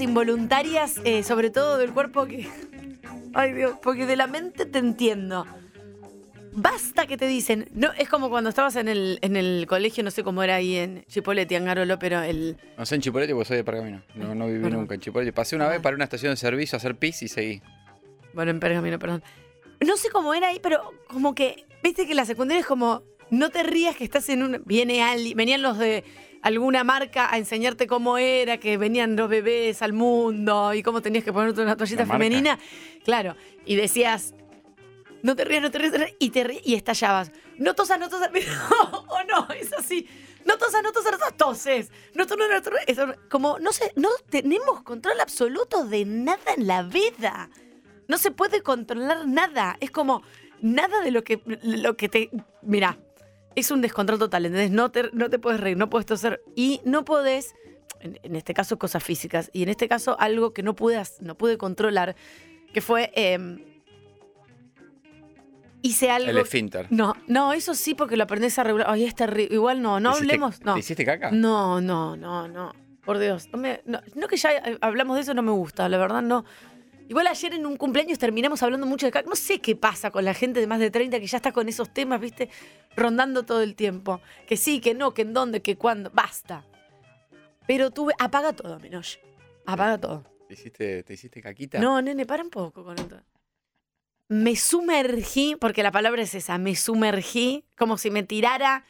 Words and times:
cosas 0.00 0.08
involuntarias, 0.08 1.00
eh, 1.04 1.22
sobre 1.22 1.50
todo 1.50 1.78
del 1.78 1.92
cuerpo 1.92 2.26
que. 2.26 2.48
Ay 3.34 3.52
Dios, 3.52 3.74
porque 3.82 4.06
de 4.06 4.16
la 4.16 4.26
mente 4.26 4.66
te 4.66 4.78
entiendo. 4.78 5.46
Basta 6.52 7.06
que 7.06 7.16
te 7.16 7.28
dicen. 7.28 7.68
No, 7.72 7.92
es 7.92 8.08
como 8.08 8.28
cuando 8.28 8.50
estabas 8.50 8.74
en 8.76 8.88
el, 8.88 9.18
en 9.22 9.36
el 9.36 9.66
colegio, 9.68 10.02
no 10.02 10.10
sé 10.10 10.24
cómo 10.24 10.42
era 10.42 10.56
ahí 10.56 10.76
en 10.76 11.04
Chipoleti, 11.06 11.54
Angarolo, 11.54 11.98
pero 11.98 12.22
el. 12.22 12.56
No 12.76 12.84
sé 12.86 12.96
en 12.96 13.02
Chipolete 13.02 13.32
porque 13.34 13.48
soy 13.48 13.56
de 13.58 13.64
Pergamino. 13.64 14.02
No, 14.14 14.34
no 14.34 14.46
viví 14.46 14.62
Perdón. 14.62 14.80
nunca 14.80 14.94
en 14.94 15.00
Chipolete. 15.00 15.32
Pasé 15.32 15.54
una 15.54 15.68
vez 15.68 15.80
para 15.80 15.94
una 15.94 16.04
estación 16.04 16.32
de 16.32 16.36
servicio 16.36 16.76
a 16.76 16.78
hacer 16.78 16.96
pis 16.96 17.22
y 17.22 17.28
seguí. 17.28 17.62
Bueno, 18.32 18.50
en 18.50 18.60
Pergamino, 18.60 18.98
perdón. 18.98 19.22
No 19.80 19.96
sé 19.96 20.08
cómo 20.10 20.34
era 20.34 20.48
ahí, 20.48 20.58
pero 20.62 20.80
como 21.08 21.34
que. 21.34 21.66
Viste 21.82 22.06
que 22.06 22.14
la 22.14 22.24
secundaria 22.24 22.60
es 22.60 22.66
como. 22.66 23.02
No 23.30 23.50
te 23.50 23.62
rías 23.62 23.94
que 23.96 24.02
estás 24.04 24.28
en 24.28 24.42
un. 24.42 24.62
Viene 24.64 25.02
alguien. 25.02 25.36
Venían 25.36 25.62
los 25.62 25.78
de 25.78 26.02
alguna 26.42 26.84
marca 26.84 27.32
a 27.32 27.38
enseñarte 27.38 27.86
cómo 27.86 28.18
era, 28.18 28.58
que 28.58 28.76
venían 28.76 29.16
los 29.16 29.28
bebés 29.28 29.82
al 29.82 29.92
mundo 29.92 30.74
y 30.74 30.82
cómo 30.82 31.02
tenías 31.02 31.24
que 31.24 31.32
ponerte 31.32 31.60
una 31.62 31.76
toallita 31.76 32.06
femenina. 32.06 32.58
Claro. 33.04 33.36
Y 33.64 33.76
decías. 33.76 34.34
No 35.22 35.36
te 35.36 35.44
rías, 35.44 35.60
no 35.60 35.70
te 35.70 35.78
rías, 35.78 35.92
no 35.92 35.98
te 35.98 36.04
rías", 36.04 36.16
y 36.18 36.30
te 36.30 36.44
rías 36.44 36.62
y 36.64 36.74
estallabas. 36.74 37.30
No 37.58 37.74
tosas, 37.74 38.00
no 38.00 38.08
tosas. 38.08 38.30
O 39.08 39.22
no, 39.24 39.52
es 39.54 39.72
así. 39.74 40.08
No 40.46 40.56
tosas, 40.56 40.82
no 40.82 40.92
tosas, 40.92 41.12
no 41.12 41.18
tosas, 41.18 41.36
toses. 41.36 41.92
No, 42.14 42.26
tú 42.26 42.36
no, 42.36 42.48
no, 42.48 42.62
tú 42.62 42.70
no. 42.70 42.76
Eso, 42.86 43.06
como, 43.28 43.58
no 43.58 43.72
sé, 43.72 43.92
no 43.96 44.08
tenemos 44.30 44.82
control 44.82 45.20
absoluto 45.20 45.84
de 45.84 46.06
nada 46.06 46.54
en 46.56 46.66
la 46.66 46.82
vida. 46.82 47.50
No 48.08 48.16
se 48.16 48.30
puede 48.30 48.62
controlar 48.62 49.28
nada. 49.28 49.76
Es 49.80 49.90
como 49.90 50.22
nada 50.62 51.02
de 51.02 51.10
lo 51.10 51.22
que, 51.22 51.42
lo 51.62 51.96
que 51.98 52.08
te. 52.08 52.30
Mira, 52.62 52.98
es 53.54 53.70
un 53.70 53.80
descontrol 53.80 54.18
total, 54.18 54.46
¿entendés? 54.46 54.70
No 54.70 54.90
te, 54.90 55.10
no 55.12 55.28
te 55.30 55.38
puedes 55.38 55.60
reír, 55.60 55.76
no 55.76 55.90
puedes 55.90 56.06
toser. 56.06 56.42
Y 56.56 56.80
no 56.84 57.04
podés, 57.04 57.54
en, 58.00 58.18
en 58.22 58.36
este 58.36 58.54
caso, 58.54 58.78
cosas 58.78 59.02
físicas. 59.02 59.50
Y 59.52 59.62
en 59.62 59.68
este 59.68 59.88
caso, 59.88 60.16
algo 60.20 60.52
que 60.52 60.62
no 60.62 60.74
pude, 60.74 61.02
no 61.20 61.34
pude 61.36 61.58
controlar, 61.58 62.14
que 62.72 62.80
fue. 62.80 63.10
eh, 63.14 63.66
hice 65.82 66.10
algo. 66.10 66.30
El 66.30 66.38
esfínter. 66.38 66.86
No, 66.90 67.14
no, 67.26 67.52
eso 67.52 67.74
sí, 67.74 67.94
porque 67.94 68.16
lo 68.16 68.24
aprendés 68.24 68.58
a 68.58 68.64
regular. 68.64 68.86
Ay, 68.90 69.04
es 69.04 69.14
terrible. 69.14 69.54
Igual 69.54 69.82
no, 69.82 69.98
no 70.00 70.10
¿Te 70.12 70.18
hiciste- 70.18 70.32
hablemos. 70.34 70.60
No. 70.64 70.74
¿Te 70.74 70.80
hiciste 70.80 71.04
caca? 71.04 71.30
No, 71.30 71.80
no, 71.80 72.16
no, 72.16 72.48
no. 72.48 72.72
Por 73.04 73.18
Dios. 73.18 73.48
No, 73.52 73.58
me- 73.58 73.80
no, 73.86 74.00
no 74.14 74.28
que 74.28 74.36
ya 74.36 74.52
eh, 74.52 74.78
hablamos 74.82 75.16
de 75.16 75.22
eso, 75.22 75.34
no 75.34 75.42
me 75.42 75.52
gusta, 75.52 75.88
la 75.88 75.98
verdad 75.98 76.22
no. 76.22 76.44
Igual 77.10 77.26
ayer 77.26 77.54
en 77.54 77.66
un 77.66 77.76
cumpleaños 77.76 78.20
terminamos 78.20 78.62
hablando 78.62 78.86
mucho 78.86 79.04
de 79.04 79.10
caca. 79.10 79.28
No 79.28 79.34
sé 79.34 79.60
qué 79.60 79.74
pasa 79.74 80.12
con 80.12 80.24
la 80.24 80.32
gente 80.32 80.60
de 80.60 80.68
más 80.68 80.78
de 80.78 80.92
30 80.92 81.18
que 81.18 81.26
ya 81.26 81.38
está 81.38 81.50
con 81.50 81.68
esos 81.68 81.92
temas, 81.92 82.20
viste, 82.20 82.48
rondando 82.94 83.42
todo 83.42 83.62
el 83.62 83.74
tiempo. 83.74 84.20
Que 84.46 84.56
sí, 84.56 84.80
que 84.80 84.94
no, 84.94 85.12
que 85.12 85.22
en 85.22 85.32
dónde, 85.32 85.60
que 85.60 85.76
cuándo. 85.76 86.12
Basta. 86.14 86.64
Pero 87.66 87.90
tuve. 87.90 88.14
Apaga 88.16 88.52
todo, 88.52 88.78
Menosh. 88.78 89.16
Apaga 89.66 89.98
todo. 89.98 90.24
¿Te 90.46 90.54
hiciste, 90.54 91.02
¿Te 91.02 91.14
hiciste 91.14 91.42
caquita? 91.42 91.80
No, 91.80 92.00
nene, 92.00 92.26
para 92.26 92.44
un 92.44 92.50
poco 92.50 92.84
con 92.84 92.96
esto. 92.96 93.20
Me 94.28 94.54
sumergí, 94.54 95.56
porque 95.60 95.82
la 95.82 95.90
palabra 95.90 96.22
es 96.22 96.36
esa, 96.36 96.58
me 96.58 96.76
sumergí 96.76 97.64
como 97.76 97.98
si 97.98 98.12
me 98.12 98.22
tirara 98.22 98.84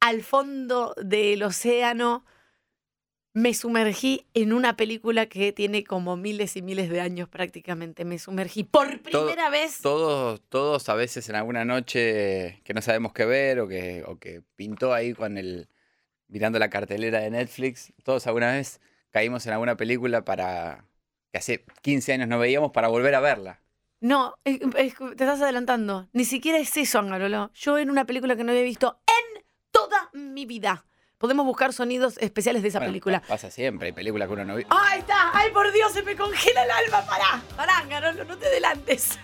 al 0.00 0.24
fondo 0.24 0.92
del 1.00 1.44
océano. 1.44 2.24
Me 3.32 3.54
sumergí 3.54 4.26
en 4.34 4.52
una 4.52 4.76
película 4.76 5.26
que 5.26 5.52
tiene 5.52 5.84
como 5.84 6.16
miles 6.16 6.56
y 6.56 6.62
miles 6.62 6.90
de 6.90 7.00
años 7.00 7.28
prácticamente. 7.28 8.04
Me 8.04 8.18
sumergí 8.18 8.64
por 8.64 8.98
Todo- 8.98 9.26
primera 9.26 9.50
vez. 9.50 9.78
Todos, 9.80 10.40
todos 10.48 10.88
a 10.88 10.94
veces 10.94 11.28
en 11.28 11.36
alguna 11.36 11.64
noche 11.64 12.60
que 12.64 12.74
no 12.74 12.82
sabemos 12.82 13.12
qué 13.12 13.24
ver 13.26 13.60
o 13.60 13.68
que, 13.68 14.02
o 14.06 14.18
que 14.18 14.42
pintó 14.56 14.92
ahí 14.92 15.14
con 15.14 15.38
el 15.38 15.68
mirando 16.26 16.58
la 16.58 16.70
cartelera 16.70 17.20
de 17.20 17.30
Netflix, 17.30 17.92
todos 18.02 18.26
alguna 18.26 18.52
vez 18.52 18.80
caímos 19.10 19.46
en 19.46 19.52
alguna 19.52 19.76
película 19.76 20.24
para 20.24 20.84
que 21.32 21.38
hace 21.38 21.64
15 21.82 22.12
años 22.12 22.28
no 22.28 22.38
veíamos 22.40 22.72
para 22.72 22.88
volver 22.88 23.14
a 23.14 23.20
verla. 23.20 23.60
No, 24.00 24.34
es- 24.44 24.60
es- 24.76 24.94
te 24.96 25.04
estás 25.24 25.40
adelantando. 25.40 26.08
Ni 26.12 26.24
siquiera 26.24 26.58
es 26.58 26.76
eso, 26.76 26.98
Angarolo. 26.98 27.52
Yo 27.54 27.78
en 27.78 27.90
una 27.90 28.06
película 28.06 28.34
que 28.34 28.42
no 28.42 28.50
había 28.50 28.64
visto 28.64 29.00
en 29.06 29.44
toda 29.70 30.10
mi 30.14 30.46
vida. 30.46 30.84
Podemos 31.20 31.44
buscar 31.44 31.74
sonidos 31.74 32.16
especiales 32.16 32.62
de 32.62 32.68
esa 32.68 32.78
Bueno, 32.78 32.92
película. 32.92 33.20
pa- 33.20 33.26
Pasa 33.28 33.50
siempre, 33.50 33.88
hay 33.88 33.92
películas 33.92 34.26
que 34.26 34.32
uno 34.32 34.44
no 34.46 34.54
ve. 34.54 34.66
¡Ahí 34.70 35.00
está! 35.00 35.30
¡Ay, 35.34 35.50
por 35.52 35.70
Dios! 35.70 35.92
Se 35.92 36.02
me 36.02 36.16
congela 36.16 36.64
el 36.64 36.70
alma. 36.70 37.04
¡Pará! 37.04 37.42
¡Pará, 37.58 37.84
Garolo! 37.90 38.24
No 38.24 38.38
te 38.38 38.46
adelantes. 38.46 39.18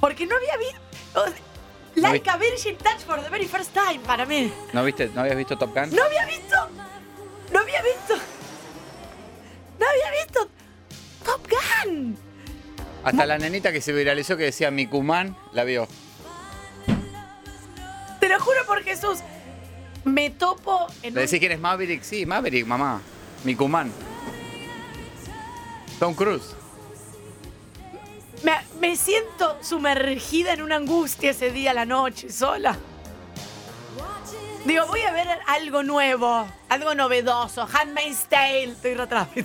Porque 0.00 0.26
no 0.26 0.34
había 0.34 0.56
visto... 0.56 1.24
Like 1.94 2.28
a 2.28 2.36
Virgin 2.38 2.76
Touch 2.76 3.02
for 3.06 3.22
the 3.22 3.30
very 3.30 3.46
first 3.46 3.72
time 3.72 4.00
para 4.04 4.26
mí. 4.26 4.52
¿No 4.72 4.82
viste, 4.82 5.08
no 5.14 5.20
habías 5.20 5.36
visto 5.36 5.56
Top 5.56 5.72
Gun? 5.72 5.94
No 5.94 6.02
había 6.02 6.26
visto... 6.26 6.56
No 7.52 7.60
había 7.60 7.80
visto... 7.82 8.14
No 9.78 9.86
había 9.88 10.10
visto... 10.24 10.48
Top 11.24 11.46
Gun. 11.84 12.18
Hasta 13.04 13.26
la 13.26 13.38
nenita 13.38 13.70
que 13.70 13.80
se 13.80 13.92
viralizó 13.92 14.36
que 14.36 14.42
decía 14.42 14.72
Mikuman 14.72 15.36
la 15.52 15.62
vio. 15.62 15.86
Te 18.18 18.28
lo 18.28 18.40
juro 18.40 18.66
por 18.66 18.82
Jesús. 18.82 19.20
Me 20.06 20.30
topo 20.30 20.86
en 21.02 21.14
¿Le 21.14 21.20
un... 21.20 21.26
decís 21.26 21.40
quién 21.40 21.50
es 21.50 21.58
Maverick? 21.58 22.02
Sí, 22.04 22.24
Maverick, 22.24 22.64
mamá. 22.64 23.00
Mikuman. 23.42 23.92
Tom 25.98 26.14
Cruise. 26.14 26.54
Me, 28.44 28.52
me 28.78 28.96
siento 28.96 29.58
sumergida 29.62 30.52
en 30.52 30.62
una 30.62 30.76
angustia 30.76 31.32
ese 31.32 31.50
día 31.50 31.72
a 31.72 31.74
la 31.74 31.84
noche, 31.84 32.30
sola. 32.30 32.78
Digo, 34.64 34.86
voy 34.86 35.00
a 35.00 35.12
ver 35.12 35.26
algo 35.48 35.82
nuevo, 35.82 36.46
algo 36.68 36.94
novedoso. 36.94 37.66
Handmaid's 37.72 38.26
Tale. 38.28 38.64
Estoy 38.64 38.94
re 38.94 39.02
atrás. 39.02 39.28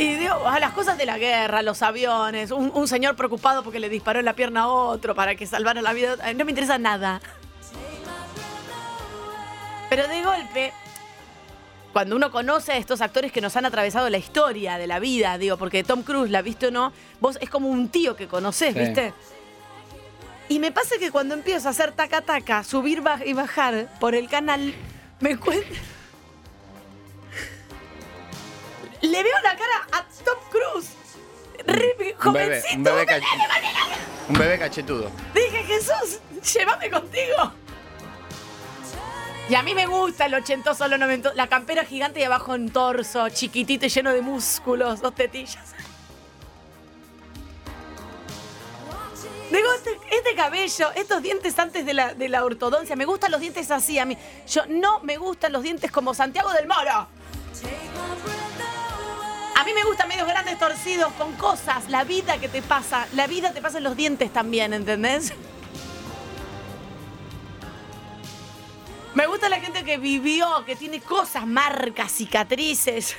Y 0.00 0.14
digo, 0.14 0.32
a 0.48 0.58
las 0.58 0.72
cosas 0.72 0.96
de 0.96 1.04
la 1.04 1.18
guerra, 1.18 1.60
los 1.60 1.82
aviones, 1.82 2.52
un, 2.52 2.70
un 2.74 2.88
señor 2.88 3.16
preocupado 3.16 3.62
porque 3.62 3.78
le 3.78 3.90
disparó 3.90 4.18
en 4.18 4.24
la 4.24 4.32
pierna 4.32 4.62
a 4.62 4.68
otro 4.68 5.14
para 5.14 5.34
que 5.34 5.46
salvara 5.46 5.82
la 5.82 5.92
vida. 5.92 6.16
Ay, 6.22 6.34
No 6.34 6.46
me 6.46 6.52
interesa 6.52 6.78
nada. 6.78 7.20
Pero 9.90 10.08
de 10.08 10.22
golpe 10.22 10.72
cuando 11.92 12.16
uno 12.16 12.30
conoce 12.30 12.72
a 12.72 12.76
estos 12.78 13.02
actores 13.02 13.30
que 13.30 13.42
nos 13.42 13.56
han 13.56 13.66
atravesado 13.66 14.08
la 14.08 14.16
historia 14.16 14.78
de 14.78 14.86
la 14.86 15.00
vida, 15.00 15.36
digo, 15.36 15.58
porque 15.58 15.84
Tom 15.84 16.02
Cruise, 16.02 16.30
la 16.30 16.40
viste 16.40 16.68
o 16.68 16.70
no, 16.70 16.94
vos 17.20 17.36
es 17.42 17.50
como 17.50 17.68
un 17.68 17.90
tío 17.90 18.16
que 18.16 18.26
conoces, 18.26 18.72
Sí. 18.72 18.80
¿viste? 18.80 19.12
Y 20.48 20.60
me 20.60 20.72
pasa 20.72 20.94
que 20.98 21.10
cuando 21.10 21.34
empiezo 21.34 21.68
a 21.68 21.72
hacer 21.72 21.92
taca 21.92 22.22
taca, 22.22 22.64
subir 22.64 23.02
y 23.26 23.32
bajar 23.34 23.88
por 24.00 24.14
el 24.14 24.30
canal, 24.30 24.72
me 25.20 25.32
encuentro. 25.32 25.76
Le 29.02 29.22
veo 29.22 29.34
la 29.42 29.56
cara 29.56 29.88
a 29.92 30.04
Tom 30.24 30.38
Cruise. 30.50 30.90
Re 31.66 32.14
Un 32.24 32.32
bebé, 32.32 32.60
jovencito. 32.62 32.76
un 32.76 32.82
bebé, 32.84 33.20
un 34.28 34.34
bebé 34.38 34.58
cachetudo. 34.58 35.10
Dije, 35.34 35.62
Jesús, 35.64 36.20
llévame 36.54 36.90
contigo. 36.90 37.52
Y 39.48 39.54
a 39.56 39.62
mí 39.62 39.74
me 39.74 39.86
gusta 39.86 40.26
el 40.26 40.34
ochentoso, 40.34 40.86
lo 40.88 40.96
noventoso. 40.96 41.34
La 41.34 41.48
campera 41.48 41.84
gigante 41.84 42.20
y 42.20 42.22
abajo 42.22 42.54
en 42.54 42.70
torso, 42.70 43.28
chiquitito 43.30 43.84
y 43.86 43.88
lleno 43.88 44.12
de 44.12 44.22
músculos, 44.22 45.00
dos 45.00 45.14
tetillas. 45.14 45.74
Digo, 49.50 49.72
este, 49.74 49.98
este 50.12 50.34
cabello, 50.36 50.92
estos 50.94 51.22
dientes 51.22 51.58
antes 51.58 51.84
de 51.84 51.92
la, 51.92 52.14
de 52.14 52.28
la 52.28 52.44
ortodoncia, 52.44 52.94
me 52.94 53.04
gustan 53.04 53.32
los 53.32 53.40
dientes 53.40 53.68
así 53.72 53.98
a 53.98 54.04
mí. 54.04 54.16
Yo 54.48 54.62
no 54.68 55.00
me 55.00 55.16
gustan 55.16 55.52
los 55.52 55.62
dientes 55.64 55.90
como 55.90 56.14
Santiago 56.14 56.52
del 56.52 56.68
Moro. 56.68 57.08
A 59.70 59.72
mí 59.72 59.78
me 59.78 59.86
gustan 59.86 60.08
medios 60.08 60.26
grandes 60.26 60.58
torcidos 60.58 61.12
con 61.12 61.32
cosas, 61.34 61.88
la 61.90 62.02
vida 62.02 62.38
que 62.38 62.48
te 62.48 62.60
pasa, 62.60 63.06
la 63.14 63.28
vida 63.28 63.52
te 63.52 63.62
pasa 63.62 63.78
en 63.78 63.84
los 63.84 63.96
dientes 63.96 64.32
también, 64.32 64.72
¿entendés? 64.72 65.32
Me 69.14 69.28
gusta 69.28 69.48
la 69.48 69.60
gente 69.60 69.84
que 69.84 69.96
vivió, 69.96 70.64
que 70.66 70.74
tiene 70.74 71.00
cosas, 71.00 71.46
marcas, 71.46 72.10
cicatrices. 72.10 73.14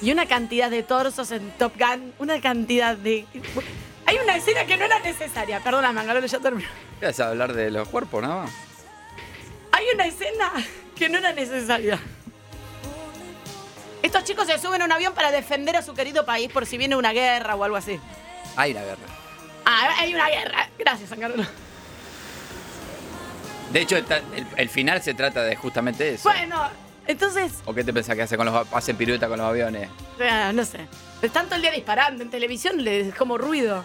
Y 0.00 0.12
una 0.12 0.24
cantidad 0.24 0.70
de 0.70 0.82
torsos 0.82 1.30
en 1.30 1.50
Top 1.58 1.74
Gun, 1.78 2.14
una 2.18 2.40
cantidad 2.40 2.96
de... 2.96 3.26
Hay 4.06 4.16
una 4.16 4.36
escena 4.36 4.64
que 4.64 4.78
no 4.78 4.86
era 4.86 4.98
necesaria, 5.00 5.62
perdona, 5.62 5.92
Mangaloro, 5.92 6.26
ya 6.26 6.38
termino. 6.38 6.70
¿Qué 7.00 7.04
vas 7.04 7.20
a 7.20 7.28
hablar 7.28 7.52
de 7.52 7.70
los 7.70 7.86
cuerpos 7.88 8.22
nada 8.22 8.44
más? 8.44 8.50
Hay 9.72 9.84
una 9.94 10.06
escena 10.06 10.52
que 10.94 11.10
no 11.10 11.18
era 11.18 11.34
necesaria. 11.34 12.00
Estos 14.06 14.22
chicos 14.22 14.46
se 14.46 14.56
suben 14.60 14.80
a 14.82 14.84
un 14.84 14.92
avión 14.92 15.14
para 15.14 15.32
defender 15.32 15.74
a 15.76 15.82
su 15.82 15.92
querido 15.92 16.24
país 16.24 16.48
por 16.52 16.64
si 16.64 16.78
viene 16.78 16.94
una 16.94 17.12
guerra 17.12 17.56
o 17.56 17.64
algo 17.64 17.76
así. 17.76 17.98
Hay 18.54 18.72
la 18.72 18.84
guerra. 18.84 19.02
Ah, 19.64 19.88
hay 19.98 20.14
una 20.14 20.28
guerra. 20.28 20.68
Gracias, 20.78 21.08
San 21.10 21.18
Carlos. 21.18 21.44
De 23.72 23.80
hecho, 23.80 23.96
el, 23.96 24.04
el 24.56 24.68
final 24.68 25.02
se 25.02 25.12
trata 25.12 25.42
de 25.42 25.56
justamente 25.56 26.14
eso. 26.14 26.28
Bueno, 26.28 26.68
entonces, 27.08 27.52
¿O 27.64 27.74
qué 27.74 27.82
te 27.82 27.92
pensás 27.92 28.14
que 28.14 28.22
hace 28.22 28.36
con 28.36 28.46
los, 28.46 28.72
hacen 28.72 28.96
pirueta 28.96 29.26
con 29.26 29.38
los 29.38 29.46
aviones? 29.48 29.88
no 30.54 30.64
sé. 30.64 30.86
Están 31.20 31.46
todo 31.46 31.56
el 31.56 31.62
día 31.62 31.72
disparando 31.72 32.22
en 32.22 32.30
televisión, 32.30 32.82
les 32.84 33.12
como 33.12 33.36
ruido. 33.38 33.84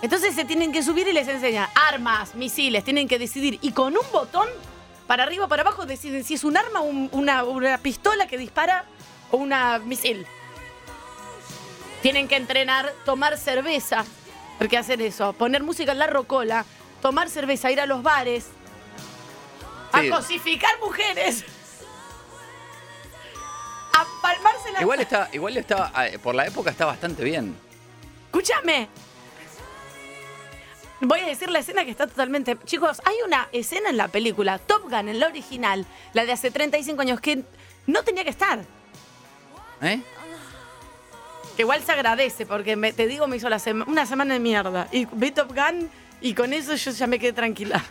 Entonces 0.00 0.32
se 0.36 0.44
tienen 0.44 0.70
que 0.70 0.84
subir 0.84 1.08
y 1.08 1.12
les 1.12 1.26
enseña 1.26 1.70
armas, 1.74 2.36
misiles, 2.36 2.84
tienen 2.84 3.08
que 3.08 3.18
decidir. 3.18 3.58
Y 3.62 3.72
con 3.72 3.94
un 3.96 4.12
botón, 4.12 4.46
para 5.08 5.24
arriba 5.24 5.46
o 5.46 5.48
para 5.48 5.62
abajo, 5.62 5.86
deciden 5.86 6.22
si 6.22 6.34
es 6.34 6.44
un 6.44 6.56
arma, 6.56 6.80
un- 6.80 7.08
una, 7.12 7.42
una 7.42 7.78
pistola 7.78 8.28
que 8.28 8.38
dispara 8.38 8.84
o 9.30 9.36
una 9.36 9.78
misil. 9.78 10.26
Tienen 12.02 12.28
que 12.28 12.36
entrenar, 12.36 12.92
tomar 13.04 13.36
cerveza. 13.38 14.04
Porque 14.58 14.78
hacen 14.78 15.00
eso, 15.00 15.32
poner 15.34 15.62
música 15.62 15.92
en 15.92 15.98
la 15.98 16.06
rocola, 16.06 16.64
tomar 17.02 17.28
cerveza, 17.28 17.70
ir 17.70 17.80
a 17.80 17.86
los 17.86 18.02
bares, 18.02 18.46
Sí. 19.92 20.08
a 20.08 20.16
cosificar 20.16 20.70
mujeres, 20.80 21.44
a 23.92 24.06
palmarse 24.22 24.72
la 24.72 24.80
Igual 24.82 25.00
está, 25.00 25.28
igual 25.32 25.56
estaba, 25.56 26.06
eh, 26.06 26.18
por 26.18 26.34
la 26.34 26.46
época 26.46 26.70
está 26.70 26.84
bastante 26.86 27.22
bien. 27.24 27.56
Escúchame. 28.26 28.88
Voy 31.00 31.20
a 31.20 31.26
decir 31.26 31.50
la 31.50 31.58
escena 31.58 31.84
que 31.84 31.90
está 31.90 32.06
totalmente. 32.06 32.56
Chicos, 32.64 33.00
hay 33.04 33.16
una 33.26 33.48
escena 33.52 33.90
en 33.90 33.96
la 33.98 34.08
película, 34.08 34.58
Top 34.58 34.84
Gun, 34.84 35.08
en 35.08 35.20
la 35.20 35.26
original, 35.26 35.86
la 36.14 36.24
de 36.24 36.32
hace 36.32 36.50
35 36.50 37.02
años, 37.02 37.20
que 37.20 37.44
no 37.86 38.02
tenía 38.02 38.24
que 38.24 38.30
estar. 38.30 38.60
¿Eh? 39.82 40.00
Que 41.56 41.62
igual 41.62 41.82
se 41.82 41.92
agradece, 41.92 42.44
porque 42.46 42.76
me- 42.76 42.92
te 42.92 43.06
digo, 43.06 43.26
me 43.26 43.36
hizo 43.36 43.48
la 43.48 43.58
sema- 43.58 43.84
una 43.88 44.04
semana 44.06 44.34
de 44.34 44.40
mierda. 44.40 44.88
Y 44.92 45.06
vi 45.12 45.30
Top 45.30 45.48
Gun 45.54 45.90
y 46.20 46.34
con 46.34 46.52
eso 46.52 46.74
yo 46.74 46.90
ya 46.90 47.06
me 47.06 47.18
quedé 47.18 47.32
tranquila. 47.32 47.82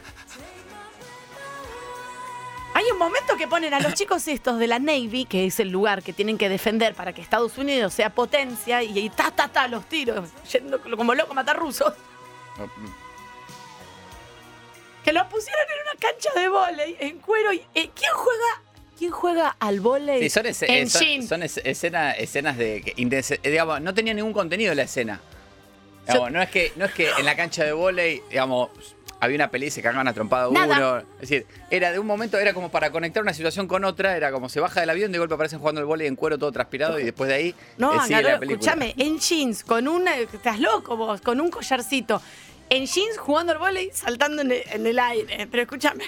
Hay 2.74 2.84
un 2.92 2.98
momento 2.98 3.38
que 3.38 3.48
ponen 3.48 3.74
a 3.74 3.80
los 3.80 3.94
chicos 3.96 4.28
estos 4.28 4.60
de 4.60 4.68
la 4.68 4.80
Navy, 4.80 5.26
que 5.26 5.46
es 5.46 5.60
el 5.60 5.70
lugar 5.70 6.04
que 6.04 6.12
tienen 6.14 6.38
que 6.38 6.50
defender 6.50 6.94
para 6.94 7.14
que 7.14 7.22
Estados 7.22 7.58
Unidos 7.58 7.94
sea 7.94 8.10
potencia, 8.10 8.84
y, 8.84 8.98
y 9.00 9.10
ta, 9.10 9.32
ta, 9.32 9.48
ta, 9.48 9.68
los 9.68 9.86
tiros, 9.88 10.30
yendo 10.52 10.82
como 10.82 11.16
loco 11.16 11.32
a 11.32 11.36
matar 11.36 11.58
rusos. 11.58 11.94
Que 15.04 15.14
los 15.14 15.26
pusieron 15.28 15.62
en 15.70 15.82
una 15.84 16.00
cancha 16.10 16.30
de 16.40 16.50
vóley, 16.50 16.98
en 17.00 17.20
cuero. 17.20 17.54
Y, 17.54 17.58
eh, 17.76 17.92
¿Quién 17.96 18.12
juega? 18.14 18.62
¿Quién 18.98 19.12
juega 19.12 19.56
al 19.60 19.80
vóley? 19.82 20.22
Sí, 20.22 20.30
son, 20.30 20.46
ese- 20.46 20.66
en 20.72 20.88
eh, 20.88 20.90
son- 20.90 21.02
jean? 21.02 21.28
son 21.28 21.44
es- 21.44 21.58
escena- 21.64 22.12
escenas 22.14 22.58
de. 22.58 22.78
eh, 22.96 23.40
digamos, 23.50 23.82
no 23.82 23.94
tenía 23.94 24.14
ningún 24.14 24.32
contenido 24.34 24.74
la 24.74 24.84
escena. 24.84 25.20
Digamos, 26.08 26.32
no, 26.32 26.42
es 26.42 26.50
que, 26.50 26.72
no 26.76 26.86
es 26.86 26.94
que 26.94 27.10
en 27.18 27.26
la 27.26 27.36
cancha 27.36 27.64
de 27.64 27.74
vóley, 27.74 28.22
digamos, 28.30 28.70
había 29.20 29.36
una 29.36 29.50
pelea 29.50 29.68
y 29.68 29.72
se 29.72 29.82
cagaban 29.82 30.08
a 30.08 30.14
trompada 30.14 30.50
Nada. 30.52 30.78
uno. 30.78 30.98
Es 31.16 31.30
decir, 31.30 31.48
era 31.72 31.92
de 31.92 31.98
un 32.00 32.06
momento, 32.06 32.38
era 32.38 32.54
como 32.54 32.70
para 32.70 32.92
conectar 32.92 33.24
una 33.24 33.34
situación 33.34 33.68
con 33.68 33.84
otra, 33.86 34.16
era 34.16 34.32
como 34.32 34.48
se 34.48 34.60
baja 34.60 34.80
del 34.82 34.90
avión, 34.92 35.12
de 35.12 35.18
golpe 35.18 35.34
aparecen 35.34 35.60
jugando 35.60 35.82
el 35.82 35.88
vóley 35.88 36.06
en 36.08 36.16
cuero 36.16 36.38
todo 36.38 36.52
transpirado 36.52 37.00
y 37.00 37.04
después 37.04 37.28
de 37.28 37.34
ahí 37.36 37.56
No, 37.78 37.96
eh, 37.96 38.00
sigue 38.08 38.22
la 38.22 38.40
película. 38.40 38.72
escúchame, 38.72 38.94
en 38.98 39.20
jeans, 39.20 39.64
con 39.64 39.88
una. 39.88 40.16
Estás 40.16 40.60
loco 40.60 40.96
vos, 40.96 41.20
con 41.22 41.42
un 41.42 41.50
collarcito. 41.50 42.22
En 42.70 42.86
jeans, 42.86 43.18
jugando 43.18 43.52
al 43.54 43.58
vóley, 43.58 43.90
saltando 43.94 44.42
en 44.44 44.52
el, 44.52 44.62
en 44.72 44.86
el 44.88 45.00
aire. 45.00 45.48
Pero 45.50 45.64
escúchame. 45.64 46.06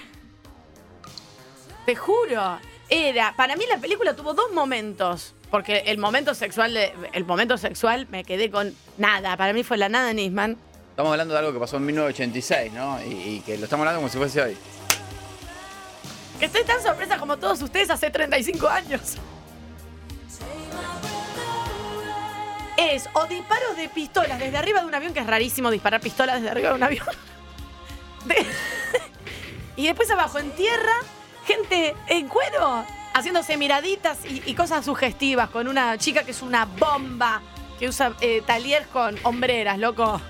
Te 1.86 1.96
juro. 1.96 2.60
Era. 2.90 3.34
Para 3.36 3.56
mí 3.56 3.66
la 3.70 3.78
película 3.78 4.16
tuvo 4.16 4.34
dos 4.34 4.52
momentos. 4.52 5.34
Porque 5.52 5.84
el 5.88 5.98
momento 5.98 6.34
sexual, 6.36 6.74
de- 6.74 6.94
el 7.14 7.24
momento 7.26 7.58
sexual 7.58 8.08
me 8.10 8.24
quedé 8.24 8.52
con 8.52 8.76
nada. 8.98 9.38
Para 9.38 9.54
mí 9.54 9.64
fue 9.64 9.78
la 9.78 9.88
nada 9.90 10.12
Nisman. 10.14 10.58
Estamos 10.90 11.12
hablando 11.12 11.34
de 11.34 11.40
algo 11.40 11.54
que 11.54 11.60
pasó 11.60 11.78
en 11.78 11.86
1986, 11.86 12.74
¿no? 12.74 13.02
Y, 13.04 13.06
y 13.38 13.40
que 13.46 13.58
lo 13.58 13.66
estamos 13.66 13.84
hablando 13.84 14.00
como 14.02 14.10
si 14.12 14.18
fuese 14.18 14.42
hoy. 14.42 14.58
Que 16.40 16.46
estoy 16.46 16.64
tan 16.66 16.82
sorpresa 16.82 17.18
como 17.18 17.38
todos 17.38 17.62
ustedes 17.62 17.90
hace 17.90 18.10
35 18.10 18.68
años. 18.68 19.16
Es 22.78 23.10
o 23.14 23.26
disparos 23.26 23.76
de 23.76 23.90
pistolas 23.90 24.38
desde 24.40 24.58
arriba 24.58 24.82
de 24.82 24.86
un 24.88 24.94
avión, 24.96 25.14
que 25.14 25.20
es 25.20 25.28
rarísimo 25.28 25.72
disparar 25.72 26.00
pistolas 26.00 26.36
desde 26.38 26.50
arriba 26.52 26.70
de 26.70 26.76
un 26.76 26.84
avión. 26.84 27.08
De- 28.26 28.46
y 29.78 29.88
después 29.88 30.10
abajo 30.12 30.38
en 30.40 30.52
tierra, 30.52 30.94
gente 31.48 31.96
en 32.08 32.28
cuero, 32.28 32.84
haciéndose 33.14 33.58
miraditas 33.58 34.18
y, 34.26 34.44
y 34.46 34.54
cosas 34.54 34.86
sugestivas 34.86 35.50
con 35.50 35.68
una 35.68 35.98
chica 35.98 36.24
que 36.24 36.32
es 36.32 36.42
una 36.42 36.66
bomba, 36.66 37.42
que 37.80 37.88
usa 37.88 38.14
eh, 38.22 38.44
talier 38.46 38.86
con 38.88 39.18
hombreras, 39.24 39.78
loco. 39.80 40.22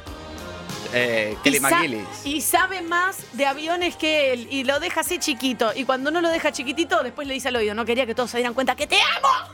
Eh, 0.94 1.36
Kelly 1.44 1.58
y, 1.58 1.60
sa- 1.60 1.82
y 2.24 2.42
sabe 2.42 2.82
más 2.82 3.18
de 3.34 3.46
aviones 3.46 3.98
que 3.98 4.32
él 4.32 4.48
y 4.50 4.64
lo 4.64 4.80
deja 4.80 5.02
así 5.02 5.20
chiquito. 5.20 5.72
Y 5.76 5.84
cuando 5.84 6.12
no 6.12 6.22
lo 6.22 6.30
deja 6.30 6.54
chiquitito, 6.54 7.04
después 7.04 7.28
le 7.28 7.34
dice 7.34 7.50
al 7.50 7.58
oído, 7.58 7.74
no 7.74 7.84
quería 7.84 8.06
que 8.06 8.16
todos 8.16 8.32
se 8.32 8.38
dieran 8.38 8.54
cuenta 8.54 8.76
que 8.76 8.88
te 8.88 8.98
amo. 9.18 9.54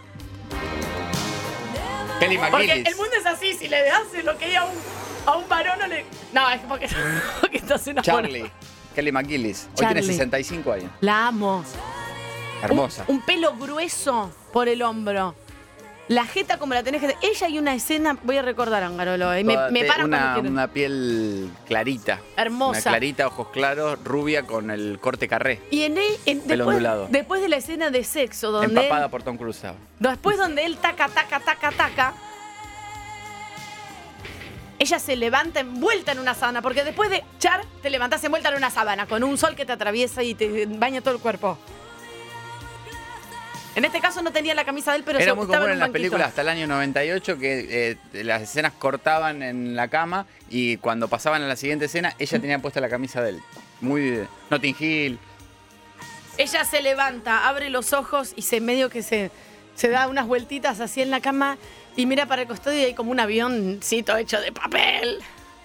Kelly 2.20 2.38
Porque 2.38 2.52
McGillis. 2.68 2.88
el 2.88 2.96
mundo 2.96 3.12
es 3.20 3.26
así, 3.26 3.54
si 3.54 3.68
le 3.68 3.84
das 3.84 4.04
lo 4.24 4.38
que 4.38 4.56
a 4.56 4.64
un, 4.66 4.76
a 5.26 5.36
un 5.38 5.50
varón 5.50 5.80
no 5.80 5.88
le... 5.88 6.06
No, 6.32 6.50
es 6.52 6.62
porque, 6.68 6.88
porque 7.42 7.58
estás 7.58 7.86
enamorado. 7.88 8.22
Charlie. 8.22 8.52
Kelly 8.94 9.12
McGillis. 9.12 9.68
Hoy 9.72 9.76
Charlie. 9.78 10.02
tiene 10.02 10.14
65 10.14 10.72
años. 10.72 10.92
La 11.02 11.28
amo. 11.28 11.64
Hermosa. 12.64 13.04
Un, 13.08 13.16
un 13.16 13.22
pelo 13.22 13.56
grueso 13.58 14.32
por 14.54 14.68
el 14.70 14.82
hombro. 14.82 15.36
La 16.10 16.26
jeta 16.26 16.58
como 16.60 16.74
la 16.74 16.84
tenés 16.84 17.02
que... 17.02 17.16
Ella 17.22 17.48
hay 17.48 17.58
una 17.58 17.74
escena, 17.74 18.18
voy 18.24 18.38
a 18.38 18.42
recordar, 18.42 18.84
Angarolo, 18.84 19.38
y 19.40 19.44
me, 19.46 19.54
Toda- 19.54 19.70
me 19.72 19.80
te- 19.84 19.86
una, 19.86 19.96
cuando 20.20 20.34
quiero. 20.42 20.50
una 20.50 20.68
piel 20.68 21.50
clarita. 21.66 22.20
Hermosa. 22.36 22.82
Una 22.82 22.98
clarita, 22.98 23.28
ojos 23.28 23.48
claros, 23.54 23.98
rubia 24.04 24.44
con 24.44 24.70
el 24.70 25.00
corte 25.00 25.30
carré. 25.30 25.62
Y 25.72 25.84
en, 25.84 25.98
él- 25.98 26.18
en- 26.26 26.42
Pelo 26.42 26.66
después, 26.66 26.76
ondulado. 26.76 27.08
después 27.10 27.42
de 27.42 27.48
la 27.50 27.56
escena 27.56 27.90
de 27.90 28.04
sexo, 28.04 28.52
donde... 28.52 28.82
Empapada 28.82 29.08
por 29.10 29.24
Tom 29.24 29.38
Cruise. 29.38 29.62
Después 30.00 30.38
donde 30.38 30.66
él 30.66 30.76
taca, 30.78 31.08
taca, 31.08 31.40
taca, 31.40 31.72
taca. 31.72 32.14
Ella 34.84 35.00
se 35.00 35.16
levanta 35.16 35.62
envuelta 35.62 36.12
en 36.12 36.20
una 36.20 36.34
sábana, 36.34 36.62
porque 36.62 36.84
después 36.84 37.10
de 37.10 37.24
char, 37.40 37.64
te 37.82 37.90
levantás 37.90 38.22
envuelta 38.26 38.50
en 38.50 38.56
una 38.56 38.70
sábana, 38.70 39.06
con 39.08 39.24
un 39.24 39.38
sol 39.38 39.56
que 39.56 39.64
te 39.66 39.72
atraviesa 39.72 40.24
y 40.24 40.36
te 40.36 40.66
baña 40.66 41.00
todo 41.00 41.14
el 41.16 41.22
cuerpo. 41.22 41.58
En 43.78 43.86
este 43.86 44.02
caso 44.02 44.22
no 44.22 44.34
tenía 44.34 44.54
la 44.56 44.66
camisa 44.66 44.92
de 44.92 44.98
él, 44.98 45.04
pero 45.06 45.20
Era 45.20 45.32
se- 45.32 45.36
muy 45.38 45.48
común 45.48 45.70
en 45.72 45.80
las 45.80 45.90
películas 45.90 46.28
hasta 46.28 46.42
el 46.42 46.50
año 46.50 46.68
98 46.68 47.38
que 47.40 47.98
eh, 48.14 48.24
las 48.26 48.42
escenas 48.42 48.74
cortaban 48.74 49.42
en 49.42 49.78
la 49.78 49.88
cama 49.88 50.26
y 50.50 50.76
cuando 50.78 51.08
pasaban 51.08 51.42
a 51.44 51.48
la 51.48 51.56
siguiente 51.56 51.86
escena 51.86 52.14
ella 52.20 52.40
tenía 52.42 52.60
puesta 52.60 52.82
la 52.82 52.90
camisa 52.90 53.22
de 53.22 53.30
él. 53.30 53.42
Muy 53.80 54.20
Notting 54.50 54.76
Hill. 54.78 55.18
Ella 56.38 56.66
se 56.66 56.82
levanta, 56.82 57.48
abre 57.48 57.70
los 57.70 57.94
ojos 57.94 58.34
y 58.36 58.42
se 58.42 58.60
medio 58.60 58.90
que 58.90 59.02
se, 59.02 59.32
se 59.76 59.88
da 59.88 60.10
unas 60.10 60.28
vueltitas 60.28 60.82
así 60.82 61.02
en 61.02 61.10
la 61.10 61.22
cama 61.22 61.58
y 61.96 62.06
mira 62.06 62.26
para 62.26 62.44
el 62.44 62.48
costado 62.48 62.76
y 62.76 62.80
hay 62.84 62.94
como 62.94 63.12
un 63.12 63.20
avioncito 63.20 64.16
hecho 64.18 64.40
de 64.42 64.52
papel 64.52 65.20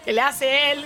que 0.05 0.13
le 0.13 0.21
hace 0.21 0.73
él. 0.73 0.85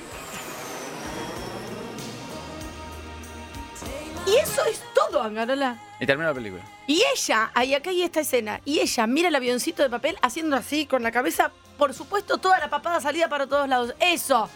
Y 4.27 4.37
eso 4.37 4.65
es 4.67 4.81
todo, 4.95 5.23
Angarola. 5.23 5.79
Y 6.01 6.07
termina 6.07 6.29
la 6.29 6.35
película. 6.35 6.63
Y 6.87 7.03
ella, 7.15 7.51
ahí 7.55 7.75
acá 7.75 7.91
hay 7.91 8.03
esta 8.03 8.21
escena, 8.21 8.61
y 8.65 8.81
ella 8.81 9.07
mira 9.07 9.29
el 9.29 9.35
avioncito 9.35 9.83
de 9.83 9.91
papel 9.91 10.17
haciendo 10.23 10.57
así 10.57 10.87
con 10.87 11.03
la 11.03 11.11
cabeza, 11.13 11.51
por 11.79 11.93
supuesto, 11.95 12.39
toda 12.39 12.59
la 12.59 12.71
papada 12.71 13.01
salida 13.01 13.29
para 13.29 13.47
todos 13.47 13.69
lados. 13.69 13.95
Eso 14.01 14.49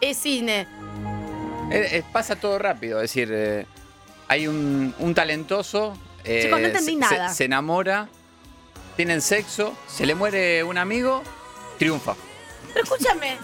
es 0.00 0.16
cine. 0.18 0.66
Eh, 1.70 1.88
eh, 1.92 2.02
pasa 2.12 2.36
todo 2.36 2.58
rápido, 2.58 2.98
es 2.98 3.10
decir, 3.10 3.30
eh, 3.32 3.66
hay 4.28 4.46
un, 4.48 4.94
un 4.98 5.14
talentoso. 5.14 5.96
Chicos, 6.24 6.60
no 6.60 6.66
entendí 6.66 6.92
se- 6.92 6.96
nada. 6.98 7.28
Se, 7.30 7.36
se 7.36 7.44
enamora, 7.44 8.08
tienen 8.96 9.20
sexo, 9.20 9.76
se 9.86 10.06
le 10.06 10.14
muere 10.14 10.64
un 10.64 10.78
amigo, 10.78 11.22
triunfa. 11.78 12.14
Pero 12.72 12.84
escúchame, 12.84 13.36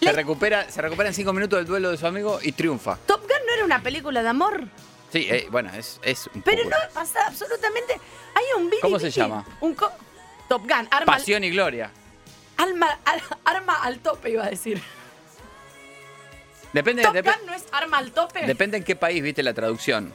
Se 0.00 0.12
recupera, 0.12 0.70
se 0.70 0.80
recupera 0.80 1.08
en 1.08 1.14
cinco 1.14 1.32
minutos 1.32 1.58
del 1.58 1.66
duelo 1.66 1.90
de 1.90 1.96
su 1.96 2.06
amigo 2.06 2.38
y 2.42 2.52
triunfa. 2.52 2.96
Top 3.06 3.20
Gun 3.22 3.46
no 3.46 3.52
era 3.54 3.64
una 3.64 3.82
película 3.82 4.22
de 4.22 4.28
amor, 4.28 4.64
Sí, 5.12 5.26
eh, 5.30 5.46
bueno, 5.50 5.72
es, 5.72 5.98
es 6.02 6.28
un 6.34 6.42
pero 6.42 6.64
no 6.64 6.76
pasa 6.92 7.18
absolutamente. 7.26 7.94
Hay 8.34 8.44
un 8.58 8.66
video. 8.68 8.82
¿Cómo 8.82 8.98
se 8.98 9.10
llama? 9.10 9.44
Un 9.62 9.74
co- 9.74 9.90
Top 10.48 10.62
Gun, 10.62 10.72
arma, 10.72 10.88
al- 10.98 11.04
Pasión 11.06 11.42
y 11.44 11.50
gloria. 11.50 11.90
alma- 12.58 12.98
al- 13.06 13.22
arma 13.44 13.82
al 13.82 14.00
tope, 14.00 14.30
iba 14.30 14.44
a 14.44 14.50
decir. 14.50 14.80
Depende, 16.72 17.02
Top 17.02 17.14
Gun 17.14 17.46
no 17.46 17.54
es 17.54 17.64
arma 17.72 17.98
al 17.98 18.12
tope. 18.12 18.44
depende 18.46 18.76
en 18.76 18.84
qué 18.84 18.94
país 18.96 19.22
viste 19.22 19.42
la 19.42 19.54
traducción. 19.54 20.12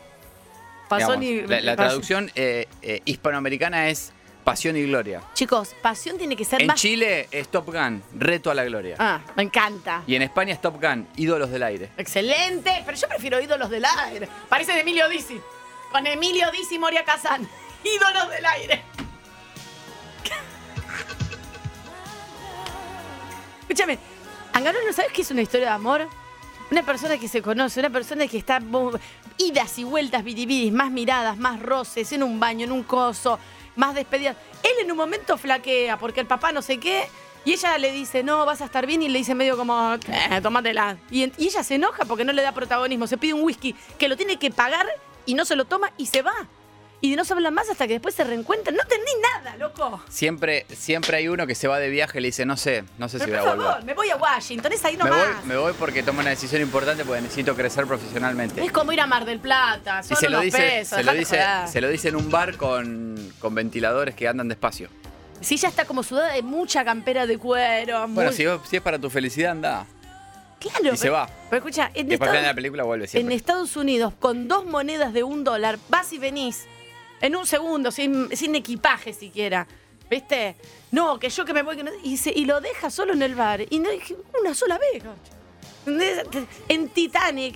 Pasó 0.87 1.17
Digamos, 1.17 1.19
ni- 1.19 1.41
la, 1.47 1.61
la 1.61 1.75
traducción 1.75 2.31
eh, 2.35 2.67
eh, 2.83 3.01
hispanoamericana 3.05 3.89
es 3.89 4.12
Pasión 4.43 4.75
y 4.75 4.83
gloria. 4.83 5.21
Chicos, 5.33 5.73
pasión 5.81 6.17
tiene 6.17 6.35
que 6.35 6.43
ser 6.43 6.61
En 6.61 6.67
más. 6.67 6.79
Chile 6.79 7.29
es 7.31 7.47
Top 7.47 7.67
Gun, 7.67 8.03
Reto 8.15 8.51
a 8.51 8.53
la 8.53 8.65
Gloria. 8.65 8.97
Ah, 8.99 9.21
me 9.35 9.43
encanta. 9.43 10.03
Y 10.05 10.15
en 10.15 10.21
España 10.21 10.53
es 10.53 10.59
Top 10.59 10.81
Gun, 10.81 11.07
Ídolos 11.15 11.49
del 11.49 11.63
Aire. 11.63 11.91
Excelente, 11.97 12.83
pero 12.85 12.97
yo 12.97 13.07
prefiero 13.07 13.39
ídolos 13.39 13.69
del 13.69 13.85
aire. 13.85 14.27
Parece 14.49 14.73
de 14.73 14.81
Emilio 14.81 15.07
Dizzi. 15.07 15.39
Con 15.91 16.05
Emilio 16.05 16.51
Dizzi 16.51 16.75
y 16.75 16.79
Moria 16.79 17.05
Kazan. 17.05 17.47
Ídolos 17.83 18.29
del 18.29 18.45
aire. 18.45 18.83
Escúchame, 23.61 23.97
Angaro, 24.51 24.79
¿no 24.85 24.91
sabes 24.91 25.13
qué 25.13 25.21
es 25.21 25.31
una 25.31 25.41
historia 25.41 25.67
de 25.67 25.73
amor? 25.73 26.07
Una 26.69 26.83
persona 26.83 27.17
que 27.17 27.27
se 27.27 27.41
conoce, 27.41 27.79
una 27.79 27.89
persona 27.89 28.27
que 28.27 28.37
está 28.37 28.59
idas 29.37 29.79
y 29.79 29.83
vueltas, 29.83 30.23
biribidis, 30.23 30.73
más 30.73 30.91
miradas, 30.91 31.37
más 31.37 31.61
roces, 31.61 32.11
en 32.11 32.23
un 32.23 32.39
baño, 32.39 32.65
en 32.65 32.71
un 32.71 32.83
coso, 32.83 33.39
más 33.75 33.95
despedidas. 33.95 34.35
Él 34.63 34.71
en 34.81 34.91
un 34.91 34.97
momento 34.97 35.37
flaquea 35.37 35.97
porque 35.97 36.19
el 36.19 36.27
papá 36.27 36.51
no 36.51 36.61
sé 36.61 36.79
qué, 36.79 37.07
y 37.45 37.53
ella 37.53 37.77
le 37.77 37.91
dice, 37.91 38.23
no, 38.23 38.45
vas 38.45 38.61
a 38.61 38.65
estar 38.65 38.85
bien, 38.85 39.01
y 39.01 39.09
le 39.09 39.19
dice 39.19 39.35
medio 39.35 39.57
como, 39.57 39.95
eh, 39.95 40.41
tómatela. 40.41 40.97
Y, 41.11 41.23
ella 41.23 41.63
se 41.63 41.75
enoja 41.75 42.05
porque 42.05 42.23
no 42.23 42.31
le 42.31 42.41
da 42.41 42.53
protagonismo, 42.53 43.05
se 43.07 43.17
pide 43.17 43.33
un 43.33 43.43
whisky 43.43 43.75
que 43.97 44.07
lo 44.07 44.15
tiene 44.15 44.37
que 44.37 44.49
pagar 44.49 44.85
y 45.25 45.33
no 45.33 45.43
se 45.43 45.55
lo 45.55 45.65
toma 45.65 45.91
y 45.97 46.05
se 46.05 46.21
va. 46.21 46.33
Y 47.05 47.17
no 47.17 47.25
se 47.25 47.33
hablan 47.33 47.53
más 47.53 47.69
hasta 47.69 47.85
que 47.85 47.91
después 47.93 48.15
se 48.15 48.23
reencuentran. 48.23 48.77
No 48.77 48.81
entendí 48.81 49.11
nada, 49.21 49.57
loco. 49.57 50.01
Siempre, 50.07 50.65
siempre 50.73 51.17
hay 51.17 51.27
uno 51.27 51.45
que 51.45 51.53
se 51.53 51.67
va 51.67 51.77
de 51.77 51.89
viaje 51.89 52.19
y 52.19 52.21
le 52.21 52.29
dice, 52.29 52.45
no 52.45 52.55
sé, 52.55 52.85
no 52.97 53.09
sé 53.09 53.19
si 53.19 53.25
voy 53.29 53.35
a 53.35 53.43
volver. 53.43 53.57
favor, 53.67 53.83
me 53.83 53.93
voy 53.93 54.09
a 54.09 54.15
Washington, 54.15 54.71
es 54.71 54.85
ahí 54.85 54.95
Me 54.95 55.03
nomás. 55.03 55.17
voy, 55.41 55.45
me 55.49 55.57
voy 55.57 55.73
porque 55.77 56.01
tomo 56.01 56.21
una 56.21 56.29
decisión 56.29 56.61
importante 56.61 57.03
porque 57.03 57.21
necesito 57.21 57.55
crecer 57.57 57.85
profesionalmente. 57.87 58.63
Es 58.63 58.71
como 58.71 58.93
ir 58.93 59.01
a 59.01 59.05
Mar 59.05 59.25
del 59.25 59.39
Plata, 59.41 59.99
Y 60.01 60.07
son 60.07 60.17
se 60.17 60.29
lo, 60.29 60.39
dice, 60.39 60.57
pesos, 60.57 60.97
se, 60.97 61.03
lo 61.03 61.11
dice, 61.13 61.41
se 61.67 61.81
lo 61.81 61.89
dice 61.89 62.07
en 62.07 62.15
un 62.15 62.31
bar 62.31 62.55
con, 62.55 63.33
con 63.39 63.53
ventiladores 63.53 64.15
que 64.15 64.29
andan 64.29 64.47
despacio. 64.47 64.87
Si 65.41 65.55
ella 65.55 65.67
está 65.67 65.83
como 65.83 66.03
sudada 66.03 66.31
de 66.31 66.41
mucha 66.41 66.85
campera 66.85 67.27
de 67.27 67.37
cuero. 67.37 68.07
Bueno, 68.07 68.31
muy- 68.31 68.37
si, 68.69 68.75
es 68.77 68.81
para 68.81 68.97
tu 68.97 69.09
felicidad, 69.09 69.51
anda. 69.51 69.85
claro. 70.57 70.93
y 70.93 70.95
se 70.97 71.09
va. 71.09 71.27
Pero 71.49 71.57
escucha, 71.57 71.91
en, 71.93 72.09
Y 72.09 72.15
de 72.15 72.41
la 72.41 72.53
película 72.53 72.83
vuelve 72.83 73.09
en. 73.11 73.29
Estados 73.33 73.75
Unidos, 73.75 74.13
con 74.21 74.47
dos 74.47 74.65
monedas 74.65 75.11
de 75.11 75.23
un 75.23 75.43
dólar, 75.43 75.79
vas 75.89 76.13
y 76.13 76.17
venís 76.17 76.65
en 77.23 77.35
un 77.35 77.47
segundo, 77.47 77.89
sin, 77.89 78.35
sin 78.35 78.53
equipaje 78.55 79.13
siquiera. 79.13 79.65
¿Viste? 80.09 80.57
No, 80.91 81.17
que 81.17 81.29
yo 81.29 81.45
que 81.45 81.53
me 81.53 81.63
voy. 81.63 81.77
que 81.77 81.83
no- 81.83 81.91
y, 82.03 82.17
se- 82.17 82.33
y 82.35 82.45
lo 82.45 82.59
deja 82.61 82.89
solo 82.91 83.13
en 83.13 83.21
el 83.23 83.33
bar. 83.33 83.61
Y 83.69 83.79
no 83.79 83.89
dije 83.89 84.15
una 84.39 84.53
sola 84.53 84.77
vez. 84.77 85.01
En 86.67 86.89
Titanic 86.89 87.55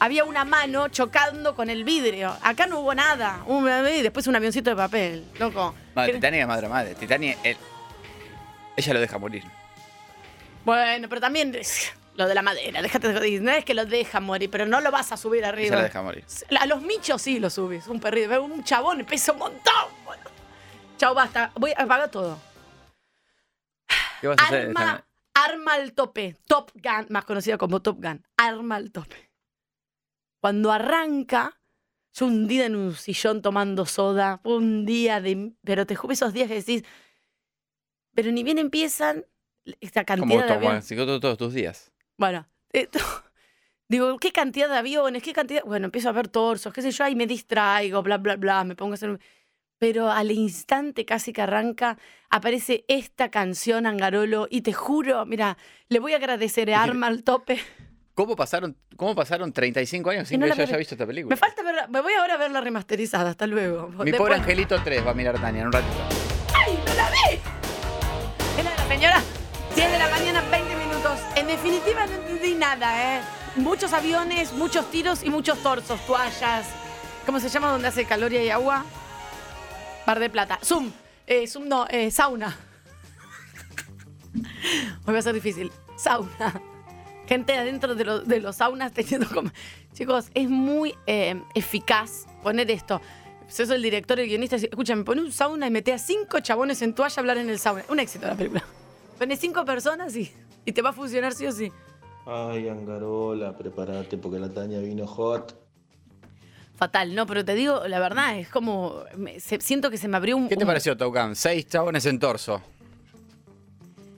había 0.00 0.24
una 0.24 0.44
mano 0.44 0.88
chocando 0.88 1.54
con 1.54 1.70
el 1.70 1.84
vidrio. 1.84 2.36
Acá 2.42 2.66
no 2.66 2.80
hubo 2.80 2.94
nada. 2.94 3.42
Un- 3.46 3.68
y 3.68 4.02
después 4.02 4.26
un 4.26 4.36
avioncito 4.36 4.70
de 4.70 4.76
papel. 4.76 5.24
Loco. 5.38 5.74
No, 5.94 6.04
Titanic 6.06 6.40
es 6.40 6.46
más 6.48 6.60
dramática. 6.60 6.98
Titanic, 6.98 7.38
él- 7.44 7.56
ella 8.76 8.94
lo 8.94 9.00
deja 9.00 9.18
morir. 9.18 9.44
Bueno, 10.64 11.08
pero 11.08 11.20
también 11.20 11.54
lo 12.14 12.26
de 12.28 12.34
la 12.34 12.42
madera, 12.42 12.82
déjate 12.82 13.12
de. 13.12 13.40
No 13.40 13.50
es 13.52 13.64
que 13.64 13.72
lo 13.74 13.86
deja 13.86 14.20
morir, 14.20 14.50
pero 14.50 14.66
no 14.66 14.80
lo 14.80 14.90
vas 14.90 15.12
a 15.12 15.16
subir 15.16 15.44
arriba. 15.44 15.66
Ella 15.68 15.76
lo 15.76 15.82
deja 15.82 16.02
morir. 16.02 16.24
A 16.58 16.66
los 16.66 16.82
michos 16.82 17.22
sí 17.22 17.38
lo 17.38 17.48
subes. 17.50 17.86
Un 17.88 18.00
perrito, 18.00 18.42
un 18.42 18.62
chabón 18.64 19.04
pesa 19.04 19.32
un 19.32 19.38
montón. 19.38 19.84
boludo. 20.04 20.30
Chau, 20.98 21.14
basta. 21.14 21.52
Voy 21.56 21.70
a 21.76 21.82
apagar 21.82 22.10
todo. 22.10 22.38
¿Qué 24.20 24.26
vas 24.28 24.36
a 24.38 24.44
hacer? 24.44 24.66
Arma, 24.76 25.06
arma 25.34 25.74
al 25.74 25.92
tope. 25.94 26.36
Top 26.46 26.70
Gun, 26.74 27.06
más 27.08 27.24
conocida 27.24 27.56
como 27.56 27.80
Top 27.80 28.02
Gun. 28.02 28.22
Arma 28.36 28.76
al 28.76 28.90
tope. 28.92 29.30
Cuando 30.40 30.72
arranca, 30.72 31.58
yo 32.12 32.26
un 32.26 32.46
día 32.46 32.66
en 32.66 32.76
un 32.76 32.94
sillón 32.94 33.40
tomando 33.40 33.86
soda, 33.86 34.40
un 34.44 34.84
día 34.84 35.20
de. 35.20 35.52
Pero 35.64 35.86
te 35.86 35.96
juro 35.96 36.12
esos 36.12 36.32
días 36.32 36.48
que 36.48 36.54
decís. 36.54 36.82
Pero 38.14 38.32
ni 38.32 38.42
bien 38.42 38.58
empiezan 38.58 39.24
esta 39.80 40.04
cantidad 40.04 40.28
Como 40.28 40.72
de 40.74 40.96
todo- 40.96 41.20
todos 41.20 41.38
tus 41.38 41.54
días. 41.54 41.92
Bueno, 42.20 42.46
eh, 42.74 42.86
digo, 43.88 44.18
¿qué 44.18 44.30
cantidad 44.30 44.68
de 44.68 44.76
aviones? 44.76 45.22
¿Qué 45.22 45.32
cantidad? 45.32 45.62
Bueno, 45.64 45.86
empiezo 45.86 46.10
a 46.10 46.12
ver 46.12 46.28
torsos, 46.28 46.70
qué 46.70 46.82
sé 46.82 46.90
yo, 46.90 47.02
ahí 47.02 47.16
me 47.16 47.26
distraigo, 47.26 48.02
bla, 48.02 48.18
bla, 48.18 48.36
bla, 48.36 48.62
me 48.62 48.76
pongo 48.76 48.92
a 48.92 48.94
hacer... 48.94 49.18
Pero 49.78 50.10
al 50.10 50.30
instante 50.30 51.06
casi 51.06 51.32
que 51.32 51.40
arranca, 51.40 51.96
aparece 52.28 52.84
esta 52.88 53.30
canción, 53.30 53.86
Angarolo, 53.86 54.46
y 54.50 54.60
te 54.60 54.74
juro, 54.74 55.24
mira, 55.24 55.56
le 55.88 55.98
voy 55.98 56.12
a 56.12 56.16
agradecer 56.16 56.70
a 56.70 56.82
Arma 56.82 57.06
al 57.06 57.22
tope. 57.22 57.58
¿Cómo 58.12 58.36
pasaron, 58.36 58.76
¿Cómo 58.96 59.14
pasaron 59.14 59.50
35 59.54 60.10
años 60.10 60.28
sin 60.28 60.40
no 60.40 60.44
que 60.44 60.50
la 60.50 60.56
yo 60.56 60.62
haya 60.64 60.76
visto 60.76 60.94
esta 60.94 61.06
película? 61.06 61.34
Me 61.34 61.38
falta 61.38 61.62
verla, 61.62 61.86
me 61.86 62.02
voy 62.02 62.12
ahora 62.12 62.34
a 62.34 62.36
verla 62.36 62.60
remasterizada, 62.60 63.30
hasta 63.30 63.46
luego. 63.46 63.88
Mi 63.88 64.10
Después- 64.10 64.18
pobre 64.18 64.34
Angelito 64.34 64.78
3 64.84 65.06
va 65.06 65.12
a 65.12 65.14
mirar 65.14 65.40
Tania 65.40 65.62
en 65.62 65.68
un 65.68 65.72
ratito. 65.72 65.96
¡Ay, 66.54 66.78
no 66.86 66.94
la 66.94 67.08
vi! 67.08 67.38
¿Qué 68.56 68.62
la 68.62 68.76
señora? 68.94 69.22
10 69.74 69.92
de 69.92 69.98
la 69.98 70.10
mañana, 70.10 70.42
20 70.50 70.74
minutos. 70.76 70.89
En 71.36 71.46
definitiva, 71.46 72.04
no 72.06 72.12
entendí 72.14 72.54
nada, 72.54 73.16
¿eh? 73.18 73.22
Muchos 73.56 73.92
aviones, 73.94 74.52
muchos 74.52 74.90
tiros 74.90 75.22
y 75.22 75.30
muchos 75.30 75.58
torsos, 75.62 76.04
toallas. 76.06 76.66
¿Cómo 77.24 77.40
se 77.40 77.48
llama 77.48 77.70
donde 77.70 77.88
hace 77.88 78.04
calor 78.04 78.32
y 78.32 78.36
hay 78.36 78.50
agua? 78.50 78.84
Bar 80.06 80.18
de 80.18 80.28
plata. 80.28 80.58
Zoom. 80.62 80.90
Eh, 81.26 81.46
zoom 81.46 81.68
no, 81.68 81.86
eh, 81.88 82.10
sauna. 82.10 82.56
Hoy 85.06 85.12
va 85.14 85.18
a 85.18 85.22
ser 85.22 85.32
difícil. 85.34 85.72
Sauna. 85.96 86.60
Gente 87.26 87.56
adentro 87.56 87.94
de, 87.94 88.04
los- 88.04 88.28
de 88.28 88.40
los 88.40 88.56
saunas 88.56 88.92
teniendo 88.92 89.28
como... 89.28 89.50
Chicos, 89.94 90.26
es 90.34 90.48
muy 90.48 90.94
eh, 91.06 91.40
eficaz 91.54 92.26
poner 92.42 92.70
esto. 92.70 93.00
Si 93.48 93.56
sos 93.64 93.70
el 93.70 93.82
director 93.82 94.20
el 94.20 94.28
guionista, 94.28 94.56
escúchame, 94.56 95.02
pone 95.04 95.20
un 95.22 95.32
sauna 95.32 95.66
y 95.66 95.70
mete 95.70 95.92
a 95.92 95.98
cinco 95.98 96.40
chabones 96.40 96.82
en 96.82 96.94
toalla 96.94 97.14
a 97.16 97.20
hablar 97.20 97.38
en 97.38 97.48
el 97.50 97.58
sauna. 97.58 97.84
Un 97.88 98.00
éxito 98.00 98.26
la 98.26 98.34
película. 98.34 98.62
Pone 99.18 99.36
cinco 99.36 99.64
personas 99.64 100.14
y, 100.16 100.32
y 100.70 100.72
te 100.72 100.82
va 100.82 100.90
a 100.90 100.92
funcionar 100.92 101.32
sí 101.34 101.46
o 101.46 101.52
sí. 101.52 101.72
Ay, 102.26 102.68
Angarola, 102.68 103.56
prepárate 103.56 104.16
porque 104.18 104.38
la 104.38 104.48
Tania 104.48 104.78
vino 104.80 105.06
hot. 105.06 105.58
Fatal, 106.76 107.14
no, 107.14 107.26
pero 107.26 107.44
te 107.44 107.54
digo, 107.54 107.86
la 107.88 107.98
verdad, 107.98 108.38
es 108.38 108.48
como. 108.48 109.02
me- 109.16 109.38
se- 109.40 109.60
siento 109.60 109.90
que 109.90 109.98
se 109.98 110.08
me 110.08 110.16
abrió 110.16 110.36
un. 110.36 110.48
¿Qué 110.48 110.56
te 110.56 110.64
un- 110.64 110.68
pareció 110.68 110.96
Gun? 110.96 111.34
Seis 111.36 111.66
chabones 111.66 112.06
en 112.06 112.18
torso. 112.18 112.62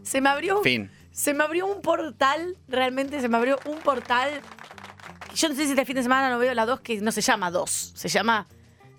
Se 0.02 0.20
me 0.20 0.28
abrió. 0.28 0.62
Fin. 0.62 0.90
Se 1.10 1.34
me 1.34 1.44
abrió 1.44 1.66
un 1.66 1.82
portal, 1.82 2.56
realmente 2.68 3.20
se 3.20 3.28
me 3.28 3.36
abrió 3.36 3.58
un 3.66 3.78
portal. 3.78 4.30
Yo 5.34 5.48
no 5.48 5.54
sé 5.54 5.64
si 5.64 5.70
este 5.70 5.84
fin 5.84 5.96
de 5.96 6.02
semana 6.02 6.30
no 6.30 6.38
veo 6.38 6.54
la 6.54 6.64
2, 6.66 6.80
que 6.80 7.00
no 7.00 7.10
se 7.12 7.20
llama 7.20 7.50
2, 7.50 7.70
se 7.94 8.08
llama 8.08 8.46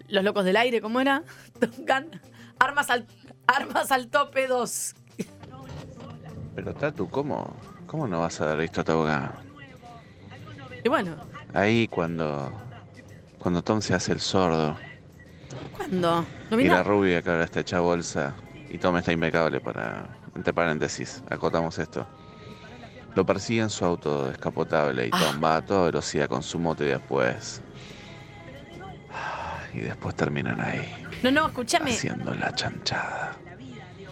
Los 0.07 0.23
Locos 0.23 0.45
del 0.45 0.57
Aire, 0.57 0.81
¿cómo 0.81 0.99
era? 0.99 1.23
Gun. 1.77 2.21
Armas 2.59 2.89
al, 2.89 3.07
armas 3.47 3.91
al 3.91 4.07
tope 4.09 4.47
2. 4.47 4.95
Pero 6.55 6.73
Tatu, 6.73 7.09
¿cómo, 7.09 7.55
cómo 7.87 8.07
no 8.07 8.21
vas 8.21 8.39
a 8.41 8.45
haber 8.45 8.59
visto 8.59 8.83
Top 8.83 9.05
Gun? 9.07 9.29
Y 10.83 10.89
bueno, 10.89 11.15
Ahí 11.53 11.87
cuando, 11.87 12.51
cuando 13.39 13.61
Tom 13.63 13.79
se 13.81 13.93
hace 13.93 14.11
el 14.11 14.19
sordo 14.19 14.75
¿cuándo? 15.77 16.25
¿No 16.49 16.59
y 16.59 16.67
la 16.67 16.81
rubia 16.83 17.21
que 17.21 17.29
ahora 17.29 17.43
está 17.43 17.59
hecha 17.59 17.79
bolsa 17.79 18.33
y 18.69 18.77
Tom 18.79 18.97
está 18.97 19.11
impecable 19.11 19.59
para, 19.59 20.07
entre 20.35 20.51
paréntesis, 20.51 21.23
acotamos 21.29 21.77
esto. 21.77 22.07
Lo 23.15 23.23
persigue 23.25 23.61
en 23.61 23.69
su 23.69 23.85
auto 23.85 24.27
descapotable 24.29 25.07
y 25.07 25.11
Tom 25.11 25.43
va 25.43 25.57
a 25.57 25.61
toda 25.65 25.85
velocidad 25.85 26.27
con 26.27 26.41
su 26.41 26.57
moto 26.57 26.83
y 26.83 26.87
después 26.87 27.61
y 29.73 29.79
después 29.79 30.13
terminan 30.15 30.59
ahí, 30.61 30.91
No, 31.23 31.31
no, 31.31 31.47
escúchame. 31.47 31.91
haciendo 31.91 32.33
la 32.35 32.53
chanchada. 32.53 33.33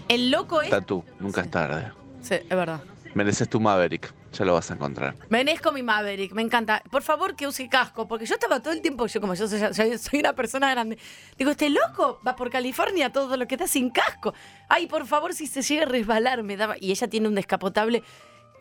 El 0.08 0.30
loco 0.32 0.62
es. 0.62 0.70
Tatú, 0.70 1.04
nunca 1.20 1.42
es 1.42 1.50
tarde. 1.52 1.92
Sí, 2.22 2.36
es 2.36 2.50
verdad. 2.50 2.82
Mereces 3.14 3.50
tu 3.50 3.60
Maverick, 3.60 4.14
ya 4.32 4.46
lo 4.46 4.54
vas 4.54 4.72
a 4.72 4.76
encontrar. 4.76 5.16
Merezco 5.28 5.74
mi 5.74 5.84
Maverick, 5.84 6.32
me 6.32 6.42
encanta. 6.42 6.82
Por 6.90 7.02
favor 7.02 7.36
que 7.36 7.46
use 7.46 7.68
casco, 7.68 8.08
porque 8.08 8.26
yo 8.26 8.36
estaba 8.36 8.62
todo 8.62 8.74
el 8.74 8.82
tiempo, 8.82 9.06
yo 9.08 9.20
como 9.20 9.34
yo 9.34 9.50
soy, 9.50 9.60
soy 9.98 10.20
una 10.20 10.34
persona 10.34 10.72
grande, 10.72 10.98
digo, 11.38 11.52
este 11.52 11.70
loco 11.70 12.20
va 12.26 12.38
por 12.38 12.50
California 12.50 13.12
todo 13.12 13.36
lo 13.36 13.48
que 13.48 13.56
está 13.56 13.68
sin 13.68 13.90
casco. 13.90 14.34
Ay, 14.70 14.88
por 14.88 15.06
favor, 15.06 15.34
si 15.34 15.46
se 15.48 15.62
llega 15.62 15.84
a 15.84 15.88
resbalar, 15.88 16.42
me 16.44 16.56
daba. 16.56 16.76
Y 16.80 16.92
ella 16.92 17.10
tiene 17.10 17.28
un 17.28 17.36
descapotable, 17.36 18.02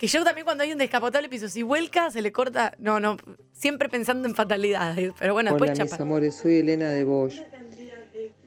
que 0.00 0.08
yo 0.08 0.24
también 0.24 0.44
cuando 0.44 0.64
hay 0.64 0.72
un 0.72 0.78
descapotable 0.78 1.28
pienso, 1.28 1.48
si 1.48 1.62
vuelca, 1.62 2.10
se 2.10 2.20
le 2.20 2.32
corta. 2.32 2.74
No, 2.78 2.98
no, 2.98 3.18
siempre 3.52 3.88
pensando 3.88 4.26
en 4.26 4.34
fatalidades. 4.34 5.12
Pero 5.16 5.34
bueno, 5.34 5.50
Hola 5.50 5.58
después 5.66 5.78
mis 5.78 5.90
chapa. 5.90 6.02
amores, 6.02 6.34
soy 6.34 6.56
Elena 6.56 6.88
de 6.88 7.04
Bosch. 7.04 7.40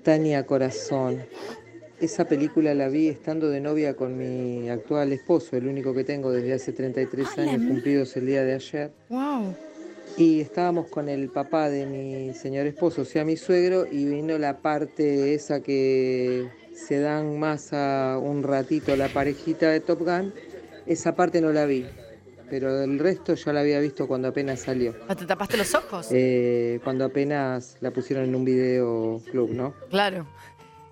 Tania 0.04 0.46
Corazón. 0.46 1.24
Esa 2.00 2.26
película 2.26 2.74
la 2.74 2.90
vi 2.90 3.08
estando 3.08 3.50
de 3.50 3.62
novia 3.62 3.96
con 3.96 4.18
mi 4.18 4.70
actual 4.70 5.14
esposo, 5.14 5.56
el 5.56 5.68
único 5.68 5.94
que 5.94 6.04
tengo 6.04 6.32
desde 6.32 6.54
hace 6.54 6.74
33 6.74 7.38
años 7.38 7.62
cumplidos 7.68 8.18
el 8.18 8.26
día 8.26 8.44
de 8.44 8.56
ayer. 8.56 8.92
Wow. 9.10 9.56
Y 10.18 10.42
estábamos 10.42 10.88
con 10.88 11.08
el 11.08 11.30
papá 11.30 11.70
de 11.70 11.86
mi 11.86 12.34
señor 12.34 12.68
esposo, 12.68 13.04
o 13.04 13.06
sea, 13.06 13.24
mi 13.24 13.38
suegro, 13.38 13.86
y 13.90 14.06
vino 14.06 14.38
la 14.38 14.58
parte 14.58 15.34
esa 15.34 15.62
que 15.62 16.50
se 16.74 17.00
dan 17.00 17.40
más 17.40 17.74
a 17.74 18.20
un 18.22 18.44
ratito 18.44 18.96
la 18.96 19.08
parejita 19.08 19.70
de 19.70 19.80
Top 19.80 20.00
Gun. 20.00 20.34
Esa 20.86 21.16
parte 21.16 21.40
no 21.42 21.52
la 21.54 21.66
vi, 21.66 21.86
pero 22.50 22.84
el 22.84 23.00
resto 23.00 23.36
yo 23.36 23.54
la 23.54 23.62
había 23.62 23.80
visto 23.80 24.08
cuando 24.08 24.28
apenas 24.28 24.60
salió. 24.60 24.94
Ah, 25.08 25.16
¿Te 25.16 25.26
tapaste 25.26 25.58
los 25.58 25.74
ojos? 25.74 26.08
Eh, 26.12 26.80
cuando 26.84 27.06
apenas 27.06 27.78
la 27.80 27.92
pusieron 27.92 28.26
en 28.26 28.36
un 28.36 28.44
video 28.44 29.22
club, 29.32 29.52
¿no? 29.52 29.74
Claro. 29.90 30.28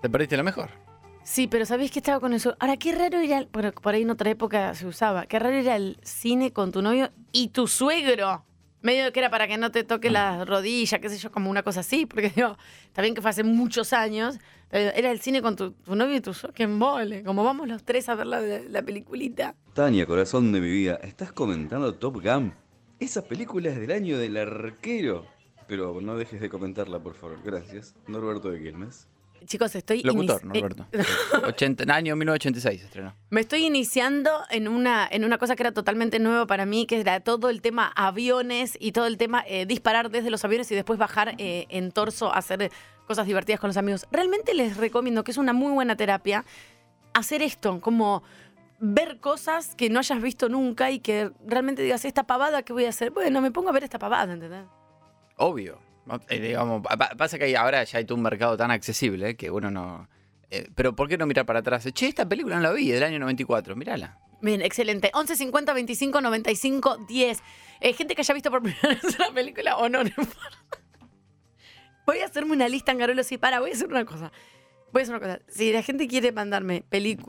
Te 0.00 0.08
perdiste 0.08 0.36
lo 0.36 0.42
mejor. 0.42 0.81
Sí, 1.24 1.46
pero 1.46 1.64
¿sabés 1.64 1.90
que 1.90 2.00
estaba 2.00 2.20
con 2.20 2.32
eso? 2.34 2.56
Ahora, 2.58 2.76
qué 2.76 2.92
raro 2.92 3.18
era, 3.18 3.38
el- 3.38 3.48
bueno, 3.52 3.72
por 3.72 3.94
ahí 3.94 4.02
en 4.02 4.10
otra 4.10 4.30
época 4.30 4.74
se 4.74 4.86
usaba, 4.86 5.26
qué 5.26 5.38
raro 5.38 5.56
era 5.56 5.76
el 5.76 5.98
cine 6.02 6.52
con 6.52 6.72
tu 6.72 6.82
novio 6.82 7.10
y 7.30 7.48
tu 7.48 7.66
suegro. 7.68 8.44
Medio 8.82 9.12
que 9.12 9.20
era 9.20 9.30
para 9.30 9.46
que 9.46 9.56
no 9.58 9.70
te 9.70 9.84
toque 9.84 10.10
la 10.10 10.44
rodilla, 10.44 10.98
qué 10.98 11.08
sé 11.08 11.16
yo, 11.18 11.30
como 11.30 11.48
una 11.48 11.62
cosa 11.62 11.80
así, 11.80 12.04
porque 12.06 12.30
digo, 12.34 12.56
está 12.86 13.00
bien 13.00 13.14
que 13.14 13.20
fue 13.22 13.30
hace 13.30 13.44
muchos 13.44 13.92
años, 13.92 14.38
era 14.72 15.12
el 15.12 15.20
cine 15.20 15.40
con 15.40 15.54
tu, 15.54 15.70
tu 15.70 15.94
novio 15.94 16.16
y 16.16 16.20
tu 16.20 16.34
suegro, 16.34 16.52
qué 16.54 16.66
mole, 16.66 17.22
como 17.22 17.44
vamos 17.44 17.68
los 17.68 17.84
tres 17.84 18.08
a 18.08 18.16
ver 18.16 18.26
la, 18.26 18.40
la 18.40 18.82
peliculita. 18.82 19.54
Tania, 19.74 20.04
corazón 20.06 20.50
de 20.50 20.60
mi 20.60 20.68
vida, 20.70 20.98
¿estás 21.04 21.30
comentando 21.32 21.94
Top 21.94 22.20
Gun? 22.20 22.52
Esa 22.98 23.22
película 23.22 23.70
es 23.70 23.78
del 23.78 23.92
año 23.92 24.18
del 24.18 24.36
arquero. 24.36 25.26
Pero 25.68 26.00
no 26.00 26.16
dejes 26.16 26.40
de 26.40 26.50
comentarla, 26.50 26.98
por 26.98 27.14
favor. 27.14 27.38
Gracias. 27.44 27.94
Norberto 28.08 28.50
de 28.50 28.60
Quilmes. 28.62 29.08
Chicos, 29.46 29.74
estoy... 29.74 30.02
Locutor, 30.02 30.42
inici- 30.42 30.56
eh, 30.56 30.60
Norberto. 30.60 31.46
80, 31.46 31.84
año 31.94 32.16
1986 32.16 32.82
estrenó. 32.84 33.14
Me 33.30 33.40
estoy 33.40 33.64
iniciando 33.66 34.30
en 34.50 34.68
una, 34.68 35.08
en 35.10 35.24
una 35.24 35.38
cosa 35.38 35.56
que 35.56 35.62
era 35.62 35.72
totalmente 35.72 36.18
nueva 36.18 36.46
para 36.46 36.66
mí, 36.66 36.86
que 36.86 37.00
era 37.00 37.20
todo 37.20 37.50
el 37.50 37.60
tema 37.62 37.92
aviones 37.96 38.76
y 38.80 38.92
todo 38.92 39.06
el 39.06 39.16
tema 39.18 39.44
eh, 39.46 39.66
disparar 39.66 40.10
desde 40.10 40.30
los 40.30 40.44
aviones 40.44 40.70
y 40.70 40.74
después 40.74 40.98
bajar 40.98 41.34
eh, 41.38 41.66
en 41.68 41.92
torso 41.92 42.32
a 42.32 42.38
hacer 42.38 42.70
cosas 43.06 43.26
divertidas 43.26 43.60
con 43.60 43.68
los 43.68 43.76
amigos. 43.76 44.06
Realmente 44.12 44.54
les 44.54 44.76
recomiendo 44.76 45.24
que 45.24 45.30
es 45.32 45.36
una 45.38 45.52
muy 45.52 45.72
buena 45.72 45.96
terapia 45.96 46.44
hacer 47.14 47.42
esto, 47.42 47.80
como 47.80 48.22
ver 48.84 49.18
cosas 49.20 49.74
que 49.76 49.90
no 49.90 49.98
hayas 50.00 50.20
visto 50.22 50.48
nunca 50.48 50.90
y 50.90 50.98
que 50.98 51.30
realmente 51.46 51.82
digas, 51.82 52.04
esta 52.04 52.24
pavada, 52.24 52.62
¿qué 52.62 52.72
voy 52.72 52.86
a 52.86 52.88
hacer? 52.88 53.10
Bueno, 53.10 53.40
me 53.40 53.50
pongo 53.50 53.68
a 53.68 53.72
ver 53.72 53.84
esta 53.84 53.98
pavada, 53.98 54.32
¿entendés? 54.32 54.64
Obvio. 55.36 55.78
Eh, 56.28 56.56
pasa 57.16 57.38
que 57.38 57.56
ahora 57.56 57.84
ya 57.84 57.98
hay 57.98 58.04
todo 58.04 58.16
un 58.16 58.22
mercado 58.22 58.56
tan 58.56 58.70
accesible 58.70 59.36
que 59.36 59.50
uno 59.50 59.70
no. 59.70 60.08
eh, 60.50 60.68
pero 60.74 60.94
¿por 60.96 61.08
qué 61.08 61.16
no 61.16 61.26
mirar 61.26 61.46
para 61.46 61.60
atrás? 61.60 61.86
Che, 61.92 62.08
esta 62.08 62.28
película 62.28 62.56
no 62.56 62.62
la 62.62 62.72
vi, 62.72 62.90
del 62.90 63.02
año 63.04 63.18
94. 63.20 63.76
Mírala. 63.76 64.18
Bien, 64.40 64.60
excelente. 64.62 65.10
11 65.14 65.36
50 65.36 65.72
25 65.72 66.20
95 66.20 66.96
10. 67.08 67.42
Eh, 67.80 67.92
gente 67.92 68.14
que 68.14 68.22
haya 68.22 68.34
visto 68.34 68.50
por 68.50 68.62
primera 68.62 68.88
vez 68.88 69.18
la 69.18 69.30
película 69.32 69.76
o 69.76 69.88
no, 69.88 70.02
no. 70.02 70.10
Voy 72.04 72.18
a 72.18 72.26
hacerme 72.26 72.52
una 72.52 72.68
lista 72.68 72.90
en 72.92 72.98
Garolo. 72.98 73.22
Sí, 73.22 73.38
para, 73.38 73.60
voy 73.60 73.70
a 73.70 73.74
hacer 73.74 73.88
una 73.88 74.04
cosa. 74.04 74.32
Voy 74.92 75.00
a 75.00 75.02
hacer 75.04 75.14
una 75.14 75.24
cosa. 75.24 75.40
Si 75.48 75.72
la 75.72 75.82
gente 75.82 76.08
quiere 76.08 76.32
mandarme 76.32 76.84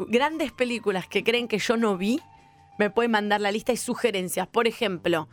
grandes 0.10 0.52
películas 0.52 1.08
que 1.08 1.24
creen 1.24 1.48
que 1.48 1.60
yo 1.60 1.78
no 1.78 1.96
vi, 1.96 2.20
me 2.80 2.90
pueden 2.90 3.12
mandar 3.12 3.40
la 3.40 3.52
lista 3.52 3.72
y 3.72 3.78
sugerencias. 3.78 4.48
Por 4.48 4.68
ejemplo, 4.68 5.30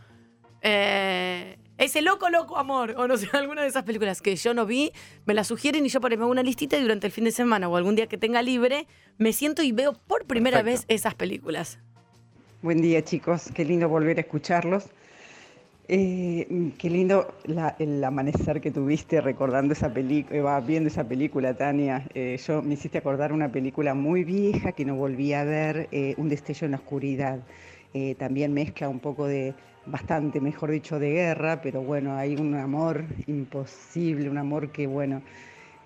eh, 0.61 1.57
ese 1.81 2.03
loco, 2.03 2.29
loco 2.31 2.57
amor, 2.59 2.95
o 2.97 3.09
no 3.09 3.17
sé, 3.17 3.29
alguna 3.33 3.63
de 3.63 3.69
esas 3.69 3.83
películas 3.85 4.23
que 4.23 4.37
yo 4.37 4.55
no 4.55 4.67
vi, 4.67 4.93
me 5.27 5.35
la 5.35 5.45
sugieren 5.45 5.85
y 5.85 5.89
yo 5.89 6.01
por 6.01 6.11
me 6.17 6.23
hago 6.23 6.31
una 6.31 6.43
listita 6.43 6.77
y 6.79 6.83
durante 6.83 7.07
el 7.07 7.13
fin 7.13 7.25
de 7.25 7.33
semana 7.33 7.69
o 7.69 7.77
algún 7.77 7.97
día 7.97 8.07
que 8.07 8.19
tenga 8.19 8.43
libre, 8.43 8.87
me 9.19 9.33
siento 9.33 9.63
y 9.63 9.73
veo 9.73 9.95
por 10.07 10.27
primera 10.27 10.63
Perfecto. 10.63 10.87
vez 10.89 10.97
esas 10.97 11.15
películas. 11.15 11.79
Buen 12.63 12.83
día 12.83 13.03
chicos, 13.03 13.51
qué 13.55 13.65
lindo 13.65 13.89
volver 13.89 14.19
a 14.19 14.21
escucharlos. 14.21 14.85
Eh, 15.93 16.73
qué 16.79 16.89
lindo 16.89 17.35
la- 17.47 17.75
el 17.81 18.05
amanecer 18.05 18.61
que 18.61 18.71
tuviste 18.71 19.21
recordando 19.21 19.73
esa 19.73 19.93
película, 19.93 20.61
viendo 20.61 20.89
esa 20.89 21.03
película, 21.03 21.55
Tania. 21.55 22.07
Eh, 22.15 22.39
yo 22.47 22.63
me 22.63 22.75
hiciste 22.75 22.99
acordar 22.99 23.33
una 23.33 23.51
película 23.51 23.95
muy 23.95 24.23
vieja 24.23 24.71
que 24.71 24.85
no 24.85 24.95
volví 24.95 25.33
a 25.33 25.43
ver, 25.43 25.89
eh, 25.91 26.15
Un 26.17 26.29
destello 26.29 26.67
en 26.67 26.71
la 26.73 26.77
oscuridad. 26.77 27.41
Eh, 27.93 28.15
también 28.17 28.53
mezcla 28.53 28.89
un 28.89 29.01
poco 29.01 29.27
de, 29.27 29.53
bastante, 29.91 30.41
mejor 30.41 30.71
dicho, 30.71 30.99
de 30.99 31.11
guerra, 31.11 31.61
pero 31.63 31.83
bueno, 31.83 32.17
hay 32.17 32.37
un 32.37 32.55
amor 32.55 33.05
imposible, 33.27 34.31
un 34.31 34.39
amor 34.39 34.71
que, 34.71 34.87
bueno, 34.87 35.23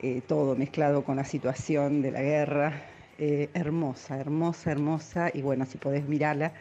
eh, 0.00 0.20
todo 0.26 0.54
mezclado 0.56 1.02
con 1.04 1.16
la 1.16 1.24
situación 1.24 2.02
de 2.02 2.10
la 2.10 2.22
guerra. 2.22 2.82
Eh, 3.18 3.48
hermosa, 3.54 4.18
hermosa, 4.18 4.72
hermosa. 4.72 5.30
Y 5.32 5.42
bueno, 5.42 5.66
si 5.66 5.78
podés 5.78 6.06
mirarla, 6.08 6.52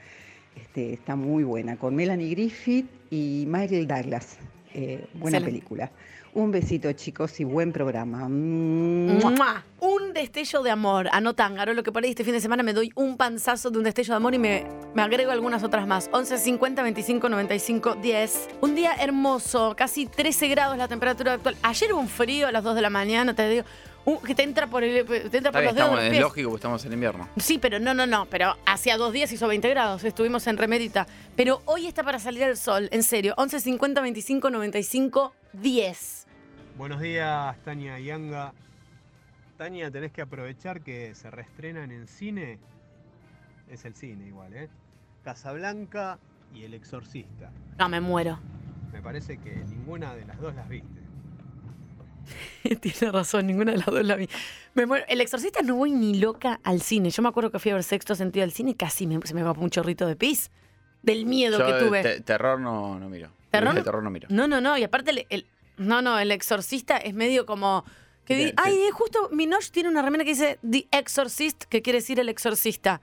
este, 0.55 0.93
está 0.93 1.15
muy 1.15 1.43
buena. 1.43 1.77
Con 1.77 1.95
Melanie 1.95 2.29
Griffith 2.29 2.87
y 3.09 3.45
Michael 3.47 3.87
Douglas. 3.87 4.37
Eh, 4.73 5.05
buena 5.13 5.37
Excelente. 5.37 5.45
película. 5.45 5.91
Un 6.35 6.49
besito, 6.51 6.91
chicos, 6.93 7.39
y 7.39 7.43
buen 7.43 7.71
programa. 7.71 8.27
¡Mua! 8.27 9.63
Un 9.79 10.13
destello 10.13 10.63
de 10.63 10.71
amor. 10.71 11.07
Anotan, 11.11 11.55
lo 11.75 11.83
que 11.83 11.91
por 11.91 12.03
ahí 12.03 12.09
este 12.09 12.23
fin 12.23 12.33
de 12.33 12.41
semana 12.41 12.63
me 12.63 12.73
doy 12.73 12.91
un 12.95 13.17
panzazo 13.17 13.69
de 13.69 13.77
un 13.77 13.83
destello 13.83 14.13
de 14.13 14.17
amor 14.17 14.33
y 14.33 14.39
me, 14.39 14.65
me 14.95 15.03
agrego 15.03 15.31
algunas 15.31 15.63
otras 15.63 15.85
más. 15.85 16.09
11 16.11 16.39
50 16.39 16.81
25 16.81 17.29
95 17.29 17.95
10. 18.01 18.49
Un 18.61 18.73
día 18.73 18.93
hermoso, 18.99 19.75
casi 19.77 20.07
13 20.07 20.47
grados 20.47 20.75
la 20.77 20.87
temperatura 20.87 21.33
actual. 21.33 21.55
Ayer 21.61 21.93
hubo 21.93 21.99
un 22.01 22.07
frío 22.09 22.47
a 22.47 22.51
las 22.51 22.63
2 22.63 22.75
de 22.75 22.81
la 22.81 22.89
mañana, 22.89 23.35
te 23.35 23.47
digo, 23.47 23.65
un- 24.05 24.17
que 24.19 24.33
te 24.33 24.41
entra 24.41 24.65
por, 24.67 24.83
el, 24.83 25.05
te 25.05 25.37
entra 25.37 25.51
por 25.51 25.63
los 25.63 25.75
dedos. 25.75 25.87
estamos, 25.89 25.99
de 25.99 26.05
los 26.09 26.15
es 26.15 26.19
lógico 26.21 26.49
porque 26.49 26.59
estamos 26.61 26.85
en 26.85 26.93
invierno. 26.93 27.29
Sí, 27.37 27.59
pero 27.59 27.79
no, 27.79 27.93
no, 27.93 28.07
no. 28.07 28.25
Pero 28.25 28.55
hacía 28.65 28.97
dos 28.97 29.13
días 29.13 29.31
hizo 29.31 29.47
20 29.47 29.69
grados. 29.69 30.03
Estuvimos 30.03 30.47
en 30.47 30.57
remedita. 30.57 31.05
Pero 31.35 31.61
hoy 31.65 31.85
está 31.85 32.01
para 32.03 32.17
salir 32.17 32.41
el 32.41 32.57
sol, 32.57 32.89
en 32.91 33.03
serio. 33.03 33.35
11 33.37 33.59
50 33.59 34.01
25 34.01 34.49
95 34.49 35.33
10. 35.53 36.22
Buenos 36.77 37.01
días, 37.01 37.55
Tania 37.63 37.99
y 37.99 38.09
Anga. 38.11 38.53
Tania, 39.57 39.91
tenés 39.91 40.11
que 40.11 40.21
aprovechar 40.21 40.81
que 40.81 41.13
se 41.15 41.29
reestrenan 41.29 41.91
en 41.91 42.07
cine. 42.07 42.59
Es 43.69 43.85
el 43.85 43.95
cine 43.95 44.27
igual, 44.27 44.53
¿eh? 44.53 44.69
Casablanca 45.23 46.19
y 46.53 46.63
El 46.63 46.73
Exorcista. 46.73 47.51
No, 47.77 47.89
me 47.89 48.01
muero. 48.01 48.39
Me 48.91 49.01
parece 49.01 49.37
que 49.37 49.55
ninguna 49.55 50.13
de 50.15 50.25
las 50.25 50.39
dos 50.39 50.53
las 50.55 50.67
viste. 50.67 51.01
Tiene 52.81 53.11
razón, 53.11 53.47
ninguna 53.47 53.71
de 53.71 53.77
las 53.77 53.87
dos 53.87 54.03
la 54.05 54.15
vi. 54.15 54.27
Me 54.73 54.85
muero. 54.85 55.05
El 55.07 55.21
exorcista 55.21 55.61
no 55.61 55.75
voy 55.75 55.91
ni 55.91 56.19
loca 56.19 56.59
al 56.63 56.81
cine. 56.81 57.09
Yo 57.09 57.21
me 57.21 57.29
acuerdo 57.29 57.51
que 57.51 57.59
fui 57.59 57.71
a 57.71 57.75
ver 57.75 57.83
sexto 57.83 58.15
sentido 58.15 58.43
al 58.43 58.51
cine 58.51 58.71
y 58.71 58.75
casi 58.75 59.07
me, 59.07 59.19
se 59.23 59.33
me 59.33 59.43
va 59.43 59.51
un 59.51 59.69
chorrito 59.69 60.07
de 60.07 60.15
pis. 60.15 60.51
Del 61.01 61.25
miedo 61.25 61.59
Yo 61.59 61.65
que 61.65 61.85
tuve. 61.85 62.01
te- 62.01 62.21
terror 62.21 62.59
no, 62.59 62.97
no 62.99 63.09
miro. 63.09 63.29
¿Terror? 63.51 63.75
De 63.75 63.81
terror 63.83 64.01
no 64.01 64.09
miro. 64.09 64.27
No, 64.31 64.47
no, 64.47 64.61
no. 64.61 64.77
Y 64.77 64.83
aparte, 64.83 65.11
el, 65.11 65.25
el- 65.29 65.45
no, 65.77 66.01
no, 66.01 66.19
el 66.19 66.31
exorcista 66.31 66.97
es 66.97 67.13
medio 67.13 67.45
como. 67.45 67.83
Que 68.25 68.35
di- 68.37 68.53
ay, 68.55 68.73
eh, 68.83 68.91
justo 68.91 69.29
Minosh 69.31 69.69
tiene 69.71 69.89
una 69.89 70.01
remera 70.01 70.23
que 70.23 70.29
dice 70.31 70.57
The 70.69 70.87
Exorcist, 70.91 71.63
que 71.65 71.81
quiere 71.81 71.99
decir 71.99 72.19
el 72.19 72.29
exorcista. 72.29 73.01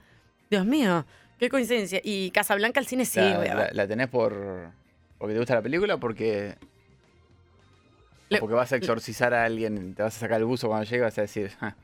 Dios 0.49 0.65
mío, 0.65 1.05
qué 1.39 1.47
coincidencia. 1.49 2.01
Y 2.03 2.31
Casablanca 2.31 2.79
al 2.79 2.87
cine 2.87 3.05
sí, 3.05 3.19
la, 3.19 3.37
voy 3.37 3.47
a 3.47 3.53
la- 3.55 3.61
ver. 3.63 3.75
la 3.75 3.87
tenés 3.87 4.07
por 4.07 4.71
porque 5.19 5.33
te 5.33 5.39
gusta 5.39 5.53
la 5.55 5.61
película 5.61 5.95
o 5.95 5.99
porque 5.99 6.55
o 6.59 8.33
Le- 8.33 8.39
porque 8.39 8.55
vas 8.55 8.71
a 8.71 8.77
exorcizar 8.77 9.33
a 9.33 9.43
alguien, 9.45 9.93
te 9.93 10.01
vas 10.03 10.15
a 10.17 10.19
sacar 10.19 10.39
el 10.39 10.45
buzo 10.45 10.67
cuando 10.67 10.85
llegue 10.85 11.03
vas 11.03 11.17
a 11.17 11.21
decir, 11.21 11.51
"Ah, 11.61 11.75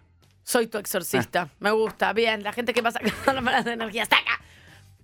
Soy 0.44 0.68
tu 0.68 0.78
exorcista. 0.78 1.50
Me 1.60 1.72
gusta. 1.72 2.14
Bien, 2.14 2.42
la 2.42 2.54
gente 2.54 2.74
que 2.74 2.82
pasa 2.82 3.00
con 3.26 3.36
las 3.36 3.44
malas 3.44 3.66
de 3.66 3.74
energía. 3.74 4.06
¡Saca! 4.06 4.37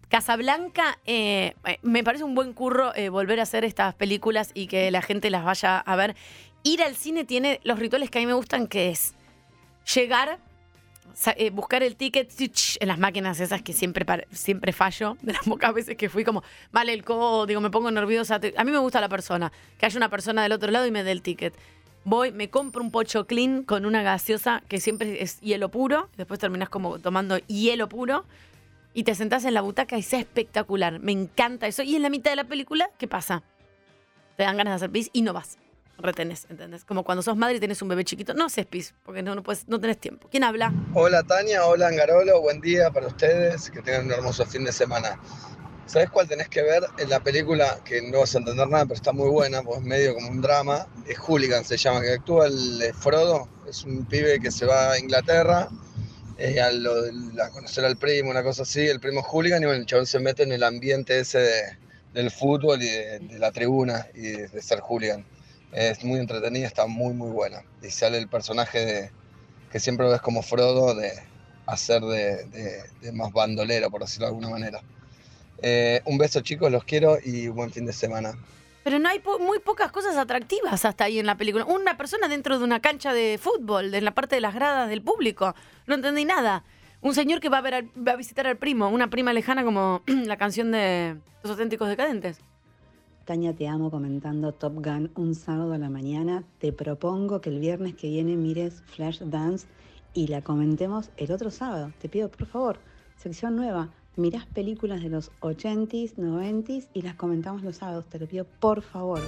Casablanca, 0.10 1.00
eh, 1.06 1.56
eh, 1.66 1.80
me 1.82 2.04
parece 2.04 2.24
un 2.24 2.36
buen 2.36 2.54
curro 2.54 2.96
eh, 2.96 3.10
volver 3.10 3.40
a 3.40 3.44
hacer 3.44 3.66
estas 3.66 3.96
películas 3.96 4.52
y 4.54 4.68
que 4.68 4.92
la 4.92 5.02
gente 5.02 5.30
las 5.30 5.44
vaya 5.44 5.80
a 5.80 5.96
ver. 5.96 6.16
Ir 6.64 6.84
al 6.84 6.96
cine 6.96 7.26
tiene 7.26 7.60
los 7.64 7.80
rituales 7.80 8.10
que 8.10 8.20
a 8.20 8.22
mí 8.22 8.28
me 8.28 8.34
gustan, 8.34 8.68
que 8.68 8.90
es 8.90 9.16
llegar, 9.94 10.38
buscar 11.52 11.84
el 11.84 11.96
ticket 11.96 12.32
en 12.80 12.88
las 12.88 12.98
máquinas 13.00 13.40
esas 13.40 13.62
que 13.62 13.74
siempre, 13.74 14.06
siempre 14.32 14.72
fallo, 14.72 15.18
de 15.22 15.34
las 15.34 15.44
pocas 15.44 15.74
veces 15.74 15.98
que 15.98 16.10
fui 16.10 16.24
como, 16.24 16.44
vale 16.72 16.94
el 16.94 17.04
código, 17.04 17.60
me 17.60 17.70
pongo 17.70 17.92
nerviosa. 17.92 18.40
A 18.56 18.64
mí 18.64 18.72
me 18.72 18.78
gusta 18.78 19.02
la 19.02 19.10
persona, 19.10 19.52
que 19.78 19.86
haya 19.86 19.98
una 19.98 20.10
persona 20.10 20.44
del 20.44 20.54
otro 20.54 20.72
lado 20.72 20.86
y 20.86 20.92
me 20.92 21.04
dé 21.04 21.12
el 21.12 21.22
ticket. 21.22 21.54
voy, 22.06 22.32
me 22.32 22.50
compro 22.50 22.82
un 22.82 22.92
pocho 22.92 23.28
clean 23.28 23.64
con 23.64 23.86
una 23.86 24.04
gaseosa 24.04 24.64
que 24.70 24.80
siempre 24.80 25.22
es 25.22 25.42
hielo 25.42 25.70
puro, 25.70 26.10
después 26.18 26.40
terminas 26.40 26.70
como 26.70 27.00
tomando 27.00 27.38
hielo 27.48 27.90
puro 27.90 28.26
y 28.94 29.04
te 29.04 29.16
sentás 29.16 29.46
en 29.46 29.54
la 29.54 29.62
butaca 29.62 29.98
y 29.98 30.02
es 30.02 30.14
espectacular. 30.14 31.00
Me 31.00 31.12
encanta 31.12 31.68
eso. 31.68 31.84
Y 31.84 31.96
en 31.96 32.02
la 32.02 32.10
mitad 32.10 32.32
de 32.32 32.36
la 32.36 32.44
película, 32.44 32.90
¿qué 32.98 33.08
pasa? 33.08 33.44
Te 34.38 34.44
dan 34.44 34.58
ganas 34.58 34.74
de 34.74 34.76
hacer 34.76 34.92
pis 34.92 35.10
y 35.14 35.22
no 35.22 35.34
vas. 35.34 35.58
Retenés, 35.98 36.48
¿entendés? 36.50 36.86
Como 36.86 37.04
cuando 37.04 37.22
sos 37.22 37.38
madre 37.38 37.56
y 37.56 37.60
tenés 37.60 37.82
un 37.82 37.88
bebé 37.88 38.04
chiquito. 38.04 38.34
No 38.34 38.46
haces 38.46 38.66
pis, 38.66 38.94
porque 39.04 39.22
no, 39.22 39.36
no, 39.36 39.44
puedes, 39.44 39.68
no 39.68 39.80
tenés 39.80 40.00
tiempo. 40.00 40.28
¿Quién 40.30 40.44
habla? 40.44 40.74
Hola 40.94 41.24
Tania, 41.24 41.66
hola 41.66 41.88
Angarolo, 41.88 42.42
buen 42.42 42.62
día 42.62 42.90
para 42.92 43.08
ustedes, 43.08 43.70
que 43.70 43.82
tengan 43.82 44.06
un 44.06 44.12
hermoso 44.12 44.46
fin 44.46 44.64
de 44.64 44.72
semana. 44.72 45.20
¿Sabes 45.86 46.10
cuál 46.10 46.28
tenés 46.28 46.50
que 46.50 46.64
ver? 46.64 46.84
En 46.98 47.10
la 47.10 47.20
película, 47.20 47.80
que 47.86 48.02
no 48.02 48.20
vas 48.20 48.34
a 48.34 48.40
entender 48.40 48.68
nada, 48.68 48.86
pero 48.86 48.96
está 48.96 49.12
muy 49.12 49.30
buena, 49.30 49.62
pues 49.62 49.80
es 49.80 49.86
medio 49.86 50.16
como 50.16 50.30
un 50.30 50.42
drama, 50.42 50.88
es 51.06 51.20
Hooligan 51.20 51.64
se 51.66 51.78
llama, 51.78 52.02
que 52.02 52.14
actúa 52.14 52.48
el 52.48 52.82
eh, 52.82 52.94
Frodo, 52.94 53.50
es 53.68 53.84
un 53.84 54.06
pibe 54.06 54.40
que 54.40 54.50
se 54.50 54.66
va 54.66 54.94
a 54.94 55.00
Inglaterra 55.00 55.70
eh, 56.38 56.56
lo 56.74 57.44
a 57.44 57.50
conocer 57.50 57.86
al 57.86 57.98
primo, 57.98 58.32
una 58.32 58.44
cosa 58.44 58.64
así, 58.64 58.82
el 58.82 59.00
primo 59.00 59.22
Hooligan, 59.22 59.62
y 59.62 59.66
bueno, 59.66 59.82
el 59.82 59.86
chabón 59.86 60.08
se 60.08 60.20
mete 60.20 60.44
en 60.44 60.52
el 60.52 60.64
ambiente 60.64 61.20
ese 61.20 61.40
de- 61.40 61.78
del 62.14 62.32
fútbol 62.32 62.82
y 62.82 62.88
de, 62.88 63.40
la 63.40 63.52
tribuna 63.52 64.08
y 64.14 64.30
de, 64.32 64.62
ser 64.62 64.80
Hooligan. 64.82 65.26
Es 65.72 66.04
muy 66.04 66.20
entretenida, 66.20 66.68
está 66.68 66.86
muy 66.86 67.14
muy 67.14 67.32
buena. 67.32 67.64
Y 67.82 67.90
sale 67.90 68.18
el 68.20 68.28
personaje 68.28 68.86
de, 68.86 69.12
que 69.72 69.80
siempre 69.80 70.08
ves 70.08 70.22
como 70.22 70.44
Frodo 70.44 70.94
de 70.96 71.12
hacer 71.66 72.02
de, 72.02 73.12
más 73.14 73.32
bandolero, 73.32 73.90
por 73.90 74.02
decirlo 74.02 74.28
de 74.28 74.30
alguna 74.30 74.50
manera. 74.50 74.82
Eh, 75.62 76.02
un 76.06 76.18
beso 76.18 76.42
chicos, 76.42 76.72
los 76.72 76.84
quiero 76.84 77.18
y 77.24 77.48
buen 77.48 77.72
fin 77.72 77.86
de 77.86 77.94
semana. 77.94 78.34
Pero 78.84 79.00
no 79.00 79.10
hay 79.10 79.22
muy 79.40 79.60
pocas 79.60 79.92
cosas 79.92 80.18
atractivas 80.18 80.86
hasta 80.86 81.06
ahí 81.06 81.20
en 81.20 81.26
la 81.26 81.38
película. 81.38 81.66
Una 81.66 81.98
persona 81.98 82.28
dentro 82.28 82.58
de 82.58 82.66
una 82.66 82.82
cancha 82.82 83.14
de 83.14 83.40
fútbol, 83.42 83.94
en 83.94 84.04
la 84.04 84.14
parte 84.14 84.36
de 84.36 84.42
las 84.42 84.54
gradas 84.54 84.90
del 84.90 85.02
público. 85.02 85.56
No 85.88 85.96
entendí 85.96 86.26
nada. 86.26 86.64
Un 87.02 87.14
señor 87.14 87.40
que 87.40 87.50
va 87.50 87.58
a, 87.58 87.62
ver 87.62 87.86
va 87.96 88.14
a 88.14 88.16
visitar 88.16 88.48
al 88.48 88.58
primo, 88.58 88.90
una 88.90 89.10
prima 89.10 89.34
lejana 89.34 89.64
como 89.64 90.02
la 90.08 90.38
canción 90.38 90.72
de 90.72 91.18
Los 91.44 91.52
auténticos 91.52 91.90
decadentes. 91.90 92.40
Tania, 93.26 93.54
te 93.54 93.70
amo 93.70 93.90
comentando 93.90 94.52
Top 94.52 94.76
Gun 94.76 95.12
un 95.16 95.34
sábado 95.34 95.74
a 95.74 95.78
la 95.78 95.90
mañana. 95.90 96.44
Te 96.60 96.74
propongo 96.74 97.40
que 97.40 97.50
el 97.50 97.60
viernes 97.60 97.96
que 97.96 98.10
viene 98.10 98.36
mires 98.36 98.84
Flash 98.86 99.20
Dance 99.22 99.66
y 100.14 100.28
la 100.28 100.42
comentemos 100.42 101.10
el 101.16 101.32
otro 101.32 101.50
sábado. 101.50 101.92
Te 102.00 102.10
pido, 102.10 102.30
por 102.30 102.48
favor, 102.48 102.80
sección 103.16 103.56
nueva. 103.56 103.90
Mirás 104.16 104.46
películas 104.46 105.02
de 105.02 105.10
los 105.10 105.32
80s, 105.42 106.16
90s 106.16 106.88
y 106.94 107.02
las 107.02 107.16
comentamos 107.16 107.64
los 107.64 107.78
sábados. 107.78 108.06
Te 108.10 108.20
lo 108.20 108.28
pido, 108.28 108.46
por 108.60 108.82
favor. 108.84 109.20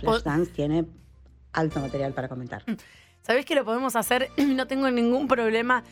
Flash 0.00 0.22
Dance 0.22 0.50
tiene 0.52 0.84
alto 1.52 1.80
material 1.80 2.12
para 2.12 2.28
comentar. 2.28 2.64
¿Sabés 3.22 3.44
que 3.44 3.54
lo 3.54 3.64
podemos 3.64 3.94
hacer? 3.96 4.28
No 4.36 4.66
tengo 4.66 4.90
ningún 4.90 5.28
problema. 5.28 5.84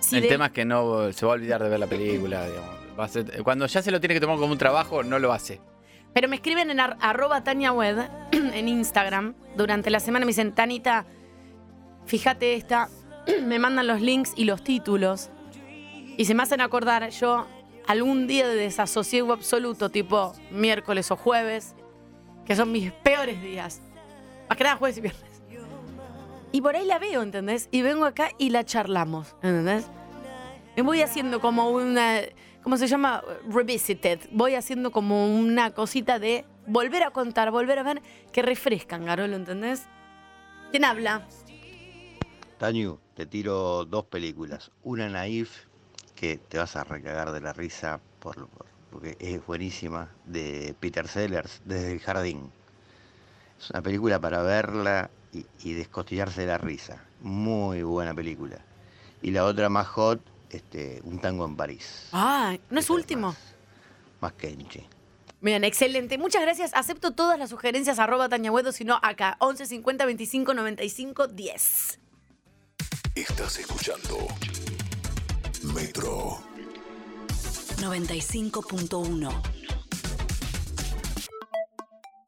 Si 0.00 0.16
el 0.16 0.22
de- 0.22 0.28
tema 0.28 0.46
es 0.46 0.52
que 0.52 0.64
no 0.66 1.10
se 1.12 1.24
va 1.24 1.32
a 1.32 1.34
olvidar 1.36 1.62
de 1.62 1.68
ver 1.70 1.80
la 1.80 1.86
película. 1.86 2.46
digamos. 2.46 2.70
Va 2.98 3.04
a 3.04 3.08
ser- 3.08 3.42
cuando 3.42 3.66
ya 3.66 3.80
se 3.80 3.90
lo 3.90 4.00
tiene 4.00 4.14
que 4.14 4.20
tomar 4.20 4.36
como 4.36 4.52
un 4.52 4.58
trabajo, 4.58 5.02
no 5.02 5.18
lo 5.18 5.32
hace. 5.32 5.60
Pero 6.12 6.28
me 6.28 6.36
escriben 6.36 6.70
en 6.70 6.78
ar- 6.78 6.96
arroba 7.00 7.42
Tania 7.42 7.72
Wed 7.72 7.98
en 8.32 8.68
Instagram 8.68 9.34
durante 9.56 9.88
la 9.90 9.98
semana. 10.00 10.26
Me 10.26 10.30
dicen, 10.30 10.52
Tanita, 10.52 11.06
fíjate 12.06 12.54
esta. 12.54 12.88
me 13.42 13.58
mandan 13.58 13.86
los 13.86 14.00
links 14.02 14.32
y 14.36 14.44
los 14.44 14.62
títulos. 14.62 15.30
Y 16.16 16.24
se 16.24 16.34
me 16.34 16.42
hacen 16.42 16.60
acordar 16.60 17.08
yo 17.10 17.46
algún 17.86 18.26
día 18.26 18.48
de 18.48 18.54
desasosiego 18.54 19.32
absoluto, 19.32 19.90
tipo 19.90 20.32
miércoles 20.50 21.10
o 21.10 21.16
jueves, 21.16 21.74
que 22.44 22.56
son 22.56 22.72
mis 22.72 22.92
peores 22.92 23.42
días. 23.42 23.80
Más 24.48 24.56
que 24.56 24.64
nada 24.64 24.76
jueves 24.76 24.98
y 24.98 25.00
viernes. 25.00 25.42
Y 26.52 26.60
por 26.60 26.76
ahí 26.76 26.86
la 26.86 26.98
veo, 26.98 27.22
¿entendés? 27.22 27.68
Y 27.72 27.82
vengo 27.82 28.04
acá 28.04 28.30
y 28.38 28.50
la 28.50 28.64
charlamos, 28.64 29.34
¿entendés? 29.42 29.86
Me 30.76 30.82
voy 30.82 31.02
haciendo 31.02 31.40
como 31.40 31.70
una, 31.70 32.20
¿cómo 32.62 32.76
se 32.76 32.86
llama? 32.86 33.22
Revisited. 33.48 34.20
Voy 34.30 34.54
haciendo 34.54 34.92
como 34.92 35.26
una 35.26 35.72
cosita 35.72 36.18
de 36.18 36.44
volver 36.66 37.02
a 37.02 37.10
contar, 37.10 37.50
volver 37.50 37.78
a 37.78 37.82
ver, 37.82 38.02
que 38.32 38.42
refrescan, 38.42 39.04
Garolo, 39.04 39.34
¿entendés? 39.34 39.86
¿Quién 40.70 40.84
habla? 40.84 41.26
Tañu, 42.58 42.98
te 43.14 43.26
tiro 43.26 43.84
dos 43.84 44.04
películas. 44.04 44.70
Una 44.82 45.08
Naif, 45.08 45.66
que 46.24 46.38
te 46.38 46.56
vas 46.58 46.74
a 46.76 46.84
recagar 46.84 47.32
de 47.32 47.40
la 47.42 47.52
risa 47.52 48.00
por, 48.18 48.46
por- 48.48 48.66
porque 48.90 49.16
es 49.18 49.44
buenísima, 49.44 50.08
de 50.24 50.74
Peter 50.80 51.06
Sellers, 51.06 51.60
desde 51.66 51.92
el 51.92 52.00
jardín. 52.00 52.50
Es 53.60 53.68
una 53.70 53.82
película 53.82 54.18
para 54.20 54.40
verla 54.42 55.10
y, 55.32 55.44
y 55.64 55.72
descostillarse 55.74 56.42
de 56.42 56.46
la 56.46 56.56
risa. 56.58 57.04
Muy 57.20 57.82
buena 57.82 58.14
película. 58.14 58.56
Y 59.20 59.32
la 59.32 59.44
otra 59.44 59.68
más 59.68 59.86
hot, 59.88 60.20
este, 60.50 61.00
Un 61.04 61.18
tango 61.20 61.44
en 61.44 61.56
París, 61.56 62.08
Ah, 62.12 62.56
no 62.70 62.80
es 62.80 62.88
último. 62.88 63.34
más 64.20 64.32
Kenchi. 64.34 64.86
Bien, 65.42 65.62
excelente. 65.64 66.16
Muchas 66.16 66.40
gracias. 66.40 66.72
Acepto 66.72 67.10
todas 67.10 67.38
las 67.38 67.50
sugerencias, 67.50 67.98
arroba 67.98 68.28
Tania 68.30 68.50
Huedo, 68.50 68.72
si 68.72 68.84
no, 68.84 68.98
acá, 69.02 69.36
11 69.40 69.66
50 69.66 70.06
25 70.06 70.54
95 70.54 71.26
10. 71.26 71.98
Estás 73.14 73.58
escuchando 73.58 74.26
Metro. 75.74 76.38
95.1. 77.78 79.28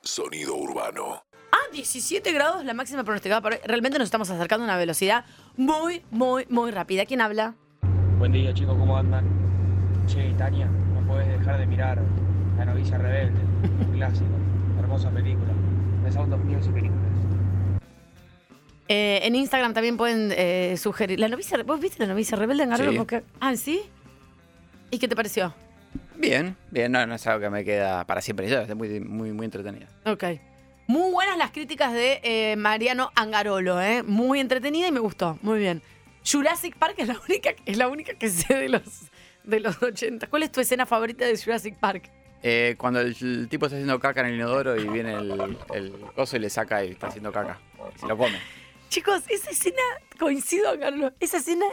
Sonido 0.03 0.57
urbano. 0.57 1.23
Ah, 1.53 1.71
17 1.73 2.33
grados 2.33 2.65
la 2.65 2.75
máxima 2.75 3.05
pronosticada 3.05 3.41
para 3.41 3.57
hoy. 3.57 3.63
Realmente 3.65 3.99
nos 3.99 4.07
estamos 4.07 4.29
acercando 4.31 4.65
a 4.65 4.67
una 4.67 4.77
velocidad 4.77 5.25
muy, 5.57 6.03
muy, 6.11 6.47
muy 6.51 6.73
rápida. 6.73 7.07
¿Quién 7.07 7.21
habla? 7.21 7.55
Buen 8.19 8.33
día 8.33 8.53
chicos, 8.53 8.77
¿cómo 8.77 8.97
andan? 8.97 9.25
Che, 10.07 10.35
Tania, 10.37 10.67
no 10.67 11.07
podés 11.07 11.29
dejar 11.29 11.59
de 11.59 11.67
mirar 11.67 12.03
La 12.59 12.65
novicia 12.65 12.99
rebelde, 12.99 13.41
un 13.87 13.93
clásico, 13.97 14.35
hermosa 14.81 15.11
película, 15.11 15.53
Sound 16.11 16.33
of 16.33 16.41
Music 16.41 16.75
en 16.77 16.87
inglés. 16.87 17.36
Eh, 18.89 19.21
en 19.25 19.35
Instagram 19.35 19.75
también 19.75 19.97
pueden 19.97 20.33
eh, 20.37 20.77
sugerir. 20.77 21.19
La 21.19 21.29
novicia, 21.29 21.61
¿Vos 21.65 21.81
viste 21.81 21.99
la 22.01 22.07
novicia 22.13 22.37
rebelde 22.37 22.63
en 22.63 22.71
Garolo? 22.71 22.93
Sí. 22.93 22.99
Porque- 22.99 23.23
Ah, 23.41 23.57
¿sí? 23.57 23.81
¿Y 24.91 24.99
qué 24.99 25.09
te 25.09 25.17
pareció? 25.17 25.55
Bien, 26.17 26.57
bien, 26.71 26.93
no, 26.93 27.05
no 27.07 27.15
es 27.17 27.27
algo 27.27 27.41
que 27.41 27.51
me 27.51 27.65
queda 27.65 28.05
para 28.07 28.21
siempre. 28.23 28.49
Ya, 28.49 28.63
es 28.63 28.75
muy, 28.75 29.01
muy, 29.01 29.33
muy 29.33 29.45
entretenida. 29.45 29.87
Ok. 30.05 30.25
Muy 30.87 31.11
buenas 31.11 31.37
las 31.37 31.51
críticas 31.51 31.93
de 31.93 32.21
eh, 32.23 32.55
Mariano 32.57 33.11
Angarolo, 33.17 33.81
¿eh? 33.83 34.03
Muy 34.05 34.39
entretenida 34.39 34.87
y 34.87 34.93
me 34.93 35.01
gustó. 35.01 35.37
Muy 35.43 35.59
bien. 35.59 35.83
Jurassic 36.31 36.77
Park 36.77 36.95
es 36.99 37.09
la 37.09 37.19
única, 37.29 37.51
es 37.67 37.77
la 37.77 37.89
única 37.89 38.15
que 38.15 38.29
sé 38.31 38.55
de 38.55 38.69
los, 38.69 38.83
de 39.45 39.61
los 39.61 39.83
80. 39.83 40.29
¿Cuál 40.29 40.45
es 40.45 40.53
tu 40.53 40.61
escena 40.61 40.87
favorita 40.87 41.25
de 41.25 41.37
Jurassic 41.37 41.75
Park? 41.77 42.11
Eh, 42.43 42.77
cuando 42.79 43.01
el, 43.01 43.17
el 43.21 43.49
tipo 43.49 43.67
está 43.67 43.77
haciendo 43.77 43.99
caca 43.99 44.21
en 44.21 44.27
el 44.29 44.35
inodoro 44.37 44.77
y 44.81 44.87
viene 44.89 45.15
el, 45.15 45.57
el 45.75 45.93
coso 46.15 46.37
y 46.37 46.41
le 46.41 46.51
saca 46.51 46.85
y 46.85 46.93
está 46.93 47.09
haciendo 47.09 47.33
caca. 47.33 47.59
Se 47.99 48.07
lo 48.07 48.17
come. 48.17 48.39
Chicos, 48.89 49.23
esa 49.29 49.51
escena, 49.51 49.83
coincido, 50.19 50.79
Carlos, 50.79 51.13
esa 51.21 51.39
escena 51.39 51.65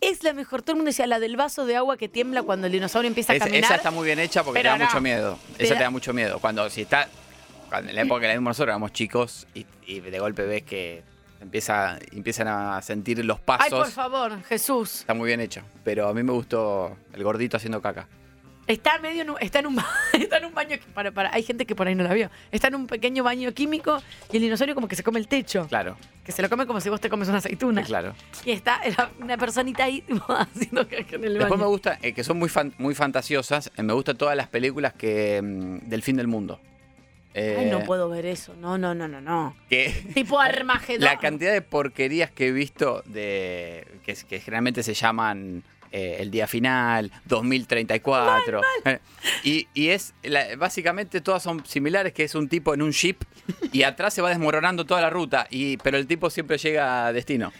es 0.00 0.22
la 0.22 0.32
mejor. 0.32 0.62
Todo 0.62 0.72
el 0.72 0.76
mundo 0.76 0.88
decía 0.90 1.06
la 1.06 1.18
del 1.20 1.36
vaso 1.36 1.66
de 1.66 1.76
agua 1.76 1.96
que 1.96 2.08
tiembla 2.08 2.42
cuando 2.42 2.66
el 2.66 2.72
dinosaurio 2.72 3.08
empieza 3.08 3.32
a 3.32 3.36
Es- 3.36 3.42
caminar. 3.42 3.64
esa 3.64 3.74
está 3.76 3.90
muy 3.90 4.06
bien 4.06 4.18
hecha 4.18 4.42
porque 4.44 4.60
te 4.62 4.68
da 4.68 4.78
no. 4.78 4.84
mucho 4.84 5.00
miedo. 5.00 5.38
Te 5.56 5.64
esa 5.64 5.74
da- 5.74 5.78
te 5.78 5.84
da 5.84 5.90
mucho 5.90 6.12
miedo. 6.12 6.38
Cuando 6.38 6.68
si 6.70 6.82
está. 6.82 7.08
Cuando 7.68 7.88
en 7.90 7.96
la 7.96 8.02
época 8.02 8.20
que 8.20 8.26
la 8.28 8.34
vimos 8.34 8.50
nosotros 8.50 8.68
éramos 8.72 8.92
chicos 8.92 9.46
y, 9.54 9.66
y 9.86 10.00
de 10.00 10.18
golpe 10.18 10.42
ves 10.44 10.62
que 10.62 11.02
empieza, 11.40 11.98
empiezan 12.12 12.46
a 12.48 12.80
sentir 12.82 13.24
los 13.24 13.38
Ay, 13.38 13.42
pasos. 13.46 13.70
por 13.78 13.90
favor, 13.90 14.42
Jesús. 14.44 15.00
Está 15.00 15.14
muy 15.14 15.26
bien 15.28 15.40
hecho. 15.40 15.62
Pero 15.82 16.06
a 16.08 16.12
mí 16.14 16.22
me 16.22 16.32
gustó 16.32 16.96
el 17.14 17.24
gordito 17.24 17.56
haciendo 17.56 17.80
caca. 17.80 18.08
Está 18.68 18.98
medio 19.00 19.22
en 19.22 19.30
un, 19.30 19.36
está 19.40 19.58
en 19.58 19.66
un, 19.66 19.74
ba- 19.76 19.86
está 20.12 20.38
en 20.38 20.44
un 20.44 20.54
baño. 20.54 20.76
Para, 20.94 21.10
para, 21.10 21.34
hay 21.34 21.42
gente 21.42 21.66
que 21.66 21.74
por 21.74 21.88
ahí 21.88 21.94
no 21.96 22.04
la 22.04 22.14
vio. 22.14 22.30
Está 22.52 22.68
en 22.68 22.76
un 22.76 22.86
pequeño 22.86 23.24
baño 23.24 23.52
químico 23.52 24.00
y 24.32 24.36
el 24.36 24.42
dinosaurio 24.42 24.74
como 24.76 24.86
que 24.88 24.94
se 24.96 25.02
come 25.02 25.18
el 25.18 25.26
techo. 25.26 25.66
Claro, 25.68 25.96
Que 26.24 26.30
se 26.32 26.42
lo 26.42 26.48
come 26.48 26.66
como 26.66 26.80
si 26.80 26.88
vos 26.88 27.00
te 27.00 27.10
comes 27.10 27.28
una 27.28 27.38
aceituna. 27.38 27.82
claro. 27.82 28.14
Y 28.44 28.52
está 28.52 28.80
una 29.20 29.36
personita 29.36 29.84
ahí 29.84 30.04
haciendo 30.28 30.86
caca 30.88 31.16
en 31.16 31.24
el 31.24 31.34
Después 31.34 31.50
me 31.50 31.56
baño. 31.64 31.68
gusta, 31.68 31.98
eh, 32.02 32.12
que 32.12 32.22
son 32.22 32.38
muy, 32.38 32.48
fan- 32.48 32.72
muy 32.78 32.94
fantasiosas, 32.94 33.72
eh, 33.76 33.82
me 33.82 33.92
gustan 33.94 34.16
todas 34.16 34.36
las 34.36 34.46
películas 34.48 34.92
que 34.94 35.42
mm, 35.42 35.88
del 35.88 36.02
fin 36.02 36.16
del 36.16 36.28
mundo. 36.28 36.60
Eh, 37.34 37.56
Ay, 37.60 37.70
no 37.70 37.80
puedo 37.84 38.08
ver 38.10 38.26
eso. 38.26 38.54
No, 38.60 38.76
no, 38.78 38.94
no, 38.94 39.08
no, 39.08 39.20
no. 39.20 39.56
que 39.70 39.88
Tipo 40.14 40.38
Armagedón. 40.38 41.00
la 41.04 41.18
cantidad 41.18 41.52
de 41.52 41.62
porquerías 41.62 42.30
que 42.30 42.48
he 42.48 42.52
visto 42.52 43.02
de 43.06 43.86
que, 44.04 44.14
que 44.14 44.38
generalmente 44.38 44.82
se 44.82 44.92
llaman 44.94 45.64
eh, 45.92 46.16
el 46.20 46.30
día 46.30 46.46
final, 46.46 47.12
2034. 47.26 48.60
eh, 48.86 48.98
y, 49.44 49.68
y 49.74 49.88
es 49.88 50.14
la- 50.22 50.56
básicamente 50.56 51.20
todas 51.20 51.42
son 51.42 51.64
similares, 51.66 52.12
que 52.12 52.24
es 52.24 52.34
un 52.34 52.48
tipo 52.48 52.74
en 52.74 52.82
un 52.82 52.92
jeep 52.92 53.22
y 53.72 53.82
atrás 53.84 54.14
se 54.14 54.22
va 54.22 54.30
desmoronando 54.30 54.84
toda 54.84 55.00
la 55.00 55.10
ruta, 55.10 55.46
y, 55.50 55.76
pero 55.78 55.98
el 55.98 56.06
tipo 56.06 56.30
siempre 56.30 56.58
llega 56.58 57.06
a 57.06 57.12
destino. 57.12 57.52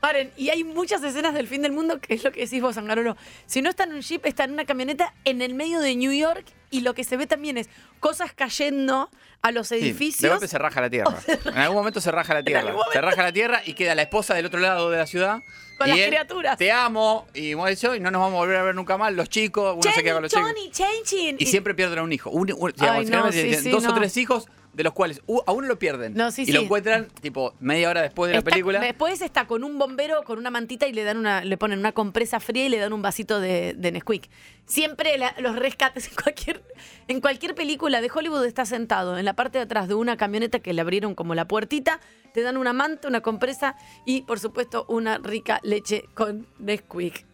Paren, 0.00 0.32
y 0.36 0.50
hay 0.50 0.64
muchas 0.64 1.02
escenas 1.04 1.34
del 1.34 1.46
fin 1.46 1.62
del 1.62 1.72
mundo 1.72 2.00
que 2.00 2.14
es 2.14 2.24
lo 2.24 2.32
que 2.32 2.40
decís 2.40 2.60
vos, 2.60 2.76
Angarolo. 2.76 3.16
Si 3.46 3.62
no 3.62 3.70
está 3.70 3.84
en 3.84 3.92
un 3.94 4.00
jeep, 4.00 4.24
está 4.26 4.44
en 4.44 4.52
una 4.52 4.64
camioneta 4.64 5.14
en 5.24 5.40
el 5.42 5.54
medio 5.54 5.80
de 5.80 5.94
New 5.96 6.12
York 6.12 6.44
y 6.70 6.80
lo 6.80 6.94
que 6.94 7.04
se 7.04 7.16
ve 7.16 7.26
también 7.26 7.56
es 7.58 7.68
cosas 8.00 8.32
cayendo 8.34 9.08
a 9.40 9.52
los 9.52 9.68
Sí, 9.68 9.76
de 9.76 9.82
edificios. 9.82 10.30
golpe 10.32 10.48
se 10.48 10.58
raja 10.58 10.80
la 10.80 10.90
tierra. 10.90 11.14
En 11.46 11.58
algún 11.58 11.76
momento 11.76 12.00
se 12.00 12.10
raja 12.10 12.34
la 12.34 12.42
tierra. 12.44 12.74
Se 12.92 13.00
raja 13.00 13.22
la 13.22 13.32
tierra 13.32 13.62
y 13.64 13.74
queda 13.74 13.94
la 13.94 14.02
esposa 14.02 14.34
del 14.34 14.46
otro 14.46 14.58
lado 14.60 14.90
de 14.90 14.98
la 14.98 15.06
ciudad. 15.06 15.42
Con 15.78 15.86
y 15.86 15.90
las 15.90 15.98
él, 16.00 16.08
criaturas. 16.08 16.58
Te 16.58 16.72
amo 16.72 17.28
y 17.34 17.52
eso, 17.68 17.94
y 17.94 18.00
no 18.00 18.10
nos 18.10 18.20
vamos 18.20 18.34
a 18.36 18.38
volver 18.40 18.56
a 18.56 18.62
ver 18.64 18.74
nunca 18.74 18.98
más. 18.98 19.12
Los 19.12 19.28
chicos, 19.28 19.74
uno 19.80 19.92
se 19.94 20.02
queda 20.02 20.14
con 20.14 20.22
los 20.24 20.32
chicos. 20.32 20.44
Johnny, 20.44 20.70
changing. 20.72 21.36
Y 21.38 21.46
siempre 21.46 21.72
pierden 21.74 22.00
a 22.00 22.02
un 22.02 22.12
hijo. 22.12 22.30
Un- 22.30 22.52
un- 22.52 22.72
digamos, 22.72 22.80
Ay, 22.80 23.04
no, 23.04 23.04
generalmente 23.04 23.36
sí, 23.42 23.44
tienen 23.44 23.62
sí, 23.62 23.70
dos 23.70 23.86
o 23.86 23.94
tres 23.94 24.16
hijos, 24.16 24.48
de 24.78 24.84
los 24.84 24.92
cuales 24.92 25.20
u- 25.26 25.40
a 25.44 25.50
uno 25.50 25.66
lo 25.66 25.76
pierden. 25.76 26.14
No, 26.14 26.30
sí, 26.30 26.44
y 26.46 26.52
lo 26.52 26.60
sí. 26.60 26.64
encuentran, 26.66 27.08
tipo, 27.20 27.52
media 27.58 27.90
hora 27.90 28.00
después 28.00 28.28
de 28.28 28.34
la 28.34 28.38
Está- 28.38 28.50
película. 28.52 28.78
Después 28.78 29.20
está 29.20 29.48
con 29.48 29.64
un 29.64 29.76
bombero 29.76 30.22
con 30.22 30.38
una 30.38 30.50
mantita 30.50 30.86
y 30.86 30.92
le 30.92 31.02
dan 31.02 31.16
una, 31.16 31.42
le 31.44 31.58
ponen 31.58 31.80
una 31.80 31.90
compresa 31.90 32.38
fría 32.38 32.64
y 32.66 32.68
le 32.68 32.78
dan 32.78 32.92
un 32.92 33.02
vasito 33.02 33.40
de, 33.40 33.74
de 33.76 33.90
Nesquik. 33.90 34.30
Siempre 34.66 35.18
la- 35.18 35.34
los 35.40 35.56
rescates 35.56 36.06
en 36.08 36.14
cualquier, 36.14 36.62
en 37.08 37.20
cualquier 37.20 37.56
película 37.56 38.00
de 38.00 38.08
Hollywood 38.14 38.44
está 38.44 38.64
sentado 38.66 39.18
en 39.18 39.24
la 39.24 39.34
parte 39.34 39.58
de 39.58 39.64
atrás 39.64 39.88
de 39.88 39.94
una 39.94 40.16
camioneta 40.16 40.60
que 40.60 40.72
le 40.72 40.80
abrieron 40.80 41.16
como 41.16 41.34
la 41.34 41.48
puertita, 41.48 41.98
te 42.32 42.42
dan 42.42 42.56
una 42.56 42.72
manta, 42.72 43.08
una 43.08 43.20
compresa 43.20 43.74
y 44.06 44.22
por 44.22 44.38
supuesto 44.38 44.86
una 44.88 45.18
rica 45.18 45.58
leche 45.64 46.04
con 46.14 46.46
Nesquik. 46.60 47.26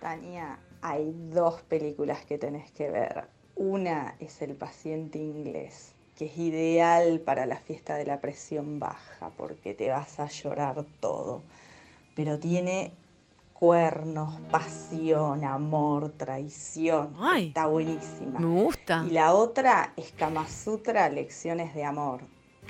Tania, 0.00 0.58
hay 0.82 1.12
dos 1.32 1.62
películas 1.62 2.24
que 2.24 2.38
tenés 2.38 2.70
que 2.72 2.90
ver. 2.90 3.24
Una 3.56 4.16
es 4.18 4.42
El 4.42 4.56
paciente 4.56 5.18
inglés, 5.18 5.93
que 6.16 6.26
es 6.26 6.38
ideal 6.38 7.20
para 7.20 7.46
la 7.46 7.56
fiesta 7.56 7.96
de 7.96 8.06
la 8.06 8.20
presión 8.20 8.78
baja, 8.78 9.30
porque 9.36 9.74
te 9.74 9.90
vas 9.90 10.20
a 10.20 10.28
llorar 10.28 10.84
todo. 11.00 11.42
Pero 12.14 12.38
tiene 12.38 12.92
cuernos, 13.52 14.40
pasión, 14.50 15.44
amor, 15.44 16.10
traición. 16.10 17.16
Está 17.36 17.66
buenísima. 17.66 18.38
Me 18.38 18.46
gusta. 18.46 19.04
Y 19.08 19.10
la 19.10 19.34
otra 19.34 19.92
es 19.96 20.12
Kama 20.12 20.46
Sutra, 20.48 21.08
Lecciones 21.08 21.74
de 21.74 21.84
Amor. 21.84 22.20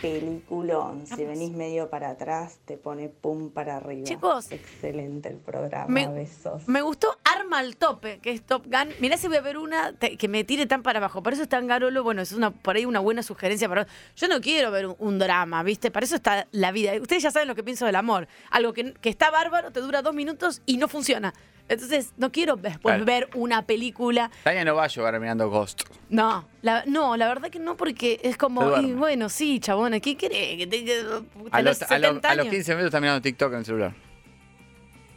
Peliculón. 0.01 1.07
Si 1.07 1.25
venís 1.25 1.53
medio 1.53 1.89
para 1.91 2.11
atrás, 2.11 2.59
te 2.65 2.77
pone 2.77 3.09
pum 3.09 3.51
para 3.51 3.77
arriba. 3.77 4.05
Chicos. 4.05 4.51
Excelente 4.53 5.29
el 5.29 5.37
programa. 5.37 5.87
Me- 5.89 6.09
Besos. 6.09 6.67
Me 6.69 6.83
gustó 6.83 7.17
Arma 7.25 7.59
al 7.59 7.77
tope, 7.77 8.19
que 8.21 8.31
es 8.31 8.43
Top 8.43 8.65
Gun. 8.67 8.89
Mirá 9.01 9.17
si 9.17 9.29
voy 9.29 9.37
a 9.37 9.41
ver 9.41 9.59
una 9.59 9.95
que 9.99 10.29
me 10.29 10.45
tire 10.45 10.67
tan 10.67 10.83
para 10.83 10.99
abajo. 10.99 11.23
Por 11.23 11.33
eso 11.33 11.43
está 11.43 11.59
en 11.59 11.67
Garolo. 11.67 12.03
Bueno, 12.03 12.23
es 12.23 12.33
una, 12.33 12.51
por 12.51 12.77
ahí 12.77 12.85
una 12.85 13.01
buena 13.01 13.23
sugerencia 13.23 13.69
para. 13.69 13.87
Yo 14.17 14.29
no 14.29 14.41
quiero 14.41 14.71
ver 14.71 14.87
un, 14.87 14.97
un 14.99 15.19
drama, 15.19 15.63
¿viste? 15.63 15.91
Para 15.91 16.05
eso 16.05 16.17
está 16.17 16.47
la 16.53 16.73
vida. 16.73 16.93
Ustedes 17.01 17.23
ya 17.23 17.31
saben 17.31 17.49
lo 17.49 17.55
que 17.55 17.63
pienso 17.65 17.87
del 17.87 17.97
amor. 17.97 18.29
Algo 18.51 18.73
que, 18.73 18.93
que 18.95 19.09
está 19.11 19.31
bárbaro, 19.31 19.71
te 19.73 19.81
dura 19.81 20.03
dos 20.03 20.15
minutos 20.15 20.63
y 20.67 20.77
no 20.77 20.89
funciona. 20.89 21.35
Entonces, 21.69 22.13
no 22.19 22.31
quiero 22.31 22.57
después 22.57 22.93
Claro. 22.95 23.05
ver 23.07 23.31
una 23.35 23.63
película. 23.65 24.31
Tania 24.43 24.65
no 24.67 24.75
va 24.75 24.85
a 24.85 24.89
llevar 24.89 25.19
mirando 25.19 25.49
Ghost. 25.49 25.83
No, 26.11 26.47
la, 26.61 26.85
no, 26.87 27.17
la 27.17 27.27
verdad 27.27 27.49
que 27.51 27.59
no, 27.59 27.77
porque 27.77 28.21
es 28.23 28.37
como. 28.37 28.79
Y 28.81 28.93
bueno, 28.93 29.29
sí, 29.31 29.61
chabona, 29.61 29.99
¿qué 30.01 30.17
querés? 30.17 30.59
Que 30.59 30.67
te, 30.67 30.85
que- 30.85 31.01
A 31.01 31.03
los, 31.03 31.23
a, 31.51 31.63
los, 31.63 31.79
70 31.79 32.29
a 32.29 32.35
los 32.35 32.43
años. 32.45 32.55
15 32.55 32.71
minutos 32.73 32.89
está 32.89 33.01
mirando 33.01 33.23
TikTok 33.23 33.53
en 33.53 33.59
el 33.61 33.65
celular. 33.65 33.95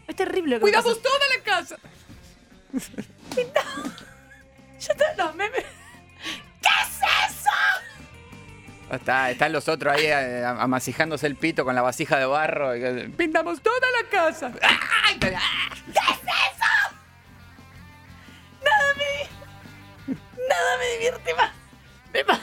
Es 0.08 0.16
terrible. 0.16 0.52
lo 0.52 0.60
que 0.60 0.62
¡Cuidamos 0.62 1.02
toda 1.02 1.20
la 1.38 1.44
casa! 1.44 1.78
Yo 4.80 4.94
te 4.96 5.04
los 5.18 5.36
memes. 5.36 5.66
¿Qué 6.62 6.70
es 6.84 7.32
eso? 7.32 7.50
Está, 8.96 9.30
están 9.32 9.52
los 9.52 9.68
otros 9.68 9.94
ahí 9.94 10.06
eh, 10.06 10.46
amasijándose 10.46 11.28
el 11.28 11.36
pito 11.36 11.66
con 11.66 11.76
la 11.76 11.82
vasija 11.82 12.18
de 12.18 12.26
barro. 12.26 12.76
y 12.76 13.10
Pintamos 13.10 13.62
toda 13.62 13.76
la 14.02 14.10
casa. 14.10 14.52
¡Ay! 14.62 15.18
¿Qué 15.20 15.36
nada 20.48 20.78
me 20.78 20.92
divierte 20.94 21.34
más. 21.36 21.52
Me, 22.14 22.24
pa- 22.26 22.40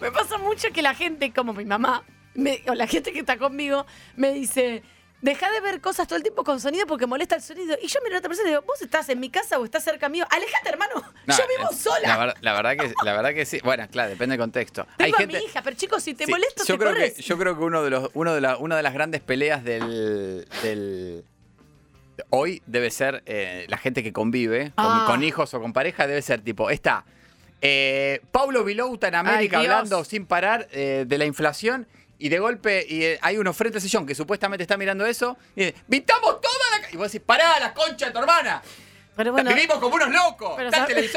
me 0.00 0.10
pasa 0.10 0.38
mucho 0.38 0.68
que 0.72 0.82
la 0.82 0.94
gente, 0.94 1.32
como 1.32 1.52
mi 1.52 1.64
mamá, 1.64 2.04
me- 2.34 2.62
o 2.68 2.74
la 2.74 2.86
gente 2.86 3.12
que 3.12 3.20
está 3.20 3.36
conmigo, 3.38 3.86
me 4.16 4.32
dice, 4.32 4.82
deja 5.22 5.50
de 5.50 5.60
ver 5.60 5.80
cosas 5.80 6.06
todo 6.08 6.16
el 6.16 6.22
tiempo 6.22 6.44
con 6.44 6.60
sonido 6.60 6.86
porque 6.86 7.06
molesta 7.06 7.34
el 7.36 7.42
sonido. 7.42 7.76
Y 7.82 7.88
yo 7.88 8.00
miro 8.02 8.16
a 8.16 8.18
otra 8.18 8.28
persona 8.28 8.48
y 8.48 8.52
digo, 8.52 8.62
vos 8.66 8.80
estás 8.80 9.08
en 9.08 9.20
mi 9.20 9.28
casa 9.30 9.58
o 9.58 9.64
estás 9.64 9.84
cerca 9.84 10.08
mío. 10.08 10.26
Alejate, 10.30 10.68
hermano. 10.68 10.94
No, 11.26 11.36
yo 11.36 11.44
vivo 11.56 11.70
eh, 11.70 11.74
sola. 11.76 12.08
La, 12.08 12.16
ver- 12.26 12.34
la 12.40 12.52
verdad 12.54 12.76
que, 12.76 12.94
la 13.04 13.12
verdad 13.14 13.34
que 13.34 13.44
sí. 13.44 13.58
Bueno, 13.62 13.86
claro, 13.90 14.10
depende 14.10 14.34
del 14.34 14.40
contexto. 14.40 14.86
Tengo 14.96 15.16
a 15.18 15.26
mi 15.26 15.34
hija, 15.34 15.60
pero 15.62 15.76
chicos, 15.76 16.02
si 16.02 16.14
te 16.14 16.24
Sí, 16.26 16.30
molesto, 16.30 16.64
yo 16.64 16.74
te 16.74 16.78
creo 16.78 16.92
corres. 16.92 17.14
que 17.14 17.22
yo 17.22 17.36
creo 17.38 17.56
que 17.58 17.64
uno 17.64 17.82
de 17.82 17.90
los 17.90 18.10
uno 18.14 18.34
de 18.34 18.40
la, 18.40 18.56
una 18.56 18.76
de 18.76 18.82
las 18.82 18.94
grandes 18.94 19.20
peleas 19.20 19.62
del, 19.64 20.46
del- 20.62 21.24
hoy 22.30 22.62
debe 22.66 22.90
ser 22.90 23.22
eh, 23.26 23.66
la 23.68 23.78
gente 23.78 24.02
que 24.02 24.12
convive 24.12 24.72
con, 24.76 24.84
Ah. 24.86 25.04
con 25.06 25.22
hijos 25.24 25.52
o 25.54 25.60
con 25.60 25.72
pareja 25.72 26.06
debe 26.06 26.22
ser 26.22 26.42
tipo 26.42 26.70
está 26.70 27.04
eh, 27.62 28.20
Paulo 28.32 28.64
Vilouta 28.64 29.08
en 29.08 29.14
América 29.16 29.58
Ay, 29.58 29.66
hablando 29.66 30.04
sin 30.04 30.26
parar 30.26 30.68
eh, 30.72 31.04
de 31.06 31.18
la 31.18 31.24
inflación 31.26 31.86
y 32.18 32.28
de 32.28 32.38
golpe 32.38 32.84
y, 32.88 33.04
eh, 33.04 33.18
hay 33.22 33.38
uno 33.38 33.52
frente 33.52 33.78
al 33.78 33.82
sillón 33.82 34.06
que 34.06 34.14
supuestamente 34.14 34.62
está 34.62 34.76
mirando 34.76 35.06
eso 35.06 35.36
y 35.56 35.64
dice, 35.66 35.74
¡Vintamos 35.86 36.40
toda 36.40 36.54
la 36.76 36.82
ca-". 36.82 36.90
Y 36.92 36.96
vos 36.96 37.10
decís, 37.10 37.24
pará 37.24 37.58
la 37.60 37.72
concha 37.74 38.06
de 38.06 38.12
tu 38.12 38.18
hermana. 38.18 38.62
Pero 39.16 39.32
bueno, 39.32 39.52
Vivimos 39.52 39.78
como 39.78 39.96
unos 39.96 40.08
locos. 40.10 40.54
pero 40.56 40.70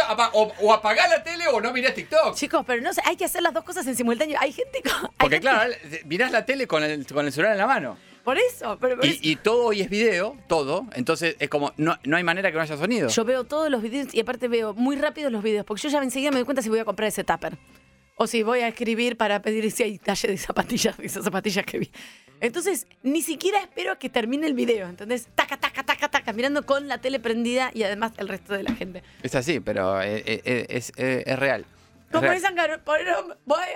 apa- 0.10 0.30
o, 0.34 0.52
o 0.62 0.74
apagá 0.74 1.08
la 1.08 1.24
tele 1.24 1.48
o 1.48 1.62
no 1.62 1.72
mirás 1.72 1.94
TikTok. 1.94 2.36
Chicos, 2.36 2.64
pero 2.68 2.82
no 2.82 2.92
sé, 2.94 3.02
hay 3.06 3.16
que 3.16 3.24
hacer 3.26 3.42
las 3.42 3.54
dos 3.54 3.64
cosas 3.64 3.86
en 3.88 3.96
simultáneo. 3.96 4.38
Hay 4.42 4.52
gente 4.52 4.82
con- 4.82 4.92
hay 5.06 5.10
Porque 5.18 5.36
gente- 5.36 5.40
claro, 5.50 5.74
mirás 6.06 6.32
la 6.32 6.46
tele 6.46 6.68
con 6.68 6.84
el, 6.84 7.06
con 7.08 7.26
el 7.26 7.32
celular 7.32 7.54
en 7.54 7.60
la 7.60 7.68
mano. 7.68 7.98
Por 8.24 8.38
eso, 8.38 8.78
pero 8.80 8.96
por 8.96 9.06
eso- 9.06 9.20
Y, 9.22 9.36
todo 9.36 9.66
hoy 9.66 9.82
es 9.82 9.90
video, 9.90 10.38
todo. 10.48 10.88
Entonces 10.96 11.36
es 11.40 11.50
como, 11.50 11.74
no, 11.78 11.98
no 12.06 12.16
hay 12.18 12.24
manera 12.24 12.50
que 12.52 12.56
no 12.58 12.64
haya 12.64 12.78
sonido. 12.78 13.10
Yo 13.10 13.26
veo 13.26 13.44
todos 13.44 13.70
los 13.70 13.82
videos 13.82 14.14
y 14.14 14.22
aparte 14.22 14.48
veo 14.48 14.74
muy 14.74 14.96
rápido 14.96 15.30
los 15.30 15.44
videos, 15.44 15.66
porque 15.66 15.82
yo 15.84 15.90
ya 15.90 16.02
enseguida 16.02 16.32
me 16.32 16.38
doy 16.38 16.46
cuenta 16.46 16.62
si 16.62 16.70
voy 16.70 16.80
a 16.80 16.86
comprar 16.86 17.08
ese 17.10 17.24
tupper. 17.24 17.58
O 18.16 18.28
si 18.28 18.44
voy 18.44 18.60
a 18.60 18.68
escribir 18.68 19.18
para 19.18 19.42
pedir 19.42 19.70
si 19.72 19.84
hay 19.84 19.98
talle 19.98 20.28
de 20.30 20.38
zapatillas, 20.38 20.96
de 20.98 21.06
esas 21.08 21.24
zapatillas 21.24 21.66
que 21.66 21.80
vi. 21.80 21.92
Entonces, 22.40 22.88
ni 23.02 23.22
siquiera 23.22 23.60
espero 23.60 23.98
que 23.98 24.10
termine 24.10 24.46
el 24.48 24.54
video. 24.54 24.88
Entonces, 24.88 25.28
taca, 25.34 25.58
taca, 25.58 25.84
taca, 25.84 26.10
taca, 26.10 26.34
mirando 26.34 26.66
con 26.66 26.88
la 26.88 27.00
tele 27.00 27.20
prendida 27.20 27.72
y 27.74 27.84
además 27.84 28.12
el 28.18 28.28
resto 28.28 28.54
de 28.54 28.64
la 28.64 28.76
gente. 28.76 29.02
Es 29.24 29.34
así, 29.34 29.60
pero 29.60 30.02
eh, 30.02 30.24
eh, 30.26 30.42
eh, 30.46 30.66
es, 30.70 30.92
eh, 30.98 31.24
es 31.26 31.40
real. 31.40 31.62
Es 31.62 32.12
Como 32.12 32.32
dicen, 32.32 32.56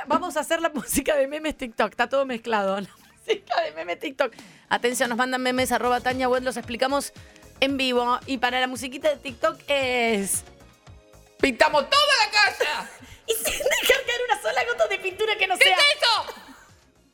vamos 0.08 0.38
a 0.38 0.42
hacer 0.42 0.62
la 0.62 0.70
música 0.70 1.16
de 1.16 1.28
memes 1.28 1.58
TikTok. 1.58 1.90
Está 1.92 2.08
todo 2.08 2.26
mezclado. 2.26 2.80
La 2.80 2.90
música 3.36 3.62
de 3.62 3.72
memes 3.74 4.00
TikTok. 4.00 4.34
Atención, 4.70 5.10
nos 5.10 5.18
mandan 5.18 5.42
memes, 5.42 5.72
arroba 5.72 6.00
Tania 6.02 6.30
Web, 6.30 6.44
los 6.44 6.58
explicamos 6.58 7.13
en 7.60 7.78
vivo. 7.78 8.20
Y 8.26 8.38
para 8.38 8.60
la 8.60 8.68
musiquita 8.68 9.10
de 9.10 9.18
TikTok 9.18 9.60
es... 9.68 10.44
¡Pintamos 11.40 11.90
toda 11.90 12.04
la 12.26 12.32
casa! 12.32 12.90
y 13.28 13.34
sin 13.34 13.44
dejar 13.46 14.06
caer 14.06 14.22
una 14.30 14.42
sola 14.42 14.66
gota 14.66 14.88
de 14.88 15.00
pintura 15.00 15.36
que 15.38 15.48
no 15.48 15.56
sea... 15.58 15.76
eso? 15.76 16.34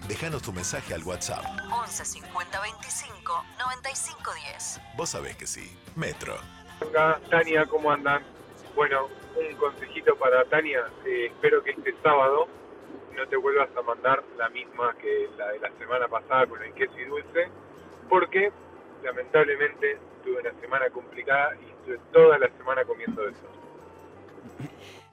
Déjanos 0.08 0.42
tu 0.42 0.52
mensaje 0.52 0.94
al 0.94 1.04
WhatsApp. 1.04 1.46
11 1.72 2.06
50 2.06 2.62
25 2.62 3.46
95 3.58 4.34
10. 4.34 4.82
Vos 4.98 5.10
sabés 5.10 5.38
que 5.38 5.48
sí. 5.48 5.72
Metro. 5.96 6.38
Hola, 6.82 7.22
Tania, 7.30 7.66
¿cómo 7.66 7.90
andan? 7.90 8.22
Bueno, 8.76 9.08
un 9.36 9.56
consejito 9.56 10.18
para 10.18 10.44
Tania. 10.46 10.82
eh, 11.06 11.28
espero 11.28 11.64
que 11.64 11.72
este 11.72 11.96
sábado 12.04 12.50
no 13.16 13.28
te 13.28 13.38
vuelvas 13.38 13.70
a 13.76 13.82
mandar 13.82 14.24
la 14.38 14.50
misma 14.50 14.96
que 14.98 15.30
la 15.38 15.52
de 15.52 15.60
la 15.60 15.72
semana 15.78 16.08
pasada 16.08 16.48
con 16.48 16.62
el 16.62 16.74
queso 16.74 16.94
y 17.00 17.06
dulce, 17.06 17.48
porque 18.10 18.52
lamentablemente 19.04 19.98
tuve 20.24 20.40
una 20.40 20.60
semana 20.60 20.90
complicada 20.90 21.56
y 21.56 21.70
estuve 21.70 22.00
toda 22.12 22.38
la 22.38 22.50
semana 22.58 22.84
comiendo 22.86 23.28
eso. 23.28 23.48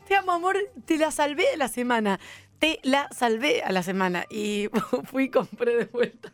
Te 0.06 0.16
amo, 0.16 0.32
amor, 0.32 0.56
te 0.86 0.98
la 0.98 1.10
salvé 1.10 1.52
a 1.54 1.56
la 1.56 1.68
semana. 1.68 2.18
Te 2.58 2.78
la 2.82 3.08
salvé 3.10 3.62
a 3.62 3.72
la 3.72 3.82
semana. 3.82 4.24
Y 4.28 4.68
fui 5.04 5.24
y 5.24 5.30
compré 5.30 5.76
de 5.76 5.84
vuelta. 5.86 6.32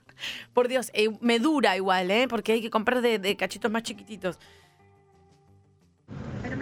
Por 0.55 0.69
Dios, 0.69 0.91
eh, 0.95 1.11
me 1.21 1.39
dura 1.39 1.77
igual, 1.77 2.11
¿eh? 2.11 2.27
Porque 2.29 2.53
hay 2.53 2.63
que 2.63 2.71
comprar 2.71 3.03
de, 3.03 3.19
de 3.19 3.37
cachitos 3.37 3.71
más 3.71 3.83
chiquititos. 3.83 4.39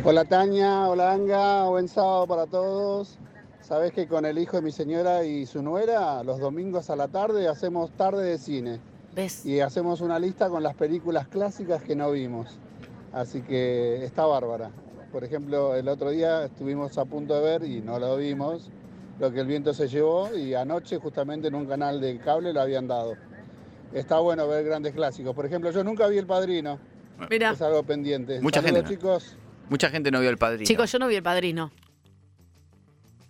Hola 0.03 0.25
Tania, 0.25 0.87
hola 0.87 1.13
Anga, 1.13 1.65
buen 1.69 1.89
sábado 1.89 2.27
para 2.27 2.47
todos. 2.47 3.19
Sabes 3.65 3.93
que 3.93 4.07
con 4.07 4.27
el 4.27 4.39
hijo 4.39 4.59
de 4.59 4.63
mi 4.63 4.71
señora 4.71 5.25
y 5.25 5.47
su 5.47 5.63
nuera, 5.63 6.23
los 6.23 6.39
domingos 6.39 6.91
a 6.91 6.97
la 6.97 7.09
tarde 7.09 7.49
hacemos 7.49 7.91
tarde 7.93 8.23
de 8.23 8.37
cine. 8.37 8.79
¿Ves? 9.15 9.47
Y 9.47 9.61
hacemos 9.61 10.03
una 10.03 10.19
lista 10.19 10.51
con 10.51 10.63
las 10.63 10.75
películas 10.75 11.29
clásicas 11.29 11.83
que 11.83 11.97
no 11.97 12.11
vimos. 12.11 12.59
Así 13.15 13.41
que 13.41 14.05
está 14.05 14.27
bárbara. 14.27 14.71
Por 15.11 15.25
ejemplo, 15.25 15.75
el 15.77 15.89
otro 15.89 16.11
día 16.11 16.45
estuvimos 16.45 16.99
a 16.99 17.07
punto 17.07 17.35
de 17.35 17.41
ver 17.41 17.65
y 17.65 17.81
no 17.81 17.99
lo 17.99 18.19
vimos, 18.19 18.71
lo 19.19 19.33
que 19.33 19.41
el 19.41 19.47
viento 19.47 19.73
se 19.73 19.89
llevó 19.89 20.37
y 20.37 20.53
anoche 20.53 20.99
justamente 20.99 21.49
en 21.49 21.55
un 21.55 21.65
canal 21.65 22.03
de 22.03 22.19
cable 22.19 22.53
lo 22.53 22.61
habían 22.61 22.87
dado. 22.87 23.15
Está 23.95 24.19
bueno 24.19 24.47
ver 24.47 24.67
grandes 24.67 24.93
clásicos. 24.93 25.35
Por 25.35 25.47
ejemplo, 25.47 25.71
yo 25.71 25.83
nunca 25.83 26.07
vi 26.09 26.19
El 26.19 26.27
Padrino. 26.27 26.79
Mira. 27.31 27.53
Es 27.53 27.63
algo 27.63 27.83
pendiente. 27.83 28.43
Mucha 28.43 28.61
Saludos, 28.61 28.83
gente 28.83 28.95
no. 28.95 29.01
chicos. 29.01 29.37
Mucha 29.71 29.89
gente 29.89 30.11
no 30.11 30.21
vio 30.21 30.29
el 30.29 30.37
padrino. 30.37 30.67
Chicos, 30.67 30.93
yo 30.93 30.99
no 30.99 31.07
vi 31.09 31.15
el 31.15 31.23
padrino. 31.23 31.71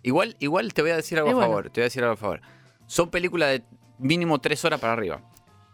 Igual, 0.05 0.35
igual 0.39 0.73
te 0.73 0.81
voy 0.81 0.91
a 0.91 0.95
decir 0.95 1.17
algo 1.17 1.29
Es 1.29 1.33
a 1.33 1.35
bueno. 1.37 1.49
favor. 1.49 1.63
Te 1.71 1.81
voy 1.81 1.83
a 1.83 1.85
decir 1.85 2.03
algo 2.03 2.13
a 2.13 2.17
favor. 2.17 2.41
Son 2.87 3.09
películas 3.09 3.49
de 3.49 3.63
mínimo 3.99 4.39
tres 4.39 4.63
horas 4.63 4.79
para 4.79 4.93
arriba. 4.93 5.21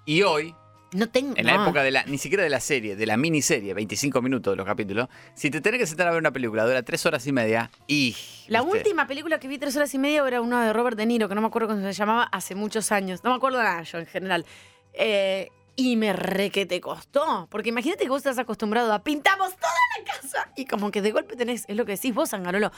Y 0.05 0.21
hoy 0.23 0.55
No 0.93 1.09
tengo. 1.09 1.33
En 1.37 1.45
la 1.45 1.55
no. 1.57 1.63
época 1.63 1.83
de 1.83 1.91
la, 1.91 2.03
ni 2.05 2.17
siquiera 2.17 2.43
de 2.43 2.49
la 2.49 2.59
serie, 2.59 2.95
de 2.95 3.05
la 3.05 3.17
miniserie, 3.17 3.73
25 3.73 4.21
minutos 4.21 4.51
de 4.53 4.55
los 4.57 4.65
capítulos, 4.65 5.07
si 5.35 5.49
te 5.49 5.59
tenés 5.61 5.79
que 5.79 5.85
sentar 5.87 6.07
a 6.07 6.11
ver 6.11 6.19
una 6.19 6.31
película, 6.31 6.65
dura 6.65 6.81
3 6.83 7.05
horas 7.05 7.25
y 7.27 7.31
media, 7.31 7.69
y. 7.87 8.15
La 8.47 8.61
¿viste? 8.61 8.77
última 8.79 9.07
película 9.07 9.39
que 9.39 9.47
vi 9.47 9.57
tres 9.57 9.75
horas 9.77 9.93
y 9.93 9.97
media 9.99 10.25
era 10.27 10.41
una 10.41 10.65
de 10.65 10.73
Robert 10.73 10.97
De 10.97 11.05
Niro, 11.05 11.29
que 11.29 11.35
no 11.35 11.41
me 11.41 11.47
acuerdo 11.47 11.67
cómo 11.69 11.81
se 11.81 11.93
llamaba, 11.93 12.23
hace 12.23 12.55
muchos 12.55 12.91
años. 12.91 13.23
No 13.23 13.29
me 13.29 13.35
acuerdo 13.37 13.61
nada 13.61 13.83
yo 13.83 13.99
en 13.99 14.05
general. 14.05 14.45
Eh, 14.93 15.49
y 15.77 15.95
me 15.95 16.11
re 16.13 16.49
que 16.49 16.65
te 16.65 16.81
costó. 16.81 17.47
Porque 17.49 17.69
imagínate 17.69 18.03
que 18.03 18.09
vos 18.09 18.17
estás 18.19 18.37
acostumbrado 18.37 18.91
a 18.93 19.03
pintamos 19.03 19.55
toda 19.55 19.71
la 19.97 20.03
casa. 20.13 20.51
Y 20.57 20.65
como 20.65 20.91
que 20.91 21.01
de 21.01 21.11
golpe 21.11 21.35
tenés, 21.37 21.63
es 21.67 21.75
lo 21.77 21.85
que 21.85 21.93
decís 21.93 22.13
vos, 22.13 22.33
Angarolo. 22.33 22.71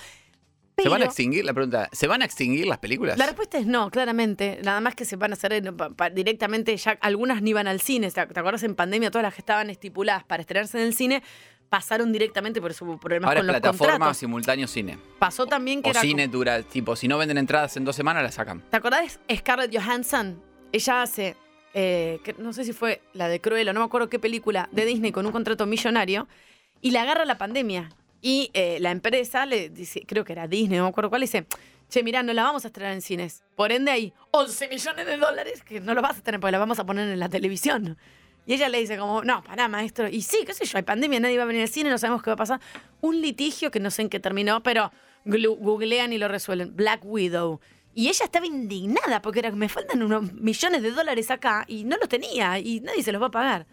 ¿Se 0.77 0.89
van 0.89 1.01
a 1.01 1.05
extinguir? 1.05 1.45
La 1.45 1.53
pregunta, 1.53 1.89
¿se 1.91 2.07
van 2.07 2.21
a 2.21 2.25
extinguir 2.25 2.65
las 2.67 2.79
películas? 2.79 3.17
La 3.17 3.25
respuesta 3.25 3.57
es 3.57 3.65
no, 3.65 3.89
claramente. 3.91 4.59
Nada 4.63 4.81
más 4.81 4.95
que 4.95 5.05
se 5.05 5.15
van 5.15 5.31
a 5.31 5.35
hacer 5.35 5.63
directamente, 6.13 6.75
ya 6.77 6.97
algunas 7.01 7.41
ni 7.41 7.51
iban 7.51 7.67
al 7.67 7.79
cine. 7.79 8.09
¿Te 8.11 8.21
acuerdas 8.21 8.63
en 8.63 8.75
pandemia? 8.75 9.11
Todas 9.11 9.23
las 9.23 9.33
que 9.33 9.41
estaban 9.41 9.69
estipuladas 9.69 10.23
para 10.23 10.41
estrenarse 10.41 10.79
en 10.79 10.87
el 10.87 10.93
cine 10.95 11.21
pasaron 11.69 12.11
directamente 12.11 12.61
por 12.61 12.71
esos 12.71 12.99
problemas 12.99 13.27
Ahora 13.29 13.39
con 13.39 13.47
los 13.47 13.53
plataforma 13.55 13.93
contratos. 13.93 14.17
simultáneo 14.17 14.67
cine. 14.67 14.99
Pasó 15.17 15.45
también 15.47 15.81
que 15.81 15.89
O 15.89 15.91
era 15.91 16.01
cine 16.01 16.27
dura, 16.27 16.61
tipo, 16.61 16.95
si 16.95 17.07
no 17.07 17.17
venden 17.17 17.37
entradas 17.39 17.75
en 17.77 17.85
dos 17.85 17.95
semanas, 17.95 18.21
la 18.21 18.31
sacan. 18.31 18.61
¿Te 18.69 18.77
acordás? 18.77 19.19
Scarlett 19.33 19.75
Johansson. 19.75 20.39
Ella 20.71 21.01
hace, 21.01 21.35
eh, 21.73 22.19
que 22.23 22.33
no 22.37 22.53
sé 22.53 22.63
si 22.63 22.73
fue 22.73 23.01
la 23.13 23.27
de 23.27 23.41
Cruella, 23.41 23.73
no 23.73 23.79
me 23.79 23.85
acuerdo 23.87 24.07
qué 24.09 24.19
película, 24.19 24.69
de 24.71 24.85
Disney 24.85 25.11
con 25.11 25.25
un 25.25 25.31
contrato 25.31 25.65
millonario, 25.65 26.27
y 26.81 26.91
le 26.91 26.99
agarra 26.99 27.25
la 27.25 27.37
pandemia. 27.39 27.89
Y 28.25 28.51
eh, 28.53 28.77
la 28.79 28.91
empresa 28.91 29.45
le 29.45 29.67
dice, 29.67 30.05
creo 30.07 30.23
que 30.23 30.31
era 30.31 30.47
Disney, 30.47 30.77
no 30.77 30.85
me 30.85 30.89
acuerdo 30.89 31.09
cuál, 31.09 31.19
dice, 31.19 31.45
che, 31.89 32.03
mirá, 32.03 32.23
no 32.23 32.31
la 32.31 32.43
vamos 32.43 32.63
a 32.63 32.69
estrenar 32.69 32.93
en 32.93 33.01
cines. 33.01 33.43
Por 33.57 33.73
ende 33.73 33.91
hay 33.91 34.13
11 34.31 34.69
millones 34.69 35.05
de 35.05 35.17
dólares 35.17 35.61
que 35.61 35.81
no 35.81 35.93
lo 35.93 36.01
vas 36.01 36.19
a 36.19 36.21
tener 36.21 36.39
porque 36.39 36.53
la 36.53 36.57
vamos 36.57 36.79
a 36.79 36.85
poner 36.85 37.09
en 37.09 37.19
la 37.19 37.27
televisión. 37.27 37.97
Y 38.45 38.53
ella 38.53 38.69
le 38.69 38.79
dice 38.79 38.97
como, 38.97 39.23
no, 39.23 39.43
pará, 39.43 39.67
maestro. 39.67 40.07
Y 40.07 40.21
sí, 40.21 40.37
qué 40.45 40.53
sé 40.53 40.63
yo, 40.63 40.77
hay 40.77 40.83
pandemia, 40.83 41.19
nadie 41.19 41.35
va 41.35 41.43
a 41.43 41.47
venir 41.47 41.63
al 41.63 41.67
cine, 41.67 41.89
no 41.89 41.97
sabemos 41.97 42.23
qué 42.23 42.29
va 42.29 42.35
a 42.35 42.37
pasar. 42.37 42.61
Un 43.01 43.19
litigio 43.19 43.71
que 43.71 43.81
no 43.81 43.91
sé 43.91 44.03
en 44.03 44.09
qué 44.09 44.21
terminó, 44.21 44.63
pero 44.63 44.93
googlean 45.25 46.13
y 46.13 46.17
lo 46.17 46.29
resuelven. 46.29 46.73
Black 46.73 47.01
Widow. 47.03 47.59
Y 47.93 48.07
ella 48.07 48.23
estaba 48.23 48.45
indignada 48.45 49.21
porque 49.21 49.39
era, 49.39 49.51
me 49.51 49.67
faltan 49.67 50.01
unos 50.01 50.31
millones 50.31 50.81
de 50.81 50.91
dólares 50.91 51.29
acá 51.29 51.65
y 51.67 51.83
no 51.83 51.97
los 51.97 52.07
tenía 52.07 52.57
y 52.57 52.79
nadie 52.79 53.03
se 53.03 53.11
los 53.11 53.21
va 53.21 53.27
a 53.27 53.31
pagar. 53.31 53.67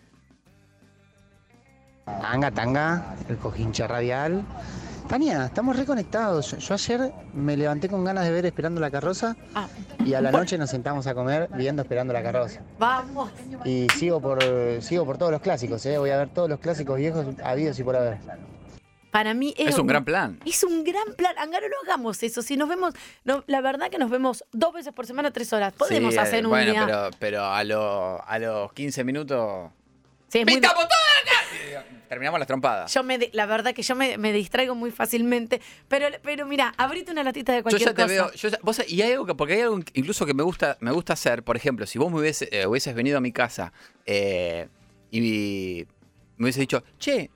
Tanga, 2.04 2.50
tanga, 2.50 3.14
el 3.28 3.36
cojincha 3.36 3.86
radial. 3.86 4.42
Tania, 5.08 5.46
estamos 5.46 5.76
reconectados. 5.76 6.56
Yo, 6.58 6.74
ayer 6.74 7.12
me 7.34 7.56
levanté 7.56 7.88
con 7.88 8.04
ganas 8.04 8.24
de 8.24 8.30
ver 8.30 8.46
Esperando 8.46 8.80
la 8.80 8.90
Carroza 8.92 9.34
Ah, 9.54 9.66
y 10.04 10.14
a 10.14 10.20
la 10.20 10.30
noche 10.30 10.56
nos 10.56 10.70
sentamos 10.70 11.06
a 11.08 11.14
comer 11.14 11.48
viendo 11.56 11.82
Esperando 11.82 12.12
la 12.12 12.22
Carroza. 12.22 12.60
Vamos. 12.78 13.30
Y 13.64 13.88
sigo 13.98 14.20
por, 14.20 14.38
sigo 14.82 15.04
por 15.04 15.18
todos 15.18 15.32
los 15.32 15.40
clásicos, 15.40 15.84
¿eh? 15.86 15.98
voy 15.98 16.10
a 16.10 16.16
ver 16.18 16.28
todos 16.28 16.48
los 16.48 16.60
clásicos 16.60 16.96
viejos 16.96 17.26
habidos 17.42 17.78
y 17.78 17.82
por 17.84 17.96
haber. 17.96 18.18
Para 19.10 19.34
mí 19.34 19.52
Es 19.58 19.76
un 19.76 19.88
gran 19.88 20.04
plan. 20.04 20.38
Es 20.46 20.62
un 20.62 20.84
gran 20.84 21.14
plan. 21.16 21.36
Angaro, 21.38 21.66
no 21.68 21.74
hagamos 21.84 22.22
eso. 22.22 22.42
Si 22.42 22.56
nos 22.56 22.68
vemos, 22.68 22.94
no, 23.24 23.42
la 23.48 23.60
verdad 23.60 23.90
que 23.90 23.98
nos 23.98 24.08
vemos 24.10 24.44
dos 24.52 24.72
veces 24.72 24.92
por 24.92 25.06
semana, 25.06 25.32
tres 25.32 25.52
horas. 25.52 25.72
Podemos 25.72 26.12
Sí, 26.14 26.20
hacer 26.20 26.44
un 26.46 26.50
bueno, 26.50 26.70
día. 26.70 26.86
pero, 26.86 27.10
pero 27.18 27.44
a, 27.46 27.64
lo- 27.64 28.22
a 28.24 28.38
los 28.38 28.72
15 28.72 29.02
minutos 29.02 29.70
Sí, 30.30 30.38
es 30.38 30.44
muy- 30.44 30.54
¡Pintamos 30.54 30.84
toda 30.84 31.00
la 31.24 31.30
casa! 31.30 31.86
Y 31.96 32.08
Terminamos 32.08 32.40
las 32.40 32.46
trompadas. 32.48 32.92
Yo 32.92 33.04
me, 33.04 33.30
la 33.32 33.46
verdad 33.46 33.72
que 33.72 33.82
yo 33.82 33.94
me, 33.94 34.18
me 34.18 34.32
distraigo 34.32 34.74
muy 34.74 34.90
fácilmente. 34.90 35.60
Pero, 35.88 36.08
pero 36.22 36.44
mira, 36.46 36.74
abrite 36.76 37.12
una 37.12 37.22
latita 37.22 37.52
de 37.52 37.58
Yo 37.58 37.62
cualquier 37.62 37.88
ya 37.88 37.94
te 37.94 38.02
cosa. 38.02 38.12
veo, 38.14 38.32
yo 38.32 38.48
ya- 38.48 38.58
vos 38.62 38.82
y 38.88 39.00
hay 39.02 39.12
algo 39.12 39.26
que, 39.26 39.34
porque 39.36 39.54
hay 39.54 39.60
algo 39.60 39.78
incluso 39.94 40.26
que 40.26 40.34
me 40.34 40.42
gusta, 40.42 40.76
me 40.80 40.90
gusta 40.90 41.12
hacer, 41.12 41.42
por 41.44 41.56
ejemplo, 41.56 41.86
si 41.86 41.98
vos 41.98 42.10
me 42.10 42.18
hubiese- 42.18 42.48
eh, 42.50 42.66
hubieses 42.66 42.94
venido 42.96 43.18
a 43.18 43.20
mi 43.20 43.30
casa 43.32 43.72
eh, 44.06 44.68
y 45.10 45.86
me 46.36 46.44
hubiese 46.44 46.60
dicho, 46.60 46.82
che, 46.98 47.30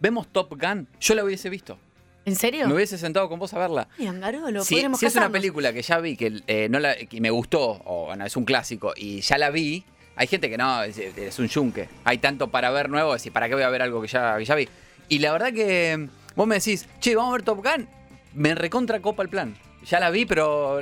vemos 0.00 0.28
Top 0.32 0.54
Gun, 0.60 0.88
yo 1.00 1.14
la 1.14 1.24
hubiese 1.24 1.48
visto. 1.50 1.78
¿En 2.24 2.36
serio? 2.36 2.68
Me 2.68 2.74
hubiese 2.74 2.98
sentado 2.98 3.28
con 3.30 3.38
vos 3.38 3.54
a 3.54 3.58
verla. 3.58 3.88
Ay, 3.98 4.06
Angarolo, 4.08 4.62
Si, 4.62 4.74
podríamos 4.74 5.00
si 5.00 5.06
es 5.06 5.12
una 5.14 5.20
casarnos. 5.22 5.38
película 5.40 5.72
que 5.72 5.80
ya 5.80 5.98
vi, 6.00 6.16
que, 6.16 6.42
eh, 6.46 6.68
no 6.68 6.78
la, 6.80 6.94
que 6.96 7.20
me 7.22 7.30
gustó, 7.30 7.80
o 7.86 8.06
bueno, 8.06 8.26
es 8.26 8.36
un 8.36 8.44
clásico, 8.44 8.92
y 8.94 9.22
ya 9.22 9.38
la 9.38 9.48
vi, 9.50 9.84
hay 10.18 10.26
gente 10.26 10.50
que 10.50 10.58
no, 10.58 10.82
es, 10.82 11.38
un 11.38 11.46
yunque. 11.46 11.88
Hay 12.02 12.18
tanto 12.18 12.48
para 12.48 12.70
ver 12.70 12.90
nuevo, 12.90 13.12
decir, 13.12 13.32
¿para 13.32 13.48
qué 13.48 13.54
voy 13.54 13.62
a 13.62 13.68
ver 13.68 13.82
algo 13.82 14.02
que 14.02 14.08
ya, 14.08 14.36
que 14.36 14.44
ya 14.44 14.56
vi? 14.56 14.68
Y 15.08 15.20
la 15.20 15.30
verdad 15.30 15.52
que 15.52 15.96
mm, 15.96 16.08
vos 16.34 16.46
me 16.48 16.56
decís, 16.56 16.88
che, 16.98 17.14
vamos 17.14 17.30
a 17.30 17.36
ver 17.36 17.42
Top 17.44 17.64
Gun, 17.64 17.88
me 18.34 18.56
recontra 18.56 19.00
copa 19.00 19.22
el 19.22 19.28
plan. 19.28 19.56
Ya 19.86 20.00
la 20.00 20.10
vi, 20.10 20.26
pero 20.26 20.80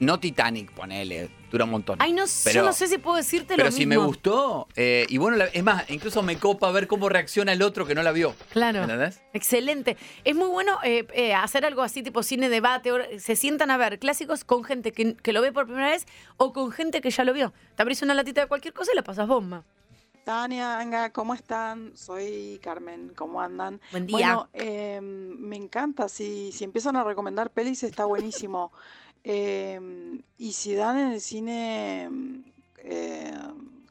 no 0.00 0.18
Titanic, 0.18 0.70
ponele, 0.72 1.30
dura 1.50 1.64
un 1.64 1.70
montón. 1.70 1.96
Ay, 2.00 2.12
no, 2.12 2.24
Pero- 2.44 2.54
yo 2.54 2.62
no 2.64 2.72
sé 2.72 2.88
si 2.88 2.98
puedo 2.98 3.16
decirte 3.16 3.54
Pero 3.54 3.66
lo 3.66 3.70
si 3.72 3.86
me 3.86 3.96
gustó, 3.98 4.66
eh, 4.76 5.06
y 5.08 5.18
bueno, 5.18 5.44
es 5.52 5.62
más, 5.62 5.88
incluso 5.90 6.22
me 6.22 6.38
copa 6.38 6.70
ver 6.72 6.86
cómo 6.86 7.08
reacciona 7.08 7.52
el 7.52 7.60
otro 7.62 7.86
que 7.86 7.94
no 7.94 8.02
la 8.02 8.10
vio. 8.12 8.34
Claro. 8.50 8.82
¿Entendés? 8.82 9.20
Excelente. 9.34 9.96
Es 10.24 10.34
muy 10.34 10.48
bueno 10.48 10.78
eh, 10.82 11.06
eh, 11.12 11.34
hacer 11.34 11.64
algo 11.66 11.82
así, 11.82 12.02
tipo 12.02 12.22
cine 12.22 12.48
debate. 12.48 12.92
o- 12.92 12.98
Se 13.18 13.36
sientan 13.36 13.70
a 13.70 13.76
ver 13.76 13.98
clásicos 13.98 14.44
con 14.44 14.64
gente 14.64 14.92
que, 14.92 15.14
que 15.16 15.32
lo 15.32 15.42
ve 15.42 15.52
por 15.52 15.66
primera 15.66 15.90
vez 15.90 16.06
o 16.38 16.52
con 16.52 16.72
gente 16.72 17.00
que 17.00 17.10
ya 17.10 17.24
lo 17.24 17.32
vio. 17.32 17.52
Te 17.76 17.82
abrís 17.82 18.02
una 18.02 18.14
latita 18.14 18.40
de 18.40 18.46
cualquier 18.48 18.74
cosa 18.74 18.92
y 18.92 18.96
la 18.96 19.02
pasas 19.02 19.28
bomba. 19.28 19.64
Tania, 20.24 20.78
Anga, 20.78 21.10
¿cómo 21.12 21.32
están? 21.34 21.92
Soy 21.96 22.60
Carmen, 22.62 23.12
¿cómo 23.16 23.40
andan? 23.40 23.80
Buen 23.90 24.06
día. 24.06 24.16
Bueno, 24.16 24.48
eh, 24.52 25.00
me 25.02 25.56
encanta, 25.56 26.08
si, 26.10 26.52
si 26.52 26.62
empiezan 26.64 26.94
a 26.96 27.02
recomendar 27.04 27.50
pelis 27.50 27.82
está 27.82 28.04
buenísimo. 28.04 28.70
Eh, 29.24 30.20
y 30.38 30.52
si 30.52 30.74
dan 30.74 30.98
en 30.98 31.12
el 31.12 31.20
cine 31.20 32.08
eh, 32.78 33.32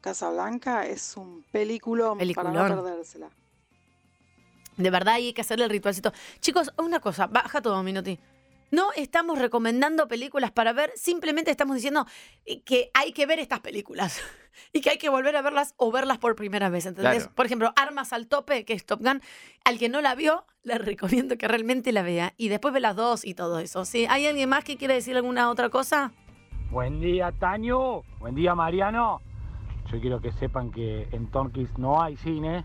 Casablanca, 0.00 0.86
es 0.86 1.16
un 1.16 1.44
peliculón, 1.52 2.18
para 2.18 2.24
no 2.24 2.34
Peliculón. 2.34 2.68
perdérsela. 2.84 3.30
De 4.76 4.90
verdad 4.90 5.14
hay 5.14 5.32
que 5.32 5.42
hacerle 5.42 5.64
el 5.64 5.70
ritualcito. 5.70 6.12
Chicos, 6.40 6.72
una 6.78 7.00
cosa, 7.00 7.26
baja 7.26 7.60
todo, 7.60 7.82
Minuti. 7.82 8.18
No 8.70 8.90
estamos 8.96 9.38
recomendando 9.38 10.06
películas 10.08 10.50
para 10.52 10.72
ver, 10.72 10.92
simplemente 10.94 11.50
estamos 11.50 11.76
diciendo 11.76 12.06
eh, 12.46 12.62
que 12.62 12.90
hay 12.94 13.12
que 13.12 13.26
ver 13.26 13.38
estas 13.38 13.60
películas 13.60 14.20
y 14.72 14.80
que 14.80 14.90
hay 14.90 14.98
que 14.98 15.08
volver 15.08 15.36
a 15.36 15.42
verlas 15.42 15.74
o 15.76 15.90
verlas 15.90 16.18
por 16.18 16.36
primera 16.36 16.68
vez, 16.68 16.86
¿entendés? 16.86 17.24
Claro. 17.24 17.34
Por 17.34 17.46
ejemplo, 17.46 17.72
Armas 17.76 18.12
al 18.12 18.26
Tope, 18.28 18.64
que 18.64 18.72
es 18.74 18.86
Top 18.86 19.00
Gun, 19.00 19.20
al 19.64 19.78
que 19.78 19.88
no 19.88 20.00
la 20.00 20.14
vio, 20.14 20.44
le 20.62 20.78
recomiendo 20.78 21.36
que 21.36 21.48
realmente 21.48 21.92
la 21.92 22.02
vea 22.02 22.34
y 22.36 22.48
después 22.48 22.72
ve 22.74 22.80
las 22.80 22.94
dos 22.96 23.24
y 23.24 23.34
todo 23.34 23.58
eso. 23.58 23.84
¿sí? 23.84 24.06
¿Hay 24.08 24.26
alguien 24.26 24.48
más 24.48 24.64
que 24.64 24.76
quiere 24.76 24.94
decir 24.94 25.16
alguna 25.16 25.50
otra 25.50 25.68
cosa? 25.68 26.12
Buen 26.70 27.00
día, 27.00 27.32
Taño. 27.32 28.02
Buen 28.20 28.34
día, 28.36 28.54
Mariano. 28.54 29.20
Yo 29.90 30.00
quiero 30.00 30.20
que 30.20 30.30
sepan 30.32 30.70
que 30.70 31.08
en 31.10 31.28
Torquis 31.32 31.76
no 31.76 32.00
hay 32.00 32.16
cine, 32.18 32.64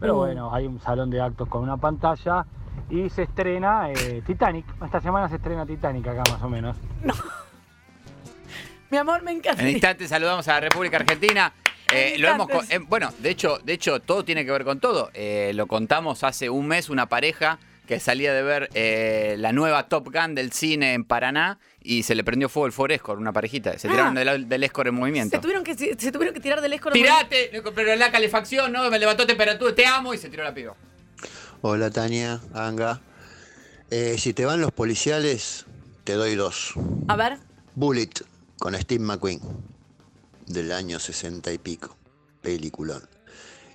pero 0.00 0.14
Uh. 0.14 0.18
bueno, 0.18 0.54
hay 0.54 0.66
un 0.66 0.80
salón 0.80 1.10
de 1.10 1.20
actos 1.20 1.46
con 1.48 1.62
una 1.62 1.76
pantalla 1.76 2.46
y 2.90 3.08
se 3.10 3.22
estrena 3.24 3.90
eh, 3.90 4.22
Titanic. 4.26 4.64
Esta 4.84 5.00
semana 5.00 5.28
se 5.28 5.36
estrena 5.36 5.64
Titanic 5.66 6.06
acá 6.06 6.22
más 6.30 6.42
o 6.42 6.48
menos. 6.48 6.76
Mi 8.90 8.98
amor, 8.98 9.22
me 9.22 9.32
encanta. 9.32 9.62
En 9.62 9.68
instantes 9.70 10.08
saludamos 10.08 10.46
a 10.48 10.52
la 10.54 10.60
República 10.60 10.98
Argentina. 10.98 11.52
Eh, 11.92 12.12
En 12.14 12.22
lo 12.22 12.28
hemos, 12.28 12.48
eh, 12.70 12.78
bueno, 12.78 13.10
de 13.18 13.30
hecho, 13.30 13.58
de 13.58 13.72
hecho, 13.72 14.00
todo 14.00 14.24
tiene 14.24 14.44
que 14.44 14.50
ver 14.50 14.64
con 14.64 14.80
todo. 14.80 15.10
Eh, 15.14 15.52
lo 15.54 15.66
contamos 15.66 16.22
hace 16.24 16.48
un 16.50 16.66
mes, 16.66 16.88
una 16.88 17.06
pareja 17.08 17.58
que 17.86 18.00
salía 18.00 18.32
de 18.32 18.42
ver 18.42 18.70
eh, 18.72 19.34
la 19.38 19.52
nueva 19.52 19.88
Top 19.88 20.08
Gun 20.10 20.34
del 20.34 20.52
cine 20.52 20.94
en 20.94 21.04
Paraná 21.04 21.58
y 21.82 22.02
se 22.04 22.14
le 22.14 22.24
prendió 22.24 22.48
fuego 22.48 22.66
el 22.66 22.72
Ford 22.72 22.90
Escort, 22.92 23.20
una 23.20 23.32
parejita. 23.32 23.78
Se 23.78 23.88
Ah. 23.88 23.90
tiraron 23.90 24.14
del, 24.14 24.48
del 24.48 24.64
Escort 24.64 24.88
en 24.88 24.94
movimiento. 24.94 25.36
Se 25.36 25.42
tuvieron 25.42 25.62
que, 25.64 25.74
se 25.74 26.10
tuvieron 26.12 26.32
que 26.32 26.40
tirar 26.40 26.60
del 26.62 26.72
escoro. 26.72 26.94
¡Tirate! 26.94 27.50
Pero 27.74 27.96
la 27.96 28.10
calefacción, 28.10 28.72
¿no? 28.72 28.88
Me 28.90 28.98
levantó 28.98 29.26
temperatura, 29.26 29.74
te 29.74 29.84
amo 29.86 30.14
y 30.14 30.18
se 30.18 30.30
tiró 30.30 30.44
la 30.44 30.54
piba. 30.54 30.74
Hola 31.66 31.90
Tania, 31.90 32.42
Anga. 32.52 33.00
Eh, 33.88 34.16
si 34.18 34.34
te 34.34 34.44
van 34.44 34.60
los 34.60 34.70
policiales, 34.70 35.64
te 36.04 36.12
doy 36.12 36.34
dos. 36.34 36.74
A 37.08 37.16
ver. 37.16 37.38
Bullet 37.74 38.10
con 38.58 38.74
Steve 38.74 39.02
McQueen, 39.02 39.40
del 40.46 40.72
año 40.72 40.98
60 40.98 41.50
y 41.52 41.56
pico. 41.56 41.96
Peliculón. 42.42 43.08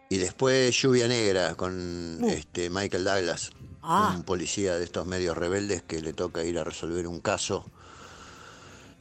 Y 0.08 0.20
después 0.20 0.80
Lluvia 0.80 1.08
Negra 1.08 1.56
con 1.56 2.24
este 2.26 2.70
Michael 2.70 3.06
Douglas, 3.06 3.50
Ah. 3.82 4.14
un 4.16 4.22
policía 4.22 4.76
de 4.78 4.84
estos 4.84 5.08
medios 5.08 5.36
rebeldes 5.36 5.82
que 5.82 6.00
le 6.00 6.14
toca 6.14 6.44
ir 6.44 6.60
a 6.60 6.64
resolver 6.64 7.08
un 7.08 7.22
caso 7.22 7.66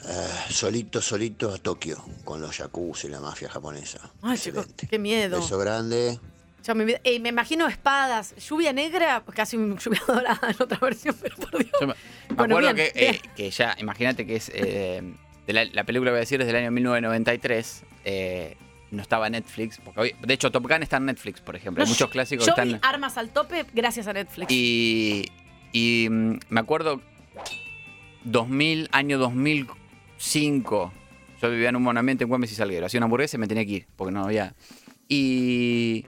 eh, 0.06 0.28
solito, 0.48 1.02
solito 1.02 1.52
a 1.52 1.58
Tokio, 1.58 2.02
con 2.24 2.40
los 2.40 2.56
yakuza 2.56 3.06
y 3.06 3.10
la 3.10 3.20
mafia 3.20 3.50
japonesa. 3.50 3.98
Ay, 4.22 4.38
chicos, 4.38 4.66
qué 4.88 4.98
miedo. 4.98 5.40
Beso 5.40 5.58
grande. 5.58 6.18
Me. 6.74 7.00
Eh, 7.04 7.14
imagino 7.24 7.66
espadas, 7.66 8.34
lluvia 8.36 8.72
negra, 8.72 9.22
casi 9.34 9.56
lluvia 9.78 10.02
dorada 10.06 10.40
en 10.50 10.56
otra 10.62 10.78
versión, 10.80 11.16
pero 11.20 11.36
por 11.36 11.50
Dios. 11.58 11.72
Yo 11.80 11.86
me, 11.86 11.94
me 12.28 12.34
Bueno, 12.36 12.56
acuerdo 12.58 12.74
bien, 12.74 12.90
que, 12.94 13.06
eh, 13.10 13.20
que 13.36 13.50
ya, 13.50 13.74
imagínate 13.78 14.26
que 14.26 14.36
es. 14.36 14.50
eh, 14.54 15.02
de 15.46 15.52
la, 15.54 15.64
la 15.64 15.84
película 15.84 16.10
que 16.10 16.12
voy 16.12 16.18
a 16.18 16.20
decir 16.20 16.40
es 16.42 16.46
del 16.46 16.56
año 16.56 16.70
1993. 16.70 17.82
eh, 18.04 18.56
no 18.90 19.02
estaba 19.02 19.28
Netflix. 19.28 19.78
Porque 19.84 20.00
hoy- 20.00 20.14
de 20.20 20.32
hecho, 20.34 20.50
Top 20.50 20.66
Gun 20.66 20.82
está 20.82 20.96
en 20.96 21.04
Netflix, 21.06 21.40
por 21.42 21.54
ejemplo. 21.56 21.82
Hay 21.84 21.88
muchos 21.90 22.10
clásicos 22.10 22.46
Yo 22.46 22.54
que 22.54 22.62
vi 22.62 22.72
están. 22.74 22.90
Armas 22.94 23.18
al 23.18 23.28
tope 23.30 23.66
gracias 23.74 24.06
a 24.06 24.12
Netflix. 24.14 24.50
Y, 24.50 25.26
y 25.72 26.08
mm, 26.10 26.38
me 26.48 26.60
acuerdo 26.60 27.00
2000, 28.24 28.88
año 28.92 29.18
2005, 29.18 30.92
Yo 31.40 31.50
vivía 31.50 31.68
en 31.68 31.76
un 31.76 31.82
monumento 31.82 32.24
en 32.24 32.28
Güemes 32.28 32.50
y 32.52 32.54
Salguero. 32.54 32.86
Hacía 32.86 32.98
una 32.98 33.04
hamburguesa 33.04 33.36
y 33.36 33.40
me 33.40 33.46
tenía 33.46 33.64
que 33.64 33.72
ir, 33.72 33.86
porque 33.96 34.12
no 34.12 34.24
había. 34.24 34.54
Y. 35.08 36.04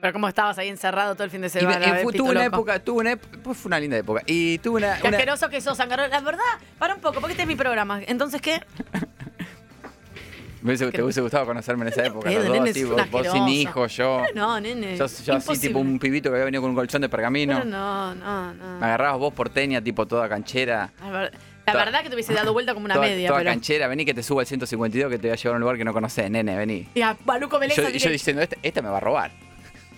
Pero 0.00 0.12
como 0.14 0.28
estabas 0.28 0.56
ahí 0.58 0.68
encerrado 0.68 1.14
todo 1.14 1.24
el 1.24 1.30
fin 1.30 1.42
de 1.42 1.48
semana. 1.50 2.00
y 2.00 2.02
fue- 2.02 2.12
tuve 2.14 2.30
una 2.30 2.44
época, 2.44 2.78
tuve 2.78 3.00
una, 3.00 3.16
pues 3.16 3.58
fue 3.58 3.68
una 3.68 3.78
linda 3.80 3.96
época. 3.98 4.22
Y 4.26 4.58
tuve 4.58 4.78
una. 4.78 4.96
Qué 4.98 5.08
una- 5.08 5.16
asqueroso 5.18 5.48
que 5.50 5.60
sos, 5.60 5.78
Angarolo. 5.80 6.08
La 6.08 6.20
verdad, 6.20 6.40
para 6.78 6.94
un 6.94 7.00
poco, 7.00 7.20
porque 7.20 7.32
este 7.32 7.42
es 7.42 7.48
mi 7.48 7.56
programa. 7.56 8.00
Entonces, 8.06 8.40
¿qué? 8.40 8.60
me 10.62 10.68
hubiese, 10.70 10.90
te 10.90 11.02
hubiese 11.02 11.20
gustado 11.22 11.46
conocerme 11.46 11.82
en 11.86 11.88
esa 11.92 12.04
época. 12.04 12.30
los 12.30 12.44
dos, 12.44 12.52
nene, 12.52 12.72
tipo, 12.72 12.96
vos 13.10 13.26
sin 13.30 13.48
hijo, 13.48 13.86
yo. 13.86 14.22
Pero 14.26 14.34
no, 14.46 14.60
nene. 14.60 14.96
Yo, 14.96 15.06
yo 15.06 15.34
así, 15.36 15.58
tipo 15.58 15.78
un 15.78 15.98
pibito 15.98 16.28
que 16.30 16.34
había 16.36 16.44
venido 16.44 16.60
con 16.62 16.70
un 16.70 16.76
colchón 16.76 17.00
de 17.02 17.08
pergamino. 17.08 17.54
Pero 17.58 17.64
no, 17.70 18.14
no, 18.14 18.52
no. 18.54 18.78
Me 18.78 18.86
agarrabas 18.86 19.18
vos 19.18 19.32
porteña, 19.32 19.80
tipo 19.82 20.06
toda 20.06 20.28
canchera. 20.28 20.90
La 21.02 21.10
ver- 21.10 21.32
La 21.66 21.72
Toda- 21.74 21.84
verdad 21.84 22.02
que 22.02 22.08
te 22.08 22.14
hubiese 22.16 22.32
dado 22.34 22.52
vuelta 22.52 22.72
como 22.74 22.86
una 22.86 22.94
toda, 22.94 23.06
media, 23.06 23.28
toda 23.28 23.40
pero. 23.40 23.50
canchera, 23.50 23.86
vení 23.86 24.04
que 24.04 24.14
te 24.14 24.22
suba 24.24 24.40
al 24.42 24.46
152 24.46 25.10
que 25.10 25.18
te 25.18 25.28
voy 25.28 25.34
a 25.34 25.36
llevar 25.36 25.54
a 25.54 25.56
un 25.56 25.60
lugar 25.60 25.76
que 25.76 25.84
no 25.84 25.92
conocés, 25.92 26.28
nene, 26.30 26.56
vení. 26.56 26.88
Y 26.94 27.02
a 27.02 27.16
Maluco 27.24 27.58
Vélez. 27.60 27.76
yo, 27.76 27.88
yo 27.90 28.10
diciendo, 28.10 28.42
esta, 28.42 28.56
esta 28.62 28.82
me 28.82 28.88
va 28.88 28.96
a 28.96 29.00
robar. 29.00 29.30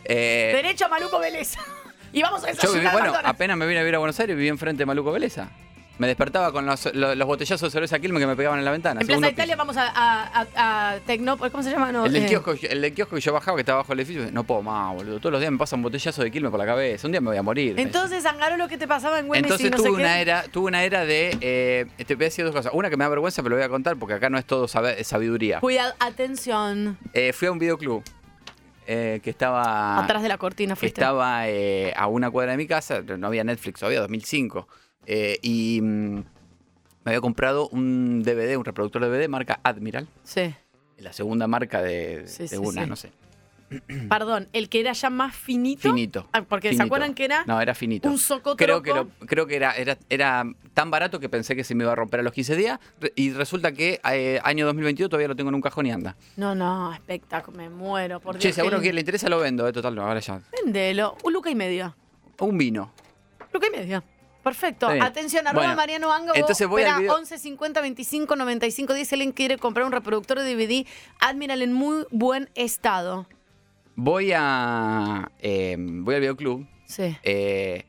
Eh, 0.05 0.53
Derecho 0.55 0.87
a 0.87 0.89
Maluco 0.89 1.19
Vélez. 1.19 1.55
y 2.13 2.23
vamos 2.23 2.43
a 2.45 2.49
yo 2.49 2.53
desayunar. 2.55 2.81
viví, 2.81 2.93
bueno, 2.93 3.07
McDonald's. 3.09 3.29
apenas 3.31 3.57
me 3.57 3.67
vine 3.67 3.81
a 3.81 3.83
vivir 3.83 3.95
a 3.95 3.99
Buenos 3.99 4.19
Aires, 4.21 4.37
viví 4.37 4.49
enfrente 4.49 4.81
de 4.83 4.87
Maluco 4.87 5.13
Beleza. 5.13 5.49
Me 5.99 6.07
despertaba 6.09 6.51
con 6.53 6.65
los, 6.67 6.93
los, 6.95 7.17
los 7.17 7.27
botellazos 7.29 7.61
de 7.61 7.71
cerveza 7.71 7.99
Quilmes 8.01 8.21
que 8.21 8.27
me 8.27 8.35
pegaban 8.35 8.59
en 8.59 8.65
la 8.65 8.73
ventana. 8.73 9.03
En 9.03 9.07
Plaza 9.07 9.29
Italia 9.29 9.55
vamos 9.57 9.77
a, 9.77 9.87
a, 9.89 10.47
a, 10.57 10.93
a 10.95 10.99
Tecno- 11.07 11.37
¿Cómo 11.51 11.63
se 11.63 11.71
llama? 11.71 11.93
No. 11.93 12.07
El 12.07 12.15
del, 12.15 12.25
eh, 12.25 12.29
kiosco, 12.29 12.55
el 12.61 12.81
del 12.81 12.95
kiosco 12.95 13.15
que 13.15 13.21
yo 13.21 13.33
bajaba, 13.33 13.57
que 13.57 13.61
estaba 13.61 13.79
bajo 13.83 13.93
el 13.93 14.01
edificio, 14.01 14.27
no 14.33 14.43
puedo 14.43 14.63
más, 14.63 14.95
boludo. 14.97 15.19
Todos 15.21 15.33
los 15.33 15.41
días 15.41 15.53
me 15.53 15.59
pasan 15.59 15.81
botellazos 15.83 16.25
de 16.25 16.31
Quilmes 16.33 16.51
por 16.51 16.59
la 16.59 16.67
cabeza. 16.67 17.07
Un 17.07 17.13
día 17.13 17.21
me 17.21 17.29
voy 17.29 17.37
a 17.37 17.43
morir. 17.43 17.79
Entonces, 17.79 18.25
Angaro, 18.25 18.57
lo 18.57 18.67
que 18.69 18.79
te 18.79 18.89
pasaba 18.89 19.19
en 19.21 19.27
Güemes 19.29 19.45
Entonces 19.45 19.67
y 19.67 19.71
no 19.71 19.77
tuve 19.77 19.87
sé 19.91 19.93
una 19.95 20.15
qué. 20.15 20.21
era, 20.23 20.43
tuve 20.45 20.67
una 20.69 20.83
era 20.83 21.05
de, 21.05 21.37
eh, 21.41 21.87
te 22.05 22.15
voy 22.17 22.25
a 22.25 22.27
decir 22.29 22.47
dos 22.47 22.55
cosas. 22.55 22.73
Una 22.75 22.89
que 22.91 22.97
me 22.97 23.05
da 23.05 23.11
vergüenza, 23.11 23.43
pero 23.43 23.51
lo 23.51 23.57
voy 23.61 23.67
a 23.67 23.69
contar 23.69 23.97
porque 23.97 24.15
acá 24.15 24.29
no 24.31 24.39
es 24.39 24.47
todo 24.47 24.67
sabiduría. 24.67 25.61
Cuidado, 25.61 25.95
atención. 26.01 26.99
Eh, 27.13 27.33
fui 27.35 27.47
a 27.49 27.53
un 27.53 27.59
videoclub 27.59 28.03
eh, 28.87 29.21
que 29.23 29.31
estaba, 29.31 29.99
Atrás 30.03 30.23
de 30.23 30.29
la 30.29 30.39
cortina 30.39 30.75
que 30.75 30.81
fuiste. 30.81 31.01
estaba 31.01 31.49
eh, 31.49 31.93
a 31.97 32.07
una 32.07 32.31
cuadra 32.31 32.53
de 32.53 32.57
mi 32.59 32.67
casa, 32.67 33.01
no 33.03 33.27
había 33.27 33.45
Netflix 33.45 33.81
todavía, 33.81 34.01
2005. 34.01 34.69
eh, 35.07 35.39
y 35.43 35.81
mm, 35.83 36.15
me 37.05 37.11
había 37.11 37.21
comprado 37.21 37.69
un 37.69 38.23
DVD, 38.23 38.57
un 38.57 38.65
reproductor 38.65 39.03
de 39.03 39.09
DVD 39.09 39.29
marca 39.29 39.61
Admiral, 39.65 40.07
Sí. 40.25 40.55
la 40.99 41.13
segunda 41.13 41.47
marca 41.49 41.83
de, 41.83 42.23
Sí, 42.29 42.45
de 42.45 42.49
sí, 42.49 42.57
una, 42.57 42.85
sí. 42.85 42.89
no 42.89 42.97
sé. 42.97 43.11
Perdón, 44.09 44.49
el 44.53 44.69
que 44.69 44.81
era 44.81 44.93
ya 44.93 45.11
más 45.11 45.35
finito. 45.35 45.83
Finito. 45.83 46.29
Ah, 46.33 46.43
porque 46.43 46.75
¿se 46.75 46.83
acuerdan 46.83 47.15
que 47.15 47.25
era 47.25 47.45
No, 47.47 47.61
era 47.61 47.75
finito. 47.75 48.09
un 48.09 48.19
socotroco? 48.19 48.57
Creo 48.57 48.83
que, 48.83 48.93
lo- 48.95 49.09
creo 49.27 49.47
que 49.47 49.57
era, 49.57 49.73
era, 49.73 49.99
era 50.09 50.45
tan 50.75 50.91
barato 50.91 51.21
que 51.21 51.29
pensé 51.29 51.55
que 51.57 51.65
se 51.65 51.75
me 51.75 51.85
iba 51.85 51.93
a 51.93 51.97
romper 51.97 52.21
a 52.21 52.23
los 52.23 52.33
15 52.33 52.57
días. 52.57 52.79
Y 53.15 53.33
resulta 53.33 53.73
que 53.73 54.01
eh, 54.11 54.41
año 54.45 54.67
2022 54.67 55.11
todavía 55.11 55.29
lo 55.29 55.37
tengo 55.37 55.49
en 55.51 55.55
un 55.55 55.61
cajón 55.63 55.87
y 55.87 55.93
anda. 55.93 56.17
No, 56.37 56.55
no, 56.55 56.93
espectáculo, 56.93 57.57
me 57.57 57.69
muero. 57.69 58.21
Por 58.21 58.37
Che, 58.39 58.49
Dios, 58.49 58.55
si 58.55 58.61
a 58.61 58.65
uno 58.65 58.79
qué 58.79 58.89
que 58.89 58.93
le 58.93 59.01
interesa 59.01 59.29
lo 59.29 59.39
vendo, 59.39 59.67
eh, 59.69 59.73
total, 59.73 59.95
no, 59.95 60.03
ahora 60.07 60.21
ya. 60.21 60.41
Véndelo. 60.65 61.17
Un 61.25 61.33
luca 61.33 61.51
y 61.51 61.55
media. 61.55 61.95
Un 62.39 62.59
vino. 62.59 62.93
Luca 63.53 63.67
y 63.67 63.71
media. 63.71 64.03
Perfecto. 64.43 64.89
Atención, 64.89 65.47
arroba 65.47 65.63
Bueno, 65.67 65.77
Mariano 65.77 66.13
Anga. 66.13 66.33
entonces 66.35 66.67
voy 66.67 66.83
video- 66.83 67.15
11 67.15 67.39
50 67.39 67.81
25 67.81 68.35
95 68.35 68.93
10. 68.93 69.07
Si 69.09 69.15
alguien 69.15 69.31
quiere 69.31 69.57
comprar 69.57 69.87
un 69.87 69.93
reproductor 69.93 70.41
de 70.41 70.57
DVD, 70.57 70.85
Admiral 71.21 71.63
en 71.63 71.73
muy 71.73 72.07
buen 72.11 72.51
estado. 72.57 73.29
Voy 73.97 74.33
a. 74.35 75.31
eh, 75.41 75.77
voy 75.79 76.15
al 76.15 76.21
videoclub. 76.21 76.67
Sí. 76.87 77.17
eh, 77.23 77.85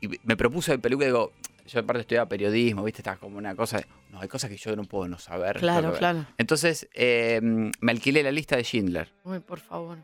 y 0.00 0.08
me 0.24 0.36
propuse 0.36 0.72
el 0.72 0.80
película 0.80 1.06
y 1.06 1.08
digo. 1.10 1.32
Yo 1.66 1.80
aparte 1.80 2.02
estudiaba 2.02 2.28
periodismo, 2.28 2.84
¿viste? 2.84 3.00
Está 3.00 3.16
como 3.16 3.38
una 3.38 3.56
cosa. 3.56 3.82
No, 4.10 4.20
hay 4.20 4.28
cosas 4.28 4.50
que 4.50 4.58
yo 4.58 4.76
no 4.76 4.84
puedo 4.84 5.08
no 5.08 5.18
saber. 5.18 5.56
Claro, 5.58 5.80
tengo 5.80 5.88
que 5.88 5.92
ver". 5.92 5.98
claro. 5.98 6.26
Entonces, 6.36 6.90
eh, 6.92 7.40
me 7.42 7.90
alquilé 7.90 8.22
la 8.22 8.30
lista 8.32 8.54
de 8.56 8.64
Schindler. 8.64 9.10
Uy, 9.24 9.40
por 9.40 9.60
favor. 9.60 9.96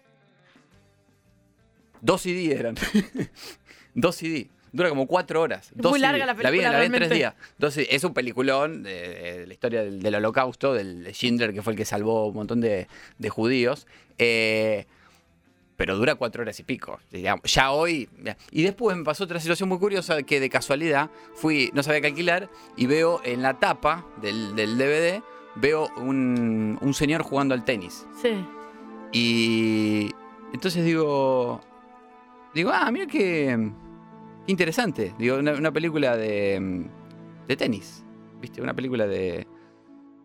Dos 2.01 2.23
CD 2.23 2.55
eran. 2.59 2.77
Dos 3.95 4.16
CD. 4.16 4.49
Dura 4.73 4.89
como 4.89 5.07
cuatro 5.07 5.41
horas. 5.41 5.71
Es 5.77 5.85
muy 5.85 5.99
larga 5.99 6.25
la 6.27 6.35
vi, 6.35 6.43
película, 6.43 6.73
la 6.73 6.79
vi 6.81 6.87
en 6.87 6.93
tres 6.93 7.09
realmente. 7.09 7.14
días. 7.59 7.73
CD. 7.75 7.89
Es 7.91 8.05
un 8.05 8.14
peliculón 8.14 8.83
de, 8.83 9.39
de 9.41 9.47
la 9.47 9.53
historia 9.53 9.83
del, 9.83 10.01
del 10.03 10.14
holocausto, 10.14 10.75
del 10.75 11.05
de 11.05 11.12
Schindler, 11.12 11.53
que 11.53 11.62
fue 11.62 11.73
el 11.73 11.77
que 11.77 11.85
salvó 11.85 12.27
un 12.29 12.35
montón 12.35 12.61
de, 12.61 12.87
de 13.18 13.29
judíos. 13.31 13.87
Eh, 14.18 14.87
pero 15.77 15.97
dura 15.97 16.14
cuatro 16.14 16.43
horas 16.43 16.61
y 16.61 16.62
pico. 16.62 17.01
digamos. 17.11 17.43
Ya 17.53 17.71
hoy. 17.73 18.09
Y 18.51 18.62
después 18.62 18.97
me 18.97 19.03
pasó 19.03 19.25
otra 19.25 19.41
situación 19.41 19.68
muy 19.68 19.79
curiosa 19.79 20.23
que 20.23 20.39
de 20.39 20.51
casualidad 20.51 21.11
fui, 21.35 21.71
no 21.73 21.83
sabía 21.83 22.03
qué 22.03 22.09
alquilar, 22.09 22.51
y 22.77 22.87
veo 22.87 23.21
en 23.25 23.41
la 23.43 23.59
tapa 23.59 24.07
del, 24.21 24.55
del 24.55 24.77
DVD, 24.77 25.23
veo 25.57 25.89
un, 25.97 26.79
un 26.83 26.95
señor 26.95 27.23
jugando 27.23 27.55
al 27.55 27.64
tenis. 27.64 28.07
Sí. 28.21 28.45
Y 29.12 30.11
entonces 30.53 30.85
digo, 30.85 31.61
digo, 32.55 32.71
ah, 32.73 32.91
mira 32.93 33.07
qué 33.07 33.71
interesante. 34.51 35.14
Digo, 35.18 35.36
una, 35.36 35.53
una 35.53 35.72
película 35.72 36.16
de, 36.16 36.86
de 37.48 37.57
tenis, 37.57 38.05
¿viste? 38.40 38.61
Una 38.61 38.74
película 38.74 39.07
de, 39.07 39.46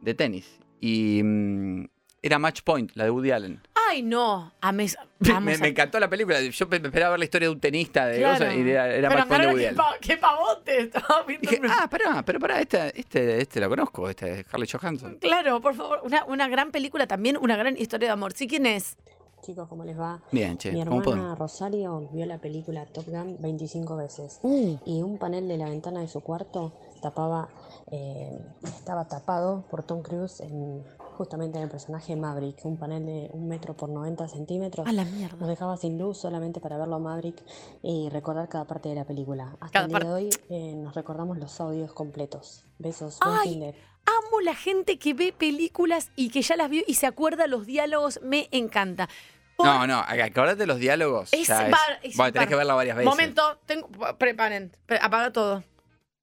de 0.02 0.14
tenis. 0.14 0.60
Y 0.82 1.22
mm, 1.24 1.86
era 2.22 2.40
Match 2.40 2.62
Point, 2.64 2.92
la 2.96 3.06
de 3.06 3.12
Woody 3.12 3.32
Allen. 3.32 3.62
Ay, 3.88 4.02
no. 4.02 4.52
Amé, 4.62 4.88
Me, 5.42 5.58
me 5.60 5.68
encantó 5.68 6.00
la 6.00 6.10
película. 6.10 6.42
Yo 6.42 6.68
pe- 6.68 6.78
esperaba 6.78 7.12
ver 7.12 7.20
la 7.20 7.26
historia 7.26 7.48
de 7.48 7.54
un 7.54 7.60
tenista 7.60 8.08
de 8.08 8.18
Claro. 8.18 8.40
cosas 8.46 8.56
y 8.56 8.70
era, 8.70 8.88
era 8.94 9.10
Pero 9.10 9.20
Match 9.20 9.28
Point 9.30 9.42
de 9.42 9.48
Woody 9.48 9.62
qué, 9.62 9.68
Allen. 9.70 10.00
qué 10.02 10.18
pavote. 10.18 10.82
Estaba 10.82 11.24
viendo 11.24 11.50
Dije, 11.50 11.62
ah, 11.70 11.88
pará, 11.90 12.24
pero 12.26 12.40
pará, 12.40 12.60
este, 12.62 13.00
este, 13.00 13.42
este 13.42 13.60
lo 13.60 13.70
conozco, 13.70 14.10
este 14.10 14.40
es 14.40 14.46
Harley 14.52 14.68
Johansson. 14.68 15.18
Claro, 15.22 15.62
por 15.62 15.76
favor. 15.76 16.00
Una, 16.04 16.26
una 16.26 16.48
gran 16.48 16.72
película 16.72 17.06
también, 17.08 17.38
una 17.40 17.56
gran 17.56 17.78
historia 17.78 18.08
de 18.10 18.14
amor. 18.14 18.34
¿Sí 18.34 18.48
quién 18.48 18.66
es? 18.66 18.98
Chicos, 19.46 19.68
¿cómo 19.70 19.84
les 19.84 20.00
va? 20.00 20.20
Bien, 20.32 20.58
che, 20.58 20.72
Mi 20.72 20.84
¿cómo 20.84 21.02
hermana? 21.02 21.36
Rosario 21.36 22.10
vio 22.12 22.26
la 22.26 22.40
película 22.40 22.86
Top 22.88 23.06
Gun 23.08 23.38
25 23.40 23.96
veces 23.96 24.40
Uh. 24.42 24.78
y 24.86 25.04
un 25.04 25.18
panel 25.20 25.48
de 25.48 25.58
la 25.58 25.70
ventana 25.70 26.00
de 26.02 26.08
su 26.08 26.22
cuarto 26.22 26.74
tapaba, 27.02 27.50
eh, 27.92 28.40
estaba 28.64 29.08
tapado 29.08 29.64
por 29.70 29.84
Tom 29.84 30.02
Cruise 30.02 30.40
en, 30.40 30.84
justamente 31.18 31.58
en 31.60 31.66
el 31.66 31.70
personaje 31.70 32.16
Maverick, 32.16 32.66
un 32.66 32.78
panel 32.78 33.06
de 33.06 33.30
un 33.34 33.48
metro 33.48 33.76
por 33.76 33.90
90 33.90 34.28
centímetros. 34.30 34.88
A 34.88 34.92
la 34.92 35.06
mierda. 35.06 35.38
Nos 35.38 35.48
dejaba 35.48 35.78
sin 35.78 36.00
luz 36.00 36.18
solamente 36.18 36.60
para 36.60 36.78
verlo 36.80 36.96
a 36.96 37.00
Maverick 37.00 37.44
y 37.84 38.10
recordar 38.10 38.50
cada 38.50 38.66
parte 38.66 38.90
de 38.90 38.96
la 38.96 39.06
película. 39.06 39.56
Hasta 39.60 39.82
Cada 39.82 39.86
el 39.86 39.92
día 39.92 40.00
de 40.00 40.14
hoy 40.14 40.30
eh, 40.50 40.74
nos 40.76 40.96
recordamos 40.96 41.38
los 41.38 41.62
audios 41.62 41.94
completos. 41.94 42.66
Besos. 42.80 43.20
buen 43.24 43.38
Ay, 43.38 43.50
fin 43.50 43.60
de- 43.60 43.76
Amo 44.08 44.40
la 44.42 44.54
gente 44.54 45.00
que 45.00 45.16
ve 45.16 45.34
películas 45.36 46.12
y 46.16 46.30
que 46.30 46.44
ya 46.44 46.56
las 46.56 46.70
vio 46.70 46.84
y 46.88 46.94
se 46.96 47.08
acuerda 47.08 47.48
los 47.48 47.66
diálogos. 47.66 48.20
Me 48.24 48.48
encanta. 48.52 49.10
No, 49.58 49.88
no, 49.88 50.00
acordate 50.00 50.66
los 50.68 50.80
diálogos. 50.80 51.30
Es 51.34 51.48
ya 51.48 51.66
es- 51.66 51.72
bar- 51.72 52.00
es 52.04 52.18
bueno, 52.18 52.34
tenés 52.34 52.42
bar- 52.46 52.50
que 52.50 52.56
verla 52.56 52.74
varias 52.74 52.98
veces. 52.98 53.10
Momento, 53.10 53.62
tengo, 53.66 53.90
preparen, 54.18 54.72
pre- 54.86 55.00
apaga 55.02 55.32
todo. 55.32 55.64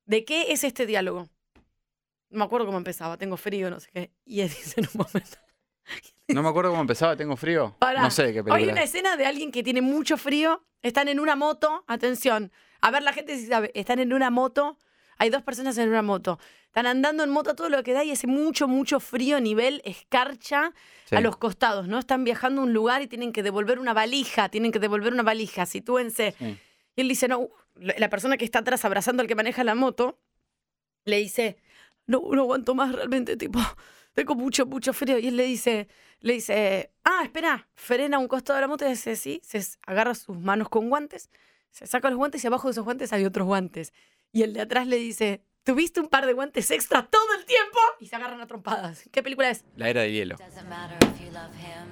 ¿De 0.05 0.25
qué 0.25 0.53
es 0.53 0.65
este 0.65 0.85
diálogo? 0.87 1.29
No 2.31 2.39
me 2.39 2.45
acuerdo 2.45 2.67
cómo 2.67 2.79
empezaba, 2.79 3.17
tengo 3.17 3.37
frío, 3.37 3.71
no 3.71 3.81
sé 3.81 3.91
qué. 3.93 4.11
Y 4.25 4.41
él 4.41 4.49
dice 4.75 4.81
en 4.81 4.87
un 4.93 4.99
momento. 5.07 5.39
No 6.29 6.43
me 6.43 6.49
acuerdo 6.49 6.71
cómo 6.71 6.83
empezaba, 6.83 7.17
tengo 7.17 7.37
frío. 7.37 7.77
Pará. 7.79 8.03
No 8.03 8.11
sé 8.11 8.25
de 8.25 8.33
qué 8.33 8.39
Hay 8.39 8.45
película. 8.45 8.73
una 8.73 8.83
escena 8.83 9.17
de 9.17 9.27
alguien 9.27 9.51
que 9.53 9.63
tiene 9.63 9.83
mucho 9.83 10.17
frío, 10.17 10.65
están 10.83 11.09
en 11.09 11.19
una 11.21 11.37
moto, 11.37 11.85
atención, 11.89 12.53
a 12.81 12.91
ver 12.91 13.03
la 13.03 13.13
gente 13.13 13.37
si 13.39 13.47
sabe, 13.47 13.71
están 13.75 13.99
en 13.99 14.13
una 14.13 14.31
moto, 14.31 14.79
hay 15.19 15.31
dos 15.31 15.43
personas 15.43 15.77
en 15.79 15.89
una 15.89 16.03
moto, 16.03 16.39
están 16.67 16.87
andando 16.87 17.23
en 17.23 17.31
moto 17.31 17.51
a 17.51 17.55
todo 17.55 17.69
lo 17.69 17.83
que 17.83 17.93
da 17.93 18.03
y 18.05 18.11
hace 18.11 18.27
mucho, 18.27 18.67
mucho 18.69 18.99
frío, 19.01 19.41
nivel 19.41 19.83
escarcha 19.85 20.73
Sí. 21.05 21.17
a 21.17 21.21
los 21.21 21.37
costados, 21.37 21.87
¿no? 21.89 21.99
Están 21.99 22.25
viajando 22.25 22.63
a 22.63 22.65
un 22.65 22.73
lugar 22.73 23.03
y 23.03 23.07
tienen 23.09 23.33
que 23.33 23.43
devolver 23.43 23.79
una 23.79 23.93
valija, 23.93 24.49
tienen 24.49 24.73
que 24.73 24.79
devolver 24.79 25.13
una 25.13 25.23
valija, 25.23 25.67
sitúense. 25.67 26.35
Sí. 26.39 26.59
Y 26.97 27.01
él 27.03 27.09
dice, 27.09 27.29
no, 27.29 27.49
la 27.75 27.95
la 27.99 28.09
persona 28.09 28.37
que 28.37 28.45
está 28.45 28.61
atrás 28.61 28.85
abrazando 28.85 29.21
al 29.21 29.27
que 29.29 29.35
maneja 29.35 29.63
la 29.65 29.75
moto, 29.75 30.19
le 31.05 31.19
dice, 31.19 31.57
no, 32.07 32.23
no 32.33 32.43
aguanto 32.43 32.75
más 32.75 32.93
realmente, 32.95 33.37
tipo, 33.37 33.59
tengo 34.15 34.35
mucho, 34.35 34.65
mucho 34.67 34.93
frío. 34.93 35.19
Y 35.19 35.29
él 35.29 35.37
le 35.37 35.45
dice, 35.45 35.89
le 36.21 36.35
dice, 36.35 36.91
ah, 37.05 37.21
espera, 37.25 37.69
frena 37.75 38.17
a 38.17 38.21
un 38.21 38.29
costado 38.29 38.57
de 38.57 38.63
la 38.63 38.69
moto 38.69 38.87
y 38.87 38.91
dice, 38.91 39.17
sí, 39.17 39.41
se 39.45 39.61
agarra 39.87 40.15
sus 40.15 40.39
manos 40.39 40.69
con 40.69 40.89
guantes, 40.89 41.29
se 41.71 41.87
saca 41.87 42.09
los 42.09 42.17
guantes 42.19 42.43
y 42.45 42.47
abajo 42.47 42.69
de 42.69 42.73
esos 42.73 42.85
guantes 42.85 43.13
hay 43.13 43.25
otros 43.25 43.47
guantes. 43.47 43.93
Y 44.33 44.43
el 44.43 44.55
de 44.55 44.63
atrás 44.63 44.87
le 44.87 44.97
dice, 44.97 45.43
¿tuviste 45.63 46.01
un 46.01 46.09
par 46.09 46.25
de 46.25 46.33
guantes 46.33 46.71
extra 46.71 47.07
todo 47.07 47.35
el 47.39 47.45
tiempo? 47.45 47.79
Y 48.01 48.07
se 48.07 48.17
agarran 48.17 48.41
a 48.41 48.47
trompadas. 48.47 49.05
¿Qué 49.13 49.23
película 49.23 49.51
es? 49.51 49.65
La 49.77 49.91
era 49.91 50.01
de 50.01 50.13
hielo. 50.13 50.37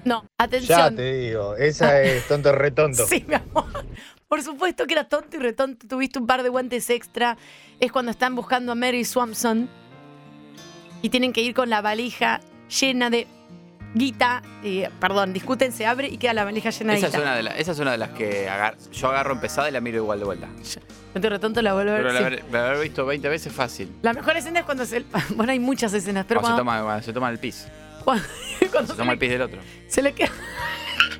No, 0.04 0.24
atención. 0.38 0.78
Ya 0.78 0.96
te 0.96 1.12
digo, 1.12 1.54
esa 1.56 2.02
es 2.02 2.26
tonto 2.26 2.52
retonto. 2.52 3.06
Sí, 3.08 3.24
mi 3.28 3.34
amor. 3.34 3.84
Por 4.26 4.42
supuesto 4.42 4.86
que 4.86 4.94
era 4.94 5.08
tonto 5.08 5.36
y 5.36 5.40
retonto. 5.40 5.86
Tuviste 5.86 6.18
un 6.18 6.26
par 6.26 6.42
de 6.42 6.48
guantes 6.48 6.88
extra. 6.88 7.36
Es 7.78 7.92
cuando 7.92 8.10
están 8.10 8.34
buscando 8.34 8.72
a 8.72 8.74
Mary 8.74 9.04
Swampson 9.04 9.68
y 11.02 11.10
tienen 11.10 11.34
que 11.34 11.42
ir 11.42 11.52
con 11.52 11.68
la 11.68 11.82
valija 11.82 12.40
llena 12.80 13.10
de 13.10 13.26
guita, 13.94 14.42
y, 14.62 14.84
perdón, 15.00 15.32
discuten, 15.32 15.72
se 15.72 15.86
abre 15.86 16.08
y 16.08 16.16
queda 16.18 16.32
la 16.34 16.44
valija 16.44 16.70
llena 16.70 16.92
de 16.92 16.98
Esa 16.98 17.06
es, 17.08 17.12
guita. 17.12 17.22
una 17.24 17.34
de 17.36 17.42
la- 17.42 17.56
esa 17.56 17.72
es 17.72 17.78
una 17.78 17.92
de 17.92 17.98
las 17.98 18.10
que 18.10 18.48
agar- 18.48 18.76
yo 18.92 19.08
agarro 19.08 19.32
empezada 19.32 19.68
y 19.68 19.72
la 19.72 19.80
miro 19.80 19.98
igual 19.98 20.18
de 20.20 20.24
vuelta. 20.24 20.48
No 21.14 21.20
te 21.20 21.28
retonto 21.28 21.60
la 21.62 21.74
vuelvo 21.74 21.90
a 21.90 21.94
ver. 21.94 22.02
Pero 22.02 22.12
la 22.12 22.18
sí. 22.20 22.24
haber, 22.26 22.44
la 22.52 22.68
haber 22.68 22.82
visto 22.82 23.04
20 23.04 23.28
veces 23.28 23.52
fácil. 23.52 23.90
La 24.02 24.12
mejor 24.12 24.36
escena 24.36 24.60
es 24.60 24.64
cuando 24.64 24.84
se. 24.86 25.04
Bueno, 25.34 25.50
hay 25.52 25.58
muchas 25.58 25.92
escenas, 25.92 26.24
pero 26.28 26.40
cuando, 26.40 26.56
se 26.58 26.60
toma, 26.60 26.82
cuando 26.82 27.02
se 27.04 27.12
toma 27.12 27.30
el 27.30 27.38
pis. 27.38 27.66
cuando- 28.04 28.22
cuando 28.70 28.86
Se 28.88 28.92
se, 28.92 28.98
toma 28.98 29.12
el 29.12 29.18
pis 29.18 29.30
del 29.30 29.42
otro. 29.42 29.60
se 29.88 30.02
le 30.02 30.12
queda. 30.12 30.30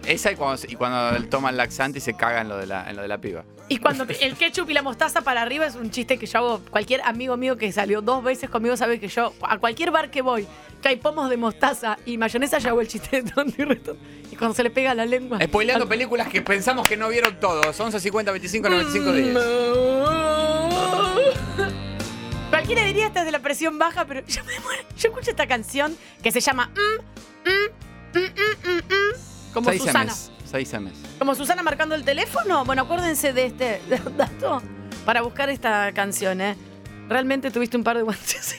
Esa 0.07 0.33
y 0.33 0.37
cuando, 0.37 0.63
y 0.69 0.75
cuando 0.77 1.17
él 1.17 1.29
toma 1.29 1.51
el 1.51 1.57
laxante 1.57 1.99
y 1.99 2.01
se 2.01 2.15
caga 2.15 2.41
en 2.41 2.49
lo 2.49 2.57
de 2.57 2.67
la, 2.67 2.89
en 2.89 2.97
lo 2.97 3.03
de 3.03 3.09
la 3.09 3.19
piba. 3.19 3.45
Y 3.69 3.79
cuando 3.79 4.05
el 4.21 4.35
ketchup 4.35 4.69
y 4.69 4.75
la 4.75 4.83
mostaza 4.83 5.21
para 5.21 5.43
arriba 5.43 5.65
es 5.65 5.77
un 5.77 5.93
chiste 5.93 6.19
que 6.19 6.27
yo 6.27 6.39
hago. 6.39 6.61
Cualquier 6.71 7.03
amigo 7.03 7.37
mío 7.37 7.57
que 7.57 7.71
salió 7.71 8.03
dos 8.03 8.25
veces 8.25 8.51
conmigo 8.51 8.77
sabe 8.77 8.99
que 8.99 9.07
yo, 9.07 9.33
a 9.43 9.59
cualquier 9.59 9.93
bar 9.93 10.11
que 10.11 10.23
voy, 10.23 10.47
que 10.83 10.89
hay 10.89 10.97
pomos 10.97 11.31
de 11.31 11.37
mostaza 11.37 11.97
y 12.05 12.19
mayonesa, 12.19 12.59
yo 12.59 12.71
hago 12.71 12.81
el 12.81 12.89
chiste 12.89 13.23
de 13.23 13.31
tonto 13.31 13.63
y 13.63 13.65
retonto. 13.65 14.03
Y 14.31 14.35
cuando 14.35 14.55
se 14.55 14.65
le 14.65 14.71
pega 14.71 14.93
la 14.95 15.07
lengua. 15.07 15.39
Spoileando 15.41 15.89
películas 15.89 16.29
que 16.29 16.43
pensamos 16.43 16.89
que 16.89 16.97
no 16.97 17.09
vieron 17.09 17.39
todos. 17.39 17.79
11, 17.79 18.01
50, 18.01 18.33
25, 18.33 18.69
95 18.69 19.13
días. 19.13 19.39
Cualquiera 22.51 22.85
diría 22.85 23.07
esta 23.07 23.21
es 23.21 23.27
de 23.27 23.33
la 23.33 23.39
presión 23.39 23.79
baja, 23.79 24.05
pero 24.05 24.27
yo 24.27 24.43
me 24.45 24.59
muero. 24.61 24.83
Yo 24.99 25.11
escucho 25.11 25.31
esta 25.31 25.47
canción 25.47 25.97
que 26.23 26.33
se 26.33 26.41
llama 26.41 26.71
mm, 26.75 27.49
mm, 27.49 28.19
mm, 28.19 28.25
mm, 28.25 28.69
mm, 28.69 28.79
mm, 28.79 29.40
como 29.53 29.71
6 29.71 29.83
Susana. 29.83 30.13
M's. 30.13 30.31
6 30.51 30.73
M's. 30.75 30.93
Como 31.19 31.35
Susana 31.35 31.63
marcando 31.63 31.95
el 31.95 32.05
teléfono. 32.05 32.65
Bueno, 32.65 32.83
acuérdense 32.83 33.33
de 33.33 33.47
este 33.47 33.83
dato 34.17 34.63
para 35.05 35.23
buscar 35.23 35.51
esta 35.51 35.93
canción, 35.93 36.41
¿eh? 36.41 36.57
Realmente 37.09 37.51
tuviste 37.51 37.77
un 37.77 37.85
par 37.85 37.97
de 37.97 38.03
guantes. 38.03 38.57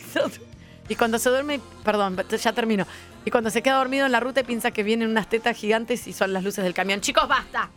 Y 0.89 0.95
cuando 0.95 1.19
se 1.19 1.29
duerme, 1.29 1.61
perdón, 1.85 2.17
ya 2.29 2.53
termino. 2.53 2.85
Y 3.23 3.31
cuando 3.31 3.49
se 3.49 3.61
queda 3.61 3.75
dormido 3.75 4.05
en 4.05 4.11
la 4.11 4.19
ruta 4.19 4.41
y 4.41 4.43
piensa 4.43 4.71
que 4.71 4.83
vienen 4.83 5.09
unas 5.09 5.29
tetas 5.29 5.55
gigantes 5.55 6.07
y 6.07 6.11
son 6.11 6.33
las 6.33 6.43
luces 6.43 6.63
del 6.63 6.73
camión. 6.73 6.99
Chicos, 6.99 7.29
basta. 7.29 7.69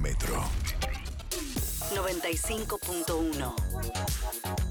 Metro. 0.00 0.44
95.1. 1.94 4.67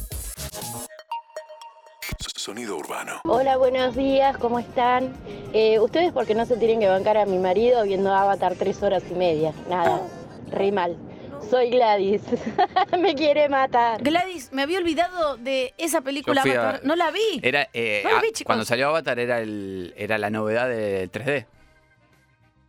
Sonido 2.47 2.77
urbano. 2.77 3.19
Hola, 3.25 3.57
buenos 3.57 3.93
días, 3.97 4.37
¿cómo 4.37 4.57
están? 4.57 5.13
Eh, 5.51 5.81
Ustedes 5.81 6.13
porque 6.13 6.33
no 6.33 6.45
se 6.45 6.55
tienen 6.55 6.79
que 6.79 6.87
bancar 6.87 7.17
a 7.17 7.25
mi 7.25 7.39
marido 7.39 7.83
viendo 7.83 8.15
Avatar 8.15 8.55
tres 8.55 8.81
horas 8.81 9.03
y 9.11 9.15
media. 9.15 9.51
Nada, 9.69 9.99
re 10.49 10.71
mal. 10.71 10.95
Soy 11.49 11.69
Gladys. 11.71 12.21
Me 13.01 13.15
quiere 13.15 13.49
matar. 13.49 14.01
Gladys, 14.01 14.53
me 14.53 14.61
había 14.61 14.77
olvidado 14.77 15.35
de 15.35 15.73
esa 15.77 15.99
película. 15.99 16.35
Yo 16.37 16.41
fui 16.43 16.51
a- 16.51 16.61
Avatar. 16.69 16.85
No 16.85 16.95
la 16.95 17.11
vi. 17.11 17.41
Era, 17.41 17.67
eh, 17.73 17.99
No 18.05 18.11
lo 18.11 18.21
vi, 18.21 18.27
chicos. 18.31 18.45
cuando 18.45 18.63
salió 18.63 18.87
Avatar 18.87 19.19
era, 19.19 19.41
el, 19.41 19.93
era 19.97 20.17
la 20.17 20.29
novedad 20.29 20.69
del 20.69 21.11
3D. 21.11 21.47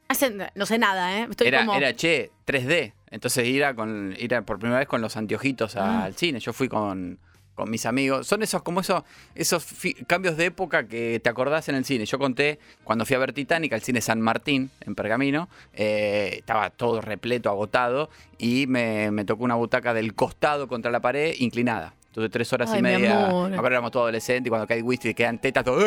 Hacen- 0.08 0.50
no 0.56 0.66
sé 0.66 0.78
nada, 0.78 1.20
¿eh? 1.20 1.28
Estoy 1.30 1.46
Era, 1.46 1.60
como... 1.64 1.74
era, 1.78 1.94
che, 1.94 2.32
3D. 2.48 2.94
Entonces 3.12 3.46
ir, 3.46 3.64
a 3.64 3.76
con, 3.76 4.12
ir 4.18 4.34
a 4.34 4.42
por 4.42 4.58
primera 4.58 4.80
vez 4.80 4.88
con 4.88 5.00
los 5.02 5.16
anteojitos 5.16 5.76
Ah. 5.76 6.02
al 6.02 6.14
cine. 6.14 6.40
Yo 6.40 6.52
fui 6.52 6.68
con, 6.68 7.20
con 7.58 7.68
mis 7.70 7.84
amigos. 7.86 8.26
Son 8.26 8.40
esos, 8.42 8.62
como 8.62 8.80
esos, 8.80 9.02
esos 9.34 9.66
cambios 10.06 10.36
de 10.36 10.46
época 10.46 10.86
que 10.86 11.20
te 11.20 11.28
acordás 11.28 11.68
en 11.68 11.74
el 11.74 11.84
cine. 11.84 12.06
Yo 12.06 12.18
conté 12.18 12.60
cuando 12.84 13.04
fui 13.04 13.16
a 13.16 13.18
ver 13.18 13.32
Titanic 13.32 13.72
al 13.72 13.82
cine 13.82 14.00
San 14.00 14.20
Martín, 14.20 14.70
en 14.80 14.94
Pergamino. 14.94 15.48
eh, 15.74 16.36
estaba 16.38 16.70
todo 16.70 17.00
repleto, 17.00 17.50
agotado. 17.50 18.10
Y 18.38 18.66
me, 18.68 19.10
me 19.10 19.24
tocó 19.24 19.42
una 19.42 19.56
butaca 19.56 19.92
del 19.92 20.14
costado 20.14 20.68
contra 20.68 20.92
la 20.92 21.00
pared, 21.00 21.34
inclinada. 21.38 21.94
Entonces 22.06 22.30
tres 22.30 22.52
horas 22.52 22.70
Ay, 22.70 22.78
y 22.78 22.82
media. 22.82 23.28
Me 23.28 23.56
acuerdo 23.56 23.66
éramos 23.66 23.90
todos 23.90 24.04
adolescentes 24.04 24.46
y 24.46 24.50
cuando 24.50 24.66
cae 24.66 24.80
whisky 24.82 25.14
quedan 25.14 25.40
tetas, 25.40 25.64
todo. 25.64 25.78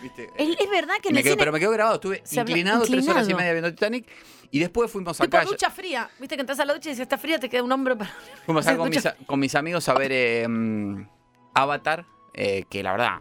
¿viste? 0.00 0.28
Es, 0.38 0.48
es 0.58 0.70
verdad 0.70 0.94
que 1.02 1.08
en 1.08 1.14
me 1.14 1.20
el 1.20 1.24
cine... 1.24 1.36
pero 1.36 1.52
me 1.52 1.58
quedó 1.60 1.70
grabado, 1.72 1.96
estuve 1.96 2.22
inclinado, 2.30 2.84
tres 2.84 3.06
horas 3.08 3.28
y 3.28 3.34
media 3.34 3.52
viendo 3.52 3.70
Titanic. 3.70 4.06
Y 4.52 4.58
después 4.60 4.88
fuimos 4.90 5.16
Tipo 5.18 5.36
acá. 5.38 5.46
ducha 5.46 5.70
fría. 5.70 6.08
Viste 6.20 6.36
que 6.36 6.42
entras 6.42 6.60
a 6.60 6.64
la 6.66 6.74
ducha 6.74 6.90
y 6.90 6.94
si 6.94 7.02
está 7.02 7.16
fría 7.18 7.38
te 7.40 7.48
queda 7.48 7.62
un 7.64 7.72
hombro 7.72 7.96
para... 7.98 8.10
Fuimos 8.46 8.64
Haces 8.66 8.78
con 8.78 8.88
mis, 8.90 9.06
a- 9.06 9.16
con 9.26 9.40
mis 9.40 9.54
amigos 9.56 9.88
a 9.88 9.94
ver 9.94 10.12
eh, 10.12 10.46
mm, 10.46 11.08
Avatar, 11.54 12.04
eh, 12.34 12.64
que 12.70 12.82
la 12.84 12.92
verdad, 12.92 13.18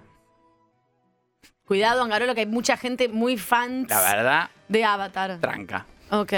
Cuidado, 1.65 2.01
Angarola, 2.03 2.33
que 2.35 2.41
hay 2.41 2.47
mucha 2.47 2.75
gente 2.75 3.07
muy 3.07 3.37
fans 3.37 3.87
la 3.89 4.01
verdad, 4.01 4.49
de 4.67 4.83
Avatar. 4.83 5.39
tranca. 5.39 5.85
Ok. 6.09 6.33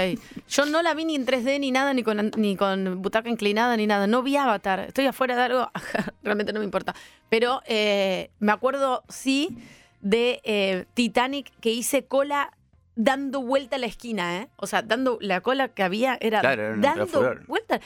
Yo 0.48 0.64
no 0.66 0.80
la 0.82 0.94
vi 0.94 1.04
ni 1.04 1.16
en 1.16 1.26
3D 1.26 1.58
ni 1.58 1.72
nada, 1.72 1.92
ni 1.92 2.04
con, 2.04 2.30
ni 2.36 2.54
con 2.54 3.02
butaca 3.02 3.28
inclinada 3.28 3.76
ni 3.76 3.88
nada. 3.88 4.06
No 4.06 4.22
vi 4.22 4.36
Avatar. 4.36 4.78
Estoy 4.80 5.06
afuera 5.06 5.34
de 5.34 5.42
algo, 5.42 5.70
realmente 6.22 6.52
no 6.52 6.60
me 6.60 6.64
importa. 6.64 6.94
Pero 7.28 7.62
eh, 7.66 8.30
me 8.38 8.52
acuerdo, 8.52 9.02
sí, 9.08 9.58
de 10.00 10.40
eh, 10.44 10.84
Titanic 10.94 11.50
que 11.60 11.72
hice 11.72 12.04
cola 12.06 12.52
dando 12.96 13.40
vuelta 13.42 13.76
a 13.76 13.78
la 13.78 13.86
esquina, 13.86 14.38
¿eh? 14.38 14.48
O 14.56 14.66
sea, 14.66 14.82
dando 14.82 15.18
la 15.20 15.40
cola 15.40 15.68
que 15.68 15.82
había 15.82 16.16
era 16.20 16.40
Claro, 16.40 16.62
era 16.62 16.76
dando 16.76 17.36
vuelta. 17.46 17.80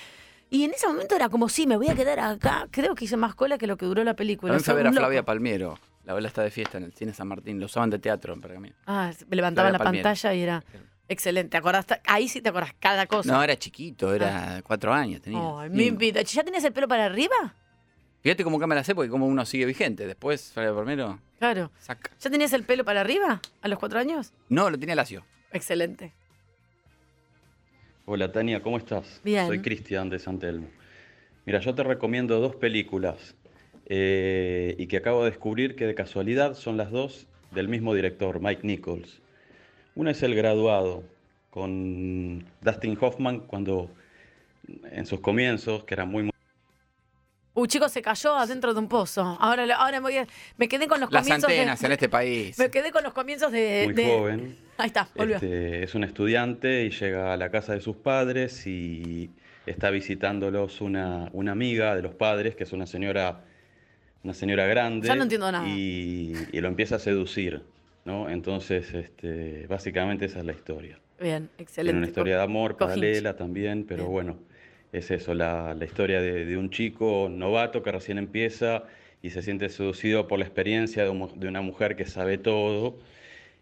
Y 0.50 0.64
en 0.64 0.72
ese 0.72 0.86
momento 0.86 1.14
era 1.14 1.28
como, 1.28 1.48
sí, 1.48 1.66
me 1.66 1.76
voy 1.76 1.88
a 1.88 1.94
quedar 1.94 2.18
acá. 2.20 2.68
Creo 2.70 2.94
que 2.94 3.04
hice 3.04 3.16
más 3.16 3.34
cola 3.34 3.58
que 3.58 3.66
lo 3.66 3.76
que 3.76 3.84
duró 3.86 4.02
la 4.04 4.14
película. 4.14 4.58
Fui 4.58 4.72
a 4.72 4.76
ver 4.76 4.86
a. 4.86 4.92
Flavia 4.92 5.22
Palmiero. 5.22 5.78
La 6.04 6.12
abuela 6.12 6.28
está 6.28 6.42
de 6.42 6.50
fiesta 6.50 6.78
en 6.78 6.84
el 6.84 6.94
cine 6.94 7.12
San 7.12 7.28
Martín. 7.28 7.60
Lo 7.60 7.66
usaban 7.66 7.90
de 7.90 7.98
teatro 7.98 8.32
en 8.32 8.40
Pergamino. 8.40 8.74
Ah, 8.86 9.12
levantaban 9.30 9.72
la 9.72 9.78
Palmiero. 9.78 10.04
pantalla 10.04 10.34
y 10.34 10.40
era 10.40 10.64
excelente. 11.06 11.50
¿Te 11.50 11.56
acordás? 11.58 11.84
Ahí 12.06 12.28
sí 12.28 12.40
te 12.40 12.48
acordás 12.48 12.72
cada 12.78 13.06
cosa. 13.06 13.30
No, 13.30 13.42
era 13.42 13.56
chiquito, 13.58 14.14
era 14.14 14.62
cuatro 14.66 14.92
años 14.94 15.20
tenía. 15.20 15.40
Ay, 15.60 15.68
mi 15.68 15.90
vida. 15.90 16.22
¿Ya 16.22 16.42
tenías 16.42 16.64
el 16.64 16.72
pelo 16.72 16.88
para 16.88 17.04
arriba? 17.04 17.54
Fíjate 18.22 18.44
cómo 18.44 18.58
la 18.58 18.84
sé, 18.84 18.94
porque 18.94 19.10
como 19.10 19.26
uno 19.26 19.44
sigue 19.46 19.64
vigente. 19.64 20.06
Después, 20.06 20.52
Flavia 20.52 20.74
Palmiero, 20.74 21.20
Claro. 21.38 21.70
saca. 21.78 22.10
¿Ya 22.20 22.30
tenías 22.30 22.52
el 22.52 22.64
pelo 22.64 22.84
para 22.84 23.00
arriba 23.00 23.40
a 23.62 23.68
los 23.68 23.78
cuatro 23.78 23.98
años? 23.98 24.32
No, 24.48 24.70
lo 24.70 24.78
tenía 24.78 24.94
lacio. 24.96 25.24
Excelente. 25.52 26.12
Hola 28.06 28.32
Tania, 28.32 28.62
¿cómo 28.62 28.78
estás? 28.78 29.20
Bien. 29.22 29.46
Soy 29.46 29.60
Cristian 29.60 30.08
de 30.08 30.18
San 30.18 30.38
Telmo. 30.38 30.68
Mira, 31.44 31.60
yo 31.60 31.74
te 31.74 31.82
recomiendo 31.82 32.40
dos 32.40 32.56
películas 32.56 33.36
eh, 33.86 34.74
y 34.78 34.86
que 34.86 34.96
acabo 34.96 35.24
de 35.24 35.30
descubrir 35.30 35.76
que 35.76 35.86
de 35.86 35.94
casualidad 35.94 36.54
son 36.54 36.76
las 36.76 36.90
dos 36.90 37.26
del 37.50 37.68
mismo 37.68 37.94
director, 37.94 38.40
Mike 38.40 38.66
Nichols. 38.66 39.20
Una 39.94 40.10
es 40.10 40.22
El 40.22 40.34
Graduado, 40.34 41.04
con 41.50 42.44
Dustin 42.62 42.96
Hoffman 43.00 43.40
cuando 43.40 43.90
en 44.90 45.06
sus 45.06 45.20
comienzos, 45.20 45.84
que 45.84 45.94
era 45.94 46.04
muy, 46.04 46.30
muy 47.58 47.64
Uh, 47.64 47.66
chico, 47.66 47.88
se 47.88 48.00
cayó 48.02 48.36
adentro 48.36 48.72
de 48.72 48.78
un 48.80 48.88
pozo. 48.88 49.36
Ahora, 49.40 49.64
ahora 49.76 49.98
me, 49.98 50.00
voy 50.00 50.16
a- 50.18 50.26
me 50.56 50.68
quedé 50.68 50.86
con 50.86 51.00
los 51.00 51.10
Las 51.10 51.22
comienzos 51.24 51.50
antenas 51.50 51.80
de, 51.80 51.86
en 51.86 51.92
este 51.92 52.08
país. 52.08 52.58
Me 52.58 52.70
quedé 52.70 52.92
con 52.92 53.02
los 53.02 53.12
comienzos 53.12 53.50
de... 53.52 53.82
muy 53.86 53.94
de- 53.94 54.04
joven. 54.06 54.56
Ahí 54.76 54.86
está, 54.86 55.08
volvió. 55.16 55.36
Este, 55.36 55.82
es 55.82 55.94
un 55.94 56.04
estudiante 56.04 56.84
y 56.84 56.90
llega 56.90 57.32
a 57.32 57.36
la 57.36 57.50
casa 57.50 57.72
de 57.74 57.80
sus 57.80 57.96
padres 57.96 58.64
y 58.66 59.30
está 59.66 59.90
visitándolos 59.90 60.80
una, 60.80 61.28
una 61.32 61.52
amiga 61.52 61.94
de 61.96 62.02
los 62.02 62.14
padres, 62.14 62.54
que 62.54 62.62
es 62.64 62.72
una 62.72 62.86
señora, 62.86 63.40
una 64.22 64.34
señora 64.34 64.66
grande. 64.66 65.08
Ya 65.08 65.16
no 65.16 65.24
entiendo 65.24 65.50
nada. 65.50 65.66
Y, 65.68 66.32
y 66.52 66.60
lo 66.60 66.68
empieza 66.68 66.96
a 66.96 66.98
seducir, 67.00 67.62
¿no? 68.04 68.30
Entonces, 68.30 68.94
este, 68.94 69.66
básicamente 69.66 70.26
esa 70.26 70.38
es 70.38 70.44
la 70.44 70.52
historia. 70.52 70.98
Bien, 71.20 71.48
Tiene 71.48 71.62
excelente. 71.64 71.98
una 71.98 72.06
historia 72.06 72.36
de 72.36 72.42
amor 72.44 72.76
paralela 72.76 73.34
también, 73.34 73.84
pero 73.84 74.06
bueno, 74.06 74.38
es 74.92 75.10
eso, 75.10 75.34
la, 75.34 75.74
la 75.74 75.84
historia 75.84 76.20
de, 76.20 76.44
de 76.44 76.56
un 76.56 76.70
chico 76.70 77.28
novato 77.30 77.82
que 77.82 77.92
recién 77.92 78.18
empieza 78.18 78.84
y 79.22 79.30
se 79.30 79.42
siente 79.42 79.68
seducido 79.68 80.28
por 80.28 80.38
la 80.38 80.44
experiencia 80.44 81.02
de, 81.04 81.10
un 81.10 81.38
de 81.38 81.48
una 81.48 81.60
mujer 81.60 81.96
que 81.96 82.04
sabe 82.06 82.38
todo. 82.38 82.96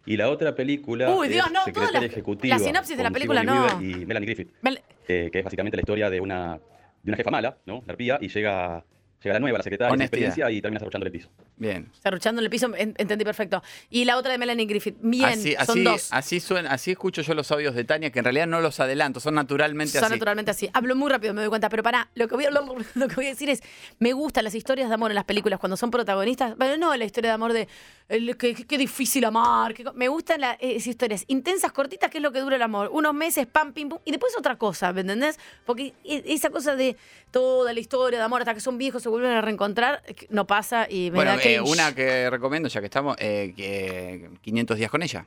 Y 0.04 0.16
la 0.16 0.28
otra 0.30 0.54
película 0.54 1.12
Uy, 1.12 1.28
Dios, 1.28 1.46
es 1.46 1.52
no, 1.52 1.64
Secretaria 1.64 2.00
la- 2.00 2.06
Ejecutiva. 2.06 2.56
la 2.56 2.64
sinopsis 2.64 2.96
de 2.96 3.02
la 3.02 3.10
película, 3.10 3.40
Sigourney 3.40 3.60
no. 3.68 3.76
Weaver 3.76 4.00
Y 4.02 4.06
Melanie 4.06 4.26
Griffith, 4.26 4.50
Mel- 4.62 4.80
eh, 5.08 5.30
que 5.32 5.38
es 5.40 5.44
básicamente 5.44 5.76
la 5.76 5.80
historia 5.80 6.10
de 6.10 6.20
una, 6.20 6.60
de 7.02 7.10
una 7.10 7.16
jefa 7.16 7.30
mala, 7.30 7.56
¿no? 7.66 7.82
La 7.86 7.92
arpía, 7.92 8.18
y 8.20 8.28
llega, 8.28 8.84
llega 9.26 9.34
la 9.34 9.40
nueva, 9.40 9.58
la 9.58 9.64
secretaria, 9.64 9.92
sin 9.94 10.02
experiencia, 10.02 10.50
y 10.50 10.60
termina 10.62 10.80
arrollándole 10.80 11.08
el 11.08 11.12
piso. 11.12 11.30
Bien. 11.56 11.90
Cerruchando 12.02 12.40
en 12.40 12.44
el 12.44 12.50
piso, 12.50 12.66
en- 12.76 12.94
entendí 12.96 13.24
perfecto. 13.24 13.62
Y 13.90 14.04
la 14.04 14.16
otra 14.16 14.32
de 14.32 14.38
Melanie 14.38 14.66
Griffith. 14.66 14.96
Bien, 15.00 15.24
así, 15.26 15.52
son 15.52 15.60
así, 15.70 15.84
dos. 15.84 16.08
así 16.12 16.40
suena, 16.40 16.70
así 16.72 16.90
escucho 16.92 17.22
yo 17.22 17.34
los 17.34 17.50
audios 17.52 17.74
de 17.74 17.84
Tania, 17.84 18.10
que 18.10 18.18
en 18.20 18.24
realidad 18.24 18.46
no 18.46 18.60
los 18.60 18.78
adelanto, 18.80 19.20
son 19.20 19.34
naturalmente 19.34 19.92
Son 19.98 20.04
así. 20.04 20.14
naturalmente 20.14 20.50
así. 20.50 20.70
Hablo 20.72 20.96
muy 20.96 21.10
rápido, 21.10 21.34
me 21.34 21.40
doy 21.42 21.48
cuenta, 21.48 21.68
pero 21.68 21.82
para, 21.82 22.08
lo 22.14 22.28
que, 22.28 22.34
voy 22.34 22.44
a, 22.46 22.50
lo, 22.50 22.64
lo 22.94 23.08
que 23.08 23.14
voy 23.14 23.26
a 23.26 23.30
decir 23.30 23.50
es, 23.50 23.62
me 23.98 24.12
gustan 24.12 24.44
las 24.44 24.54
historias 24.54 24.88
de 24.88 24.94
amor 24.94 25.10
en 25.10 25.14
las 25.16 25.24
películas 25.24 25.58
cuando 25.58 25.76
son 25.76 25.90
protagonistas, 25.90 26.54
pero 26.58 26.76
no 26.76 26.94
la 26.96 27.04
historia 27.04 27.30
de 27.30 27.34
amor 27.34 27.52
de 27.52 27.68
el, 28.08 28.36
que, 28.36 28.54
que- 28.54 28.66
qué 28.66 28.78
difícil 28.78 29.24
amar, 29.24 29.74
qué 29.74 29.82
co- 29.84 29.92
me 29.94 30.08
gustan 30.08 30.40
las 30.40 30.56
esas 30.60 30.86
historias 30.86 31.24
intensas, 31.26 31.72
cortitas, 31.72 32.10
que 32.10 32.18
es 32.18 32.22
lo 32.22 32.30
que 32.32 32.40
dura 32.40 32.56
el 32.56 32.62
amor. 32.62 32.90
Unos 32.92 33.14
meses, 33.14 33.46
pam, 33.46 33.72
pim, 33.72 33.88
pum, 33.88 33.98
y 34.04 34.10
después 34.12 34.32
otra 34.38 34.56
cosa, 34.56 34.92
¿me 34.92 35.00
entendés? 35.00 35.38
Porque 35.64 35.92
e- 36.04 36.22
esa 36.26 36.50
cosa 36.50 36.76
de 36.76 36.96
toda 37.30 37.72
la 37.72 37.80
historia 37.80 38.18
de 38.18 38.24
amor 38.24 38.40
hasta 38.42 38.54
que 38.54 38.60
son 38.60 38.78
viejos 38.78 39.02
se 39.02 39.08
vuelven 39.08 39.15
a 39.24 39.40
reencontrar, 39.40 40.02
eh, 40.06 40.14
no 40.30 40.46
pasa 40.46 40.86
y 40.90 41.10
me 41.10 41.16
Bueno, 41.16 41.36
da 41.36 41.42
eh, 41.42 41.60
una 41.60 41.94
que 41.94 42.28
recomiendo, 42.30 42.68
ya 42.68 42.80
que 42.80 42.86
estamos, 42.86 43.16
eh, 43.18 43.52
que 43.56 44.30
500 44.42 44.76
días 44.76 44.90
con 44.90 45.02
ella. 45.02 45.26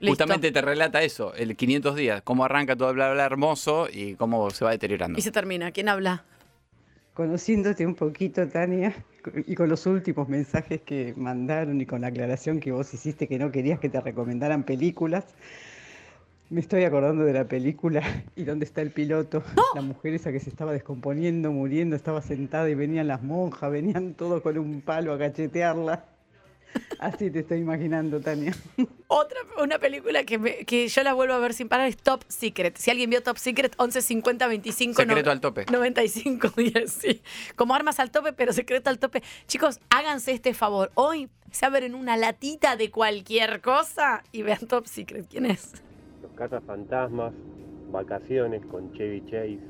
Listo. 0.00 0.12
Justamente 0.12 0.52
te 0.52 0.60
relata 0.60 1.02
eso, 1.02 1.34
el 1.34 1.56
500 1.56 1.96
días, 1.96 2.22
cómo 2.22 2.44
arranca 2.44 2.76
todo 2.76 2.90
el 2.90 2.94
bla 2.94 3.12
bla 3.12 3.24
hermoso 3.24 3.88
y 3.92 4.14
cómo 4.14 4.50
se 4.50 4.64
va 4.64 4.70
deteriorando. 4.70 5.18
Y 5.18 5.22
se 5.22 5.32
termina. 5.32 5.72
¿Quién 5.72 5.88
habla? 5.88 6.24
Conociéndote 7.14 7.84
un 7.84 7.96
poquito, 7.96 8.46
Tania, 8.46 8.94
y 9.46 9.56
con 9.56 9.68
los 9.68 9.86
últimos 9.86 10.28
mensajes 10.28 10.80
que 10.82 11.14
mandaron 11.16 11.80
y 11.80 11.86
con 11.86 12.02
la 12.02 12.06
aclaración 12.08 12.60
que 12.60 12.70
vos 12.70 12.94
hiciste 12.94 13.26
que 13.26 13.40
no 13.40 13.50
querías 13.50 13.80
que 13.80 13.88
te 13.88 14.00
recomendaran 14.00 14.62
películas, 14.62 15.24
me 16.50 16.60
estoy 16.60 16.84
acordando 16.84 17.24
de 17.24 17.32
la 17.32 17.44
película 17.46 18.02
y 18.36 18.44
dónde 18.44 18.64
está 18.64 18.80
el 18.82 18.90
piloto. 18.90 19.42
La 19.74 19.82
mujer 19.82 20.14
esa 20.14 20.32
que 20.32 20.40
se 20.40 20.50
estaba 20.50 20.72
descomponiendo, 20.72 21.52
muriendo, 21.52 21.94
estaba 21.96 22.22
sentada 22.22 22.68
y 22.70 22.74
venían 22.74 23.06
las 23.08 23.22
monjas, 23.22 23.70
venían 23.70 24.14
todos 24.14 24.42
con 24.42 24.56
un 24.58 24.80
palo 24.80 25.12
a 25.12 25.18
cachetearla. 25.18 26.04
Así 27.00 27.30
te 27.30 27.40
estoy 27.40 27.58
imaginando, 27.60 28.20
Tania. 28.20 28.54
Otra, 29.08 29.38
una 29.62 29.78
película 29.78 30.24
que, 30.24 30.38
me- 30.38 30.64
que 30.66 30.86
yo 30.88 31.02
la 31.02 31.14
vuelvo 31.14 31.32
a 31.34 31.38
ver 31.38 31.54
sin 31.54 31.68
parar 31.68 31.88
es 31.88 31.96
Top 31.96 32.22
Secret. 32.28 32.76
Si 32.76 32.90
alguien 32.90 33.08
vio 33.08 33.22
Top 33.22 33.38
Secret, 33.38 33.74
11 33.78 34.02
50 34.02 34.46
25 34.46 34.94
Secreto 35.02 35.30
al 35.30 35.40
tope. 35.40 35.64
95 35.72 36.50
10, 36.56 36.92
sí. 36.92 37.22
Como 37.56 37.74
armas 37.74 37.98
al 38.00 38.10
tope, 38.10 38.32
pero 38.34 38.52
secreto 38.52 38.90
al 38.90 38.98
tope. 38.98 39.22
Chicos, 39.46 39.80
háganse 39.90 40.32
este 40.32 40.52
favor. 40.52 40.90
Hoy 40.94 41.30
se 41.50 41.64
abren 41.64 41.94
una 41.94 42.16
latita 42.18 42.76
de 42.76 42.90
cualquier 42.90 43.62
cosa 43.62 44.22
y 44.30 44.42
vean 44.42 44.66
Top 44.68 44.86
Secret. 44.86 45.26
¿Quién 45.28 45.46
es? 45.46 45.72
Los 46.22 46.32
cazafantasmas, 46.32 47.32
vacaciones 47.90 48.64
con 48.66 48.92
Chevy 48.94 49.22
Chase. 49.26 49.60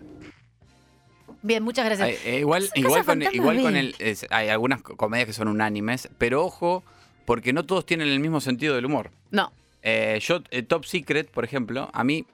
Bien, 1.43 1.63
muchas 1.63 1.85
gracias. 1.85 2.09
Eh, 2.25 2.39
igual 2.41 2.69
igual, 2.75 3.05
con, 3.05 3.23
igual 3.23 3.77
el. 3.77 3.95
es- 3.99 4.27
hay 4.31 4.49
algunas 4.49 4.83
co- 4.83 4.97
comedias 4.97 5.27
que 5.27 5.33
son 5.33 5.49
unánimes, 5.49 6.09
pero 6.19 6.45
ojo, 6.45 6.83
porque 7.27 7.53
no 7.53 7.65
todos 7.65 7.85
tienen 7.87 8.09
el 8.09 8.19
mismo 8.21 8.41
sentido 8.41 8.75
del 8.75 8.87
humor. 8.87 9.11
No. 9.31 9.53
Eh, 9.83 10.19
yo, 10.23 10.41
eh, 10.51 10.63
Top 10.63 10.85
Secret, 10.85 11.31
por 11.31 11.45
ejemplo, 11.45 11.89
a 11.93 12.03
mí, 12.05 12.27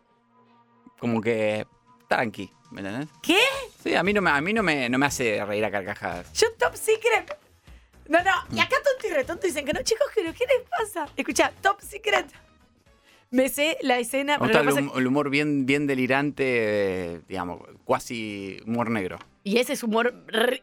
como 0.99 1.21
que. 1.21 1.67
Tranqui, 2.09 2.51
¿me 2.71 2.81
entendés? 2.83 3.09
¿Qué? 3.23 3.39
Sí, 3.83 3.95
a 3.95 4.03
mí 4.03 4.13
no 4.13 4.21
me, 4.23 4.31
a 4.31 4.41
mí 4.41 4.53
no 4.53 4.63
me, 4.63 4.89
no 4.89 4.99
me 4.99 5.07
hace 5.07 5.45
reír 5.45 5.65
a 5.65 5.71
carcajadas. 5.71 6.33
Yo 6.35 6.47
Top 6.59 6.75
Secret. 6.75 7.37
No, 8.09 8.19
no. 8.23 8.31
Y 8.57 8.61
acá 8.61 8.77
tonto 8.85 9.07
y 9.09 9.11
retonto 9.15 9.47
dicen 9.47 9.65
que 9.65 9.73
no, 9.73 9.83
chicos, 9.83 10.07
pero 10.15 10.33
¿qué 10.35 10.45
les 10.47 10.69
pasa? 10.69 11.09
Escucha, 11.17 11.51
Top 11.63 11.81
Secret. 11.81 12.27
Me 13.35 13.49
sé 13.49 13.77
la 13.83 13.99
escena, 13.99 14.39
pero 14.39 14.61
el, 14.61 14.69
hum- 14.69 14.93
el 14.97 15.07
humor 15.07 15.29
bien, 15.31 15.67
bien 15.67 15.87
delirante, 15.89 17.21
digamos, 17.29 17.61
cuasi 17.85 18.59
humor 18.67 18.91
negro. 18.91 19.19
y 19.43 19.59
ese 19.59 19.73
es 19.73 19.83
humor 19.83 20.15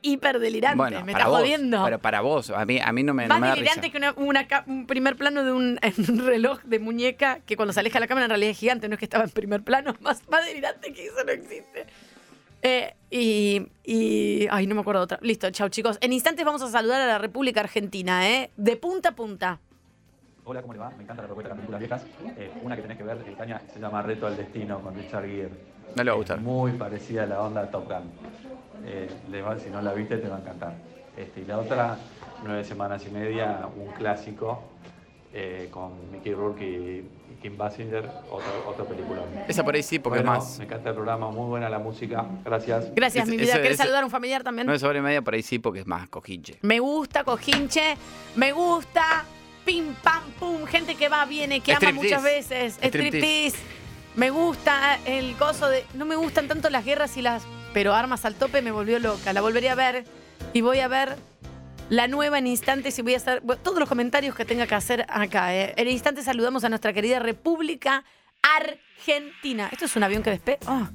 hiper 0.01 0.39
delirante. 0.39 0.77
Bueno, 0.77 1.03
me 1.05 1.11
está 1.11 1.27
vos, 1.27 1.39
jodiendo. 1.39 1.83
Pero 1.83 1.99
para 1.99 2.21
vos, 2.21 2.49
a 2.49 2.65
mí, 2.65 2.79
a 2.83 2.91
mí 2.93 3.03
no 3.03 3.13
me, 3.13 3.23
no 3.23 3.29
Más 3.29 3.41
me 3.41 3.47
da 3.47 3.53
delirante 3.55 3.81
risa. 3.87 3.91
que 3.91 3.97
una, 3.97 4.13
una 4.13 4.47
ca- 4.47 4.63
un 4.67 4.87
primer 4.87 5.15
plano 5.17 5.43
de 5.43 5.51
un, 5.51 5.79
un 6.09 6.25
reloj 6.25 6.61
de 6.63 6.79
muñeca 6.79 7.39
que 7.45 7.55
cuando 7.57 7.73
se 7.73 7.79
aleja 7.81 7.99
la 7.99 8.07
cámara 8.07 8.25
en 8.25 8.29
realidad 8.29 8.51
es 8.51 8.57
gigante, 8.57 8.87
no 8.87 8.93
es 8.95 8.99
que 8.99 9.05
estaba 9.05 9.23
en 9.25 9.31
primer 9.31 9.63
plano. 9.63 9.95
Más, 10.01 10.27
más 10.29 10.45
delirante 10.45 10.93
que 10.93 11.05
eso 11.07 11.23
no 11.25 11.31
existe. 11.31 11.85
Eh, 12.63 12.93
y, 13.09 13.67
y. 13.83 14.47
Ay, 14.51 14.67
no 14.67 14.75
me 14.75 14.81
acuerdo 14.81 15.01
otra. 15.01 15.19
Listo, 15.21 15.49
chao 15.51 15.67
chicos. 15.69 15.97
En 15.99 16.13
instantes 16.13 16.45
vamos 16.45 16.61
a 16.61 16.69
saludar 16.69 17.01
a 17.01 17.07
la 17.07 17.17
República 17.17 17.59
Argentina, 17.59 18.29
¿eh? 18.29 18.51
De 18.55 18.77
punta 18.77 19.09
a 19.09 19.15
punta. 19.15 19.59
Hola, 20.51 20.61
¿cómo 20.63 20.73
le 20.73 20.79
va? 20.79 20.89
Me 20.97 21.03
encanta 21.03 21.21
la 21.21 21.27
propuesta 21.29 21.53
de 21.55 21.61
las 21.61 21.65
películas 21.65 21.79
viejas. 21.79 22.35
Eh, 22.37 22.51
una 22.61 22.75
que 22.75 22.81
tenés 22.81 22.97
que 22.97 23.03
ver, 23.05 23.19
Tania, 23.37 23.61
se 23.73 23.79
llama 23.79 24.01
Reto 24.01 24.27
al 24.27 24.35
Destino 24.35 24.81
con 24.81 24.93
Richard 24.93 25.25
Gere. 25.25 25.49
No 25.95 26.03
le 26.03 26.11
va 26.11 26.15
a 26.15 26.17
gustar. 26.17 26.41
Muy 26.41 26.73
parecida 26.73 27.23
a 27.23 27.25
la 27.25 27.41
onda 27.41 27.71
Top 27.71 27.85
Gun. 27.87 28.11
Eh, 28.85 29.09
le 29.29 29.41
va- 29.41 29.57
si 29.57 29.69
no 29.69 29.81
la 29.81 29.93
viste, 29.93 30.17
te 30.17 30.27
va 30.27 30.35
a 30.35 30.39
encantar. 30.41 30.73
Este, 31.15 31.39
y 31.39 31.45
la 31.45 31.57
otra, 31.57 31.97
Nueve 32.43 32.65
Semanas 32.65 33.01
y 33.07 33.11
Media, 33.11 33.61
un 33.77 33.93
clásico 33.93 34.61
eh, 35.33 35.69
con 35.71 36.11
Mickey 36.11 36.33
Rourke 36.33 36.65
y, 36.65 37.09
Kim 37.41 37.57
Basinger, 37.57 38.05
otro, 38.29 38.51
otro 38.67 38.83
película. 38.85 39.21
Esa 39.47 39.63
por 39.63 39.73
ahí 39.73 39.81
sí, 39.83 39.99
porque 39.99 40.19
es 40.19 40.25
Bueno, 40.25 40.37
más- 40.37 40.59
Me 40.59 40.65
encanta 40.65 40.89
el 40.89 40.95
programa, 40.95 41.31
muy 41.31 41.47
buena 41.47 41.69
la 41.69 41.79
música. 41.79 42.25
Gracias. 42.43 42.93
Gracias, 42.93 43.25
mi 43.29 43.37
vida. 43.37 43.53
¿Querés 43.61 43.77
saludar 43.77 44.03
a 44.03 44.05
un 44.05 44.11
familiar 44.11 44.43
también? 44.43 44.67
No 44.67 44.73
es 44.73 44.81
sobre 44.81 45.01
media, 45.01 45.21
por 45.21 45.33
ahí 45.33 45.43
sí, 45.43 45.59
porque 45.59 45.79
es 45.79 45.87
más 45.87 46.09
cojinche. 46.09 46.57
Me 46.61 46.79
gusta, 46.81 47.23
cojinche. 47.23 47.95
Me 48.35 48.51
gusta. 48.51 49.23
Pim, 49.65 49.93
pam, 49.95 50.23
pum. 50.39 50.65
Gente 50.65 50.95
que 50.95 51.09
va, 51.09 51.25
viene, 51.25 51.61
que 51.61 51.73
ama 51.73 51.91
muchas 51.91 52.23
veces. 52.23 52.79
Striptease. 52.81 53.57
Me 54.15 54.29
gusta 54.29 54.99
el 55.05 55.35
coso 55.37 55.69
de. 55.69 55.85
No 55.93 56.05
me 56.05 56.15
gustan 56.15 56.47
tanto 56.47 56.69
las 56.69 56.83
guerras 56.83 57.15
y 57.17 57.21
las. 57.21 57.43
Pero 57.73 57.93
armas 57.93 58.25
al 58.25 58.35
tope 58.35 58.61
me 58.61 58.71
volvió 58.71 58.99
loca. 58.99 59.33
La 59.33 59.41
volvería 59.41 59.73
a 59.73 59.75
ver. 59.75 60.05
Y 60.53 60.61
voy 60.61 60.79
a 60.79 60.87
ver 60.87 61.17
la 61.89 62.07
nueva 62.07 62.39
en 62.39 62.47
instantes 62.47 62.97
y 62.99 63.01
voy 63.01 63.13
a 63.13 63.17
hacer 63.17 63.43
todos 63.63 63.77
los 63.77 63.87
comentarios 63.87 64.33
que 64.33 64.45
tenga 64.45 64.65
que 64.65 64.75
hacer 64.75 65.05
acá. 65.09 65.53
¿eh? 65.55 65.73
En 65.77 65.87
instantes 65.89 66.25
saludamos 66.25 66.63
a 66.63 66.69
nuestra 66.69 66.93
querida 66.93 67.19
República 67.19 68.03
Argentina. 68.41 69.69
Esto 69.71 69.85
es 69.85 69.95
un 69.95 70.03
avión 70.03 70.23
que 70.23 70.31
despe. 70.31 70.57
Oh, 70.67 70.87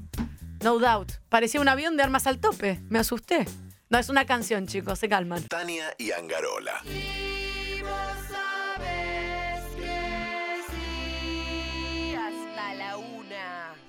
no 0.62 0.78
doubt. 0.78 1.12
Parecía 1.28 1.60
un 1.60 1.68
avión 1.68 1.96
de 1.96 2.02
armas 2.02 2.26
al 2.26 2.38
tope. 2.38 2.80
Me 2.88 2.98
asusté. 2.98 3.46
No, 3.88 3.98
es 3.98 4.08
una 4.08 4.24
canción, 4.24 4.66
chicos. 4.66 4.98
Se 4.98 5.08
calman. 5.08 5.44
Tania 5.44 5.94
y 5.98 6.12
Angarola. 6.12 6.82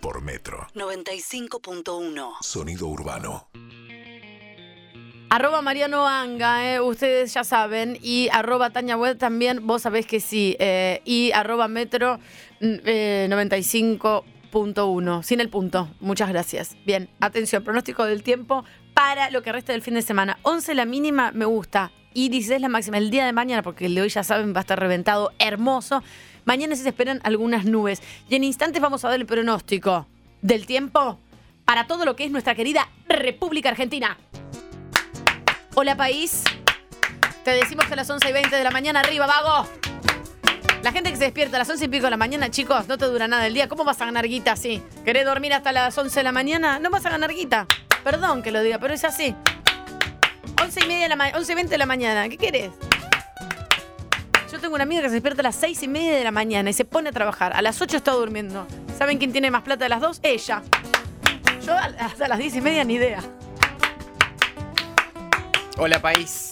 Por 0.02 0.22
Metro. 0.22 0.68
95.1. 0.76 2.34
Sonido 2.41 2.88
urbano. 2.88 3.48
Arroba 5.30 5.62
Mariano 5.62 6.08
Anga, 6.08 6.74
eh, 6.76 6.80
ustedes 6.80 7.34
ya 7.34 7.43
saben. 7.43 7.98
Y 8.02 8.30
arroba 8.32 8.70
Tania 8.70 8.95
Web 8.95 9.18
también, 9.18 9.66
vos 9.68 9.82
sabés 9.82 10.06
que 10.06 10.20
sí. 10.20 10.56
eh, 10.60 11.02
y 11.04 11.32
arroba 11.34 11.68
Metro 11.68 12.20
mm, 12.62 12.76
eh, 12.86 13.28
95.1. 13.30 15.24
Sin 15.24 15.41
el 15.41 15.50
punto. 15.50 15.89
Muchas 16.00 16.30
gracias. 16.30 16.78
Bien, 16.86 17.10
atención, 17.20 17.64
pronóstico 17.64 18.06
del 18.06 18.24
tiempo 18.24 18.64
para 18.93 19.30
lo 19.32 19.41
que 19.41 19.52
resta 19.52 19.74
del 19.74 19.82
fin 19.82 19.95
de 19.95 20.02
semana. 20.02 20.38
11 20.43 20.76
la 20.76 20.86
mínima, 20.86 21.32
me 21.34 21.45
gusta. 21.45 21.91
Y 22.14 22.30
16 22.30 22.62
la 22.62 22.70
máxima. 22.70 22.98
El 22.98 23.12
día 23.12 23.26
de 23.26 23.34
mañana, 23.34 23.62
porque 23.64 23.88
el 23.88 23.95
de 23.95 24.02
hoy 24.02 24.10
ya 24.10 24.24
saben, 24.24 24.54
va 24.54 24.60
a 24.60 24.62
estar 24.62 24.80
reventado, 24.80 25.34
hermoso. 25.39 26.02
Mañana 26.48 26.78
se 26.78 26.88
esperan 26.88 27.20
algunas 27.24 27.66
nubes. 27.66 28.02
Y 28.30 28.36
en 28.36 28.45
instantes 28.45 28.82
vamos 28.82 29.04
a 29.04 29.10
ver 29.10 29.20
el 29.20 29.26
pronóstico 29.26 30.08
del 30.41 30.66
tiempo 30.66 31.20
para 31.66 31.88
todo 31.88 32.06
lo 32.06 32.16
que 32.16 32.24
es 32.24 32.32
nuestra 32.32 32.56
querida 32.56 32.88
República 33.10 33.68
Argentina. 33.68 34.18
Hola 35.76 35.98
país. 35.98 36.43
Te 37.43 37.52
decimos 37.52 37.86
que 37.86 37.93
a 37.93 37.95
las 37.98 38.10
11 38.10 38.30
y 38.30 38.32
20 38.32 38.56
de 38.56 38.64
la 38.64 38.72
mañana 38.72 39.02
arriba, 39.02 39.28
vago. 39.28 39.68
La 40.84 40.93
gente 40.93 41.10
que 41.12 41.18
se 41.18 41.26
despierta 41.26 41.58
a 41.58 41.60
las 41.60 41.70
11 41.70 41.84
y 41.84 41.88
pico 41.89 42.06
de 42.06 42.12
la 42.12 42.18
mañana, 42.18 42.50
chicos, 42.50 42.88
no 42.88 42.98
te 42.98 43.04
dura 43.08 43.28
nada 43.28 43.45
el 43.45 43.54
día. 43.54 43.68
¿Cómo 43.68 43.84
vas 43.84 44.00
a 44.00 44.06
ganar 44.06 44.26
guita 44.26 44.54
así? 44.54 44.82
¿Querés 45.04 45.26
dormir 45.26 45.52
hasta 45.54 45.74
las 45.74 45.98
11 45.98 46.18
de 46.18 46.24
la 46.24 46.32
mañana? 46.32 46.80
No 46.80 46.89
vas 46.89 47.06
a 47.06 47.10
ganar 47.10 47.34
guita. 47.34 47.68
Perdón 48.06 48.41
que 48.41 48.52
lo 48.52 48.62
diga, 48.64 48.80
pero 48.80 48.93
es 48.93 49.04
así. 49.04 49.36
11 50.64 50.80
y 50.82 50.88
media 50.88 51.04
de 51.04 51.10
la 51.10 51.16
ma- 51.18 51.32
11 51.36 51.52
y 51.52 51.56
20 51.56 51.72
de 51.72 51.78
la 51.78 51.86
mañana. 51.86 52.30
¿Qué 52.30 52.38
querés? 52.38 52.72
Yo 54.52 54.60
tengo 54.60 54.76
una 54.76 54.84
amiga 54.84 55.02
que 55.02 55.10
se 55.10 55.16
despierta 55.16 55.41
a 55.41 55.43
las 55.43 55.56
6 55.56 55.84
y 55.84 55.88
media 55.89 56.16
de 56.16 56.24
la 56.24 56.32
mañana 56.32 56.70
y 56.70 56.74
se 56.74 56.86
pone 56.86 57.10
a 57.10 57.12
trabajar. 57.12 57.52
A 57.54 57.62
las 57.62 57.82
8 57.82 57.98
está 57.98 58.14
durmiendo. 58.14 58.66
¿Saben 58.98 59.18
quién 59.18 59.34
tiene 59.34 59.52
más 59.52 59.64
plata 59.64 59.84
de 59.84 59.89
las 59.89 60.00
dos? 60.00 60.20
Ella. 60.24 60.64
Yo 61.66 61.74
hasta 61.74 62.30
las 62.30 62.39
10 62.39 62.56
y 62.56 62.62
media 62.62 62.86
ni 62.86 62.93
idea. 62.93 63.20
Hola, 65.78 66.02
país. 66.02 66.48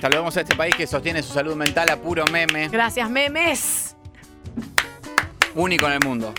Saludamos 0.00 0.36
a 0.36 0.42
este 0.42 0.54
país 0.54 0.76
que 0.76 0.86
sostiene 0.86 1.20
su 1.20 1.32
salud 1.32 1.56
mental 1.56 1.90
a 1.90 1.96
puro 1.96 2.24
meme. 2.30 2.68
Gracias, 2.68 3.10
memes. 3.10 3.96
Único 5.56 5.86
en 5.86 5.92
el 5.94 6.00
mundo. 6.04 6.32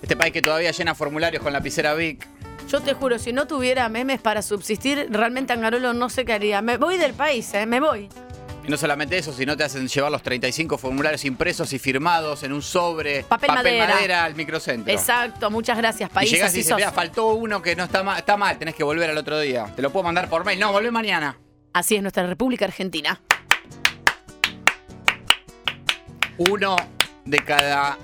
Este 0.00 0.16
país 0.16 0.32
que 0.32 0.40
todavía 0.40 0.70
llena 0.70 0.94
formularios 0.94 1.42
con 1.42 1.52
lapicera 1.52 1.92
Vic. 1.92 2.26
Yo 2.68 2.80
te 2.80 2.94
juro, 2.94 3.18
si 3.20 3.32
no 3.32 3.46
tuviera 3.46 3.88
memes 3.88 4.20
para 4.20 4.42
subsistir, 4.42 5.06
realmente 5.10 5.52
Angarolo 5.52 5.92
no 5.92 6.10
sé 6.10 6.24
qué 6.24 6.32
haría. 6.32 6.62
Me 6.62 6.78
voy 6.78 6.96
del 6.98 7.14
país, 7.14 7.54
¿eh? 7.54 7.64
Me 7.64 7.78
voy. 7.78 8.08
Y 8.66 8.68
no 8.68 8.76
solamente 8.76 9.16
eso, 9.16 9.32
sino 9.32 9.56
te 9.56 9.62
hacen 9.62 9.86
llevar 9.86 10.10
los 10.10 10.20
35 10.22 10.76
formularios 10.76 11.24
impresos 11.24 11.72
y 11.72 11.78
firmados 11.78 12.42
en 12.42 12.52
un 12.52 12.62
sobre. 12.62 13.22
Papel 13.22 13.50
madera. 13.54 14.24
al 14.24 14.34
microcentro. 14.34 14.92
Exacto, 14.92 15.48
muchas 15.48 15.78
gracias, 15.78 16.10
país. 16.10 16.32
y 16.32 16.34
llegas 16.34 16.52
y 16.54 16.58
dices, 16.58 16.74
mira, 16.74 16.90
faltó 16.90 17.28
uno 17.34 17.62
que 17.62 17.76
no 17.76 17.84
está 17.84 18.02
mal, 18.02 18.18
está 18.18 18.36
mal, 18.36 18.58
tenés 18.58 18.74
que 18.74 18.82
volver 18.82 19.10
al 19.10 19.18
otro 19.18 19.38
día. 19.38 19.72
Te 19.76 19.82
lo 19.82 19.90
puedo 19.90 20.02
mandar 20.02 20.28
por 20.28 20.44
mail. 20.44 20.58
No, 20.58 20.72
volvé 20.72 20.90
mañana. 20.90 21.38
Así 21.72 21.94
es 21.94 22.02
nuestra 22.02 22.26
República 22.26 22.64
Argentina. 22.64 23.20
Uno 26.38 26.74
de 27.24 27.38
cada 27.44 27.96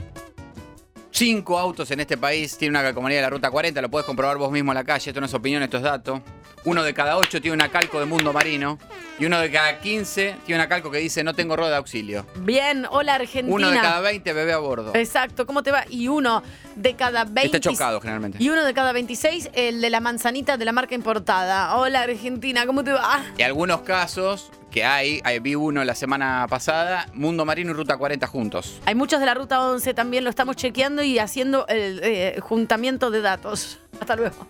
cinco 1.13 1.59
autos 1.59 1.91
en 1.91 2.01
este 2.01 2.17
país 2.17 2.57
tiene 2.57 2.71
una 2.71 2.83
calcomanía 2.83 3.19
de 3.19 3.23
la 3.23 3.31
Ruta 3.31 3.51
40. 3.51 3.81
Lo 3.81 3.91
podés 3.91 4.07
comprobar 4.07 4.39
vos 4.39 4.51
mismo 4.51 4.73
en 4.73 4.77
la 4.77 4.85
calle. 4.85 5.11
Esto 5.11 5.21
no 5.21 5.27
es 5.27 5.35
opinión, 5.35 5.63
esto 5.63 5.77
es 5.77 5.83
dato. 5.83 6.23
Uno 6.65 6.83
de 6.83 6.95
cada 6.95 7.17
ocho 7.17 7.41
tiene 7.41 7.55
una 7.55 7.69
calco 7.69 8.01
de 8.01 8.07
mundo 8.07 8.33
marino. 8.33 8.79
Y 9.19 9.27
uno 9.27 9.39
de 9.41 9.51
cada 9.51 9.79
15 9.79 10.37
tiene 10.47 10.61
una 10.61 10.69
calco 10.69 10.91
que 10.91 10.99
dice 10.99 11.23
no 11.23 11.35
tengo 11.35 11.55
rueda 11.55 11.73
de 11.73 11.77
auxilio. 11.77 12.27
Bien, 12.41 12.87
hola 12.91 13.17
Argentina. 13.17 13.55
Uno 13.55 13.71
de 13.71 13.79
cada 13.79 14.01
20 14.01 14.33
bebé 14.33 14.53
a 14.53 14.59
bordo. 14.59 14.93
Exacto, 14.95 15.47
¿cómo 15.47 15.63
te 15.63 15.71
va? 15.71 15.85
Y 15.91 16.09
uno 16.09 16.43
de 16.77 16.97
cada 16.97 17.25
20. 17.25 17.57
Está 17.57 17.61
chocado 17.61 18.01
generalmente. 18.01 18.39
Y 18.41 18.49
uno 18.49 18.65
de 18.65 18.75
cada 18.75 18.93
26, 18.93 19.51
el 19.53 19.81
de 19.81 19.91
la 19.91 20.01
manzanita 20.01 20.57
de 20.57 20.65
la 20.65 20.73
marca 20.73 20.95
importada. 20.95 21.77
Hola 21.77 22.03
Argentina, 22.03 22.65
¿cómo 22.67 22.83
te 22.83 22.93
va? 22.93 23.23
Y 23.37 23.43
algunos 23.43 23.83
casos 23.83 24.51
que 24.73 24.85
hay, 24.85 25.21
hay- 25.23 25.39
vi 25.39 25.55
uno 25.55 25.85
la 25.85 25.95
semana 25.95 26.47
pasada, 26.49 27.07
Mundo 27.15 27.45
Marino 27.45 27.71
y 27.71 27.75
Ruta 27.75 27.97
40 27.97 28.27
juntos. 28.27 28.81
Hay 28.87 28.95
muchos 28.95 29.21
de 29.21 29.27
la 29.27 29.35
ruta 29.35 29.61
11 29.61 29.95
también, 29.95 30.25
lo 30.25 30.31
estamos 30.31 30.57
chequeando 30.57 31.03
y 31.03 31.19
haciendo 31.19 31.67
el 31.69 32.01
eh, 32.03 32.39
juntamiento 32.41 33.11
de 33.11 33.21
datos. 33.21 33.79
Hasta 34.01 34.17
luego. 34.17 34.47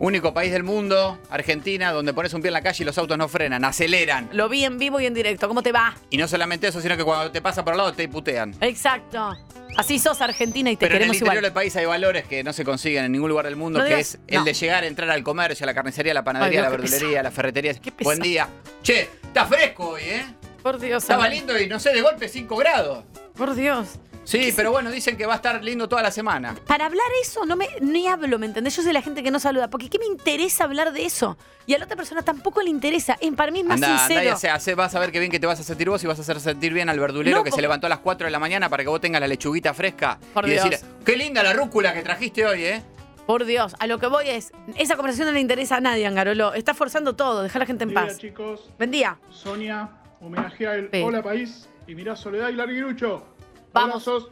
Único 0.00 0.32
país 0.32 0.52
del 0.52 0.62
mundo, 0.62 1.18
Argentina, 1.28 1.90
donde 1.90 2.12
pones 2.14 2.32
un 2.32 2.40
pie 2.40 2.48
en 2.50 2.52
la 2.54 2.62
calle 2.62 2.84
y 2.84 2.86
los 2.86 2.96
autos 2.98 3.18
no 3.18 3.26
frenan, 3.28 3.64
aceleran. 3.64 4.28
Lo 4.32 4.48
vi 4.48 4.64
en 4.64 4.78
vivo 4.78 5.00
y 5.00 5.06
en 5.06 5.14
directo. 5.14 5.48
¿Cómo 5.48 5.60
te 5.62 5.72
va? 5.72 5.94
Y 6.10 6.16
no 6.18 6.28
solamente 6.28 6.68
eso, 6.68 6.80
sino 6.80 6.96
que 6.96 7.02
cuando 7.02 7.32
te 7.32 7.42
pasa 7.42 7.64
por 7.64 7.72
al 7.72 7.78
lado 7.78 7.92
te 7.92 8.08
putean. 8.08 8.54
Exacto. 8.60 9.36
Así 9.78 9.98
sos 10.00 10.20
Argentina 10.20 10.70
y 10.72 10.76
te 10.76 10.80
Pero 10.80 10.96
en 10.96 10.96
el 10.96 10.98
queremos 10.98 11.16
interior 11.16 11.34
igual. 11.34 11.44
del 11.44 11.52
país 11.52 11.76
hay 11.76 11.86
valores 11.86 12.24
que 12.26 12.42
no 12.42 12.52
se 12.52 12.64
consiguen 12.64 13.04
en 13.04 13.12
ningún 13.12 13.28
lugar 13.30 13.44
del 13.44 13.54
mundo, 13.54 13.78
No 13.78 13.84
que 13.84 13.90
digas- 13.94 14.14
es 14.14 14.18
el 14.26 14.38
no. 14.40 14.44
de 14.44 14.52
llegar, 14.52 14.82
entrar 14.84 15.08
al 15.10 15.22
comercio, 15.22 15.64
a 15.64 15.66
la 15.68 15.74
carnicería, 15.74 16.10
a 16.10 16.14
la 16.14 16.24
panadería, 16.24 16.60
Ay, 16.60 16.66
a 16.66 16.68
la 16.70 16.76
qué 16.76 16.82
verdulería, 16.82 17.20
a 17.20 17.22
la 17.22 17.30
ferretería. 17.30 17.72
pesado. 17.74 17.94
Buen 18.02 18.18
día. 18.20 18.48
Che, 18.82 19.02
está 19.22 19.46
fresco 19.46 19.90
hoy, 19.90 20.02
¿eh? 20.02 20.24
Por 20.64 20.80
Dios. 20.80 21.04
Estaba 21.04 21.28
lindo 21.28 21.56
y 21.58 21.68
no 21.68 21.78
sé, 21.78 21.92
de 21.92 22.02
golpe 22.02 22.28
5 22.28 22.56
grados. 22.56 23.04
Por 23.36 23.54
Dios. 23.54 23.86
Sí, 24.28 24.52
pero 24.54 24.70
bueno, 24.70 24.90
dicen 24.90 25.16
que 25.16 25.24
va 25.24 25.32
a 25.32 25.36
estar 25.36 25.64
lindo 25.64 25.88
toda 25.88 26.02
la 26.02 26.10
semana. 26.10 26.54
Para 26.66 26.84
hablar 26.84 27.06
eso 27.22 27.46
no 27.46 27.56
me 27.56 27.66
ni 27.80 28.06
hablo, 28.08 28.38
¿me 28.38 28.44
entendés? 28.44 28.76
Yo 28.76 28.82
soy 28.82 28.92
la 28.92 29.00
gente 29.00 29.22
que 29.22 29.30
no 29.30 29.40
saluda, 29.40 29.70
porque 29.70 29.88
¿qué 29.88 29.98
me 29.98 30.04
interesa 30.04 30.64
hablar 30.64 30.92
de 30.92 31.06
eso? 31.06 31.38
Y 31.66 31.72
a 31.72 31.78
la 31.78 31.86
otra 31.86 31.96
persona 31.96 32.20
tampoco 32.20 32.60
le 32.60 32.68
interesa. 32.68 33.16
Es, 33.22 33.32
para 33.34 33.50
mí 33.50 33.60
es 33.60 33.64
más 33.64 33.76
Anda, 33.76 33.88
anda 33.88 34.04
y 34.04 34.08
sincero. 34.08 34.34
hace- 34.36 34.50
hace- 34.50 34.74
vas 34.74 34.94
a 34.94 34.98
ver 35.00 35.12
qué 35.12 35.18
bien 35.18 35.32
que 35.32 35.40
te 35.40 35.46
vas 35.46 35.58
a 35.60 35.62
sentir 35.62 35.88
vos 35.88 36.04
y 36.04 36.06
vas 36.06 36.18
a 36.18 36.22
hacer 36.22 36.40
sentir 36.40 36.74
bien 36.74 36.90
al 36.90 37.00
verdulero 37.00 37.38
No, 37.38 37.42
que 37.42 37.48
porque- 37.50 37.56
se 37.56 37.62
levantó 37.62 37.86
a 37.86 37.90
las 37.90 38.00
4 38.00 38.26
de 38.26 38.30
la 38.30 38.38
mañana 38.38 38.68
para 38.68 38.82
que 38.82 38.90
vos 38.90 39.00
tengas 39.00 39.20
la 39.22 39.28
lechuguita 39.28 39.72
fresca. 39.72 40.18
Por 40.34 40.46
y 40.46 40.50
Dios. 40.50 40.68
decir, 40.68 40.86
qué 41.06 41.16
linda 41.16 41.42
la 41.42 41.54
rúcula 41.54 41.94
que 41.94 42.02
trajiste 42.02 42.44
hoy, 42.44 42.64
¿eh? 42.64 42.82
Por 43.26 43.46
Dios, 43.46 43.76
a 43.78 43.86
lo 43.86 43.98
que 43.98 44.08
voy 44.08 44.28
es, 44.28 44.52
esa 44.76 44.96
conversación 44.96 45.28
no 45.28 45.32
le 45.32 45.40
interesa 45.40 45.76
a 45.76 45.80
nadie, 45.80 46.06
Angarolo. 46.06 46.52
Está 46.52 46.74
forzando 46.74 47.14
todo, 47.16 47.42
deja 47.42 47.56
a 47.58 47.60
la 47.60 47.66
gente 47.66 47.84
en 47.84 47.94
Buen 47.94 48.04
día, 48.04 48.12
paz. 48.12 48.20
chicos. 48.20 48.70
Buen 48.76 48.90
día. 48.90 49.18
Sonia, 49.30 49.88
homenajea 50.20 50.74
el 50.74 50.90
Sí. 50.92 51.00
Hola 51.02 51.22
País 51.22 51.66
y 51.86 51.94
mirá 51.94 52.14
Soledad 52.14 52.50
y 52.50 52.52
Larguirucho. 52.56 53.24
Vamos. 53.72 54.06
Hola, 54.08 54.20
sos. 54.20 54.28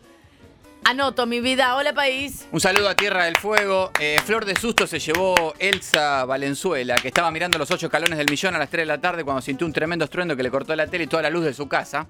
Anoto 0.84 1.26
mi 1.26 1.40
vida. 1.40 1.74
Hola, 1.76 1.92
país. 1.92 2.46
Un 2.52 2.60
saludo 2.60 2.88
a 2.88 2.94
Tierra 2.94 3.24
del 3.24 3.36
Fuego. 3.36 3.90
Eh, 3.98 4.20
Flor 4.24 4.44
de 4.44 4.54
susto 4.54 4.86
se 4.86 5.00
llevó 5.00 5.54
Elsa 5.58 6.24
Valenzuela, 6.24 6.94
que 6.94 7.08
estaba 7.08 7.30
mirando 7.32 7.58
los 7.58 7.70
ocho 7.72 7.86
escalones 7.86 8.18
del 8.18 8.30
millón 8.30 8.54
a 8.54 8.58
las 8.58 8.70
3 8.70 8.82
de 8.82 8.86
la 8.86 9.00
tarde 9.00 9.24
cuando 9.24 9.42
sintió 9.42 9.66
un 9.66 9.72
tremendo 9.72 10.04
estruendo 10.04 10.36
que 10.36 10.44
le 10.44 10.50
cortó 10.50 10.76
la 10.76 10.86
tele 10.86 11.04
y 11.04 11.06
toda 11.08 11.22
la 11.22 11.30
luz 11.30 11.44
de 11.44 11.54
su 11.54 11.66
casa. 11.66 12.06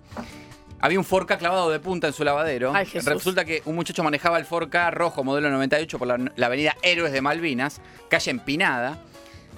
Había 0.79 0.99
un 0.99 1.07
4K 1.07 1.39
clavado 1.39 1.71
de 1.71 1.81
punta 1.81 2.07
en 2.07 2.13
su 2.13 2.23
lavadero. 2.23 2.73
Ay, 2.75 2.85
Jesús. 2.85 3.11
Resulta 3.11 3.47
que 3.47 3.63
un 3.65 3.77
muchacho 3.77 4.05
manejaba 4.05 4.39
el 4.39 4.47
4K 4.47 4.93
rojo 4.93 5.25
modelo 5.25 5.49
98 5.49 5.99
por 5.99 6.07
la, 6.07 6.19
la 6.37 6.47
avenida 6.47 6.77
Héroes 6.83 7.13
de 7.13 7.23
Malvinas, 7.23 7.81
calle 8.11 8.31
empinada. 8.31 8.99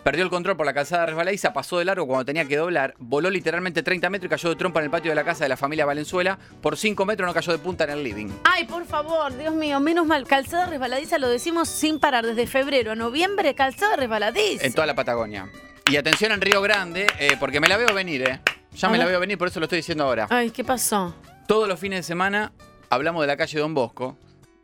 Perdió 0.03 0.25
el 0.25 0.31
control 0.31 0.57
por 0.57 0.65
la 0.65 0.73
calzada 0.73 1.07
resbaladiza, 1.07 1.53
pasó 1.53 1.79
de 1.79 1.85
largo 1.85 2.07
cuando 2.07 2.25
tenía 2.25 2.45
que 2.47 2.57
doblar, 2.57 2.95
voló 2.99 3.29
literalmente 3.31 3.83
30 3.83 4.09
metros 4.11 4.27
y 4.27 4.31
cayó 4.31 4.49
de 4.49 4.57
trompa 4.57 4.81
en 4.81 4.85
el 4.85 4.91
patio 4.91 5.11
de 5.11 5.15
la 5.15 5.25
casa 5.25 5.45
de 5.45 5.49
la 5.51 5.57
familia 5.57 5.85
Valenzuela. 5.85 6.39
Por 6.63 6.77
5 6.77 7.05
metros 7.05 7.27
no 7.27 7.35
cayó 7.35 7.53
de 7.53 7.59
punta 7.59 7.85
en 7.85 7.91
el 7.91 8.03
living. 8.03 8.29
Ay, 8.45 8.65
por 8.65 8.87
favor, 8.87 9.37
Dios 9.37 9.55
mío, 9.55 9.81
menos 9.81 10.07
mal. 10.07 10.27
Calzada 10.27 10.67
resbaladiza 10.67 11.19
lo 11.19 11.29
decimos 11.29 11.69
sin 11.69 12.01
parar. 12.01 12.25
Desde 12.25 12.47
febrero 12.47 12.93
a 12.93 12.95
noviembre, 12.95 13.55
calzada 13.55 13.97
resbaladiza. 13.97 14.65
En 14.65 14.73
toda 14.73 14.87
la 14.87 14.95
Patagonia. 14.95 15.51
Y 15.91 15.97
atención 15.97 16.33
en 16.33 16.41
Río 16.41 16.61
Grande, 16.63 17.07
eh, 17.19 17.37
porque 17.41 17.61
me 17.61 17.69
la 17.69 17.77
veo 17.77 17.93
venir, 17.95 18.23
¿eh? 18.23 18.41
Ya 18.75 18.89
A 18.89 18.91
me 18.91 18.99
la 18.99 19.07
veo 19.07 19.19
venir, 19.19 19.39
por 19.39 19.49
eso 19.49 19.59
lo 19.61 19.65
estoy 19.65 19.79
diciendo 19.79 20.05
ahora. 20.05 20.27
Ay, 20.31 20.51
¿qué 20.51 20.63
pasó? 20.65 21.15
Todos 21.47 21.67
los 21.69 21.81
fines 21.81 22.01
de 22.01 22.03
semana 22.03 22.53
hablamos 22.91 23.23
de 23.23 23.27
la 23.27 23.37
calle 23.37 23.59
Don 23.59 23.75
Bosco. 23.75 24.17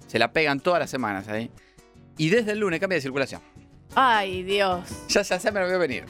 Se 0.07 0.19
la 0.19 0.33
pegan 0.33 0.61
todas 0.61 0.81
las 0.81 0.91
semanas 0.91 1.29
ahí. 1.29 1.51
Y 2.17 2.29
desde 2.29 2.53
el 2.53 2.59
lunes 2.61 2.79
cambia 2.79 2.97
de 2.97 3.03
circulación. 3.03 3.41
Ay, 3.95 4.43
Dios. 4.43 4.89
Ya, 5.09 5.23
ya, 5.23 5.39
ya 5.39 5.51
me 5.51 5.61
la 5.61 5.67
veo 5.67 5.79
venir. 5.79 6.05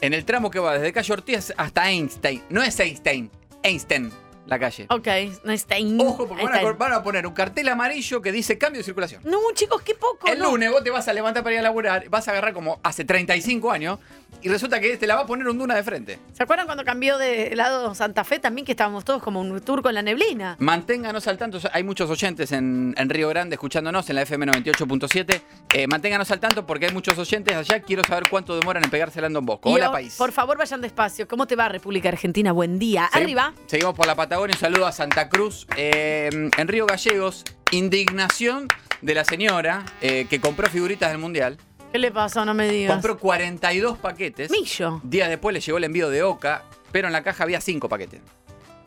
En 0.00 0.12
el 0.12 0.24
tramo 0.24 0.50
que 0.50 0.58
va 0.58 0.74
desde 0.74 0.92
calle 0.92 1.12
Ortiz 1.12 1.52
hasta 1.56 1.90
Einstein. 1.90 2.42
No 2.50 2.62
es 2.62 2.78
Einstein, 2.78 3.30
Einstein, 3.62 4.12
la 4.46 4.58
calle. 4.58 4.86
Ok, 4.90 5.08
no 5.44 5.52
ahí. 5.70 5.98
Ojo, 6.00 6.28
porque 6.28 6.44
van 6.44 6.54
a, 6.54 6.56
está. 6.58 6.72
van 6.72 6.92
a 6.92 7.02
poner 7.02 7.26
un 7.26 7.32
cartel 7.32 7.68
amarillo 7.68 8.20
que 8.20 8.30
dice 8.30 8.58
cambio 8.58 8.80
de 8.80 8.84
circulación. 8.84 9.22
No, 9.24 9.38
chicos, 9.54 9.82
qué 9.82 9.94
poco. 9.94 10.28
El 10.28 10.38
no. 10.38 10.50
lunes 10.50 10.70
vos 10.70 10.84
te 10.84 10.90
vas 10.90 11.08
a 11.08 11.12
levantar 11.12 11.42
para 11.42 11.54
ir 11.54 11.60
a 11.60 11.62
laburar, 11.62 12.08
vas 12.08 12.28
a 12.28 12.32
agarrar 12.32 12.52
como 12.52 12.78
hace 12.82 13.04
35 13.04 13.70
años 13.70 13.98
y 14.42 14.48
resulta 14.48 14.80
que 14.80 14.96
te 14.96 15.06
la 15.06 15.14
va 15.16 15.22
a 15.22 15.26
poner 15.26 15.46
un 15.48 15.58
duna 15.58 15.74
de 15.74 15.82
frente. 15.82 16.18
¿Se 16.32 16.42
acuerdan 16.42 16.66
cuando 16.66 16.84
cambió 16.84 17.18
de 17.18 17.54
lado 17.56 17.94
Santa 17.94 18.24
Fe 18.24 18.38
también, 18.38 18.64
que 18.64 18.72
estábamos 18.72 19.04
todos 19.04 19.22
como 19.22 19.40
un 19.40 19.60
tour 19.60 19.82
con 19.82 19.94
la 19.94 20.02
neblina? 20.02 20.56
Manténganos 20.58 21.26
al 21.26 21.38
tanto, 21.38 21.58
hay 21.72 21.82
muchos 21.82 22.10
oyentes 22.10 22.52
en, 22.52 22.94
en 22.96 23.08
Río 23.10 23.28
Grande 23.28 23.54
escuchándonos 23.54 24.08
en 24.10 24.16
la 24.16 24.22
FM 24.22 24.46
98.7. 24.46 25.40
Eh, 25.74 25.86
manténganos 25.86 26.30
al 26.30 26.40
tanto 26.40 26.66
porque 26.66 26.86
hay 26.86 26.92
muchos 26.92 27.18
oyentes 27.18 27.54
allá. 27.56 27.80
Quiero 27.80 28.04
saber 28.04 28.24
cuánto 28.30 28.54
demoran 28.56 28.84
en 28.84 28.90
pegársela 28.90 29.26
en 29.26 29.32
Don 29.32 29.44
Bosco. 29.46 29.70
Y 29.70 29.74
Hola, 29.74 29.90
o- 29.90 29.92
país. 29.92 30.14
Por 30.16 30.32
favor, 30.32 30.56
vayan 30.58 30.80
despacio. 30.80 31.26
¿Cómo 31.28 31.46
te 31.46 31.56
va 31.56 31.68
República 31.68 32.08
Argentina? 32.08 32.52
Buen 32.52 32.78
día. 32.78 33.08
Segui- 33.12 33.22
Arriba. 33.22 33.52
Seguimos 33.66 33.94
por 33.94 34.06
la 34.06 34.14
Patagonia. 34.14 34.54
Un 34.54 34.60
saludo 34.60 34.86
a 34.86 34.92
Santa 34.92 35.28
Cruz. 35.28 35.66
Eh, 35.76 36.30
en 36.56 36.68
Río 36.68 36.86
Gallegos, 36.86 37.44
indignación 37.90 38.68
de 39.02 39.14
la 39.14 39.24
señora 39.24 39.84
eh, 40.00 40.26
que 40.28 40.40
compró 40.40 40.68
figuritas 40.68 41.10
del 41.10 41.18
Mundial. 41.18 41.56
¿Qué 41.92 41.98
le 41.98 42.10
pasó? 42.10 42.44
No 42.44 42.52
me 42.54 42.68
digas. 42.68 42.92
Compró 42.92 43.18
42 43.18 43.98
paquetes. 43.98 44.50
Millo. 44.50 45.00
Días 45.02 45.28
después 45.28 45.54
le 45.54 45.60
llegó 45.60 45.78
el 45.78 45.84
envío 45.84 46.10
de 46.10 46.22
Oca, 46.22 46.64
pero 46.92 47.06
en 47.08 47.12
la 47.12 47.22
caja 47.22 47.44
había 47.44 47.60
5 47.60 47.88
paquetes. 47.88 48.20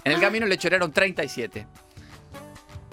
En 0.04 0.12
Ah. 0.12 0.16
el 0.16 0.22
camino 0.22 0.46
le 0.46 0.58
choraron 0.58 0.92
37. 0.92 1.66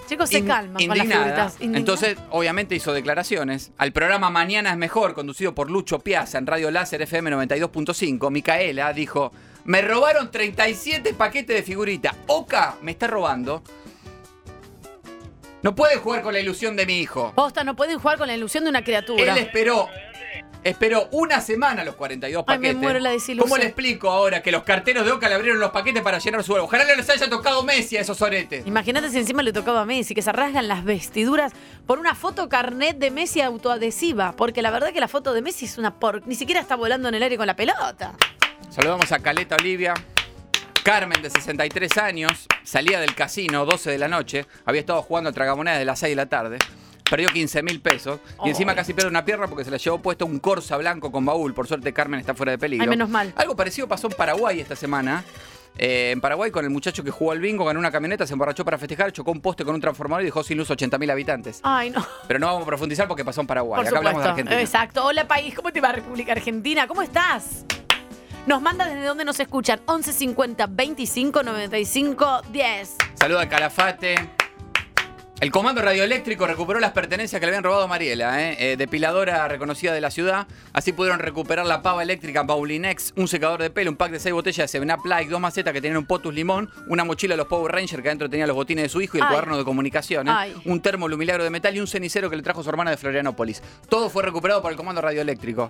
Chicos, 0.07 0.29
se 0.29 0.39
In- 0.39 0.47
calman 0.47 0.87
con 0.87 0.97
las 0.97 1.07
figuritas. 1.07 1.57
Entonces, 1.59 2.17
obviamente 2.31 2.75
hizo 2.75 2.93
declaraciones. 2.93 3.71
Al 3.77 3.91
programa 3.91 4.29
Mañana 4.29 4.71
es 4.71 4.77
Mejor, 4.77 5.13
conducido 5.13 5.53
por 5.53 5.69
Lucho 5.69 5.99
Piazza 5.99 6.37
en 6.37 6.47
Radio 6.47 6.71
Láser 6.71 7.01
FM 7.01 7.29
92.5, 7.31 8.31
Micaela 8.31 8.93
dijo, 8.93 9.33
me 9.65 9.81
robaron 9.81 10.31
37 10.31 11.13
paquetes 11.13 11.57
de 11.57 11.61
figurita. 11.63 12.15
Oca 12.27 12.77
me 12.81 12.91
está 12.91 13.07
robando. 13.07 13.61
No 15.67 15.75
puede 15.75 15.97
jugar 15.97 16.21
con 16.21 16.31
la 16.31 16.39
ilusión 16.39 16.77
de 16.77 16.85
mi 16.85 17.01
hijo. 17.01 17.33
Posta, 17.35 17.65
no 17.65 17.75
pueden 17.75 17.99
jugar 17.99 18.17
con 18.17 18.25
la 18.25 18.33
ilusión 18.33 18.63
de 18.63 18.69
una 18.69 18.85
criatura. 18.85 19.21
Él 19.33 19.37
esperó, 19.37 19.89
esperó 20.63 21.09
una 21.11 21.41
semana 21.41 21.83
los 21.83 21.95
42 21.95 22.45
Ay, 22.47 22.57
me 22.57 22.67
paquetes. 22.67 22.81
muero 22.81 22.99
la 22.99 23.09
desilusión. 23.09 23.49
¿Cómo 23.49 23.57
le 23.57 23.65
explico 23.65 24.09
ahora 24.09 24.41
que 24.41 24.49
los 24.49 24.63
carteros 24.63 25.03
de 25.05 25.11
Oca 25.11 25.27
le 25.27 25.35
abrieron 25.35 25.59
los 25.59 25.71
paquetes 25.71 26.01
para 26.01 26.19
llenar 26.19 26.41
su 26.45 26.53
huevo? 26.53 26.67
Ojalá 26.67 26.85
no 26.85 26.95
les 26.95 27.09
haya 27.09 27.29
tocado 27.29 27.63
Messi 27.63 27.97
a 27.97 27.99
esos 27.99 28.21
oretes. 28.21 28.65
Imagínate 28.65 29.09
si 29.09 29.17
encima 29.17 29.43
le 29.43 29.51
tocaba 29.51 29.81
a 29.81 29.85
Messi, 29.85 30.15
que 30.15 30.21
se 30.21 30.31
rasgan 30.31 30.69
las 30.69 30.85
vestiduras 30.85 31.51
por 31.85 31.99
una 31.99 32.15
foto 32.15 32.47
carnet 32.47 32.97
de 32.97 33.11
Messi 33.11 33.41
autoadhesiva. 33.41 34.37
Porque 34.37 34.61
la 34.61 34.71
verdad 34.71 34.93
que 34.93 35.01
la 35.01 35.09
foto 35.09 35.33
de 35.33 35.41
Messi 35.41 35.65
es 35.65 35.77
una 35.77 35.99
por... 35.99 36.25
Ni 36.25 36.35
siquiera 36.35 36.61
está 36.61 36.77
volando 36.77 37.09
en 37.09 37.15
el 37.15 37.23
aire 37.23 37.35
con 37.35 37.45
la 37.45 37.57
pelota. 37.57 38.13
Saludamos 38.69 39.11
a 39.11 39.19
Caleta 39.19 39.57
Olivia. 39.57 39.93
Carmen, 40.87 41.21
de 41.21 41.29
63 41.29 41.97
años, 41.97 42.47
salía 42.63 43.01
del 43.01 43.13
casino 43.13 43.65
12 43.65 43.91
de 43.91 43.97
la 43.97 44.07
noche, 44.07 44.45
había 44.63 44.79
estado 44.79 45.01
jugando 45.01 45.29
a 45.29 45.33
tragamonedas 45.33 45.79
de 45.79 45.83
las 45.83 45.99
6 45.99 46.11
de 46.11 46.15
la 46.15 46.27
tarde, 46.27 46.59
perdió 47.09 47.27
15 47.27 47.61
mil 47.61 47.81
pesos 47.81 48.21
y 48.45 48.47
encima 48.47 48.73
casi 48.73 48.93
pierde 48.93 49.09
una 49.09 49.25
pierna 49.25 49.47
porque 49.47 49.65
se 49.65 49.69
la 49.69 49.75
llevó 49.75 50.01
puesto 50.01 50.25
un 50.25 50.39
Corsa 50.39 50.77
blanco 50.77 51.11
con 51.11 51.25
baúl. 51.25 51.53
Por 51.53 51.67
suerte 51.67 51.91
Carmen 51.91 52.21
está 52.21 52.33
fuera 52.35 52.53
de 52.53 52.57
peligro. 52.57 52.83
Ay, 52.83 52.89
menos 52.89 53.09
mal. 53.09 53.33
Algo 53.35 53.53
parecido 53.53 53.85
pasó 53.85 54.07
en 54.07 54.13
Paraguay 54.13 54.61
esta 54.61 54.77
semana. 54.77 55.25
Eh, 55.77 56.11
en 56.11 56.21
Paraguay, 56.21 56.51
con 56.51 56.63
el 56.63 56.71
muchacho 56.71 57.03
que 57.03 57.11
jugó 57.11 57.33
al 57.33 57.41
bingo, 57.41 57.65
ganó 57.65 57.81
una 57.81 57.91
camioneta, 57.91 58.25
se 58.25 58.31
emborrachó 58.31 58.63
para 58.63 58.77
festejar, 58.77 59.11
chocó 59.11 59.31
un 59.31 59.41
poste 59.41 59.65
con 59.65 59.75
un 59.75 59.81
transformador 59.81 60.21
y 60.21 60.25
dejó 60.27 60.41
sin 60.41 60.57
luz 60.57 60.69
80.000 60.69 61.11
habitantes. 61.11 61.59
Ay, 61.63 61.89
no. 61.89 62.07
Pero 62.29 62.39
no 62.39 62.45
vamos 62.45 62.63
a 62.63 62.65
profundizar 62.65 63.09
porque 63.09 63.25
pasó 63.25 63.41
en 63.41 63.47
Paraguay. 63.47 63.81
Por 63.81 63.87
Acá 63.89 63.97
hablamos 63.97 64.23
de. 64.23 64.29
Argentina. 64.29 64.61
Exacto. 64.61 65.03
Hola, 65.03 65.27
país. 65.27 65.53
¿Cómo 65.53 65.73
te 65.73 65.81
va, 65.81 65.91
República 65.91 66.31
Argentina? 66.31 66.87
¿Cómo 66.87 67.01
estás? 67.01 67.65
Nos 68.47 68.61
manda 68.61 68.85
desde 68.85 69.03
donde 69.05 69.25
nos 69.25 69.37
escuchan. 69.41 69.79
1150 69.79 70.67
25 70.67 71.43
95 71.43 72.41
10. 72.49 72.95
Saluda 73.15 73.41
al 73.41 73.49
Calafate. 73.49 74.15
El 75.41 75.51
comando 75.51 75.81
radioeléctrico 75.81 76.47
recuperó 76.47 76.79
las 76.79 76.93
pertenencias 76.93 77.39
que 77.39 77.45
le 77.45 77.51
habían 77.51 77.63
robado 77.65 77.83
a 77.83 77.87
Mariela, 77.87 78.41
¿eh? 78.41 78.55
Eh, 78.57 78.77
depiladora 78.77 79.47
reconocida 79.49 79.93
de 79.93 79.99
la 79.99 80.11
ciudad. 80.11 80.47
Así 80.71 80.93
pudieron 80.93 81.19
recuperar 81.19 81.65
la 81.65 81.81
pava 81.81 82.01
eléctrica 82.01 82.47
Paulinex, 82.47 83.13
un 83.17 83.27
secador 83.27 83.61
de 83.61 83.69
pelo, 83.69 83.91
un 83.91 83.97
pack 83.97 84.13
de 84.13 84.19
seis 84.19 84.33
botellas 84.33 84.71
de 84.71 84.79
7-Up 84.79 85.05
Light, 85.05 85.29
dos 85.29 85.41
macetas 85.41 85.73
que 85.73 85.81
tenían 85.81 85.97
un 85.97 86.05
Potus 86.05 86.33
limón, 86.33 86.71
una 86.87 87.03
mochila 87.03 87.33
de 87.33 87.37
los 87.37 87.47
Power 87.47 87.71
Rangers 87.71 88.01
que 88.01 88.07
adentro 88.07 88.29
tenía 88.29 88.47
los 88.47 88.55
botines 88.55 88.83
de 88.83 88.89
su 88.89 89.01
hijo 89.01 89.17
y 89.17 89.19
el 89.19 89.25
Ay. 89.25 89.29
cuaderno 89.29 89.57
de 89.57 89.65
comunicaciones, 89.65 90.33
Ay. 90.35 90.55
un 90.65 90.81
termo 90.81 91.07
lumilagro 91.09 91.43
de 91.43 91.49
metal 91.49 91.75
y 91.75 91.81
un 91.81 91.87
cenicero 91.87 92.29
que 92.29 92.37
le 92.37 92.41
trajo 92.41 92.63
su 92.63 92.69
hermana 92.69 92.91
de 92.91 92.97
Florianópolis. 92.97 93.61
Todo 93.89 94.09
fue 94.09 94.23
recuperado 94.23 94.61
por 94.63 94.71
el 94.71 94.77
comando 94.77 95.01
radioeléctrico. 95.01 95.69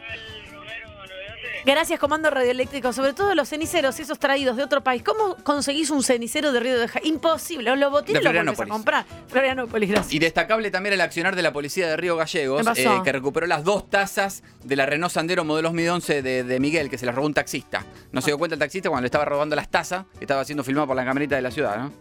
Gracias, 1.65 1.99
Comando 1.99 2.29
Radioeléctrico. 2.29 2.93
Sobre 2.93 3.13
todo 3.13 3.35
los 3.35 3.49
ceniceros, 3.49 3.99
esos 3.99 4.19
traídos 4.19 4.57
de 4.57 4.63
otro 4.63 4.83
país. 4.83 5.03
¿Cómo 5.03 5.35
conseguís 5.43 5.89
un 5.89 6.03
cenicero 6.03 6.51
de 6.51 6.59
Río 6.59 6.79
de 6.79 6.87
Janeiro? 6.87 7.15
Imposible. 7.15 7.75
Los 7.75 7.91
botines 7.91 8.23
los 8.23 8.33
volvés 8.33 8.59
a 8.59 8.65
comprar. 8.65 9.05
Florianópolis, 9.27 9.89
gracias. 9.89 10.13
Y 10.13 10.19
destacable 10.19 10.71
también 10.71 10.93
el 10.93 11.01
accionar 11.01 11.35
de 11.35 11.41
la 11.41 11.51
policía 11.53 11.87
de 11.87 11.97
Río 11.97 12.15
Gallegos, 12.15 12.65
eh, 12.77 12.87
que 13.03 13.11
recuperó 13.11 13.47
las 13.47 13.63
dos 13.63 13.89
tazas 13.89 14.43
de 14.63 14.75
la 14.75 14.85
Renault 14.85 15.13
Sandero 15.13 15.43
modelo 15.43 15.69
2011 15.69 16.21
de, 16.21 16.43
de 16.43 16.59
Miguel, 16.59 16.89
que 16.89 16.97
se 16.97 17.05
las 17.05 17.15
robó 17.15 17.27
un 17.27 17.33
taxista. 17.33 17.85
No 18.11 18.21
se 18.21 18.27
dio 18.27 18.37
cuenta 18.37 18.55
el 18.55 18.59
taxista 18.59 18.89
cuando 18.89 19.01
le 19.01 19.07
estaba 19.07 19.25
robando 19.25 19.55
las 19.55 19.69
tazas, 19.69 20.05
que 20.17 20.25
estaba 20.25 20.45
siendo 20.45 20.63
filmado 20.63 20.87
por 20.87 20.95
la 20.95 21.05
camerita 21.05 21.35
de 21.35 21.41
la 21.41 21.51
ciudad, 21.51 21.77
¿no? 21.77 21.91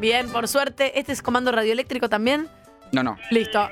Bien, 0.00 0.28
por 0.28 0.46
suerte. 0.46 0.98
¿Este 0.98 1.12
es 1.12 1.22
Comando 1.22 1.50
Radioeléctrico 1.50 2.08
también? 2.08 2.48
No, 2.92 3.02
no. 3.02 3.16
Listo. 3.30 3.68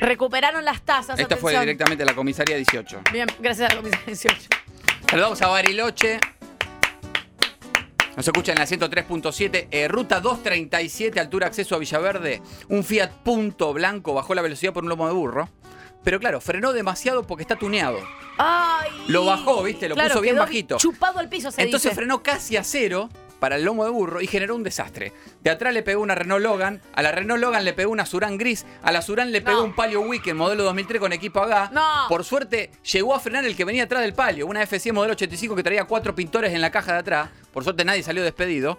Recuperaron 0.00 0.64
las 0.64 0.82
tazas. 0.82 1.18
Esta 1.18 1.36
fue 1.36 1.58
directamente 1.58 2.02
a 2.02 2.06
la 2.06 2.14
comisaría 2.14 2.56
18. 2.56 3.02
Bien, 3.12 3.26
gracias 3.40 3.70
a 3.70 3.74
la 3.74 3.80
Comisión 3.80 4.02
18. 4.06 4.36
Saludamos 5.08 5.42
a 5.42 5.48
Bariloche. 5.48 6.18
Nos 8.16 8.26
escuchan 8.26 8.56
en 8.56 8.60
la 8.60 8.66
103.7, 8.66 9.68
eh, 9.70 9.88
ruta 9.88 10.20
237, 10.20 11.18
altura 11.18 11.46
acceso 11.46 11.74
a 11.74 11.78
Villaverde. 11.78 12.42
Un 12.68 12.84
Fiat 12.84 13.10
Punto 13.24 13.72
blanco 13.72 14.12
bajó 14.12 14.34
la 14.34 14.42
velocidad 14.42 14.72
por 14.74 14.82
un 14.82 14.90
lomo 14.90 15.06
de 15.06 15.14
burro. 15.14 15.48
pero 16.04 16.18
claro, 16.18 16.40
frenó 16.40 16.72
demasiado 16.72 17.22
porque 17.26 17.42
está 17.42 17.56
tuneado. 17.56 17.98
Ay. 18.36 18.90
Lo 19.08 19.24
bajó, 19.24 19.62
¿viste? 19.62 19.88
Lo 19.88 19.94
Claro, 19.94 20.10
puso 20.10 20.20
bien 20.20 20.36
bajito. 20.36 20.76
Chupado 20.76 21.20
al 21.20 21.28
piso, 21.28 21.50
se 21.52 21.62
Entonces 21.62 21.90
dice. 21.90 21.94
frenó 21.94 22.22
casi 22.22 22.56
a 22.56 22.64
cero 22.64 23.08
para 23.42 23.56
el 23.56 23.64
lomo 23.64 23.84
de 23.84 23.90
burro 23.90 24.20
y 24.20 24.28
generó 24.28 24.54
un 24.54 24.62
desastre. 24.62 25.12
De 25.40 25.50
atrás 25.50 25.74
le 25.74 25.82
pegó 25.82 26.00
una 26.00 26.14
Renault 26.14 26.44
Logan, 26.44 26.80
a 26.94 27.02
la 27.02 27.10
Renault 27.10 27.42
Logan 27.42 27.64
le 27.64 27.72
pegó 27.72 27.90
una 27.90 28.06
Suran 28.06 28.38
gris, 28.38 28.64
a 28.84 28.92
la 28.92 29.02
Suran 29.02 29.32
le 29.32 29.40
pegó 29.40 29.64
un 29.64 29.74
Palio 29.74 30.00
Weekend 30.02 30.38
modelo 30.38 30.62
2003 30.62 31.00
con 31.00 31.12
equipo 31.12 31.40
AGA. 31.40 31.70
No. 31.72 32.06
Por 32.08 32.22
suerte 32.22 32.70
llegó 32.92 33.16
a 33.16 33.18
frenar 33.18 33.44
el 33.44 33.56
que 33.56 33.64
venía 33.64 33.82
atrás 33.82 34.02
del 34.02 34.14
Palio, 34.14 34.46
una 34.46 34.62
FC 34.62 34.92
modelo 34.92 35.14
85 35.14 35.56
que 35.56 35.64
traía 35.64 35.86
cuatro 35.86 36.14
pintores 36.14 36.54
en 36.54 36.60
la 36.60 36.70
caja 36.70 36.92
de 36.92 36.98
atrás. 37.00 37.30
Por 37.52 37.64
suerte 37.64 37.84
nadie 37.84 38.04
salió 38.04 38.22
despedido. 38.22 38.78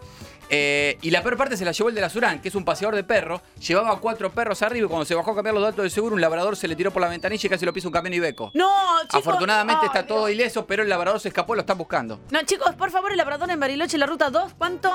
Eh, 0.49 0.97
y 1.01 1.09
la 1.09 1.23
peor 1.23 1.35
parte 1.37 1.57
se 1.57 1.65
la 1.65 1.71
llevó 1.71 1.89
el 1.89 1.95
de 1.95 2.01
la 2.01 2.09
Suran, 2.09 2.39
que 2.41 2.49
es 2.49 2.55
un 2.55 2.63
paseador 2.65 2.95
de 2.95 3.03
perros. 3.03 3.41
Llevaba 3.65 3.99
cuatro 3.99 4.31
perros 4.31 4.61
arriba 4.61 4.85
y 4.85 4.87
cuando 4.89 5.05
se 5.05 5.15
bajó 5.15 5.31
a 5.31 5.35
cambiar 5.35 5.55
los 5.55 5.63
datos 5.63 5.83
de 5.83 5.89
seguro, 5.89 6.13
un 6.15 6.21
labrador 6.21 6.55
se 6.55 6.67
le 6.67 6.75
tiró 6.75 6.91
por 6.91 7.01
la 7.01 7.07
ventanilla 7.07 7.47
y 7.47 7.49
casi 7.49 7.65
lo 7.65 7.73
pisa 7.73 7.87
un 7.87 7.93
camión 7.93 8.13
Ibeco. 8.13 8.51
No, 8.53 8.69
chicos. 9.03 9.19
Afortunadamente 9.19 9.85
está 9.87 10.05
todo 10.05 10.29
ileso, 10.29 10.65
pero 10.67 10.83
el 10.83 10.89
labrador 10.89 11.19
se 11.19 11.29
escapó 11.29 11.53
y 11.53 11.57
lo 11.57 11.61
están 11.61 11.77
buscando. 11.77 12.19
No, 12.29 12.43
chicos, 12.43 12.75
por 12.75 12.91
favor, 12.91 13.11
el 13.11 13.17
labrador 13.17 13.49
en 13.49 13.59
Bariloche, 13.59 13.97
la 13.97 14.05
ruta 14.05 14.29
2, 14.29 14.53
¿cuánto? 14.57 14.91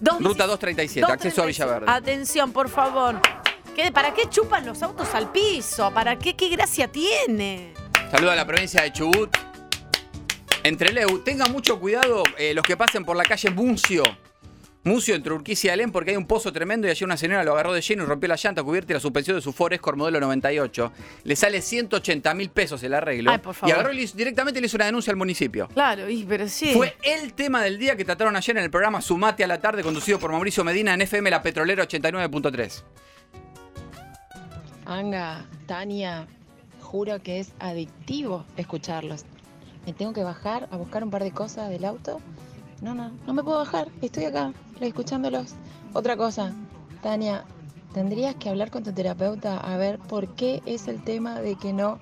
Dos 0.00 0.18
Ruta 0.20 0.46
237, 0.46 1.12
acceso 1.12 1.42
a 1.42 1.46
237. 1.46 1.64
Villaverde. 1.64 1.90
Atención, 1.92 2.52
por 2.52 2.68
favor. 2.68 3.20
¿Qué- 3.74 3.90
¿Para 3.92 4.12
qué 4.12 4.28
chupan 4.28 4.66
los 4.66 4.82
autos 4.82 5.14
al 5.14 5.30
piso? 5.32 5.90
¿Para 5.94 6.18
qué? 6.18 6.34
¿Qué 6.36 6.48
gracia 6.48 6.88
tiene? 6.88 7.72
Saluda 8.10 8.32
a 8.32 8.36
la 8.36 8.46
provincia 8.46 8.82
de 8.82 8.92
Chubut. 8.92 9.30
Entre 10.64 10.92
Leu, 10.92 11.18
tengan 11.20 11.50
mucho 11.50 11.80
cuidado 11.80 12.22
eh, 12.38 12.54
los 12.54 12.64
que 12.64 12.76
pasen 12.76 13.04
por 13.04 13.16
la 13.16 13.24
calle 13.24 13.50
Muncio. 13.50 14.04
Muncio 14.84 15.14
entre 15.14 15.32
Urquiza 15.32 15.68
y 15.68 15.70
Alén 15.70 15.92
porque 15.92 16.10
hay 16.10 16.16
un 16.16 16.26
pozo 16.26 16.52
tremendo 16.52 16.88
y 16.88 16.90
ayer 16.90 17.04
una 17.04 17.16
señora 17.16 17.44
lo 17.44 17.52
agarró 17.52 17.72
de 17.72 17.80
lleno 17.80 18.02
y 18.02 18.06
rompió 18.06 18.28
la 18.28 18.34
llanta 18.36 18.64
cubierta 18.64 18.92
y 18.92 18.94
la 18.94 19.00
suspensión 19.00 19.36
de 19.36 19.40
su 19.40 19.52
Ford 19.52 19.72
Escort 19.72 19.96
modelo 19.96 20.18
98. 20.18 20.92
Le 21.22 21.36
sale 21.36 21.62
180 21.62 22.34
mil 22.34 22.50
pesos 22.50 22.82
el 22.82 22.92
arreglo. 22.94 23.30
Ay, 23.30 23.38
por 23.38 23.54
favor. 23.54 23.68
Y 23.68 23.72
agarró 23.72 23.92
y 23.92 23.96
le 23.96 24.02
hizo- 24.02 24.16
directamente 24.16 24.60
le 24.60 24.66
hizo 24.66 24.76
una 24.76 24.86
denuncia 24.86 25.12
al 25.12 25.16
municipio. 25.16 25.68
Claro, 25.68 26.08
y- 26.10 26.24
pero 26.24 26.48
sí. 26.48 26.72
Fue 26.74 26.96
el 27.04 27.32
tema 27.34 27.62
del 27.62 27.78
día 27.78 27.96
que 27.96 28.04
trataron 28.04 28.34
ayer 28.34 28.56
en 28.56 28.64
el 28.64 28.70
programa 28.70 29.00
Sumate 29.00 29.44
a 29.44 29.46
la 29.46 29.60
tarde 29.60 29.84
conducido 29.84 30.18
por 30.18 30.32
Mauricio 30.32 30.64
Medina 30.64 30.94
en 30.94 31.02
FM 31.02 31.30
La 31.30 31.42
Petrolera 31.42 31.84
89.3. 31.84 32.82
Anga, 34.84 35.46
Tania, 35.66 36.26
juro 36.80 37.22
que 37.22 37.38
es 37.38 37.52
adictivo 37.60 38.44
escucharlos. 38.56 39.24
Me 39.86 39.92
tengo 39.92 40.12
que 40.12 40.24
bajar 40.24 40.68
a 40.72 40.76
buscar 40.76 41.04
un 41.04 41.10
par 41.10 41.22
de 41.22 41.30
cosas 41.30 41.70
del 41.70 41.84
auto. 41.84 42.20
No, 42.82 42.96
no, 42.96 43.12
no 43.28 43.32
me 43.32 43.44
puedo 43.44 43.58
bajar. 43.58 43.88
Estoy 44.02 44.24
acá, 44.24 44.52
escuchándolos. 44.80 45.54
Otra 45.92 46.16
cosa, 46.16 46.52
Tania, 47.00 47.44
tendrías 47.94 48.34
que 48.34 48.48
hablar 48.48 48.72
con 48.72 48.82
tu 48.82 48.92
terapeuta 48.92 49.56
a 49.56 49.76
ver 49.76 50.00
por 50.00 50.34
qué 50.34 50.60
es 50.66 50.88
el 50.88 51.00
tema 51.04 51.40
de 51.40 51.54
que 51.54 51.72
no 51.72 52.00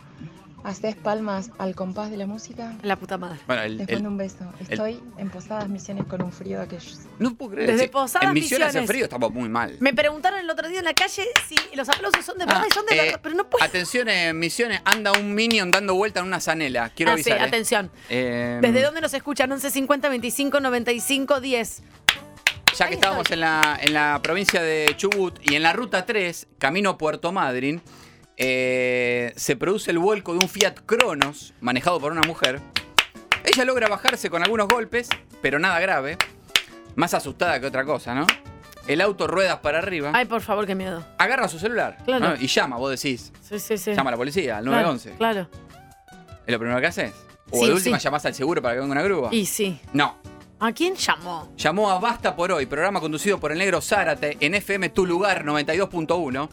haces 0.63 0.95
palmas 0.95 1.51
al 1.59 1.75
compás 1.75 2.11
de 2.11 2.17
la 2.17 2.27
música. 2.27 2.75
La 2.83 2.97
puta 2.97 3.17
madre. 3.19 3.39
Bueno, 3.47 3.63
el- 3.63 3.79
Les 3.79 3.89
el- 3.89 3.95
mando 3.97 4.09
un 4.11 4.17
beso. 4.19 4.53
el- 4.61 4.67
Estoy 4.71 5.03
en 5.19 5.31
Posadas 5.31 5.69
Misiones 5.69 6.05
con 6.05 6.23
un 6.23 6.33
frío 6.33 6.59
de 6.59 6.65
aquellos. 6.65 6.99
No 7.19 7.35
puedo 7.35 7.53
creer. 7.53 7.71
Desde 7.71 7.85
sí. 7.85 7.89
Posadas 7.91 8.29
En 8.29 8.35
Misiones 8.35 8.69
hace 8.69 8.81
Misiones. 8.81 8.91
frío, 8.91 9.05
estamos 9.05 9.33
muy 9.33 9.49
mal. 9.49 9.77
Me 9.81 9.95
preguntaron 9.95 10.39
el 10.41 10.51
otro 10.51 10.69
día 10.69 10.81
en 10.81 10.85
la 10.85 10.95
calle 10.95 11.25
si 11.49 11.57
los 11.75 11.89
aplausos 11.89 12.25
son 12.25 12.37
de 12.39 12.45
verdad 12.47 12.65
y 12.69 12.75
son 12.75 12.85
de 12.87 12.95
Eh, 12.95 13.03
verdad, 13.05 13.21
pero 13.23 13.35
no 13.35 13.49
puedo. 13.49 13.65
Atención, 13.65 14.09
en 14.09 14.39
Misiones, 14.39 14.81
anda 14.85 15.13
un 15.13 15.35
Minion 15.35 15.71
dando 15.71 15.95
vuelta 15.95 16.21
en 16.21 16.27
una 16.27 16.41
zanela. 16.41 16.91
Quiero 16.91 17.13
Ah, 17.13 17.17
sí, 17.17 17.23
avisar. 17.31 17.39
eh. 17.39 17.49
atención. 17.49 17.91
Eh, 18.11 18.59
¿Desde 18.61 18.83
dónde 18.83 19.01
nos 19.01 19.15
escuchan? 19.15 19.51
11 19.51 19.71
50 19.71 20.09
25 20.09 20.61
95 20.61 21.41
10. 21.41 21.83
Ya 22.79 22.87
que 22.89 22.95
estábamos 22.95 23.29
en 23.31 23.41
la, 23.41 23.79
en 23.83 23.93
la 23.93 24.21
provincia 24.23 24.63
de 24.63 24.95
Chubut 24.97 25.39
y 25.43 25.57
en 25.57 25.63
la 25.65 25.73
ruta 25.73 26.07
3, 26.07 26.47
camino 26.59 26.91
a 26.91 26.99
Puerto 26.99 27.33
Madryn, 27.33 27.83
eh, 28.43 29.35
se 29.37 29.55
produce 29.55 29.91
el 29.91 29.99
vuelco 29.99 30.33
de 30.33 30.39
un 30.39 30.49
Fiat 30.49 30.81
Cronos 30.87 31.53
manejado 31.61 32.01
por 32.01 32.11
una 32.11 32.23
mujer. 32.23 32.59
Ella 33.45 33.65
logra 33.67 33.87
bajarse 33.87 34.31
con 34.31 34.43
algunos 34.43 34.67
golpes, 34.67 35.11
pero 35.43 35.59
nada 35.59 35.79
grave. 35.79 36.17
Más 36.97 37.13
asustada 37.13 37.61
que 37.61 37.67
otra 37.67 37.85
cosa, 37.85 38.15
¿no? 38.15 38.27
El 38.87 39.03
auto 39.03 39.27
ruedas 39.27 39.59
para 39.59 39.79
arriba. 39.79 40.11
Ay, 40.15 40.25
por 40.25 40.41
favor, 40.41 40.67
qué 40.67 40.75
miedo. 40.75 41.05
Agarra 41.19 41.49
su 41.49 41.59
celular 41.59 41.99
Claro. 42.07 42.31
¿no? 42.31 42.35
y 42.37 42.47
llama, 42.47 42.77
vos 42.79 42.91
decís. 42.91 43.31
Sí, 43.43 43.59
sí, 43.61 43.77
sí. 43.77 43.93
Llama 43.95 44.09
a 44.09 44.13
la 44.13 44.17
policía, 44.17 44.57
al 44.57 44.65
Claro, 44.65 44.89
911. 44.95 45.17
Claro. 45.19 45.49
¿Es 46.47 46.53
lo 46.53 46.59
primero 46.59 46.81
que 46.81 46.87
haces? 46.87 47.13
O 47.51 47.61
Sí, 47.61 47.67
de 47.67 47.75
última 47.75 47.99
sí. 47.99 48.05
llamás 48.05 48.25
al 48.25 48.35
seguro 48.35 48.63
para 48.63 48.75
que 48.75 48.81
venga 48.81 48.93
una 48.93 49.03
grúa. 49.03 49.29
Y 49.33 49.45
sí. 49.45 49.79
No. 49.93 50.17
¿A 50.59 50.73
quién 50.73 50.95
llamó? 50.95 51.53
Llamó 51.57 51.91
a 51.91 51.99
Basta 51.99 52.35
por 52.35 52.53
hoy, 52.53 52.67
programa 52.67 53.01
conducido 53.01 53.39
por 53.39 53.53
el 53.53 53.59
negro 53.59 53.81
Zárate 53.81 54.37
en 54.41 54.55
FM 54.55 54.89
Tu 54.91 55.07
Lugar 55.07 55.45
92.1. 55.45 56.49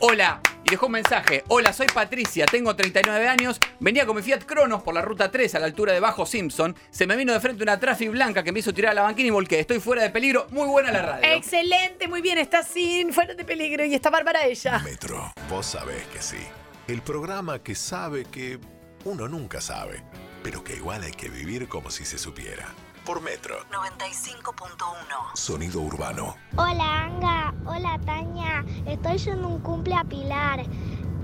Hola, 0.00 0.40
y 0.64 0.70
dejó 0.70 0.86
un 0.86 0.92
mensaje. 0.92 1.42
Hola, 1.48 1.72
soy 1.72 1.88
Patricia, 1.92 2.46
tengo 2.46 2.76
39 2.76 3.26
años. 3.26 3.58
Venía 3.80 4.06
con 4.06 4.14
mi 4.14 4.22
Fiat 4.22 4.44
Cronos 4.44 4.80
por 4.82 4.94
la 4.94 5.02
ruta 5.02 5.28
3 5.28 5.56
a 5.56 5.58
la 5.58 5.66
altura 5.66 5.92
de 5.92 5.98
Bajo 5.98 6.24
Simpson. 6.24 6.76
Se 6.90 7.04
me 7.04 7.16
vino 7.16 7.32
de 7.32 7.40
frente 7.40 7.64
una 7.64 7.80
Trafi 7.80 8.06
blanca 8.06 8.44
que 8.44 8.52
me 8.52 8.60
hizo 8.60 8.72
tirar 8.72 8.92
a 8.92 8.94
la 8.94 9.02
banquina 9.02 9.26
y 9.26 9.30
volqué. 9.30 9.58
Estoy 9.58 9.80
fuera 9.80 10.02
de 10.02 10.10
peligro. 10.10 10.46
Muy 10.50 10.68
buena 10.68 10.92
la 10.92 11.02
radio. 11.02 11.34
Excelente, 11.34 12.06
muy 12.06 12.22
bien. 12.22 12.38
Está 12.38 12.62
sin, 12.62 13.12
fuera 13.12 13.34
de 13.34 13.44
peligro 13.44 13.84
y 13.84 13.94
está 13.94 14.08
bárbara 14.08 14.46
ella. 14.46 14.78
Metro, 14.78 15.32
vos 15.50 15.66
sabés 15.66 16.06
que 16.12 16.22
sí. 16.22 16.46
El 16.86 17.02
programa 17.02 17.60
que 17.60 17.74
sabe 17.74 18.24
que 18.24 18.60
uno 19.04 19.26
nunca 19.26 19.60
sabe, 19.60 20.04
pero 20.44 20.62
que 20.62 20.76
igual 20.76 21.02
hay 21.02 21.12
que 21.12 21.28
vivir 21.28 21.66
como 21.66 21.90
si 21.90 22.04
se 22.04 22.18
supiera. 22.18 22.72
Por 23.08 23.22
Metro, 23.22 23.64
95.1. 23.72 25.34
sonido 25.34 25.80
urbano. 25.80 26.36
Hola 26.56 27.04
Anga, 27.04 27.54
hola 27.64 27.98
Tania, 28.04 28.62
estoy 28.84 29.16
yendo 29.16 29.48
un 29.48 29.60
cumple 29.60 29.94
a 29.94 30.04
Pilar. 30.04 30.62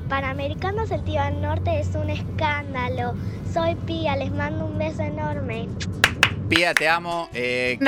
Panamericanos 0.09 0.89
Sentido 0.89 1.23
del 1.25 1.43
Norte 1.43 1.79
es 1.79 1.89
un 1.89 2.09
escándalo. 2.09 3.13
Soy 3.53 3.75
Pía, 3.75 4.17
les 4.17 4.33
mando 4.33 4.65
un 4.65 4.79
beso 4.79 5.03
enorme. 5.03 5.69
Pía, 6.49 6.73
te 6.73 6.89
amo. 6.89 7.29
Eh, 7.35 7.79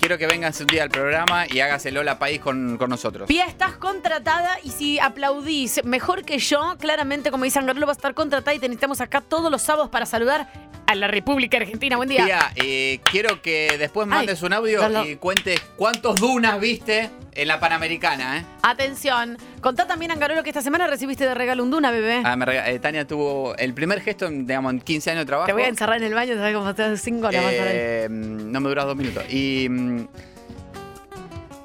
quiero, 0.00 0.18
que 0.18 0.26
vengas 0.26 0.60
un 0.60 0.66
día 0.66 0.82
al 0.82 0.90
programa 0.90 1.44
y 1.48 1.60
hagas 1.60 1.86
el 1.86 1.98
Hola 1.98 2.18
País 2.18 2.40
con, 2.40 2.78
con 2.78 2.90
nosotros. 2.90 3.28
Pía, 3.28 3.44
estás 3.46 3.74
contratada 3.76 4.58
y 4.64 4.70
si 4.70 4.98
aplaudís 4.98 5.84
mejor 5.84 6.24
que 6.24 6.40
yo, 6.40 6.76
claramente, 6.80 7.30
como 7.30 7.44
dice 7.44 7.60
Angarolo, 7.60 7.86
va 7.86 7.92
a 7.92 7.94
estar 7.94 8.12
contratada 8.12 8.54
y 8.54 8.58
te 8.58 8.66
necesitamos 8.66 9.00
acá 9.00 9.20
todos 9.20 9.52
los 9.52 9.62
sábados 9.62 9.88
para 9.88 10.04
saludar 10.04 10.69
a 10.90 10.94
la 10.96 11.06
República 11.06 11.56
Argentina. 11.56 11.96
Buen 11.96 12.08
día. 12.08 12.50
Eh, 12.56 12.98
quiero 13.04 13.40
que 13.40 13.76
después 13.78 14.06
Ay, 14.06 14.10
mandes 14.10 14.42
un 14.42 14.52
audio 14.52 14.80
y 15.04 15.14
cuentes 15.16 15.60
cuántos 15.76 16.18
dunas 16.18 16.58
viste 16.60 17.10
en 17.32 17.46
la 17.46 17.60
Panamericana, 17.60 18.38
¿eh? 18.38 18.44
Atención, 18.62 19.38
contá 19.60 19.86
también, 19.86 20.10
Angarolo, 20.10 20.42
que 20.42 20.50
esta 20.50 20.62
semana 20.62 20.88
recibiste 20.88 21.24
de 21.24 21.32
regalo 21.34 21.62
un 21.62 21.70
Duna, 21.70 21.92
bebé. 21.92 22.22
Ah, 22.24 22.34
me 22.34 22.44
rega- 22.44 22.68
eh, 22.68 22.80
Tania 22.80 23.06
tuvo 23.06 23.54
el 23.56 23.72
primer 23.72 24.00
gesto 24.00 24.28
digamos, 24.28 24.72
en 24.72 24.80
15 24.80 25.10
años 25.12 25.20
de 25.22 25.26
trabajo. 25.26 25.46
Te 25.46 25.52
voy 25.52 25.62
a 25.62 25.68
encerrar 25.68 25.98
en 25.98 26.04
el 26.04 26.14
baño, 26.14 26.34
¿sabes 26.34 26.54
cómo 26.56 26.68
estás? 26.68 27.00
Cinco 27.00 27.28
horas. 27.28 27.44
Eh, 27.46 28.08
no 28.10 28.60
me 28.60 28.68
duras 28.68 28.84
dos 28.86 28.96
minutos. 28.96 29.22
Y. 29.32 29.68
mm, 29.68 30.08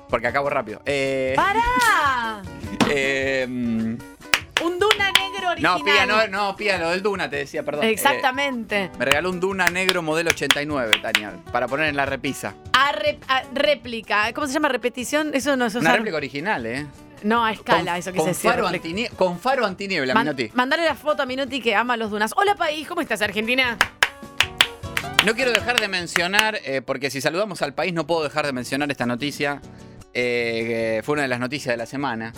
Porque 0.07 0.27
acabo 0.27 0.51
rápido. 0.51 0.81
¡Para! 1.35 2.43
mm, 3.47 3.97
Un 4.63 4.79
Duna 4.79 5.04
original. 5.55 5.79
no, 5.79 5.83
Pía, 5.85 6.05
no, 6.05 6.27
no, 6.27 6.55
Pía, 6.55 6.77
lo 6.77 6.89
del 6.91 7.01
Duna 7.01 7.29
te 7.29 7.37
decía, 7.37 7.63
perdón. 7.63 7.85
Exactamente. 7.85 8.83
Eh, 8.85 8.91
me 8.97 9.05
regaló 9.05 9.29
un 9.29 9.39
Duna 9.39 9.69
negro 9.69 10.01
modelo 10.01 10.29
89, 10.31 10.99
Tania, 11.01 11.33
para 11.51 11.67
poner 11.67 11.87
en 11.87 11.95
la 11.95 12.05
repisa. 12.05 12.53
A, 12.73 12.91
réplica. 13.53 14.31
¿Cómo 14.33 14.47
se 14.47 14.53
llama? 14.53 14.69
¿Repetición? 14.69 15.31
Eso 15.33 15.55
no 15.55 15.65
es 15.65 15.75
Una 15.75 15.93
réplica 15.93 16.17
original, 16.17 16.65
¿eh? 16.65 16.85
No, 17.23 17.43
a 17.43 17.51
escala, 17.51 17.91
Con- 17.93 17.99
eso 17.99 18.11
que 18.11 18.19
con 18.19 18.33
se 18.33 18.49
faro, 18.49 18.67
con 19.15 19.39
faro 19.39 19.65
antiniebla, 19.65 20.13
Man- 20.13 20.25
Minotti. 20.25 20.51
Mandale 20.53 20.83
la 20.85 20.95
foto 20.95 21.23
a 21.23 21.25
Minuti 21.25 21.59
que 21.61 21.73
ama 21.73 21.97
los 21.97 22.11
Dunas. 22.11 22.31
Hola, 22.35 22.55
país. 22.55 22.87
¿Cómo 22.87 23.01
estás, 23.01 23.21
Argentina? 23.21 23.77
No 25.25 25.33
quiero 25.33 25.51
dejar 25.51 25.79
de 25.79 25.87
mencionar, 25.87 26.59
eh, 26.65 26.81
porque 26.85 27.09
si 27.09 27.19
saludamos 27.21 27.63
al 27.63 27.73
país 27.73 27.93
no 27.93 28.05
puedo 28.05 28.23
dejar 28.23 28.45
de 28.45 28.53
mencionar 28.53 28.91
esta 28.91 29.07
noticia, 29.07 29.59
eh, 30.13 30.95
que 30.97 31.01
fue 31.03 31.13
una 31.13 31.23
de 31.23 31.27
las 31.29 31.39
noticias 31.39 31.73
de 31.73 31.77
la 31.77 31.87
semana. 31.87 32.31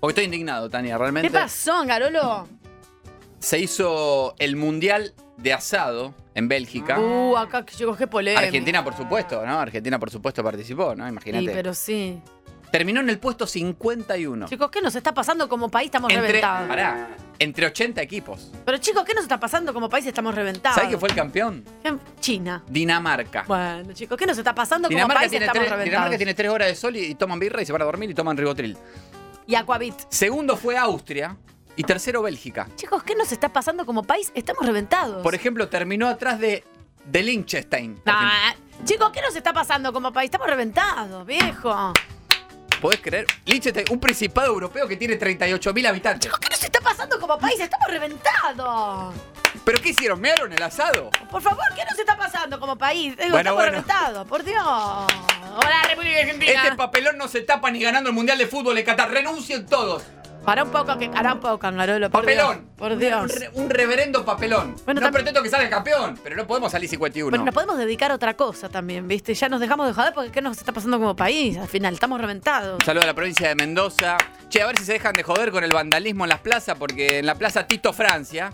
Porque 0.00 0.12
estoy 0.12 0.24
indignado, 0.24 0.70
Tania, 0.70 0.96
realmente. 0.96 1.28
¿Qué 1.28 1.34
pasó, 1.34 1.84
Garolo? 1.84 2.48
Se 3.38 3.58
hizo 3.58 4.34
el 4.38 4.56
Mundial 4.56 5.12
de 5.36 5.52
Asado 5.52 6.14
en 6.34 6.48
Bélgica. 6.48 6.98
Uh, 6.98 7.36
acá 7.36 7.64
chicos, 7.66 7.96
qué 7.96 8.06
polémica. 8.06 8.46
Argentina, 8.46 8.82
por 8.82 8.96
supuesto, 8.96 9.44
¿no? 9.44 9.60
Argentina, 9.60 9.98
por 9.98 10.10
supuesto, 10.10 10.42
participó, 10.42 10.94
¿no? 10.94 11.06
Imagínate. 11.06 11.44
Sí, 11.44 11.50
pero 11.52 11.74
sí. 11.74 12.20
Terminó 12.70 13.00
en 13.00 13.10
el 13.10 13.18
puesto 13.18 13.46
51. 13.46 14.46
Chicos, 14.46 14.70
¿qué 14.70 14.80
nos 14.80 14.94
está 14.94 15.12
pasando 15.12 15.48
como 15.48 15.68
país? 15.68 15.86
Estamos 15.86 16.10
entre, 16.12 16.28
reventados. 16.28 16.68
pará, 16.68 17.08
entre 17.38 17.66
80 17.66 18.00
equipos. 18.00 18.52
Pero 18.64 18.78
chicos, 18.78 19.04
¿qué 19.04 19.12
nos 19.12 19.24
está 19.24 19.40
pasando 19.40 19.74
como 19.74 19.88
país? 19.88 20.06
Estamos 20.06 20.34
reventados. 20.34 20.76
¿Sabes 20.76 20.88
quién 20.88 21.00
fue 21.00 21.08
el 21.08 21.14
campeón? 21.14 21.64
China. 22.20 22.62
Dinamarca. 22.68 23.44
Bueno, 23.48 23.92
chicos, 23.92 24.16
¿qué 24.16 24.24
nos 24.24 24.38
está 24.38 24.54
pasando 24.54 24.88
como 24.88 25.08
país? 25.08 25.30
tiene, 25.30 25.46
Estamos 25.46 25.62
tres, 25.66 25.70
reventados. 25.72 25.84
Dinamarca 25.84 26.16
tiene 26.16 26.34
tres 26.34 26.50
horas 26.50 26.68
de 26.68 26.74
sol 26.76 26.96
y, 26.96 27.06
y 27.06 27.14
toman 27.16 27.40
birra 27.40 27.60
y 27.60 27.66
se 27.66 27.72
van 27.72 27.82
a 27.82 27.86
dormir 27.86 28.08
y 28.10 28.14
toman 28.14 28.36
ribotril. 28.36 28.78
Y 29.50 29.56
Aquavit. 29.56 29.96
Segundo 30.10 30.56
fue 30.56 30.78
Austria 30.78 31.36
y 31.74 31.82
tercero 31.82 32.22
Bélgica. 32.22 32.68
Chicos, 32.76 33.02
¿qué 33.02 33.16
nos 33.16 33.32
está 33.32 33.48
pasando 33.48 33.84
como 33.84 34.04
país? 34.04 34.30
Estamos 34.36 34.64
reventados. 34.64 35.24
Por 35.24 35.34
ejemplo, 35.34 35.68
terminó 35.68 36.06
atrás 36.06 36.38
de, 36.38 36.62
de 37.04 37.22
Liechtenstein. 37.24 38.00
Ah, 38.06 38.54
chicos, 38.84 39.10
¿qué 39.10 39.20
nos 39.20 39.34
está 39.34 39.52
pasando 39.52 39.92
como 39.92 40.12
país? 40.12 40.26
Estamos 40.28 40.46
reventados, 40.46 41.26
viejo. 41.26 41.92
¿Podés 42.80 43.00
creer? 43.00 43.26
Liechtenstein, 43.44 43.86
un 43.90 44.00
principado 44.00 44.48
europeo 44.48 44.88
que 44.88 44.96
tiene 44.96 45.18
38.000 45.18 45.86
habitantes. 45.86 46.32
¿Qué 46.40 46.48
nos 46.48 46.62
está 46.62 46.80
pasando 46.80 47.20
como 47.20 47.38
país? 47.38 47.60
Estamos 47.60 47.88
reventados. 47.88 49.14
¿Pero 49.64 49.80
qué 49.82 49.90
hicieron? 49.90 50.18
¿Mearon 50.20 50.50
el 50.52 50.62
asado? 50.62 51.10
Por 51.30 51.42
favor, 51.42 51.64
¿qué 51.76 51.84
nos 51.84 51.98
está 51.98 52.16
pasando 52.16 52.58
como 52.58 52.76
país? 52.78 53.14
Digo, 53.16 53.30
Bueno, 53.32 53.38
estamos 53.38 53.56
bueno. 53.56 53.70
reventados, 53.72 54.26
por 54.26 54.42
Dios. 54.44 54.64
Hola, 54.64 55.82
República 55.88 56.20
Argentina. 56.20 56.52
Este 56.64 56.76
papelón 56.76 57.18
no 57.18 57.28
se 57.28 57.42
tapa 57.42 57.70
ni 57.70 57.80
ganando 57.80 58.08
el 58.10 58.14
Mundial 58.16 58.38
de 58.38 58.46
Fútbol 58.46 58.78
en 58.78 58.84
Qatar. 58.86 59.10
Renuncien 59.10 59.66
todos. 59.66 60.02
Para 60.44 60.64
un 60.64 60.70
poco, 60.70 60.98
que 60.98 61.08
para 61.10 61.34
un 61.34 61.40
poco, 61.40 61.66
Angarolo. 61.66 62.10
Por 62.10 62.22
Papelón. 62.22 62.56
Dios, 62.56 62.68
por 62.76 62.96
Dios. 62.96 63.22
Un, 63.22 63.28
re- 63.40 63.50
un 63.54 63.70
reverendo 63.70 64.24
papelón. 64.24 64.74
Bueno, 64.84 65.00
no 65.00 65.06
tam- 65.08 65.12
pretendo 65.12 65.42
que 65.42 65.48
salga 65.50 65.68
campeón, 65.68 66.18
pero 66.22 66.34
no 66.34 66.46
podemos 66.46 66.72
salir 66.72 66.88
51. 66.88 67.30
Bueno, 67.30 67.44
nos 67.44 67.54
podemos 67.54 67.76
dedicar 67.78 68.10
a 68.10 68.14
otra 68.14 68.34
cosa 68.34 68.68
también, 68.68 69.06
¿viste? 69.06 69.34
Ya 69.34 69.48
nos 69.48 69.60
dejamos 69.60 69.86
de 69.86 69.92
joder 69.94 70.12
porque 70.14 70.30
¿qué 70.32 70.40
nos 70.42 70.56
está 70.58 70.72
pasando 70.72 70.98
como 70.98 71.14
país? 71.14 71.56
Al 71.58 71.68
final, 71.68 71.94
estamos 71.94 72.20
reventados. 72.20 72.78
Un 72.80 72.84
saludo 72.84 73.04
a 73.04 73.06
la 73.06 73.14
provincia 73.14 73.48
de 73.48 73.54
Mendoza. 73.54 74.16
Che, 74.48 74.62
a 74.62 74.66
ver 74.66 74.78
si 74.78 74.84
se 74.84 74.94
dejan 74.94 75.12
de 75.12 75.22
joder 75.22 75.50
con 75.52 75.62
el 75.62 75.72
vandalismo 75.72 76.24
en 76.24 76.30
las 76.30 76.40
plazas, 76.40 76.76
porque 76.78 77.18
en 77.20 77.26
la 77.26 77.34
plaza 77.36 77.66
Tito 77.66 77.92
Francia, 77.92 78.50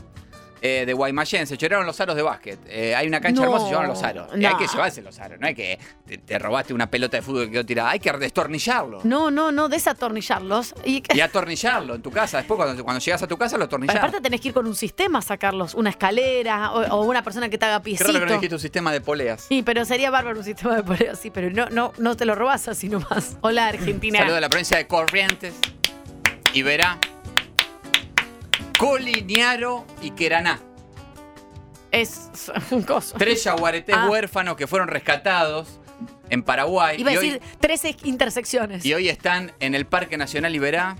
eh, 0.67 0.87
de 0.87 0.93
Guaymallén, 0.93 1.47
se 1.47 1.57
choraron 1.57 1.87
los 1.87 2.01
aros 2.01 2.17
de 2.17 2.23
básquet. 2.23 2.59
Eh, 2.67 2.95
hay 2.95 3.07
una 3.07 3.21
cancha 3.21 3.41
No, 3.43 3.45
hermosa 3.45 3.63
y 3.63 3.67
se 3.67 3.71
llevaron 3.71 3.91
los 3.91 4.03
aros. 4.03 4.29
No. 4.37 4.49
hay 4.49 4.55
que 4.57 4.67
llevarse 4.67 5.03
los 5.03 5.19
aros, 5.19 5.39
no 5.41 5.47
hay 5.47 5.55
que 5.55 5.79
te, 6.07 6.19
te 6.19 6.39
robaste 6.39 6.75
una 6.75 6.91
pelota 6.91 7.17
de 7.17 7.23
fútbol 7.23 7.47
que 7.47 7.53
quedó 7.53 7.65
tirada. 7.67 7.91
Hay 7.91 8.01
que 8.01 8.11
destornillarlo. 8.13 9.01
No, 9.05 9.31
no, 9.31 9.53
no, 9.53 9.69
desatornillarlos. 9.69 10.75
Y, 10.85 11.03
Y 11.15 11.21
atornillarlo 11.21 11.95
en 11.95 12.03
tu 12.03 12.11
casa. 12.11 12.39
Después, 12.39 12.57
cuando, 12.57 12.83
cuando 12.85 13.01
llegas 13.01 13.23
a 13.23 13.27
tu 13.27 13.37
casa, 13.37 13.57
lo 13.59 13.65
atornillas. 13.65 13.97
aparte 13.97 14.21
tenés 14.21 14.41
que 14.41 14.49
ir 14.49 14.55
con 14.55 14.67
un 14.67 14.75
sistema 14.75 15.21
a 15.21 15.23
sacarlos. 15.23 15.75
Una 15.75 15.91
escalera 15.91 16.73
o, 16.73 16.97
o 16.97 17.03
una 17.05 17.23
persona 17.23 17.49
que 17.49 17.59
te 17.59 17.65
haga 17.67 17.81
piecito. 17.81 18.11
raro 18.13 18.21
que 18.21 18.27
no 18.27 18.33
dijiste 18.35 18.55
un 18.55 18.61
sistema 18.61 18.93
de 18.93 19.01
poleas. 19.01 19.43
Sí, 19.49 19.63
pero 19.63 19.85
sería 19.85 20.11
bárbaro 20.11 20.39
un 20.39 20.45
sistema 20.45 20.77
de 20.77 20.83
poleo, 20.83 21.15
sí, 21.15 21.31
pero 21.31 21.51
no, 21.51 21.69
no, 21.71 21.93
no 21.99 22.17
te 22.17 22.25
lo 22.25 22.35
robas 22.35 22.69
así 22.69 22.89
nomás. 22.89 23.37
Hola, 23.41 23.69
Argentina. 23.69 24.19
Saludo 24.19 24.37
a 24.37 24.41
la 24.41 24.49
provincia 24.49 24.77
de 24.77 24.87
Corrientes, 24.87 25.55
Iberá, 26.55 26.99
Coliniaro 28.79 29.85
y 30.03 30.11
Queraná. 30.11 30.61
Es 31.91 32.29
un 32.71 32.83
coso. 32.83 33.17
Tres 33.19 33.45
yaguaretés 33.45 33.95
Ah. 33.97 34.09
huérfanos 34.11 34.57
que 34.57 34.67
fueron 34.67 34.89
rescatados 34.89 35.81
en 36.29 36.43
Paraguay. 36.43 37.01
Iba 37.01 37.11
a 37.11 37.15
y, 37.15 37.17
decir 37.17 37.41
13 37.61 37.97
intersecciones. 38.05 38.85
y 38.85 38.93
hoy 38.95 39.09
están 39.09 39.53
en 39.61 39.75
el 39.75 39.87
Parque 39.87 40.17
Nacional 40.19 40.55
Iberá. 40.55 40.97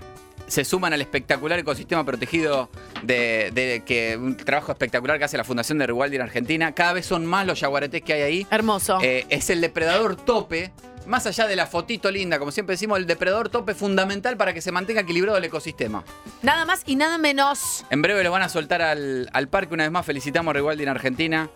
Se 0.47 0.65
suman 0.65 0.93
al 0.93 1.01
espectacular 1.01 1.59
ecosistema 1.59 2.05
protegido 2.05 2.71
de, 3.03 3.51
de- 3.53 3.83
que 3.85 4.17
un 4.17 4.37
trabajo 4.37 4.71
espectacular 4.71 5.19
que 5.19 5.25
hace 5.25 5.37
la 5.37 5.43
Fundación 5.43 5.77
de 5.79 5.89
Rewaldi 5.89 6.17
en 6.17 6.23
Argentina. 6.23 6.73
Cada 6.73 6.93
vez 6.93 7.05
son 7.05 7.27
más 7.27 7.47
los 7.47 7.59
yaguaretés 7.61 8.03
que 8.03 8.13
hay 8.13 8.23
ahí. 8.23 8.47
Hermoso. 8.53 9.01
Eh, 9.03 9.27
es 9.29 9.51
el 9.51 9.61
depredador 9.61 10.15
tope. 10.15 10.71
Más 11.07 11.27
allá 11.27 11.47
de 11.47 11.55
la 11.55 11.67
fotito 11.67 12.11
linda, 12.11 12.39
como 12.39 12.51
siempre 12.51 12.75
decimos, 12.75 12.99
el 12.99 13.07
depredador 13.07 13.49
tope 13.49 13.73
es 13.73 13.79
fundamental 13.79 14.37
para 14.37 14.53
que 14.53 14.61
se 14.61 14.73
mantenga 14.73 15.03
equilibrado 15.03 15.39
el 15.39 15.45
ecosistema. 15.45 16.05
Nada 16.43 16.65
más 16.65 16.83
y 16.85 16.97
nada 16.97 17.17
menos. 17.17 17.85
En 17.91 18.03
breve 18.03 18.25
lo 18.25 18.31
van 18.33 18.43
a 18.43 18.49
soltar 18.49 18.83
al, 18.83 19.29
al 19.33 19.49
parque. 19.49 19.75
Una 19.75 19.85
vez 19.85 19.93
más, 19.93 20.05
felicitamos 20.05 20.51
a 20.51 20.55
Rewaldi 20.55 20.83
en 20.83 20.89
Argentina. 20.89 21.49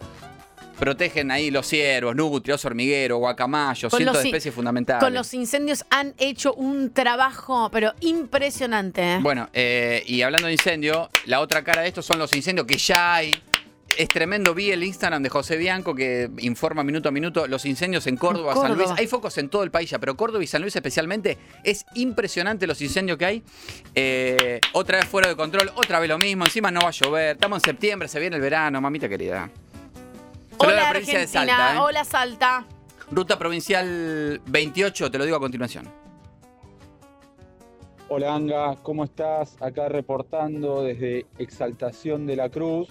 Protegen 0.78 1.30
ahí 1.30 1.50
los 1.50 1.66
ciervos, 1.66 2.16
nutria, 2.16 2.54
oso 2.54 2.68
hormiguero, 2.68 3.18
guacamayo, 3.18 3.90
Con 3.90 3.98
cientos 3.98 4.22
de 4.22 4.28
especies 4.30 4.54
fundamentales. 4.54 5.04
Con 5.04 5.12
los 5.12 5.34
incendios 5.34 5.84
han 5.90 6.14
hecho 6.16 6.54
un 6.54 6.90
trabajo, 6.94 7.68
pero 7.70 7.92
impresionante. 8.00 9.02
¿eh? 9.02 9.18
Bueno, 9.20 9.50
eh, 9.52 10.02
y 10.06 10.22
hablando 10.22 10.46
de 10.46 10.54
incendio, 10.54 11.10
la 11.26 11.40
otra 11.40 11.62
cara 11.64 11.82
de 11.82 11.88
esto 11.88 12.00
son 12.00 12.18
los 12.18 12.32
incendios 12.32 12.66
que 12.66 12.78
ya 12.78 13.16
hay. 13.16 13.42
Es 13.98 14.08
tremendo, 14.08 14.54
vi 14.54 14.70
el 14.70 14.82
Instagram 14.82 15.22
de 15.22 15.28
José 15.28 15.56
Bianco 15.56 15.94
que 15.94 16.30
informa 16.38 16.82
minuto 16.82 17.08
a 17.08 17.12
minuto 17.12 17.46
los 17.46 17.64
incendios 17.66 18.06
en 18.06 18.16
Córdoba, 18.16 18.54
San. 18.54 18.76
Luis. 18.76 18.88
Hay 18.96 19.06
focos 19.06 19.36
en 19.38 19.48
todo 19.48 19.62
el 19.62 19.70
país 19.70 19.90
ya, 19.90 19.98
pero 19.98 20.16
Córdoba 20.16 20.42
y 20.42 20.46
San 20.46 20.62
Luis 20.62 20.74
especialmente 20.74 21.36
es 21.64 21.84
impresionante 21.94 22.66
los 22.66 22.80
incendios 22.80 23.18
que 23.18 23.26
hay. 23.26 23.42
Eh, 23.94 24.60
otra 24.72 24.98
vez 24.98 25.06
fuera 25.06 25.28
de 25.28 25.36
control, 25.36 25.70
otra 25.74 26.00
vez 26.00 26.08
lo 26.08 26.18
mismo, 26.18 26.44
encima 26.44 26.70
no 26.70 26.80
va 26.80 26.88
a 26.88 26.92
llover. 26.92 27.36
Estamos 27.36 27.58
en 27.58 27.64
septiembre, 27.64 28.08
se 28.08 28.20
viene 28.20 28.36
el 28.36 28.42
verano, 28.42 28.80
mamita 28.80 29.08
querida. 29.08 29.50
Hola, 30.56 30.74
la 30.74 30.90
provincia 30.90 31.18
de 31.18 31.24
Argentina. 31.24 31.56
Salta, 31.56 31.74
¿eh? 31.74 31.78
Hola, 31.78 32.04
Salta. 32.04 32.66
Ruta 33.10 33.38
provincial 33.38 34.40
28, 34.46 35.10
te 35.10 35.18
lo 35.18 35.24
digo 35.24 35.36
a 35.36 35.40
continuación. 35.40 35.88
Hola 38.08 38.34
Anga, 38.34 38.76
¿cómo 38.82 39.04
estás? 39.04 39.56
Acá 39.60 39.88
reportando 39.88 40.82
desde 40.82 41.26
Exaltación 41.38 42.26
de 42.26 42.36
la 42.36 42.48
Cruz. 42.48 42.88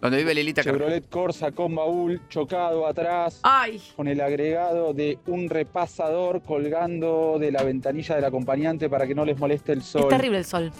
Donde 0.00 0.16
vive 0.16 0.34
Lilita. 0.34 0.62
Chevrolet 0.62 1.08
Corsa 1.10 1.52
con 1.52 1.74
baúl 1.74 2.22
chocado 2.28 2.86
atrás. 2.86 3.40
Ay. 3.42 3.82
Con 3.96 4.08
el 4.08 4.20
agregado 4.20 4.94
de 4.94 5.18
un 5.26 5.50
repasador 5.50 6.42
colgando 6.42 7.36
de 7.38 7.52
la 7.52 7.62
ventanilla 7.62 8.14
del 8.16 8.24
acompañante 8.24 8.88
para 8.88 9.06
que 9.06 9.14
no 9.14 9.24
les 9.26 9.38
moleste 9.38 9.72
el 9.72 9.82
sol. 9.82 10.02
Es 10.04 10.08
terrible 10.08 10.38
el 10.38 10.44
sol. 10.46 10.72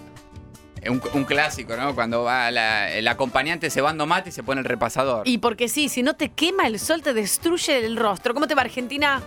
Un, 0.88 1.02
un 1.12 1.24
clásico, 1.24 1.76
¿no? 1.76 1.94
Cuando 1.94 2.22
va 2.22 2.50
la- 2.50 2.90
el 2.96 3.06
acompañante 3.08 3.68
cebando 3.68 4.06
mate 4.06 4.30
y 4.30 4.32
se 4.32 4.42
pone 4.42 4.60
el 4.62 4.64
repasador. 4.64 5.28
Y 5.28 5.36
porque 5.36 5.68
sí, 5.68 5.90
si 5.90 6.02
no 6.02 6.14
te 6.14 6.30
quema 6.30 6.66
el 6.66 6.78
sol, 6.78 7.02
te 7.02 7.12
destruye 7.12 7.84
el 7.84 7.98
rostro. 7.98 8.32
¿Cómo 8.32 8.46
te 8.46 8.54
va, 8.54 8.62
Argentina? 8.62 9.20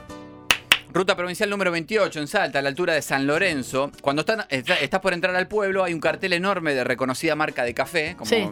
Ruta 0.94 1.16
provincial 1.16 1.50
número 1.50 1.72
28 1.72 2.20
en 2.20 2.28
Salta, 2.28 2.60
a 2.60 2.62
la 2.62 2.70
altura 2.70 2.94
de 2.94 3.02
San 3.02 3.26
Lorenzo. 3.26 3.92
Cuando 4.02 4.20
están- 4.22 4.46
está- 4.50 4.76
estás 4.76 5.00
por 5.00 5.14
entrar 5.14 5.36
al 5.36 5.48
pueblo, 5.48 5.84
hay 5.84 5.92
un 5.94 6.00
cartel 6.00 6.34
enorme 6.34 6.76
de 6.76 6.84
reconocida 6.84 7.36
marca 7.36 7.64
de 7.64 7.74
café. 7.74 8.16
como- 8.16 8.30
Sí. 8.30 8.46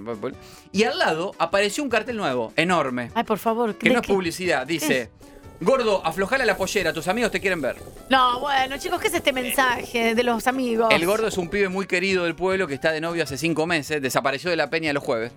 Y 0.72 0.84
al 0.84 0.98
lado 0.98 1.34
apareció 1.38 1.84
un 1.84 1.90
cartel 1.90 2.18
nuevo, 2.18 2.52
enorme. 2.56 3.12
Ay, 3.14 3.26
por 3.26 3.38
favor. 3.38 3.76
Que 3.76 3.90
¿de 3.90 3.94
no 3.94 4.02
es 4.02 4.08
publicidad. 4.08 4.66
Dice: 4.66 5.12
Gordo, 5.60 6.02
aflojale 6.04 6.44
la 6.48 6.58
pollera, 6.58 6.92
tus 6.92 7.08
amigos 7.08 7.30
te 7.30 7.40
quieren 7.40 7.62
ver. 7.62 7.76
No, 8.10 8.40
bueno, 8.40 8.78
chicos, 8.80 9.00
¿qué 9.00 9.10
es 9.10 9.14
este 9.14 9.32
mensaje 9.34 10.16
de 10.16 10.24
los 10.24 10.48
amigos? 10.48 10.92
El 10.92 11.06
gordo 11.06 11.28
es 11.28 11.38
un 11.38 11.48
pibe 11.50 11.70
muy 11.70 11.86
querido 11.86 12.24
del 12.24 12.34
pueblo 12.34 12.66
que 12.68 12.74
está 12.74 12.92
de 12.92 13.00
novio 13.02 13.22
hace 13.22 13.38
cinco 13.38 13.68
meses. 13.68 14.02
Desapareció 14.02 14.50
de 14.50 14.56
la 14.56 14.72
peña 14.72 14.92
los 14.94 15.04
jueves. 15.04 15.32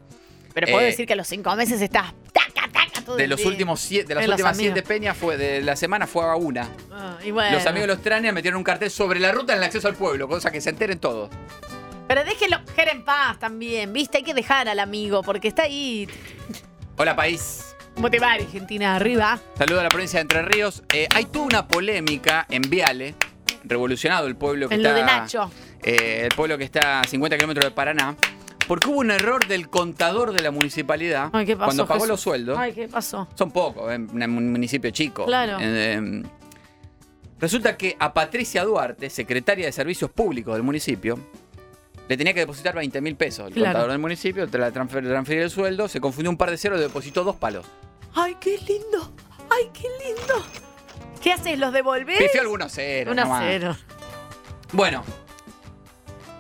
Pero 0.55 0.69
puedo 0.69 0.81
Eh, 0.81 0.87
decir 0.87 1.07
que 1.07 1.13
a 1.13 1.17
los 1.17 1.27
cinco 1.29 1.55
meses 1.57 1.83
estás 1.83 2.15
todo 3.05 3.17
De 3.17 3.25
el 3.25 3.31
los 3.31 3.39
día. 3.39 3.49
últimos 3.49 3.81
siete, 3.81 4.09
de 4.09 4.15
las 4.17 4.25
En 4.25 4.31
los 4.31 4.35
últimas 4.37 4.57
amigos. 4.57 4.73
siete 4.75 4.89
peñas 4.89 5.17
fue 5.17 5.37
de 5.37 5.63
la 5.63 5.77
semana 5.77 6.07
fue 6.07 6.25
a 6.25 6.35
una. 6.37 6.69
Ah, 6.93 7.17
y 7.25 7.31
bueno. 7.31 7.57
Los 7.57 7.67
amigos 7.67 7.89
de 7.89 7.95
los 7.95 8.03
Trania 8.03 8.33
metieron 8.33 8.59
un 8.59 8.65
cartel 8.65 8.91
sobre 8.91 9.21
la 9.21 9.33
ruta 9.33 9.53
en 9.53 9.59
el 9.59 9.65
acceso 9.65 9.89
al 9.89 9.95
pueblo, 9.95 10.27
cosa 10.29 10.51
que 10.51 10.61
se 10.61 10.71
enteren 10.71 10.99
todos. 10.99 11.31
Pero 12.09 12.23
déjenlo 12.25 12.63
coger 12.67 12.89
en 12.89 13.05
paz 13.05 13.39
también, 13.39 13.93
¿viste? 13.93 14.19
Hay 14.19 14.25
que 14.25 14.35
dejar 14.35 14.69
al 14.69 14.79
amigo 14.79 15.23
porque 15.23 15.49
está 15.49 15.63
ahí. 15.63 16.09
Hola 16.97 17.17
país. 17.17 17.75
¿Cómo 17.95 18.11
te 18.11 18.19
va, 18.19 18.33
Argentina? 18.33 18.97
Arriba. 18.97 19.39
Saludo 19.57 19.81
a 19.81 19.85
la 19.85 19.89
provincia 19.89 20.19
de 20.19 20.23
Entre 20.23 20.43
Ríos. 20.43 20.83
Eh, 20.93 21.07
hay 21.15 21.27
toda 21.27 21.45
una 21.47 21.69
polémica 21.69 22.45
en 22.51 22.63
Viale, 22.63 23.15
revolucionado 23.65 24.27
el 24.27 24.37
pueblo 24.37 24.69
que 24.69 24.75
En 24.75 24.81
está. 24.81 24.91
lo 24.91 24.97
de 24.99 25.05
Nacho. 25.05 25.51
eh, 25.83 26.23
el 26.25 26.35
pueblo 26.35 26.59
que 26.59 26.65
está 26.65 27.01
a 27.01 27.05
50 27.05 27.37
kilómetros 27.37 27.65
de 27.65 27.71
Paraná. 27.71 28.17
Porque 28.67 28.89
hubo 28.89 28.99
un 28.99 29.11
error 29.11 29.47
del 29.47 29.69
contador 29.69 30.33
de 30.33 30.41
la 30.43 30.51
municipalidad 30.51 31.29
Ay, 31.33 31.45
¿qué 31.47 31.55
pasó, 31.57 31.67
cuando 31.67 31.87
pagó 31.87 32.01
Jesús? 32.01 32.09
los 32.09 32.21
sueldos. 32.21 32.59
Ay, 32.59 32.73
¿qué 32.73 32.89
pasó? 32.89 33.29
Son 33.35 33.51
pocos, 33.51 33.93
en 33.93 34.09
un 34.11 34.53
municipio 34.53 34.91
chico. 34.91 35.27
Claro. 35.27 35.59
Eh, 35.61 35.99
eh, 35.99 36.23
resulta 37.39 37.77
que 37.77 37.97
a 37.99 38.15
Patricia 38.15 38.65
Duarte, 38.65 39.11
secretaria 39.11 39.67
de 39.67 39.73
Servicios 39.73 40.11
Públicos 40.11 40.55
del 40.55 40.63
municipio, 40.63 41.19
le 42.09 42.17
tenía 42.17 42.33
que 42.33 42.41
depositar 42.41 42.75
20 42.75 43.01
mil 43.03 43.17
pesos. 43.17 43.49
El 43.49 43.53
Claro. 43.55 43.67
contador 43.73 43.91
del 43.91 43.99
municipio 44.01 44.49
te 44.49 44.57
la 44.59 44.71
transfer- 44.73 45.07
transfirió 45.07 45.45
el 45.45 45.51
sueldo, 45.51 45.89
se 45.89 46.01
confundió 46.01 46.31
un 46.31 46.37
par 46.39 46.51
de 46.51 46.57
ceros, 46.59 46.79
le 46.79 46.85
depositó 46.87 47.23
dos 47.25 47.37
palos. 47.37 47.67
Ay, 48.15 48.37
qué 48.41 48.59
lindo. 48.67 49.13
Ay, 49.51 49.69
qué 49.75 49.89
lindo. 50.07 50.43
¿Qué 51.23 51.33
haces? 51.33 51.59
¿Los 51.59 51.73
devolvés? 51.73 52.19
Pifió 52.19 52.41
algunos 52.41 52.73
ceros. 52.73 53.13
Un 53.13 53.19
a 53.19 53.25
nomás. 53.25 53.45
cero. 53.47 53.77
Bueno. 54.73 55.03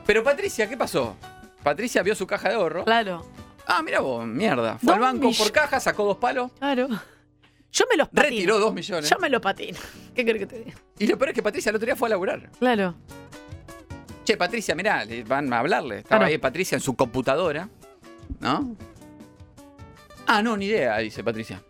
Pero 0.06 0.22
Patricia, 0.22 0.68
¿qué 0.68 0.76
pasó? 0.76 1.16
Patricia 1.64 2.02
vio 2.02 2.14
su 2.14 2.26
caja 2.26 2.50
de 2.50 2.54
ahorro. 2.54 2.84
Claro. 2.84 3.26
Ah, 3.66 3.82
mira 3.82 4.00
vos, 4.00 4.24
mierda. 4.26 4.78
Fue 4.78 4.92
al 4.94 5.00
Dos 5.00 5.08
banco 5.12 5.30
por 5.36 5.50
caja, 5.50 5.80
sacó 5.80 6.04
dos 6.04 6.18
palos. 6.18 6.52
Claro. 6.58 6.88
Yo 7.72 7.84
me 7.90 7.96
los 7.96 8.08
patino. 8.08 8.22
Retiró 8.30 8.58
dos 8.60 8.72
millones. 8.74 9.10
Yo 9.10 9.18
me 9.18 9.28
los 9.30 9.40
patino. 9.40 9.78
¿Qué 10.14 10.24
querés 10.24 10.40
que 10.42 10.46
te 10.46 10.58
diga? 10.60 10.74
Y 10.98 11.06
lo 11.08 11.18
peor 11.18 11.30
es 11.30 11.34
que 11.34 11.42
Patricia 11.42 11.70
el 11.70 11.76
otro 11.76 11.86
día 11.86 11.96
fue 11.96 12.06
a 12.06 12.10
laburar. 12.10 12.50
Claro. 12.58 12.94
Che, 14.24 14.36
Patricia, 14.36 14.74
mirá, 14.74 15.04
le 15.04 15.24
van 15.24 15.52
a 15.52 15.58
hablarle. 15.58 15.98
Estaba 15.98 16.20
Claro. 16.20 16.26
ahí 16.26 16.38
Patricia 16.38 16.76
en 16.76 16.80
su 16.82 16.94
computadora. 16.94 17.68
¿No? 18.40 18.76
Ah, 20.26 20.42
no, 20.42 20.56
ni 20.56 20.66
idea, 20.66 20.98
dice 20.98 21.24
Patricia. 21.24 21.62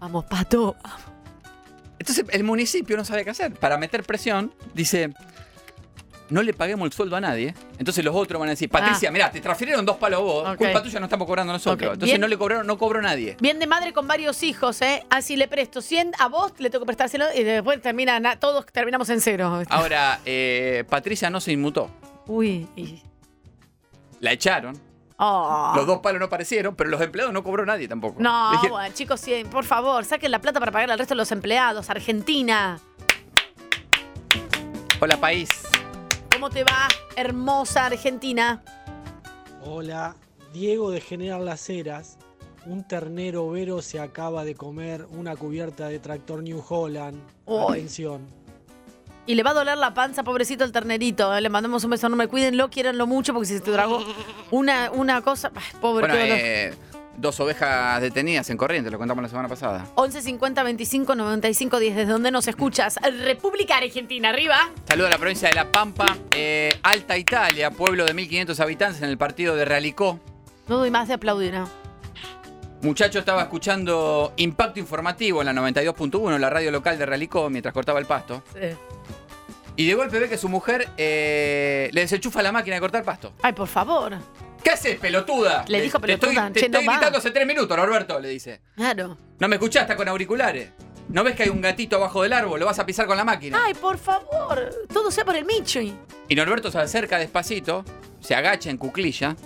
Vamos, 0.00 0.24
pato. 0.26 0.76
Entonces 1.98 2.24
el 2.30 2.44
municipio 2.44 2.96
no 2.96 3.04
sabe 3.04 3.24
qué 3.24 3.30
hacer. 3.30 3.54
Para 3.54 3.78
meter 3.78 4.02
presión, 4.04 4.52
dice, 4.74 5.12
no 6.30 6.42
le 6.42 6.52
paguemos 6.52 6.86
el 6.86 6.92
sueldo 6.92 7.16
a 7.16 7.20
nadie. 7.20 7.54
Entonces 7.78 8.04
los 8.04 8.14
otros 8.14 8.38
van 8.38 8.48
a 8.48 8.52
decir, 8.52 8.68
Patricia, 8.68 9.08
Ah. 9.08 9.12
mirá, 9.12 9.30
te 9.30 9.40
transfirieron 9.40 9.84
dos 9.86 9.96
palos 9.96 10.20
vos. 10.22 10.48
Ok. 10.48 10.56
Culpa 10.58 10.82
tuya 10.82 11.00
no 11.00 11.06
estamos 11.06 11.26
cobrando 11.26 11.52
nosotros. 11.52 11.92
Entonces 11.94 12.06
bien. 12.14 12.20
no 12.20 12.28
le 12.28 12.36
cobraron, 12.36 12.66
no 12.66 12.76
cobró 12.78 13.00
nadie. 13.00 13.36
Bien 13.40 13.58
de 13.58 13.66
madre 13.66 13.92
con 13.92 14.06
varios 14.06 14.42
hijos, 14.42 14.80
¿eh? 14.82 15.04
Así 15.10 15.36
le 15.36 15.48
presto 15.48 15.80
100 15.80 16.12
a 16.18 16.28
vos, 16.28 16.52
le 16.58 16.70
tengo 16.70 16.82
que 16.84 16.86
prestárselo 16.86 17.26
y 17.34 17.42
después 17.44 17.80
terminan, 17.80 18.26
a- 18.26 18.38
todos 18.38 18.66
terminamos 18.66 19.08
en 19.10 19.20
cero. 19.20 19.62
Ahora, 19.70 20.20
eh, 20.24 20.84
Patricia 20.88 21.30
no 21.30 21.40
se 21.40 21.52
inmutó. 21.52 21.90
Uy. 22.26 22.68
La 24.20 24.32
echaron. 24.32 24.78
Oh. 25.20 25.72
Los 25.74 25.86
dos 25.86 25.98
palos 25.98 26.20
no 26.20 26.26
aparecieron, 26.26 26.76
pero 26.76 26.90
los 26.90 27.00
empleados 27.00 27.32
no 27.32 27.42
cobró 27.42 27.66
nadie 27.66 27.88
tampoco. 27.88 28.20
No, 28.22 28.52
Dije, 28.52 28.68
bueno, 28.68 28.94
chicos, 28.94 29.20
sí, 29.20 29.44
por 29.50 29.64
favor, 29.64 30.04
saquen 30.04 30.30
la 30.30 30.40
plata 30.40 30.60
para 30.60 30.70
pagar 30.70 30.90
al 30.92 30.98
resto 30.98 31.14
de 31.14 31.16
los 31.18 31.32
empleados. 31.32 31.90
Argentina. 31.90 32.78
Hola, 35.00 35.16
país. 35.16 35.48
¿Cómo 36.38 36.50
te 36.50 36.62
va, 36.62 36.86
hermosa 37.16 37.86
Argentina? 37.86 38.62
Hola, 39.64 40.14
Diego 40.52 40.92
de 40.92 41.00
General 41.00 41.44
Las 41.44 41.68
Heras. 41.68 42.16
Un 42.64 42.86
ternero 42.86 43.44
overo 43.46 43.82
se 43.82 43.98
acaba 43.98 44.44
de 44.44 44.54
comer 44.54 45.04
una 45.10 45.34
cubierta 45.34 45.88
de 45.88 45.98
tractor 45.98 46.44
New 46.44 46.62
Holland. 46.68 47.20
Atención. 47.44 48.20
Y 49.26 49.34
le 49.34 49.42
va 49.42 49.50
a 49.50 49.54
doler 49.54 49.78
la 49.78 49.92
panza, 49.94 50.22
pobrecito 50.22 50.62
el 50.62 50.70
ternerito. 50.70 51.34
¿eh? 51.36 51.40
Le 51.40 51.48
mandamos 51.48 51.82
un 51.82 51.90
beso 51.90 52.06
enorme. 52.06 52.28
Cuídenlo, 52.28 52.70
quiéranlo 52.70 53.08
mucho, 53.08 53.32
porque 53.32 53.48
si 53.48 53.54
se 53.54 53.60
te 53.60 53.72
tragó 53.72 53.98
una, 54.52 54.92
una 54.92 55.20
cosa. 55.22 55.50
Ay, 55.56 55.76
pobre, 55.80 56.06
Bueno, 56.06 56.14
qué 56.14 56.20
dolor. 56.20 56.38
eh, 56.40 56.74
dos 57.18 57.38
ovejas 57.40 58.00
detenidas 58.00 58.48
en 58.50 58.56
corriente, 58.56 58.90
lo 58.90 58.98
contamos 58.98 59.22
la 59.22 59.28
semana 59.28 59.48
pasada. 59.48 59.86
11 59.96 60.22
50 60.22 60.62
25 60.62 61.14
95 61.14 61.78
10. 61.78 61.96
¿Desde 61.96 62.12
dónde 62.12 62.30
nos 62.30 62.48
escuchas? 62.48 62.98
República 63.24 63.76
Argentina, 63.76 64.30
arriba. 64.30 64.70
Saludo 64.86 65.08
a 65.08 65.10
la 65.10 65.18
provincia 65.18 65.48
de 65.48 65.54
La 65.54 65.70
Pampa, 65.70 66.16
eh, 66.30 66.70
Alta 66.82 67.16
Italia, 67.18 67.70
pueblo 67.70 68.04
de 68.04 68.14
1.500 68.14 68.60
habitantes 68.60 69.02
en 69.02 69.08
el 69.08 69.18
partido 69.18 69.56
de 69.56 69.64
Realicó. 69.64 70.18
No 70.68 70.78
doy 70.78 70.90
más 70.90 71.08
de 71.08 71.14
aplaudir, 71.14 71.54
¿no? 71.54 71.68
Muchacho 72.82 73.18
estaba 73.18 73.42
escuchando 73.42 74.32
Impacto 74.36 74.78
Informativo 74.78 75.42
en 75.42 75.46
la 75.46 75.52
92.1, 75.52 76.38
la 76.38 76.48
radio 76.48 76.70
local 76.70 76.96
de 76.96 77.06
Realicó, 77.06 77.50
mientras 77.50 77.74
cortaba 77.74 77.98
el 77.98 78.06
pasto. 78.06 78.42
Sí. 78.52 78.76
Y 79.74 79.86
de 79.86 79.94
golpe 79.94 80.18
ve 80.18 80.28
que 80.28 80.36
su 80.38 80.48
mujer 80.48 80.88
eh, 80.96 81.88
le 81.92 82.00
desenchufa 82.00 82.42
la 82.42 82.52
máquina 82.52 82.76
de 82.76 82.80
cortar 82.80 83.04
pasto. 83.04 83.32
Ay, 83.42 83.52
por 83.52 83.68
favor. 83.68 84.18
¿Qué 84.68 84.74
haces, 84.74 84.98
pelotuda? 84.98 85.64
Le 85.66 85.80
dijo 85.80 85.98
Te 85.98 86.12
estoy, 86.12 86.28
pelotuda, 86.34 86.52
te 86.52 86.60
no 86.60 86.66
estoy 86.66 86.86
va. 86.86 86.92
gritando 86.96 87.16
hace 87.16 87.30
tres 87.30 87.46
minutos, 87.46 87.74
Norberto, 87.74 88.20
le 88.20 88.28
dice. 88.28 88.60
Claro. 88.76 89.16
¿No 89.38 89.48
me 89.48 89.56
escuchás? 89.56 89.84
Está 89.84 89.96
con 89.96 90.06
auriculares. 90.08 90.72
¿No 91.08 91.24
ves 91.24 91.34
que 91.36 91.44
hay 91.44 91.48
un 91.48 91.62
gatito 91.62 91.96
abajo 91.96 92.22
del 92.22 92.34
árbol? 92.34 92.60
Lo 92.60 92.66
vas 92.66 92.78
a 92.78 92.84
pisar 92.84 93.06
con 93.06 93.16
la 93.16 93.24
máquina. 93.24 93.58
Ay, 93.64 93.72
por 93.72 93.96
favor. 93.96 94.68
Todo 94.92 95.10
sea 95.10 95.24
por 95.24 95.36
el 95.36 95.46
Micho. 95.46 95.80
Y 95.80 95.96
Norberto 96.34 96.70
se 96.70 96.76
acerca 96.80 97.16
despacito, 97.16 97.82
se 98.20 98.34
agacha 98.34 98.68
en 98.68 98.76
cuclilla, 98.76 99.36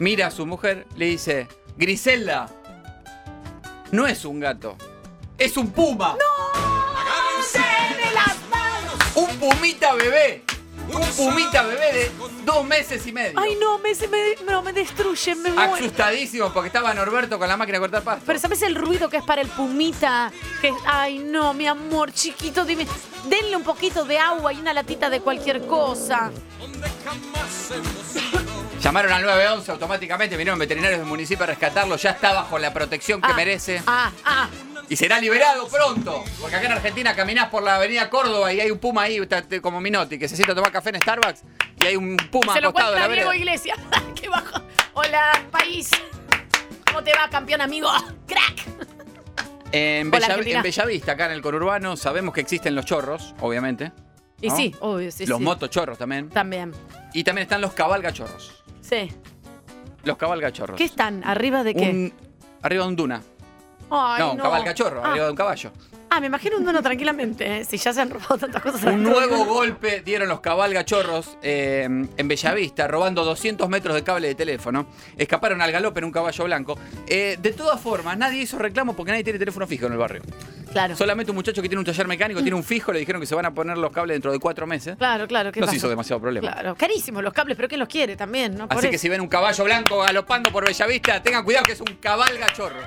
mira 0.00 0.26
a 0.26 0.30
su 0.30 0.44
mujer, 0.44 0.86
le 0.96 1.06
dice, 1.06 1.48
Griselda, 1.78 2.50
no 3.90 4.06
es 4.06 4.26
un 4.26 4.38
gato, 4.38 4.76
es 5.38 5.56
un 5.56 5.70
puma. 5.72 6.18
de 7.54 8.14
las 8.14 8.36
manos! 8.50 8.94
Un 9.14 9.34
pumita 9.38 9.94
bebé. 9.94 10.44
Un 10.92 11.06
pumita 11.16 11.62
bebé 11.62 11.92
de 11.92 12.10
dos 12.44 12.64
meses 12.64 13.06
y 13.06 13.12
medio. 13.12 13.38
Ay, 13.38 13.56
no, 13.60 13.78
me, 13.78 13.92
me, 14.08 14.36
no, 14.50 14.62
me 14.62 14.72
destruye, 14.72 15.34
me 15.34 15.50
muero. 15.50 15.74
Asustadísimo 15.74 16.52
porque 16.52 16.68
estaba 16.68 16.92
Norberto 16.94 17.38
con 17.38 17.48
la 17.48 17.56
máquina 17.56 17.76
de 17.78 17.80
cortar 17.82 18.02
pasto. 18.02 18.22
Pero 18.26 18.38
¿sabes 18.38 18.62
el 18.62 18.74
ruido 18.74 19.08
que 19.08 19.18
es 19.18 19.22
para 19.24 19.40
el 19.42 19.48
pumita? 19.48 20.32
Que, 20.60 20.72
ay, 20.86 21.18
no, 21.18 21.54
mi 21.54 21.66
amor, 21.66 22.12
chiquito, 22.12 22.64
dime. 22.64 22.86
Denle 23.28 23.56
un 23.56 23.62
poquito 23.62 24.04
de 24.04 24.18
agua 24.18 24.52
y 24.52 24.60
una 24.60 24.72
latita 24.72 25.10
de 25.10 25.20
cualquier 25.20 25.66
cosa. 25.66 26.30
Llamaron 28.82 29.12
al 29.12 29.22
911 29.22 29.70
automáticamente, 29.72 30.36
vinieron 30.36 30.58
veterinarios 30.58 31.00
del 31.00 31.08
municipio 31.08 31.44
a 31.44 31.48
rescatarlo, 31.48 31.96
ya 31.96 32.10
está 32.10 32.32
bajo 32.32 32.58
la 32.58 32.72
protección 32.72 33.20
que 33.20 33.30
Ah, 33.30 33.34
merece. 33.34 33.82
Ah, 33.86 34.10
ah. 34.24 34.48
Y 34.90 34.96
será 34.96 35.20
liberado 35.20 35.68
pronto. 35.68 36.24
Porque 36.40 36.56
acá 36.56 36.66
en 36.66 36.72
Argentina 36.72 37.14
caminás 37.14 37.48
por 37.48 37.62
la 37.62 37.76
avenida 37.76 38.10
Córdoba 38.10 38.52
y 38.52 38.60
hay 38.60 38.70
un 38.72 38.78
puma 38.78 39.02
ahí, 39.02 39.18
como 39.62 39.80
Minotti, 39.80 40.18
que 40.18 40.28
se 40.28 40.34
sienta 40.34 40.52
a 40.52 40.56
tomar 40.56 40.72
café 40.72 40.90
en 40.90 41.00
Starbucks 41.00 41.44
y 41.80 41.86
hay 41.86 41.94
un 41.96 42.16
puma 42.16 42.52
Se 42.54 42.60
lo 42.60 42.70
acostado 42.70 42.94
en 42.96 42.98
cuenta 42.98 43.08
la 43.08 43.14
Diego. 43.14 43.32
Iglesias. 43.34 43.78
¡Qué 44.20 44.28
bajo! 44.28 44.60
Hola, 44.94 45.46
país. 45.52 45.90
¿Cómo 46.86 47.04
te 47.04 47.12
va, 47.14 47.30
campeón 47.30 47.60
amigo? 47.60 47.88
¡Crack! 48.26 48.66
En, 49.70 50.08
Hola, 50.08 50.18
Bella- 50.18 50.26
Argentina. 50.26 50.56
en 50.58 50.62
Bellavista, 50.64 51.12
acá 51.12 51.26
en 51.26 51.32
el 51.32 51.40
conurbano, 51.42 51.96
sabemos 51.96 52.34
que 52.34 52.40
existen 52.40 52.74
los 52.74 52.84
chorros, 52.84 53.36
obviamente. 53.40 53.92
Y 54.40 54.50
sí, 54.50 54.74
obvio, 54.80 55.12
sí, 55.12 55.24
Los 55.26 55.38
sí. 55.38 55.44
motochorros 55.44 55.98
también. 55.98 56.28
También. 56.30 56.72
Y 57.12 57.22
también 57.22 57.44
están 57.44 57.60
los 57.60 57.74
cabalgachorros. 57.74 58.64
Sí. 58.80 59.12
Los 60.02 60.16
cabalgachorros. 60.16 60.76
¿Qué 60.76 60.84
están? 60.84 61.22
¿Arriba 61.22 61.62
de 61.62 61.74
qué? 61.74 61.90
Un- 61.90 62.12
arriba 62.62 62.82
de 62.84 62.88
un 62.88 62.96
duna. 62.96 63.22
Ay, 63.90 64.20
no, 64.22 64.32
un 64.32 64.38
cabalgachorro, 64.38 65.02
Ah. 65.04 65.10
arriba 65.10 65.24
de 65.26 65.30
un 65.30 65.36
caballo. 65.36 65.72
Ah, 66.12 66.18
me 66.18 66.26
imagino 66.26 66.56
un 66.56 66.64
dueno 66.64 66.82
tranquilamente, 66.82 67.60
¿eh? 67.60 67.64
si 67.64 67.76
ya 67.76 67.92
se 67.92 68.00
han 68.00 68.10
robado 68.10 68.36
tantas 68.38 68.60
cosas. 68.60 68.82
Un 68.82 69.04
nuevo 69.04 69.44
golpe 69.44 70.00
dieron 70.04 70.28
los 70.28 70.40
cabalgachorros 70.40 71.38
eh, 71.40 71.84
en 71.84 72.28
Bellavista, 72.28 72.88
robando 72.88 73.24
200 73.24 73.68
metros 73.68 73.94
de 73.94 74.02
cable 74.02 74.26
de 74.26 74.34
teléfono. 74.34 74.86
Escaparon 75.16 75.62
al 75.62 75.70
galope 75.70 76.00
en 76.00 76.06
un 76.06 76.10
caballo 76.10 76.44
blanco. 76.44 76.76
Eh, 77.06 77.38
de 77.40 77.52
todas 77.52 77.80
formas, 77.80 78.18
nadie 78.18 78.42
hizo 78.42 78.58
reclamo 78.58 78.96
porque 78.96 79.12
nadie 79.12 79.22
tiene 79.22 79.38
teléfono 79.38 79.68
fijo 79.68 79.86
en 79.86 79.92
el 79.92 79.98
barrio. 79.98 80.22
Claro. 80.72 80.96
Solamente 80.96 81.30
un 81.30 81.36
muchacho 81.36 81.62
que 81.62 81.68
tiene 81.68 81.78
un 81.78 81.84
taller 81.86 82.08
mecánico, 82.08 82.40
tiene 82.42 82.56
un 82.56 82.64
fijo, 82.64 82.92
le 82.92 82.98
dijeron 82.98 83.20
que 83.20 83.26
se 83.28 83.36
van 83.36 83.46
a 83.46 83.54
poner 83.54 83.78
los 83.78 83.92
cables 83.92 84.14
dentro 84.16 84.32
de 84.32 84.40
cuatro 84.40 84.66
meses. 84.66 84.96
Claro, 84.96 85.28
claro. 85.28 85.52
¿qué 85.52 85.60
No 85.60 85.66
se 85.66 85.70
pasa? 85.70 85.76
hizo 85.76 85.88
demasiado 85.88 86.20
problema. 86.20 86.50
Claro, 86.50 86.74
carísimos 86.74 87.22
los 87.22 87.32
cables, 87.32 87.56
pero 87.56 87.68
¿quién 87.68 87.78
los 87.78 87.88
quiere 87.88 88.16
también? 88.16 88.56
¿no? 88.56 88.66
Por 88.68 88.78
Así 88.78 88.90
que 88.90 88.98
si 88.98 89.08
ven 89.08 89.20
un 89.20 89.28
caballo 89.28 89.62
blanco 89.62 89.98
galopando 90.00 90.50
por 90.50 90.64
Bellavista, 90.64 91.22
tengan 91.22 91.44
cuidado 91.44 91.66
que 91.66 91.72
es 91.72 91.80
un 91.80 91.94
cabalgachorro. 92.00 92.78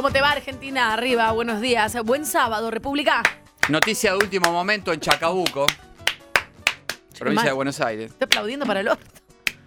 ¿Cómo 0.00 0.10
te 0.10 0.22
va 0.22 0.30
Argentina? 0.30 0.94
Arriba, 0.94 1.30
buenos 1.32 1.60
días. 1.60 1.94
Buen 2.06 2.24
sábado, 2.24 2.70
República. 2.70 3.22
Noticia 3.68 4.12
de 4.12 4.16
último 4.16 4.50
momento 4.50 4.94
en 4.94 5.00
Chacabuco, 5.00 5.66
provincia 7.18 7.50
de 7.50 7.52
Buenos 7.52 7.82
Aires. 7.82 8.10
Estoy 8.10 8.24
aplaudiendo 8.24 8.64
para 8.64 8.80
el 8.80 8.88
otro. 8.88 9.19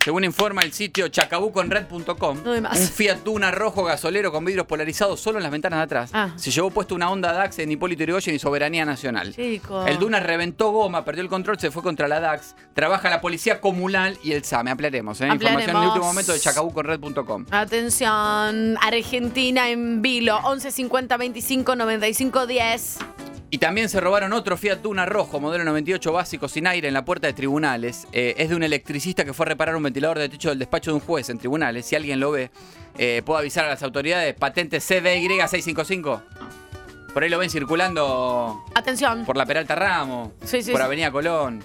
Según 0.03 0.25
informa 0.25 0.63
el 0.63 0.73
sitio 0.73 1.07
chacabuconred.com, 1.07 2.43
No 2.43 2.51
un 2.51 2.67
Fiat 2.75 3.19
Duna 3.23 3.51
rojo 3.51 3.85
gasolero 3.85 4.33
con 4.33 4.43
vidrios 4.43 4.65
polarizados 4.67 5.21
solo 5.21 5.37
en 5.39 5.43
las 5.43 5.51
ventanas 5.51 5.79
de 5.79 5.83
atrás 5.83 6.09
Ah. 6.13 6.31
se 6.35 6.51
llevó 6.51 6.71
puesto 6.71 6.93
una 6.93 7.09
Honda 7.09 7.31
DAX 7.31 7.59
en 7.59 7.71
Hipólito 7.71 8.03
Yrigoyen 8.03 8.35
y 8.35 8.39
Soberanía 8.39 8.83
Nacional. 8.83 9.33
Chicos. 9.33 9.87
El 9.87 9.99
Duna 9.99 10.19
reventó 10.19 10.71
goma, 10.71 11.05
perdió 11.05 11.23
el 11.23 11.29
control, 11.29 11.57
se 11.57 11.71
fue 11.71 11.81
contra 11.83 12.09
la 12.09 12.19
DAX. 12.19 12.53
Trabaja 12.73 13.09
la 13.09 13.21
policía 13.21 13.61
comunal 13.61 14.17
y 14.23 14.33
el 14.33 14.43
SAME. 14.43 14.71
Ampliaremos, 14.71 15.21
¿eh? 15.21 15.27
Información 15.27 15.53
de 15.53 15.61
Ampliaremos. 15.61 15.87
último 15.93 16.05
momento 16.05 16.33
de 16.33 16.39
chacabuconred.com. 16.39 17.45
Atención, 17.51 18.77
Argentina 18.81 19.69
en 19.69 20.01
vilo, 20.01 20.37
11 20.43 20.71
50 20.71 21.15
25 21.17 21.75
95 21.77 22.45
10. 22.47 22.97
Y 23.53 23.59
también 23.59 23.87
se 23.87 24.01
robaron 24.01 24.33
otro 24.33 24.57
Fiat 24.57 24.79
Duna 24.79 25.05
rojo, 25.05 25.39
modelo 25.39 25.63
98 25.63 26.11
básico, 26.11 26.47
sin 26.47 26.65
aire, 26.65 26.87
en 26.87 26.93
la 26.95 27.05
puerta 27.05 27.27
de 27.27 27.33
tribunales. 27.33 28.07
Eh, 28.11 28.33
es 28.39 28.49
de 28.49 28.55
un 28.55 28.63
electricista 28.63 29.25
que 29.25 29.31
fue 29.31 29.45
a 29.45 29.49
reparar 29.49 29.75
un 29.75 29.83
ventilador 29.83 30.17
de 30.17 30.27
techo 30.27 30.49
del 30.49 30.57
despacho 30.57 30.89
de 30.89 30.95
un 30.95 31.01
juez 31.01 31.29
en 31.29 31.37
tribunales. 31.37 31.85
Si 31.85 31.95
alguien 31.95 32.19
lo 32.19 32.31
ve, 32.31 32.49
eh, 32.97 33.21
puedo 33.23 33.37
avisar 33.37 33.65
a 33.65 33.67
las 33.67 33.83
autoridades. 33.83 34.33
Patente 34.33 34.79
CBY655. 34.79 36.23
Por 37.13 37.21
ahí 37.21 37.29
lo 37.29 37.37
ven 37.37 37.51
circulando 37.51 38.65
Atención. 38.73 39.23
por 39.23 39.37
la 39.37 39.45
Peralta 39.45 39.75
Ramos, 39.75 40.29
Sí, 40.43 40.63
sí, 40.63 40.71
por 40.71 40.81
sí. 40.81 40.85
Avenida 40.87 41.11
Colón. 41.11 41.63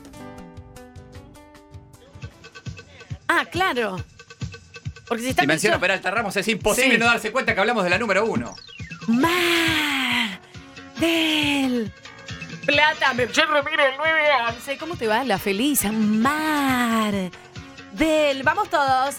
Ah, 3.28 3.46
claro. 3.50 3.96
Porque 5.06 5.22
si 5.22 5.30
está 5.30 5.40
Si 5.40 5.48
menciono 5.48 5.80
Peralta 5.80 6.10
Ramos, 6.10 6.36
es 6.36 6.48
imposible 6.48 6.98
no 6.98 7.06
darse 7.06 7.32
cuenta 7.32 7.54
que 7.54 7.60
hablamos 7.60 7.82
de 7.82 7.88
la 7.88 7.98
número 7.98 8.26
uno. 8.26 8.54
Mar 9.06 10.47
del 10.98 11.92
Plata, 12.66 13.14
me 13.14 13.26
yo 13.28 13.46
remire 13.46 13.86
el 13.90 13.94
9 13.96 14.20
11. 14.50 14.78
¿Cómo 14.78 14.96
te 14.96 15.06
va? 15.06 15.24
La 15.24 15.38
feliz 15.38 15.84
Mar 15.90 17.14
del 17.92 18.42
Vamos 18.42 18.68
todos. 18.68 19.16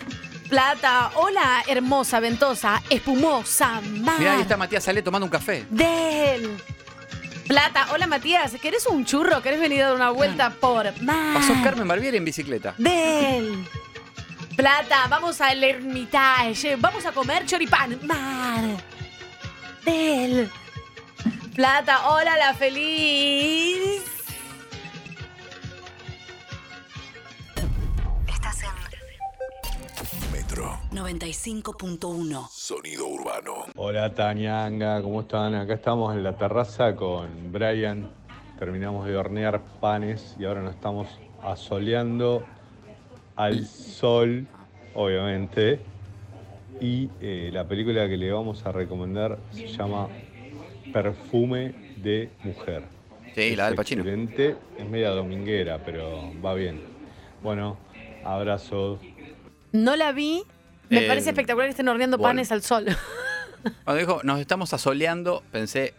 Plata, 0.49 1.12
hola, 1.16 1.64
hermosa, 1.68 2.20
ventosa, 2.20 2.82
espumosa, 2.90 3.82
mar 4.02 4.18
Mirá, 4.18 4.34
ahí 4.34 4.41
está 4.41 4.58
Matías 4.58 4.84
Salé 4.84 5.03
tomando 5.03 5.26
un 5.26 5.30
café. 5.32 5.66
del 5.70 6.58
Plata, 7.48 7.88
hola 7.94 8.08
Matías, 8.08 8.53
¿querés 8.62 8.86
un 8.88 9.06
churro? 9.06 9.41
¿Querés 9.44 9.60
venir 9.60 9.84
a 9.84 9.88
dar 9.88 9.95
una 9.95 10.10
vuelta 10.12 10.49
por 10.52 10.86
mar 11.02 11.34
Pasó 11.36 11.53
Carmen 11.64 11.88
Barbieri 11.88 12.18
en 12.18 12.26
bicicleta. 12.26 12.74
del 12.78 13.64
Plata, 14.56 15.06
vamos 15.08 15.40
al 15.41 15.64
Hermitage, 15.64 16.76
vamos 16.78 17.06
a 17.06 17.12
comer 17.12 17.45
choripán. 17.45 17.99
Mar 18.03 18.64
del 19.86 20.49
Plata, 21.56 22.10
hola 22.10 22.38
la 22.38 22.54
feliz. 22.54 24.04
Estás 28.28 28.64
en 28.64 30.32
Metro. 30.32 30.80
95.1. 30.92 32.48
Sonido 32.50 33.08
urbano. 33.08 33.66
Hola 33.76 34.14
Tanianga, 34.14 35.02
¿cómo 35.02 35.22
están? 35.22 35.56
Acá 35.56 35.74
estamos 35.74 36.16
en 36.16 36.24
la 36.24 36.38
terraza 36.38 36.96
con 36.96 37.52
Brian. 37.52 38.10
Terminamos 38.58 39.08
de 39.08 39.18
hornear 39.18 39.62
panes 39.82 40.36
y 40.40 40.46
ahora 40.46 40.62
nos 40.62 40.76
estamos 40.76 41.08
asoleando 41.42 42.46
al 43.36 43.66
sol, 43.66 44.48
obviamente. 44.94 45.82
Y 46.80 47.10
eh, 47.20 47.50
la 47.52 47.68
película 47.68 48.08
que 48.08 48.18
le 48.18 48.32
vamos 48.32 48.66
a 48.66 48.72
recomendar 48.72 49.40
se 49.52 49.68
llama 49.68 50.08
Perfume 50.94 51.74
de 51.98 52.30
Mujer. 52.44 52.84
Sí, 53.36 53.56
la 53.56 53.70
del. 53.70 53.99
Excelente, 53.99 54.56
es 54.78 54.86
media 54.90 55.10
dominguera, 55.11 55.80
pero 55.86 56.32
va 56.44 56.53
bien. 56.53 56.82
Bueno, 57.44 57.78
abrazo. 58.24 58.99
No 59.72 59.95
la 59.95 60.11
vi. 60.11 60.44
Me 60.90 61.06
Eh, 61.06 61.07
parece 61.07 61.30
espectacular 61.30 61.68
que 61.68 61.72
estén 61.72 61.88
horneando 61.88 62.18
bueno. 62.18 62.30
panes 62.30 62.52
al 62.52 62.64
sol. 62.64 62.86
Cuando 63.84 63.99
dijo, 63.99 64.22
nos 64.24 64.40
estamos 64.40 64.74
asoleando, 64.74 65.44
pensé. 65.52 65.94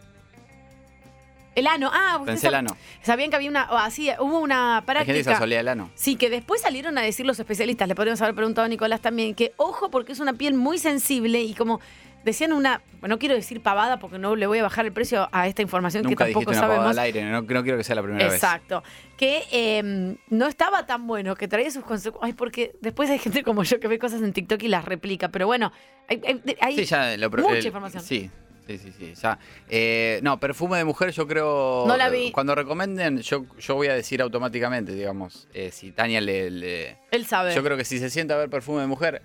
El 1.55 1.67
ano. 1.67 1.89
Ah, 1.93 2.21
Pensé 2.25 2.47
el 2.47 2.55
ano. 2.55 2.75
Sabían 3.01 3.29
que 3.29 3.35
había 3.35 3.49
una. 3.49 3.69
o 3.71 3.77
así, 3.77 4.09
hubo 4.19 4.39
una 4.39 4.77
Hay 4.77 4.83
gente 4.85 5.05
que 5.05 5.05
se 5.05 5.13
práctica. 5.23 5.35
asolea 5.35 5.59
el 5.59 5.67
ano. 5.67 5.91
Sí, 5.95 6.15
que 6.15 6.29
después 6.29 6.61
salieron 6.61 6.97
a 6.97 7.01
decir 7.01 7.25
los 7.25 7.39
especialistas, 7.39 7.87
le 7.89 7.95
podríamos 7.95 8.21
haber 8.21 8.35
preguntado 8.35 8.65
a 8.65 8.69
Nicolás 8.69 9.01
también, 9.01 9.35
que 9.35 9.53
ojo 9.57 9.89
porque 9.91 10.13
es 10.13 10.19
una 10.21 10.33
piel 10.33 10.53
muy 10.53 10.77
sensible 10.77 11.41
y 11.41 11.53
como 11.53 11.81
decían 12.23 12.53
una, 12.53 12.81
no 13.01 13.17
quiero 13.19 13.35
decir 13.35 13.61
pavada 13.61 13.99
porque 13.99 14.17
no 14.19 14.35
le 14.35 14.47
voy 14.47 14.59
a 14.59 14.63
bajar 14.63 14.85
el 14.85 14.91
precio 14.93 15.27
a 15.31 15.47
esta 15.47 15.61
información 15.61 16.03
Nunca 16.03 16.25
que 16.25 16.31
tampoco 16.33 16.51
una 16.51 16.61
pavada 16.61 16.77
sabemos. 16.79 16.97
al 16.97 17.03
aire, 17.03 17.23
no, 17.23 17.41
no 17.41 17.63
quiero 17.63 17.77
que 17.77 17.83
sea 17.83 17.95
la 17.95 18.03
primera 18.03 18.25
vez. 18.25 18.33
Exacto. 18.35 18.83
Que 19.17 19.43
eh, 19.51 20.15
no 20.29 20.47
estaba 20.47 20.85
tan 20.85 21.07
bueno, 21.07 21.35
que 21.35 21.47
traía 21.47 21.69
sus 21.71 21.83
consecuencias. 21.83 22.23
Ay, 22.25 22.33
porque 22.33 22.73
después 22.81 23.09
hay 23.09 23.19
gente 23.19 23.43
como 23.43 23.63
yo 23.63 23.79
que 23.79 23.87
ve 23.87 23.99
cosas 23.99 24.21
en 24.21 24.33
TikTok 24.33 24.61
y 24.63 24.67
las 24.67 24.85
replica. 24.85 25.29
Pero 25.29 25.47
bueno, 25.47 25.71
hay, 26.07 26.21
hay- 26.25 26.41
hay 26.61 26.75
Sí, 26.77 26.85
ya 26.85 27.15
lo 27.17 27.29
mucha 27.29 27.57
el- 27.57 27.65
información. 27.65 28.03
Sí, 28.03 28.29
sí, 28.67 28.77
sí, 28.77 28.91
sí. 28.97 29.13
Ya. 29.21 29.37
Eh, 29.69 30.19
no, 30.23 30.39
perfume 30.39 30.77
de 30.77 30.85
mujer 30.85 31.11
yo 31.11 31.27
creo... 31.27 31.85
No 31.87 31.97
la 31.97 32.09
vi. 32.09 32.31
Cuando 32.31 32.55
recomienden, 32.55 33.19
yo, 33.21 33.45
yo 33.59 33.75
voy 33.75 33.87
a 33.87 33.93
decir 33.93 34.21
automáticamente, 34.21 34.93
digamos, 34.93 35.47
eh, 35.53 35.71
si 35.71 35.91
Tania 35.91 36.21
le, 36.21 36.49
le- 36.51 36.97
Él 37.11 37.25
sabe. 37.25 37.53
Yo 37.55 37.63
creo 37.63 37.77
que 37.77 37.85
si 37.85 37.99
se 37.99 38.09
sienta 38.09 38.35
a 38.35 38.37
ver 38.37 38.49
perfume 38.49 38.81
de 38.81 38.87
mujer... 38.87 39.21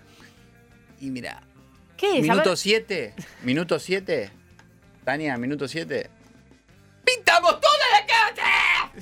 Y 0.98 1.10
mira, 1.10 1.42
¿Qué 1.96 2.18
es? 2.18 2.22
Minuto 2.22 2.50
ver. 2.50 2.56
7, 2.58 3.14
minuto 3.42 3.78
7, 3.78 4.30
Tania, 5.04 5.36
minuto 5.38 5.66
7. 5.68 6.10
¡Pintamos 7.04 7.60
toda 7.60 7.72
la 8.00 8.06
casa! 8.06 8.92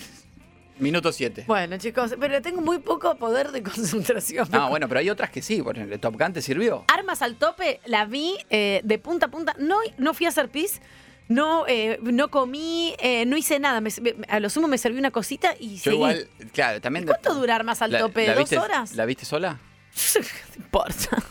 Minuto 0.79 1.13
7. 1.13 1.45
Bueno, 1.47 1.79
chicos, 1.79 2.15
pero 2.19 2.43
tengo 2.43 2.61
muy 2.61 2.79
poco 2.79 3.15
poder 3.17 3.53
de 3.53 3.63
concentración. 3.63 4.49
Ah, 4.53 4.69
bueno, 4.69 4.89
pero 4.89 5.01
hay 5.01 5.09
otras 5.09 5.31
que 5.31 5.41
sí, 5.41 5.63
por 5.63 5.77
ejemplo, 5.77 5.99
Top 6.01 6.19
Gun 6.19 6.33
te 6.33 6.43
sirvió. 6.43 6.85
Armas 6.93 7.23
al 7.23 7.37
tope, 7.37 7.81
la 7.87 8.05
vi 8.07 8.37
eh, 8.51 8.81
de 8.85 8.99
punta 8.99 9.27
a 9.27 9.31
punta. 9.31 9.55
No, 9.59 9.79
no 9.99 10.15
fui 10.15 10.27
a 10.27 10.31
hacer 10.31 10.49
pis, 10.51 10.81
no, 11.29 11.65
eh, 11.69 11.99
no 12.03 12.29
comí, 12.29 12.95
eh, 12.99 13.25
no 13.25 13.37
hice 13.37 13.61
nada. 13.61 13.81
Me- 13.81 13.91
me- 14.03 14.15
a 14.29 14.41
lo 14.41 14.51
sumo 14.51 14.67
me 14.67 14.77
serví 14.77 14.99
una 14.99 15.13
cosita 15.13 15.55
y 15.59 15.77
Yo 15.77 15.83
seguí. 15.85 15.97
igual, 15.97 16.29
claro, 16.53 16.81
también... 16.81 17.07
¿Cuánto 17.07 17.35
dura 17.35 17.55
Armas 17.55 17.81
al 17.81 17.93
la- 17.93 18.01
tope? 18.01 18.27
la 18.27 18.35
¿Dos 18.35 18.51
viste- 18.51 18.59
horas? 18.59 18.95
¿La 18.95 19.07
viste 19.07 19.25
sola? 19.25 19.59
¿Te 20.13 20.59
importa? 20.59 21.23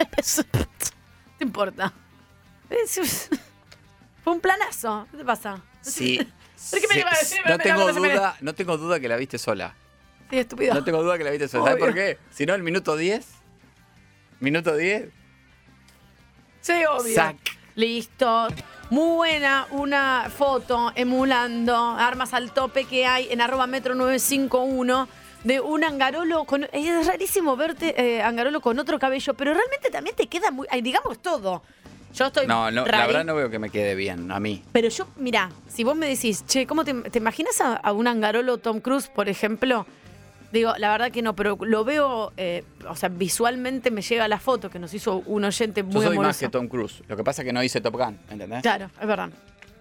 ¿Te 1.38 1.44
importa? 1.44 1.92
Fue 4.22 4.32
un 4.32 4.40
planazo. 4.40 5.06
¿Qué 5.10 5.16
te 5.18 5.24
pasa? 5.24 5.60
Sí. 5.80 6.18
¿Por 6.70 6.80
qué 6.80 6.86
me 6.88 6.94
Sí, 6.94 6.98
llevas 7.00 7.14
a 7.16 7.18
decir? 7.20 7.38
no 7.46 7.56
Me- 7.56 7.64
tengo 7.64 7.92
me- 8.00 8.12
duda, 8.12 8.36
no 8.40 8.54
tengo 8.54 8.76
duda 8.76 9.00
que 9.00 9.08
la 9.08 9.16
viste 9.16 9.38
sola. 9.38 9.74
Sí, 10.28 10.38
estúpido. 10.38 10.74
No 10.74 10.84
tengo 10.84 11.02
duda 11.02 11.16
que 11.18 11.24
la 11.24 11.30
viste 11.30 11.48
sola. 11.48 11.64
¿Sabes 11.64 11.78
por 11.82 11.94
qué? 11.94 12.18
Si 12.30 12.44
no, 12.46 12.54
el 12.54 12.62
minuto 12.62 12.96
10. 12.96 13.26
Minuto 14.40 14.76
10. 14.76 15.08
Sí, 16.60 16.84
obvio. 16.84 17.14
Sac. 17.14 17.36
Listo. 17.74 18.48
Muy 18.90 19.14
buena 19.16 19.66
una 19.70 20.30
foto 20.36 20.92
emulando 20.94 21.76
armas 21.76 22.34
al 22.34 22.52
tope 22.52 22.84
que 22.84 23.06
hay 23.06 23.28
en 23.32 23.40
arroba 23.40 23.66
metro 23.66 23.94
951 23.94 25.08
de 25.44 25.60
un 25.60 25.84
angarolo 25.84 26.44
con... 26.44 26.64
Es 26.72 27.06
rarísimo 27.06 27.56
verte 27.56 27.94
eh, 27.96 28.22
angarolo 28.22 28.60
con 28.60 28.78
otro 28.78 28.98
cabello, 28.98 29.34
pero 29.34 29.54
realmente 29.54 29.90
también 29.90 30.16
te 30.16 30.26
queda 30.26 30.50
muy... 30.50 30.66
digamos 30.82 31.20
todo. 31.20 31.62
Yo 32.14 32.26
estoy... 32.26 32.46
No, 32.46 32.70
no, 32.70 32.84
la 32.86 33.06
verdad 33.06 33.24
no 33.24 33.34
veo 33.34 33.50
que 33.50 33.58
me 33.58 33.70
quede 33.70 33.94
bien 33.94 34.30
a 34.32 34.40
mí. 34.40 34.62
Pero 34.72 34.88
yo, 34.88 35.06
mira, 35.16 35.50
si 35.68 35.84
vos 35.84 35.96
me 35.96 36.08
decís, 36.08 36.44
che, 36.46 36.66
¿cómo 36.66 36.84
te, 36.84 36.92
te 36.92 37.18
imaginas 37.18 37.60
a, 37.60 37.76
a 37.76 37.92
un 37.92 38.06
angarolo 38.08 38.58
Tom 38.58 38.80
Cruise, 38.80 39.08
por 39.08 39.28
ejemplo? 39.28 39.86
Digo, 40.52 40.74
la 40.78 40.90
verdad 40.90 41.12
que 41.12 41.22
no, 41.22 41.36
pero 41.36 41.56
lo 41.60 41.84
veo, 41.84 42.32
eh, 42.36 42.64
o 42.88 42.96
sea, 42.96 43.08
visualmente 43.08 43.92
me 43.92 44.02
llega 44.02 44.26
la 44.26 44.40
foto 44.40 44.68
que 44.68 44.80
nos 44.80 44.92
hizo 44.92 45.22
un 45.26 45.44
oyente 45.44 45.82
Yo 45.82 45.86
muy 45.86 46.04
soy 46.04 46.18
más 46.18 46.38
que 46.38 46.48
Tom 46.48 46.66
Cruise. 46.66 47.04
Lo 47.06 47.16
que 47.16 47.22
pasa 47.22 47.42
es 47.42 47.46
que 47.46 47.52
no 47.52 47.62
hice 47.62 47.80
Top 47.80 47.94
Gun, 47.94 48.18
¿entendés? 48.28 48.62
Claro, 48.62 48.90
es 49.00 49.06
verdad. 49.06 49.30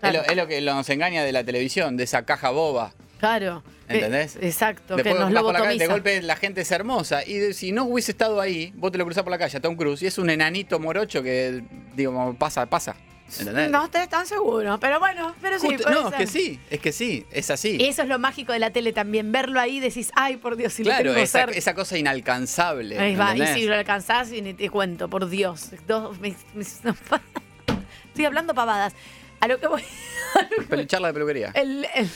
Es, 0.04 0.14
lo, 0.14 0.22
es 0.22 0.38
lo 0.38 0.48
que 0.48 0.62
nos 0.62 0.88
engaña 0.90 1.24
de 1.24 1.32
la 1.32 1.44
televisión, 1.44 1.98
de 1.98 2.04
esa 2.04 2.24
caja 2.24 2.52
boba. 2.52 2.94
Claro. 3.20 3.64
¿Entendés? 3.88 4.36
Eh, 4.38 4.40
exacto, 4.48 4.96
Después 4.96 5.16
que 5.16 5.20
nos 5.20 5.44
por 5.44 5.54
la 5.54 5.60
calle, 5.62 5.78
de 5.80 5.88
golpe 5.88 6.22
la 6.22 6.36
gente 6.36 6.62
es 6.62 6.72
hermosa. 6.72 7.24
Y 7.26 7.54
si 7.54 7.72
no 7.72 7.84
hubiese 7.86 8.12
estado 8.12 8.40
ahí, 8.40 8.72
vos 8.76 8.92
te 8.92 8.98
lo 8.98 9.06
cruzás 9.06 9.24
por 9.24 9.32
la 9.32 9.38
calle 9.38 9.58
a 9.58 9.62
Tom 9.62 9.76
Cruise 9.76 10.02
y 10.04 10.08
es 10.08 10.18
un 10.18 10.30
enanito 10.30 10.80
morocho 10.80 11.22
que, 11.22 11.64
digo, 11.96 12.36
pasa, 12.40 12.66
pasa. 12.68 12.96
¿Entendés? 13.40 13.70
No 13.70 13.86
estoy 13.86 14.08
tan 14.08 14.26
seguro, 14.26 14.80
pero 14.80 15.00
bueno, 15.00 15.36
pero 15.40 15.60
sí. 15.60 15.68
Justo- 15.68 15.84
puede 15.84 16.02
no, 16.02 16.10
es 16.10 16.16
que 16.16 16.26
sí, 16.28 16.60
es 16.72 16.80
que 16.80 16.92
sí, 16.92 17.26
es 17.32 17.52
así. 17.52 17.78
Y 17.80 17.86
eso 17.86 18.02
es 18.02 18.08
lo 18.08 18.18
mágico 18.18 18.54
de 18.54 18.60
la 18.60 18.72
tele 18.72 18.92
también, 18.92 19.32
verlo 19.32 19.60
ahí 19.60 19.80
decís, 19.80 20.12
ay, 20.16 20.38
por 20.38 20.56
Dios, 20.56 20.74
si 20.74 20.82
claro, 20.84 21.04
lo 21.06 21.12
tengo 21.12 21.24
esa, 21.24 21.40
cerca. 21.42 21.56
esa 21.58 21.74
cosa 21.76 21.98
inalcanzable. 21.98 22.98
Ahí 22.98 23.16
va, 23.16 23.38
y 23.38 23.46
si 23.48 23.66
lo 23.68 23.76
alcanzás 23.76 24.32
y 24.32 24.42
ni 24.42 24.56
te 24.56 24.70
cuento, 24.72 25.10
por 25.10 25.30
Dios. 25.30 25.70
Dos- 25.88 26.20
me- 26.20 26.36
estoy 28.08 28.26
hablando 28.26 28.54
pavadas. 28.56 28.94
A 29.42 29.48
lo 29.48 29.60
que 29.60 29.68
voy. 29.68 29.84
Pel- 30.70 30.88
charla 30.88 31.08
de 31.10 31.14
peluquería. 31.14 31.52
El, 31.54 31.86
el- 31.96 32.10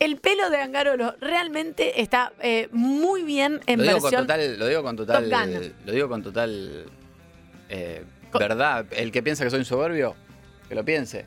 el 0.00 0.16
pelo 0.16 0.50
de 0.50 0.56
Angarolo 0.60 1.14
realmente 1.20 2.00
está 2.00 2.32
eh, 2.40 2.68
muy 2.72 3.22
bien 3.22 3.60
en 3.66 3.78
lo 3.78 3.84
digo 3.84 3.94
con 3.94 4.02
versión. 4.02 4.22
total, 4.26 4.58
lo 4.58 4.66
digo 4.66 4.82
con 4.82 4.96
total, 4.96 5.74
lo 5.84 5.92
digo 5.92 6.08
con 6.08 6.22
total 6.22 6.86
eh, 7.68 8.04
verdad. 8.32 8.86
El 8.90 9.12
que 9.12 9.22
piensa 9.22 9.44
que 9.44 9.50
soy 9.50 9.60
un 9.60 9.64
soberbio, 9.64 10.16
que 10.68 10.74
lo 10.74 10.84
piense. 10.84 11.26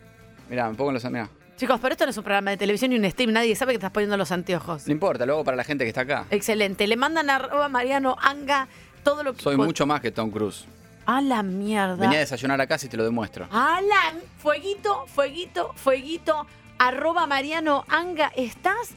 Mira, 0.49 0.69
me 0.69 0.75
pongo 0.75 0.91
los 0.91 1.05
mirá. 1.05 1.29
Chicos, 1.55 1.79
pero 1.79 1.93
esto 1.93 2.05
no 2.05 2.09
es 2.09 2.17
un 2.17 2.23
programa 2.23 2.49
de 2.51 2.57
televisión 2.57 2.89
ni 2.89 2.97
un 2.97 3.09
stream, 3.09 3.31
nadie 3.31 3.55
sabe 3.55 3.73
que 3.73 3.77
estás 3.77 3.91
poniendo 3.91 4.17
los 4.17 4.31
anteojos. 4.31 4.87
No 4.87 4.91
importa, 4.91 5.25
lo 5.25 5.33
hago 5.33 5.43
para 5.43 5.55
la 5.55 5.63
gente 5.63 5.83
que 5.83 5.89
está 5.89 6.01
acá. 6.01 6.25
Excelente. 6.31 6.87
Le 6.87 6.97
mandan 6.97 7.29
a 7.29 7.35
arroba 7.35 7.69
Mariano 7.69 8.17
Anga 8.19 8.67
todo 9.03 9.23
lo 9.23 9.33
que. 9.33 9.41
Soy 9.41 9.55
mucho 9.55 9.85
más 9.85 10.01
que 10.01 10.11
Tom 10.11 10.31
Cruise. 10.31 10.65
A 11.05 11.21
la 11.21 11.43
mierda. 11.43 11.95
Venía 11.95 12.17
a 12.17 12.21
desayunar 12.21 12.59
acá 12.59 12.77
si 12.77 12.89
te 12.89 12.97
lo 12.97 13.03
demuestro. 13.03 13.47
Alan, 13.51 14.19
fueguito, 14.37 15.05
fueguito, 15.07 15.73
fueguito, 15.75 16.47
arroba 16.87 17.25
Mariano 17.27 17.85
Anga, 17.87 18.31
estás 18.35 18.91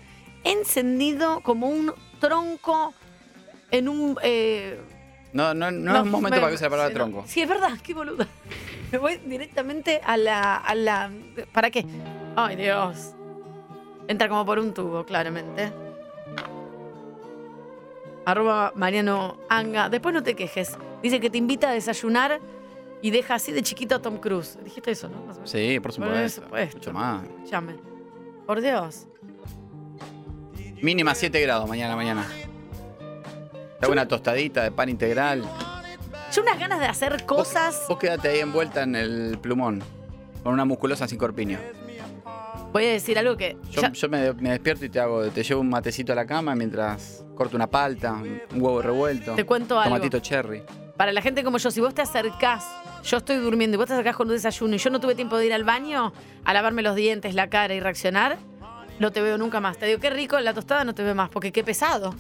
encendido 0.45 1.41
como 1.41 1.69
un 1.69 1.93
tronco 2.21 2.93
en 3.71 3.89
un... 3.89 4.19
eh, 4.23 4.81
No, 5.33 5.55
no, 5.55 5.71
no, 5.71 5.97
es 5.97 6.03
un 6.03 6.11
momento 6.11 6.37
me- 6.37 6.41
para 6.41 6.49
que 6.49 6.55
use 6.55 6.65
la 6.65 6.71
palabra 6.71 6.95
tronco. 6.95 7.25
Sí, 7.27 7.43
es 7.43 7.49
verdad, 7.49 7.73
qué 7.83 7.95
boluda. 7.95 8.27
Me 8.93 8.99
voy 8.99 9.17
directamente 9.19 10.01
a 10.05 10.17
la, 10.17 10.57
a 10.57 10.75
la... 10.75 11.11
¿Para 11.53 11.71
qué? 11.71 11.85
Ay, 12.37 12.55
Dios. 12.57 13.15
Entra 14.07 14.29
como 14.29 14.47
por 14.47 14.59
un 14.61 14.73
tubo, 14.73 15.05
claramente. 15.05 15.73
Arroba 18.25 18.73
Mariano 18.77 19.37
Anga. 19.49 19.89
Después 19.89 20.15
no 20.15 20.23
te 20.23 20.35
quejes. 20.35 20.77
Dice 21.03 21.19
que 21.21 21.31
te 21.31 21.39
invita 21.39 21.71
a 21.71 21.73
desayunar 21.73 22.41
y 23.02 23.10
deja 23.10 23.35
así 23.35 23.52
de 23.52 23.62
chiquito 23.62 23.94
a 23.97 24.02
Tom 24.02 24.18
Cruise. 24.18 24.59
Dijiste 24.64 24.90
eso, 24.90 25.09
¿no? 25.09 25.24
Más. 25.27 25.39
Sí, 25.44 25.78
por 25.81 25.94
Por 25.94 26.05
supuesto. 26.06 26.43
Mucho 26.74 26.93
más. 26.93 27.24
Escúchame. 27.24 27.74
Por 28.47 28.60
Dios. 28.60 29.06
Mínima 30.82 31.14
7 31.14 31.40
grados 31.40 31.68
mañana 31.68 31.97
mañana. 31.97 32.27
Te 33.78 33.85
hago 33.85 33.93
una 33.93 34.06
tostadita 34.09 34.62
de 34.62 34.70
pan 34.70 34.89
integral. 34.89 35.43
Yo 36.32 36.43
unas 36.43 36.59
ganas 36.59 36.81
de 36.81 36.86
hacer 36.86 37.24
cosas. 37.24 37.85
Vos 37.89 37.98
quédate 37.98 38.28
ahí 38.28 38.40
envuelta 38.40 38.82
en 38.82 38.94
el 38.97 39.39
plumón. 39.40 39.82
Con 40.43 40.52
una 40.52 40.64
musculosa 40.64 41.09
sin 41.09 41.18
corpiño. 41.18 41.59
Voy 42.73 42.85
a 42.85 42.90
decir 42.90 43.18
algo 43.18 43.36
que. 43.36 43.56
Yo, 43.70 43.81
ya- 43.82 43.93
yo 43.93 44.09
me, 44.09 44.32
me 44.35 44.51
despierto 44.51 44.85
y 44.85 44.90
te 44.90 45.01
hago, 45.01 45.27
te 45.28 45.43
llevo 45.43 45.60
un 45.62 45.68
matecito 45.70 46.12
a 46.12 46.14
la 46.16 46.27
cama 46.27 46.55
mientras 46.55 47.24
corto 47.35 47.56
una 47.56 47.66
palta, 47.68 48.12
un 48.12 48.40
huevo 48.55 48.82
revuelto. 48.82 49.35
Te 49.35 49.44
cuento 49.44 49.78
algo. 49.78 49.94
Tomatito 49.97 50.20
cherry. 50.20 50.62
Para 50.97 51.12
la 51.12 51.20
gente 51.20 51.44
como 51.44 51.59
yo, 51.59 51.70
si 51.70 51.81
vos 51.81 51.94
te 51.94 52.02
acercás, 52.02 52.64
yo 53.05 53.18
estoy 53.18 53.36
durmiendo 53.36 53.74
y 53.74 53.78
vos 53.78 53.86
te 53.86 53.93
acercás 53.93 54.16
con 54.16 54.28
un 54.28 54.35
desayuno 54.35 54.74
y 54.74 54.78
yo 54.78 54.90
no 54.90 55.01
tuve 55.01 55.14
tiempo 55.14 55.36
de 55.36 55.47
ir 55.47 55.52
al 55.55 55.64
baño 55.64 56.12
a 56.44 56.55
lavarme 56.55 56.82
los 56.82 56.97
dientes, 56.97 57.35
la 57.35 57.48
cara 57.48 57.74
y 57.74 57.81
reaccionar, 57.81 58.39
no 58.98 59.12
te 59.12 59.20
veo 59.20 59.36
nunca 59.36 59.60
más. 59.60 59.77
Te 59.78 59.86
digo, 59.86 60.01
qué 60.01 60.09
rico, 60.10 60.40
la 60.40 60.55
tostada 60.55 60.85
no 60.85 60.94
te 60.94 61.02
veo 61.02 61.14
más, 61.14 61.28
porque 61.28 61.52
qué 61.52 61.62
pesado. 61.62 62.14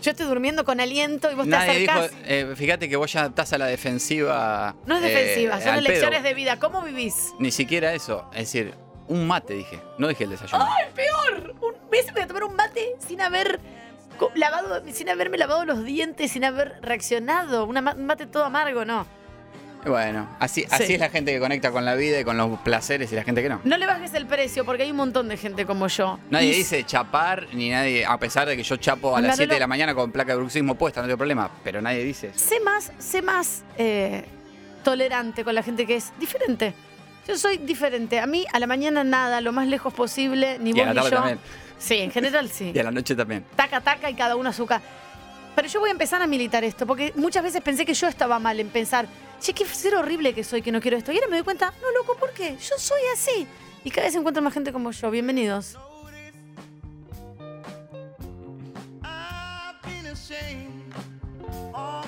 Yo 0.00 0.10
estoy 0.12 0.26
durmiendo 0.26 0.64
con 0.64 0.80
aliento 0.80 1.30
y 1.30 1.34
vos 1.34 1.46
Nadie 1.46 1.72
te 1.74 1.78
dijo, 1.80 1.92
acercás. 1.92 2.20
eh, 2.24 2.54
fíjate 2.56 2.88
que 2.88 2.96
vos 2.96 3.12
ya 3.12 3.26
estás 3.26 3.52
a 3.52 3.58
la 3.58 3.66
defensiva. 3.66 4.74
no 4.86 4.96
es 4.96 5.04
eh, 5.04 5.08
defensiva, 5.08 5.60
son 5.60 5.68
al 5.74 5.82
pedo. 5.82 5.88
lecciones 5.92 6.22
de 6.22 6.34
vida. 6.34 6.58
¿Cómo 6.58 6.82
vivís? 6.82 7.32
Ni 7.38 7.50
siquiera 7.50 7.92
eso. 7.94 8.28
Es 8.32 8.52
decir, 8.52 8.74
un 9.08 9.26
mate 9.26 9.54
dije. 9.54 9.80
No 9.98 10.08
dije 10.08 10.24
el 10.24 10.30
desayuno. 10.30 10.64
¡Ay, 10.64 10.86
peor! 10.94 11.54
Un 11.60 11.74
mes 11.90 12.12
voy 12.12 12.22
a 12.22 12.26
tomar 12.26 12.44
un 12.44 12.56
mate 12.56 12.96
sin 13.06 13.20
haber 13.20 13.60
lavado, 14.34 14.82
sin 14.92 15.08
haberme 15.08 15.38
lavado 15.38 15.64
los 15.64 15.84
dientes, 15.84 16.30
sin 16.32 16.44
haber 16.44 16.74
reaccionado. 16.82 17.64
Un 17.66 17.78
mate 18.06 18.26
todo 18.26 18.44
amargo, 18.44 18.84
no. 18.84 19.06
Bueno, 19.84 20.28
así, 20.38 20.64
así 20.70 20.84
Sí. 20.86 20.94
es 20.94 21.00
la 21.00 21.10
gente 21.10 21.32
que 21.32 21.40
conecta 21.40 21.72
con 21.72 21.84
la 21.84 21.96
vida 21.96 22.20
y 22.20 22.24
con 22.24 22.36
los 22.36 22.56
placeres 22.60 23.10
y 23.10 23.16
la 23.16 23.24
gente 23.24 23.42
que 23.42 23.48
no. 23.48 23.60
No 23.64 23.76
le 23.76 23.84
bajes 23.86 24.14
el 24.14 24.26
precio 24.26 24.64
porque 24.64 24.84
hay 24.84 24.92
un 24.92 24.96
montón 24.96 25.26
de 25.28 25.36
gente 25.36 25.66
como 25.66 25.88
yo. 25.88 26.20
Nadie 26.30 26.50
Y 26.50 26.54
dice 26.58 26.84
chapar, 26.84 27.48
ni 27.52 27.70
nadie, 27.70 28.06
a 28.06 28.16
pesar 28.16 28.46
de 28.46 28.56
que 28.56 28.62
yo 28.62 28.76
chapo 28.76 29.16
a 29.16 29.20
las 29.20 29.32
Angarolo- 29.32 29.36
7 29.38 29.54
de 29.54 29.60
la 29.60 29.66
mañana 29.66 29.92
con 29.92 30.12
placa 30.12 30.32
de 30.32 30.38
bruxismo 30.38 30.76
puesta, 30.76 31.00
no 31.00 31.08
tengo 31.08 31.18
problema, 31.18 31.50
pero 31.64 31.82
nadie 31.82 32.04
dice 32.04 32.28
eso. 32.28 32.38
sé 32.38 32.60
más, 32.60 32.92
sé 32.98 33.22
más 33.22 33.64
eh, 33.76 34.24
tolerante 34.84 35.42
con 35.42 35.54
la 35.56 35.64
gente 35.64 35.84
que 35.84 35.96
es 35.96 36.12
diferente. 36.16 36.74
Yo 37.26 37.36
soy 37.36 37.56
diferente. 37.58 38.20
A 38.20 38.26
mí 38.28 38.44
a 38.52 38.60
la 38.60 38.68
mañana 38.68 39.02
nada, 39.02 39.40
lo 39.40 39.50
más 39.52 39.66
lejos 39.66 39.92
posible, 39.92 40.58
ni 40.60 40.70
Y 40.70 40.72
vos 40.74 40.82
a 40.82 40.84
la 40.86 40.90
ni 40.92 40.96
tarde 40.96 41.10
yo. 41.10 41.16
también. 41.16 41.38
Sí, 41.82 41.96
en 41.96 42.10
general 42.10 42.48
sí. 42.50 42.72
Y 42.74 42.78
a 42.78 42.84
la 42.84 42.90
noche 42.90 43.14
también. 43.16 43.44
Taca, 43.56 43.80
taca 43.80 44.08
y 44.10 44.14
cada 44.14 44.36
uno 44.36 44.50
a 44.50 44.52
su 44.52 44.66
casa. 44.66 44.84
Pero 45.54 45.68
yo 45.68 45.80
voy 45.80 45.88
a 45.90 45.92
empezar 45.92 46.22
a 46.22 46.26
militar 46.26 46.64
esto, 46.64 46.86
porque 46.86 47.12
muchas 47.16 47.42
veces 47.42 47.60
pensé 47.60 47.84
que 47.84 47.92
yo 47.92 48.08
estaba 48.08 48.38
mal 48.38 48.58
en 48.58 48.68
pensar, 48.68 49.06
che, 49.40 49.52
qué 49.52 49.66
ser 49.66 49.94
horrible 49.96 50.32
que 50.32 50.44
soy, 50.44 50.62
que 50.62 50.72
no 50.72 50.80
quiero 50.80 50.96
esto. 50.96 51.12
Y 51.12 51.16
ahora 51.16 51.28
me 51.28 51.36
doy 51.36 51.44
cuenta, 51.44 51.74
no, 51.82 51.90
loco, 51.98 52.16
¿por 52.18 52.30
qué? 52.32 52.56
Yo 52.56 52.78
soy 52.78 53.00
así. 53.12 53.46
Y 53.84 53.90
cada 53.90 54.04
vez 54.06 54.12
se 54.14 54.18
encuentra 54.18 54.40
más 54.42 54.54
gente 54.54 54.72
como 54.72 54.90
yo. 54.92 55.10
Bienvenidos. 55.10 55.76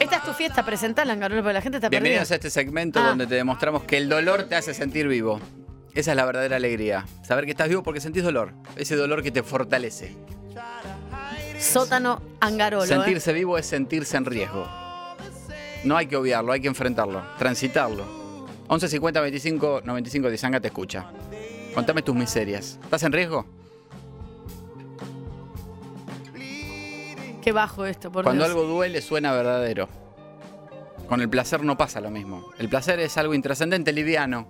Esta 0.01 0.17
es 0.17 0.23
tu 0.25 0.33
fiesta, 0.33 0.65
presentala, 0.65 1.13
Angarola, 1.13 1.43
porque 1.43 1.55
la 1.55 1.61
gente 1.63 1.79
está 1.79 1.89
perdida. 1.89 2.01
Bienvenidos 2.03 2.31
a 2.31 2.35
este 2.35 2.51
segmento 2.51 3.01
Ah. 3.01 3.09
donde 3.09 3.27
te 3.27 3.35
demostramos 3.37 3.85
que 3.85 3.97
el 3.97 4.09
dolor 4.09 4.45
te 4.45 4.57
hace 4.57 4.75
sentir 4.75 5.09
vivo. 5.09 5.41
Esa 5.95 6.11
es 6.11 6.16
la 6.16 6.25
verdadera 6.25 6.57
alegría. 6.57 7.07
Saber 7.23 7.45
que 7.45 7.53
estás 7.53 7.69
vivo 7.69 7.83
porque 7.83 8.01
sentís 8.01 8.25
dolor. 8.25 8.53
Ese 8.77 8.97
dolor 8.97 9.23
que 9.23 9.31
te 9.31 9.43
fortalece. 9.43 10.15
Sótano 11.59 12.21
Angarolo. 12.41 12.85
¿eh? 12.85 12.89
Sentirse 12.89 13.33
vivo 13.33 13.57
es 13.59 13.66
sentirse 13.66 14.16
en 14.16 14.25
riesgo. 14.25 14.66
No 15.85 15.97
hay 15.97 16.07
que 16.07 16.16
obviarlo, 16.16 16.53
hay 16.53 16.61
que 16.61 16.69
enfrentarlo, 16.69 17.23
transitarlo. 17.39 18.05
11 18.66 18.89
50 18.89 19.21
25 19.21 19.83
95 19.85 20.29
10 20.29 20.45
Anga 20.45 20.61
te 20.61 20.69
escucha. 20.69 21.07
Contame 21.75 22.03
tus 22.03 22.15
miserias. 22.15 22.79
¿Estás 22.83 23.03
en 23.05 23.12
riesgo? 23.12 23.47
Qué 27.43 27.53
bajo 27.53 27.85
esto, 27.85 28.11
por 28.11 28.25
Cuando 28.25 28.45
Dios. 28.45 28.57
algo 28.57 28.66
duele 28.66 29.03
suena 29.03 29.33
verdadero. 29.33 29.89
Con 31.09 31.21
el 31.21 31.29
placer 31.29 31.62
no 31.62 31.77
pasa 31.77 32.01
lo 32.01 32.11
mismo. 32.11 32.51
El 32.59 32.71
placer 32.71 32.99
es 33.01 33.19
algo 33.19 33.35
intrascendente, 33.35 33.93
liviano. 33.93 34.49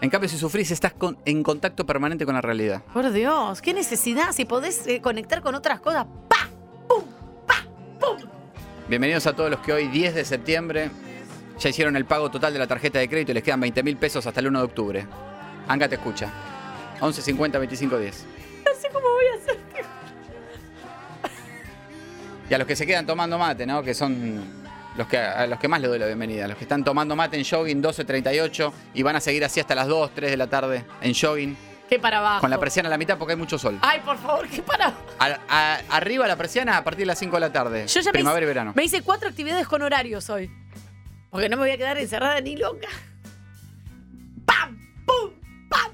En 0.00 0.10
cambio, 0.10 0.28
si 0.28 0.36
sufrís, 0.38 0.70
estás 0.70 0.92
con- 0.92 1.16
en 1.24 1.42
contacto 1.42 1.86
permanente 1.86 2.26
con 2.26 2.34
la 2.34 2.40
realidad. 2.42 2.82
Por 2.92 3.10
Dios, 3.12 3.62
qué 3.62 3.72
necesidad. 3.72 4.32
Si 4.32 4.44
podés 4.44 4.86
eh, 4.86 5.00
conectar 5.00 5.40
con 5.42 5.54
otras 5.54 5.80
cosas. 5.80 6.06
Bienvenidos 8.88 9.26
a 9.26 9.32
todos 9.34 9.50
los 9.50 9.58
que 9.60 9.72
hoy, 9.72 9.88
10 9.88 10.14
de 10.14 10.24
septiembre, 10.24 10.90
ya 11.58 11.70
hicieron 11.70 11.96
el 11.96 12.04
pago 12.04 12.30
total 12.30 12.52
de 12.52 12.58
la 12.60 12.68
tarjeta 12.68 13.00
de 13.00 13.08
crédito 13.08 13.32
y 13.32 13.34
les 13.34 13.42
quedan 13.42 13.58
20 13.58 13.82
mil 13.82 13.96
pesos 13.96 14.24
hasta 14.26 14.38
el 14.38 14.46
1 14.46 14.58
de 14.60 14.64
octubre. 14.64 15.06
Anga 15.66 15.88
te 15.88 15.96
escucha. 15.96 16.30
11 17.00 17.20
50 17.20 17.58
25 17.58 17.98
10. 17.98 18.24
No 18.64 18.80
sé 18.80 18.88
cómo 18.92 19.08
voy 19.08 19.24
a 19.26 19.42
hacer. 19.42 19.58
Y 22.48 22.54
a 22.54 22.58
los 22.58 22.66
que 22.68 22.76
se 22.76 22.86
quedan 22.86 23.06
tomando 23.06 23.36
mate, 23.38 23.66
¿no? 23.66 23.82
Que 23.82 23.92
son 23.92 24.40
los 24.96 25.06
que, 25.06 25.18
a 25.18 25.46
los 25.46 25.58
que 25.58 25.68
más 25.68 25.80
les 25.80 25.90
doy 25.90 25.98
la 25.98 26.06
bienvenida. 26.06 26.48
Los 26.48 26.56
que 26.56 26.64
están 26.64 26.82
tomando 26.84 27.14
mate 27.16 27.36
en 27.38 27.44
jogging 27.44 27.82
12.38 27.82 28.72
y 28.94 29.02
van 29.02 29.16
a 29.16 29.20
seguir 29.20 29.44
así 29.44 29.60
hasta 29.60 29.74
las 29.74 29.86
2, 29.88 30.12
3 30.14 30.30
de 30.30 30.36
la 30.36 30.46
tarde 30.46 30.84
en 31.00 31.14
jogging. 31.14 31.56
Qué 31.88 31.98
para 32.00 32.18
abajo. 32.18 32.40
Con 32.40 32.50
la 32.50 32.58
persiana 32.58 32.88
a 32.88 32.90
la 32.90 32.98
mitad 32.98 33.16
porque 33.16 33.32
hay 33.34 33.38
mucho 33.38 33.58
sol. 33.58 33.78
Ay, 33.82 34.00
por 34.04 34.18
favor, 34.18 34.48
qué 34.48 34.60
para. 34.62 34.92
A- 35.18 35.38
a- 35.48 35.80
arriba 35.90 36.26
la 36.26 36.34
persiana 36.36 36.76
a 36.78 36.82
partir 36.84 37.00
de 37.00 37.06
las 37.06 37.18
5 37.18 37.36
de 37.36 37.40
la 37.40 37.52
tarde. 37.52 37.86
Yo 37.86 38.00
ya 38.00 38.06
me 38.10 38.12
Primavera 38.12 38.40
hice, 38.44 38.50
y 38.50 38.54
verano. 38.54 38.72
me 38.74 38.84
hice 38.84 39.02
cuatro 39.02 39.28
actividades 39.28 39.68
con 39.68 39.82
horarios 39.82 40.28
hoy. 40.30 40.50
Porque 41.30 41.48
no 41.48 41.56
me 41.56 41.62
voy 41.62 41.70
a 41.70 41.76
quedar 41.76 41.96
encerrada 41.98 42.40
ni 42.40 42.56
loca. 42.56 42.88
¡Pam! 44.46 44.78
¡Pum! 45.06 45.30
¡Pam! 45.68 45.92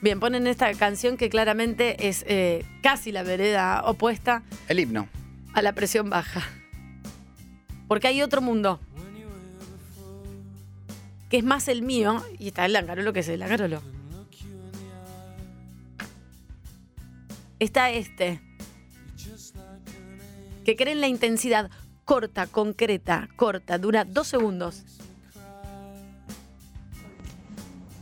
Bien, 0.00 0.18
ponen 0.18 0.46
esta 0.46 0.72
canción 0.74 1.16
que 1.16 1.28
claramente 1.28 2.08
es 2.08 2.24
eh, 2.26 2.64
casi 2.82 3.12
la 3.12 3.22
vereda 3.22 3.82
opuesta 3.84 4.42
El 4.68 4.80
himno. 4.80 5.08
A 5.54 5.62
la 5.62 5.72
presión 5.72 6.10
baja. 6.10 6.42
Porque 7.88 8.08
hay 8.08 8.22
otro 8.22 8.40
mundo. 8.40 8.80
Que 11.28 11.38
es 11.38 11.44
más 11.44 11.68
el 11.68 11.82
mío. 11.82 12.22
Y 12.38 12.48
está 12.48 12.64
el 12.64 12.72
Langarolo, 12.72 13.12
que 13.12 13.20
es 13.20 13.28
el 13.28 13.40
Langarolo. 13.40 13.82
Está 17.58 17.90
este. 17.90 18.40
Que 20.64 20.76
cree 20.76 20.92
en 20.92 21.00
la 21.00 21.08
intensidad 21.08 21.70
corta, 22.04 22.46
concreta, 22.46 23.28
corta. 23.36 23.78
Dura 23.78 24.04
dos 24.04 24.28
segundos. 24.28 24.84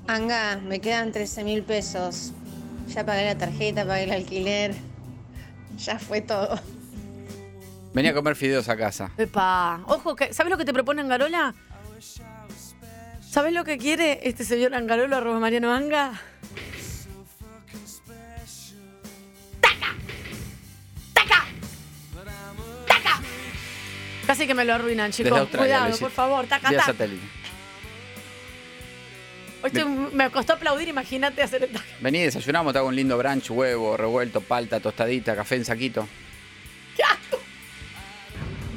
Anga, 0.07 0.57
me 0.57 0.81
quedan 0.81 1.13
13 1.13 1.45
mil 1.45 1.63
pesos. 1.63 2.33
Ya 2.89 3.07
pagué 3.07 3.25
la 3.25 3.39
tarjeta, 3.39 3.87
pagué 3.87 4.05
el 4.05 4.13
alquiler. 4.13 4.75
Ya 5.79 5.99
fue 5.99 6.21
todo. 6.21 6.59
Venía 7.93 8.13
a 8.13 8.15
comer 8.15 8.37
fideos 8.37 8.69
a 8.69 8.77
casa. 8.77 9.11
Epa, 9.19 9.81
ojo, 9.87 10.15
que, 10.15 10.33
¿sabes 10.33 10.51
lo 10.51 10.57
que 10.57 10.65
te 10.65 10.73
propone 10.73 11.01
Angarola? 11.01 11.55
¿Sabes 13.21 13.53
lo 13.53 13.65
que 13.65 13.79
quiere 13.79 14.21
este 14.29 14.45
señor 14.45 14.75
Angarola, 14.75 15.17
arroba 15.19 15.41
Mariano 15.41 15.73
Anga? 15.73 16.13
¡Taca! 19.61 19.95
¡Taca! 21.13 21.45
¡Taca! 22.87 23.21
Casi 24.27 24.47
que 24.47 24.55
me 24.55 24.65
lo 24.65 24.75
arruinan, 24.75 25.11
chicos. 25.11 25.49
Cuidado, 25.49 25.97
por 25.99 26.11
favor, 26.11 26.47
taca, 26.47 26.71
taca. 26.71 26.87
satélite. 26.87 27.27
Hoy 29.63 29.73
me 30.13 30.31
costó 30.31 30.55
aplaudir, 30.55 30.89
imagínate 30.89 31.43
hacer 31.43 31.65
el 31.65 31.71
taca. 31.71 31.85
Vení, 32.01 32.21
desayunamos, 32.21 32.73
te 32.73 32.79
hago 32.79 32.89
un 32.89 32.97
lindo 32.97 33.19
brunch, 33.19 33.51
huevo, 33.51 33.97
revuelto, 33.97 34.41
palta, 34.41 34.81
tostadita, 34.81 35.35
café 35.35 35.57
en 35.57 35.65
saquito. 35.65 36.09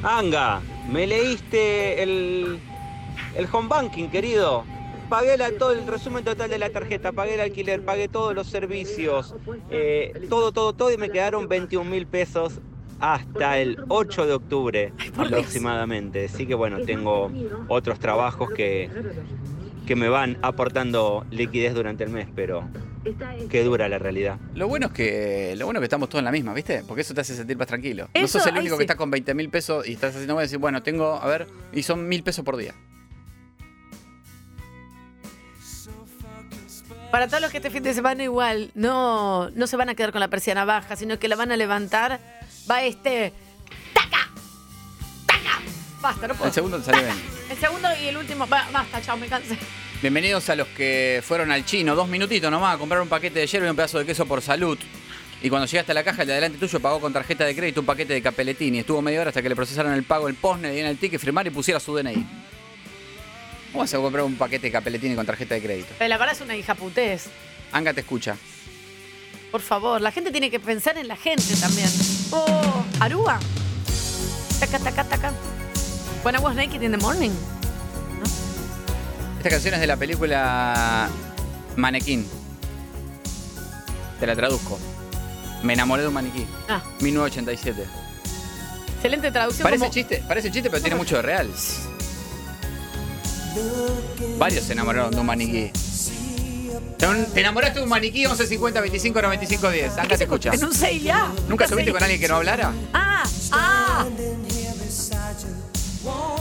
Anga, 0.04 0.62
me 0.92 1.08
leíste 1.08 2.04
el, 2.04 2.60
el 3.36 3.48
home 3.52 3.68
banking, 3.70 4.10
querido. 4.10 4.66
Pagué 5.10 5.38
la- 5.38 5.52
todo 5.52 5.72
el 5.72 5.86
resumen 5.86 6.24
total 6.24 6.50
de 6.50 6.58
la 6.58 6.70
tarjeta, 6.70 7.12
pagué 7.12 7.36
el 7.36 7.42
alquiler, 7.42 7.84
pagué 7.86 8.08
todos 8.08 8.34
los 8.34 8.48
servicios, 8.48 9.36
eh, 9.70 10.12
todo, 10.30 10.52
todo, 10.52 10.74
todo 10.74 10.92
y 10.92 10.98
me 10.98 11.10
quedaron 11.10 11.48
21 11.48 11.90
mil 11.90 12.08
pesos 12.08 12.60
hasta 13.00 13.60
el 13.60 13.78
8 13.90 14.26
de 14.26 14.34
octubre 14.34 14.94
aproximadamente. 15.18 16.26
Así 16.26 16.46
que 16.48 16.56
bueno, 16.56 16.80
tengo 16.86 17.30
otros 17.68 18.00
trabajos 18.00 18.50
que, 18.52 18.90
que 19.86 19.96
me 19.96 20.10
van 20.10 20.38
aportando 20.42 21.26
liquidez 21.30 21.74
durante 21.76 22.04
el 22.06 22.10
mes, 22.10 22.28
pero 22.36 22.64
qué 23.50 23.64
dura 23.64 23.90
la 23.90 24.00
realidad. 24.00 24.38
Lo 24.56 24.68
bueno 24.68 24.88
es 24.88 24.94
que 24.94 25.56
lo 25.58 25.66
bueno 25.66 25.80
es 25.80 25.82
que 25.82 25.86
estamos 25.86 26.10
todos 26.10 26.20
en 26.22 26.26
la 26.26 26.32
misma, 26.32 26.54
¿viste? 26.54 26.84
Porque 26.88 27.02
eso 27.02 27.14
te 27.14 27.22
hace 27.22 27.36
sentir 27.36 27.58
más 27.58 27.68
tranquilo. 27.68 28.10
no 28.14 28.22
Eso, 28.22 28.40
sos 28.40 28.48
el 28.48 28.58
único 28.58 28.76
sí. 28.76 28.78
que 28.80 28.84
está 28.84 28.96
con 28.96 29.12
20 29.12 29.34
mil 29.34 29.50
pesos 29.50 29.88
y 29.88 29.94
estás 29.94 30.12
haciendo, 30.12 30.34
voy 30.36 30.42
a 30.42 30.46
decir, 30.46 30.58
bueno, 30.60 30.82
tengo, 30.84 31.14
a 31.22 31.28
ver, 31.28 31.48
y 31.74 31.84
son 31.84 32.08
mil 32.08 32.24
pesos 32.24 32.44
por 32.46 32.58
día. 32.58 32.74
Para 37.12 37.28
todos 37.28 37.42
los 37.42 37.52
que 37.52 37.58
este 37.58 37.70
fin 37.70 37.84
de 37.84 37.94
semana 37.94 38.24
igual 38.24 38.72
no, 38.74 39.52
no 39.52 39.68
se 39.68 39.78
van 39.78 39.90
a 39.90 39.94
quedar 39.96 40.12
con 40.12 40.20
la 40.20 40.30
persiana 40.30 40.66
baja, 40.66 40.96
sino 40.96 41.20
que 41.20 41.28
la 41.28 41.36
van 41.36 41.52
a 41.52 41.58
levantar, 41.58 42.20
va 42.70 42.82
este. 42.84 43.32
¡Taca! 43.94 44.30
¡Taca! 45.28 45.62
Basta, 46.02 46.28
no 46.28 46.34
puedo. 46.34 46.48
El 46.48 46.54
segundo 46.54 46.80
te 46.80 46.86
salió 46.86 47.04
bien. 47.04 47.16
El 47.52 47.58
segundo 47.58 47.88
y 48.02 48.08
el 48.08 48.18
último. 48.18 48.48
ba- 48.48 48.68
Basta, 48.74 49.00
chao, 49.02 49.16
me 49.18 49.28
cansé. 49.28 49.60
Bienvenidos 50.04 50.50
a 50.50 50.58
los 50.58 50.68
que 50.68 51.24
fueron 51.26 51.50
al 51.50 51.64
chino, 51.64 51.96
dos 51.96 52.10
minutitos 52.10 52.52
nomás, 52.52 52.76
a 52.76 52.78
comprar 52.78 53.02
un 53.02 53.08
paquete 53.08 53.40
de 53.40 53.48
hierro 53.48 53.68
y 53.68 53.70
un 53.70 53.76
pedazo 53.78 54.00
de 54.00 54.06
queso 54.06 54.26
por 54.26 54.42
salud. 54.42 54.78
Y 55.42 55.50
cuando 55.50 55.66
llegaste 55.66 55.94
a 55.94 55.96
la 55.96 56.04
caja, 56.04 56.24
el 56.24 56.28
de 56.28 56.34
adelante 56.34 56.58
tuyo 56.58 56.82
pagó 56.82 57.00
con 57.00 57.14
tarjeta 57.14 57.46
de 57.46 57.56
crédito 57.56 57.80
un 57.80 57.86
paquete 57.86 58.12
de 58.12 58.22
capeletini. 58.22 58.80
Estuvo 58.80 59.02
media 59.02 59.22
hora 59.22 59.30
hasta 59.30 59.42
que 59.42 59.48
le 59.48 59.56
procesaron 59.56 59.94
el 59.94 60.04
pago, 60.04 60.28
el 60.28 60.36
postne, 60.36 60.68
le 60.68 60.74
dieron 60.74 60.92
el 60.92 60.98
ticket, 60.98 61.22
firmar 61.22 61.48
y 61.48 61.52
pusiera 61.52 61.80
su 61.80 61.96
DNI. 61.96 62.16
¿Cómo 63.72 63.80
vas 63.80 63.94
a 63.94 63.98
comprar 63.98 64.26
un 64.26 64.36
paquete 64.36 64.68
de 64.68 64.72
capeletini 64.74 65.16
con 65.16 65.26
tarjeta 65.26 65.56
de 65.56 65.62
crédito? 65.62 65.94
Pero 65.98 66.10
la 66.10 66.18
verdad 66.18 66.36
es 66.36 66.42
una 66.42 66.58
hija 66.58 66.76
putés. 66.76 67.30
Anga 67.72 67.94
te 67.94 68.02
escucha. 68.02 68.36
Por 69.52 69.62
favor, 69.62 70.02
la 70.02 70.12
gente 70.12 70.32
tiene 70.32 70.52
que 70.52 70.60
pensar 70.60 70.98
en 70.98 71.08
la 71.08 71.16
gente 71.16 71.56
también. 71.62 71.88
Oh, 72.32 72.84
Aruba. 73.00 73.40
Taca, 74.60 74.80
taca, 74.80 75.06
taca. 75.06 75.32
When 76.24 76.36
I 76.36 76.40
was 76.40 76.58
naked 76.58 76.84
in 76.84 76.92
the 76.92 76.98
morning. 76.98 77.32
Esta 79.44 79.49
canción 79.56 79.74
es 79.74 79.82
de 79.82 79.88
la 79.88 79.98
película 79.98 81.10
Manequín. 81.76 82.26
Te 84.18 84.26
la 84.26 84.38
traduzco. 84.38 84.80
Me 85.64 85.74
enamoré 85.74 86.03
de 86.03 86.07
un 86.07 86.14
maniquí. 86.14 86.45
Ah. 86.70 86.82
1987. 87.02 87.84
Excelente 88.95 89.32
traducción. 89.32 89.64
Parece 89.64 89.80
como- 89.82 89.91
chiste, 89.91 90.24
parece 90.26 90.49
chiste, 90.49 90.70
pero 90.70 90.82
tiene 90.82 90.95
mucho 90.95 91.18
de 91.18 91.24
real. 91.24 91.49
Varios 94.38 94.64
se 94.64 94.72
enamoraron 94.72 95.11
de 95.11 95.20
un 95.20 95.26
maniquí. 95.26 95.72
Te- 96.98 97.07
Te 97.34 97.40
enamoraste 97.41 97.80
de 97.80 97.84
un 97.84 97.90
maniquí 97.90 98.26
11 98.26 98.48
50 98.48 98.80
25 98.80 99.22
95 99.22 99.70
10. 99.72 99.98
Acá 99.98 100.15
te 100.18 100.24
escucha. 100.24 100.52
En 100.53 100.64
un 100.64 100.74
6 100.74 101.03
ya. 101.03 101.30
¿Nunca 101.49 101.68
subiste 101.68 101.91
con 101.91 102.02
alguien 102.02 102.22
que 102.22 102.30
no 102.30 102.38
hablara? 102.38 102.72
Ah, 102.94 103.24
ah. 103.52 104.06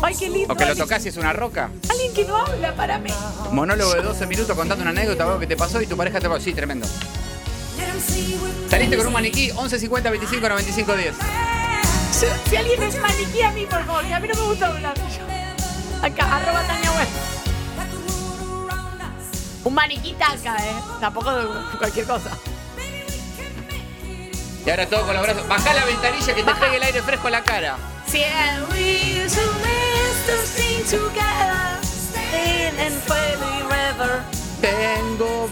Ay, 0.03 0.15
qué 0.17 0.29
lindo. 0.29 0.53
¿O 0.53 0.57
que 0.57 0.67
lo 0.67 0.77
tocas 0.77 1.05
y 1.05 1.09
es 1.09 1.17
una 1.17 1.33
roca? 1.33 1.71
Alguien 1.89 2.13
que 2.13 2.25
no 2.25 2.37
habla 2.37 2.75
para 2.75 2.99
mí. 2.99 3.11
Monólogo 3.51 3.95
de 3.95 4.03
12 4.03 4.27
minutos 4.27 4.57
contando 4.57 4.83
una 4.83 4.91
anécdota, 4.91 5.25
algo 5.25 5.39
que 5.39 5.47
te 5.47 5.57
pasó 5.57 5.81
y 5.81 5.87
tu 5.87 5.97
pareja 5.97 6.21
te 6.21 6.29
pasó. 6.29 6.43
Sí, 6.43 6.53
tremendo. 6.53 6.87
Saliste 8.69 8.97
con 8.97 9.07
un 9.07 9.13
maniquí 9.13 9.51
11 9.51 9.79
50 9.79 10.11
25 10.11 10.49
95 10.49 10.97
10. 10.97 11.15
Si, 12.49 12.57
alguien 12.57 12.83
es 12.83 13.01
maniquí 13.01 13.43
a 13.43 13.51
mí, 13.53 13.67
por 13.67 13.85
favor, 13.85 14.05
que 14.05 14.15
a 14.15 14.21
mí 14.21 14.29
no 14.29 14.35
me 14.35 14.47
gusta 14.49 14.67
hablar. 14.67 14.95
Acá, 16.03 16.37
arroba 16.37 16.63
Tania 16.67 16.91
Web. 16.91 17.09
Un 19.65 19.75
maniquí 19.75 20.15
taca, 20.15 20.57
¿eh? 20.59 20.75
Tampoco 21.01 21.31
cualquier 21.79 22.07
cosa. 22.07 22.31
Y 24.65 24.71
ahora 24.71 24.87
todo 24.87 25.07
con 25.07 25.15
los 25.15 25.23
brazos. 25.23 25.49
Bajá 25.49 25.75
la 25.75 25.85
ventanilla 25.85 26.35
que 26.35 26.43
te 26.43 26.55
pegue 26.55 26.77
el 26.77 26.83
aire 26.83 27.03
fresco 27.03 27.29
a 27.29 27.31
la 27.31 27.45
cara. 27.45 27.77
Si 28.07 28.23
we 28.71 29.27
to 29.27 30.99
together, 30.99 31.81
in 32.33 32.75
river. 33.69 34.23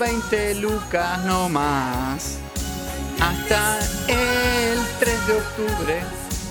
20 0.01 0.55
lucas 0.57 1.25
no 1.25 1.49
más. 1.49 2.39
Hasta 3.21 3.79
el 4.09 4.79
3 4.99 5.27
de 5.27 5.33
octubre 5.35 6.01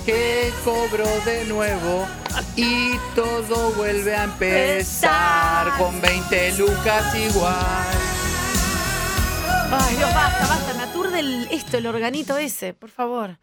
que 0.05 0.53
cobro 0.63 1.07
de 1.25 1.45
nuevo 1.45 2.07
y 2.55 2.95
todo 3.15 3.71
vuelve 3.71 4.15
a 4.15 4.25
empezar 4.25 5.77
con 5.77 5.99
20 5.99 6.57
lucas 6.57 7.15
igual. 7.15 7.87
Ay, 9.71 9.95
Dios, 9.95 10.13
basta, 10.13 10.47
basta. 10.47 10.73
Me 10.75 10.83
aturde 10.83 11.19
el, 11.19 11.47
esto, 11.51 11.77
el 11.77 11.87
organito 11.87 12.37
ese, 12.37 12.73
por 12.73 12.89
favor. 12.91 13.39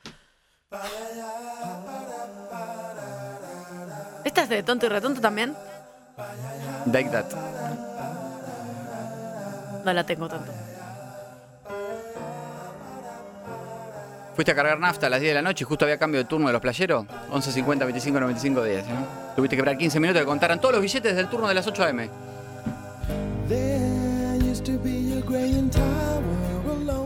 ¿Esta 4.27 4.43
es 4.43 4.49
de 4.49 4.61
tonto 4.65 4.87
y 4.87 4.89
retonto 4.89 5.21
también? 5.21 5.55
Like 6.93 7.11
that. 7.11 7.27
No 9.85 9.93
la 9.93 10.05
tengo 10.05 10.29
tanto. 10.29 10.51
Fuiste 14.35 14.51
a 14.51 14.57
cargar 14.57 14.81
nafta 14.81 15.07
a 15.07 15.11
las 15.11 15.21
10 15.21 15.31
de 15.31 15.35
la 15.35 15.43
noche 15.43 15.63
y 15.63 15.67
justo 15.67 15.85
había 15.85 15.97
cambio 15.97 16.19
de 16.19 16.25
turno 16.25 16.49
de 16.49 16.53
los 16.55 16.61
playeros. 16.61 17.07
11, 17.31 17.53
50, 17.53 17.85
25, 17.85 18.19
95, 18.19 18.65
10. 18.65 18.79
¿eh? 18.79 18.85
Tuviste 19.37 19.55
que 19.55 19.61
esperar 19.61 19.79
15 19.79 20.01
minutos 20.01 20.23
que 20.23 20.27
contaran 20.27 20.61
todos 20.61 20.75
los 20.75 20.83
billetes 20.83 21.15
del 21.15 21.29
turno 21.29 21.47
de 21.47 21.55
las 21.55 21.65
8 21.65 21.85
am. 21.85 21.99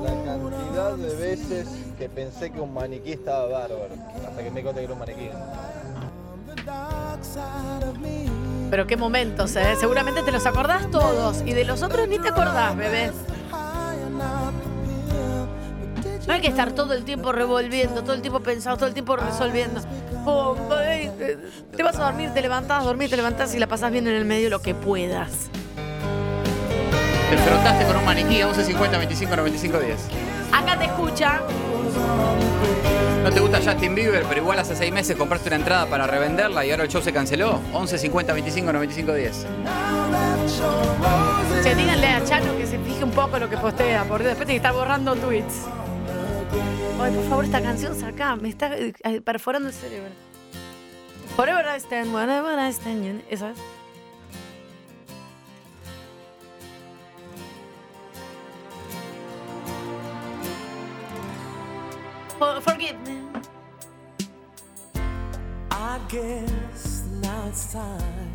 La 0.01 0.15
cantidad 0.25 0.97
de 0.97 1.15
veces 1.17 1.69
que 1.99 2.09
pensé 2.09 2.51
que 2.51 2.61
un 2.61 2.73
maniquí 2.73 3.13
estaba 3.13 3.47
bárbaro. 3.47 3.91
Hasta 4.27 4.43
que 4.43 4.51
me 4.51 4.63
conté 4.63 4.81
que 4.81 4.85
era 4.87 4.95
un 4.95 4.99
maniquí. 4.99 5.29
Pero 8.71 8.87
qué 8.87 8.97
momentos, 8.97 9.57
¿eh? 9.57 9.75
Seguramente 9.79 10.23
te 10.23 10.31
los 10.31 10.47
acordás 10.47 10.91
todos. 10.91 11.43
Y 11.45 11.53
de 11.53 11.65
los 11.65 11.83
otros 11.83 12.07
ni 12.09 12.19
te 12.19 12.29
acordás, 12.29 12.77
bebé. 12.77 13.11
No 16.27 16.35
hay 16.35 16.41
que 16.41 16.49
estar 16.49 16.71
todo 16.73 16.95
el 16.95 17.05
tiempo 17.05 17.33
revolviendo, 17.33 18.03
todo 18.03 18.15
el 18.15 18.21
tiempo 18.21 18.41
pensando, 18.41 18.77
todo 18.77 18.87
el 18.87 18.95
tiempo 18.95 19.17
resolviendo. 19.17 19.81
Te 21.77 21.83
vas 21.83 21.97
a 21.97 22.05
dormir, 22.05 22.31
te 22.33 22.43
levantás, 22.43 22.85
dormir, 22.85 23.11
te 23.11 23.17
levantás 23.17 23.55
y 23.55 23.59
la 23.59 23.67
pasás 23.67 23.91
bien 23.91 24.07
en 24.07 24.15
el 24.15 24.25
medio 24.25 24.49
lo 24.49 24.63
que 24.63 24.75
puedas. 24.75 25.51
Te 27.31 27.37
frotaste 27.37 27.85
con 27.85 27.97
un 27.97 28.05
maniquí 28.05 28.41
a 28.43 28.49
11, 28.49 28.65
50, 28.65 28.99
25, 28.99 29.37
95, 29.37 29.79
10. 29.79 29.99
Acá 30.53 30.79
te 30.79 30.85
escucha. 30.87 31.41
No 33.23 33.31
te 33.31 33.41
gusta 33.41 33.59
Justin 33.63 33.95
Bieber, 33.95 34.25
pero 34.29 34.41
igual 34.41 34.59
hace 34.59 34.75
6 34.75 34.93
meses 34.93 35.17
compraste 35.17 35.49
una 35.49 35.57
entrada 35.57 35.87
para 35.87 36.07
revenderla 36.07 36.65
y 36.65 36.71
ahora 36.71 36.85
el 36.85 36.89
show 36.89 37.03
se 37.03 37.13
canceló. 37.13 37.61
11, 37.73 37.99
50, 37.99 38.33
25, 38.33 38.73
95, 38.73 39.13
10. 39.15 39.47
Che, 41.63 41.75
díganle 41.75 42.07
a 42.09 42.25
Chano 42.25 42.57
que 42.57 42.67
se 42.67 42.79
fije 42.79 43.05
un 43.05 43.11
poco 43.11 43.39
lo 43.39 43.49
que 43.49 43.57
postea, 43.59 44.05
porque 44.09 44.29
después 44.29 44.47
tiene 44.47 44.61
que 44.61 44.67
estar 44.69 44.73
borrando 44.73 45.15
tweets. 45.17 45.67
Ay, 47.03 47.13
por 47.15 47.25
favor, 47.29 47.45
esta 47.45 47.63
canción 47.63 47.99
saca, 47.99 48.37
me 48.37 48.49
está 48.49 48.71
eh, 48.77 48.93
perforando 49.25 49.69
el 49.69 49.75
cerebro. 49.75 50.11
Forever 51.37 51.65
I 51.75 51.81
stand, 51.81 52.15
whenever 52.15 52.59
I 52.59 52.71
stand. 52.73 53.05
you- 53.05 53.23
¿Eso 53.31 53.49
es? 53.49 53.59
For- 62.41 62.61
forgive 62.63 62.97
me. 63.07 63.21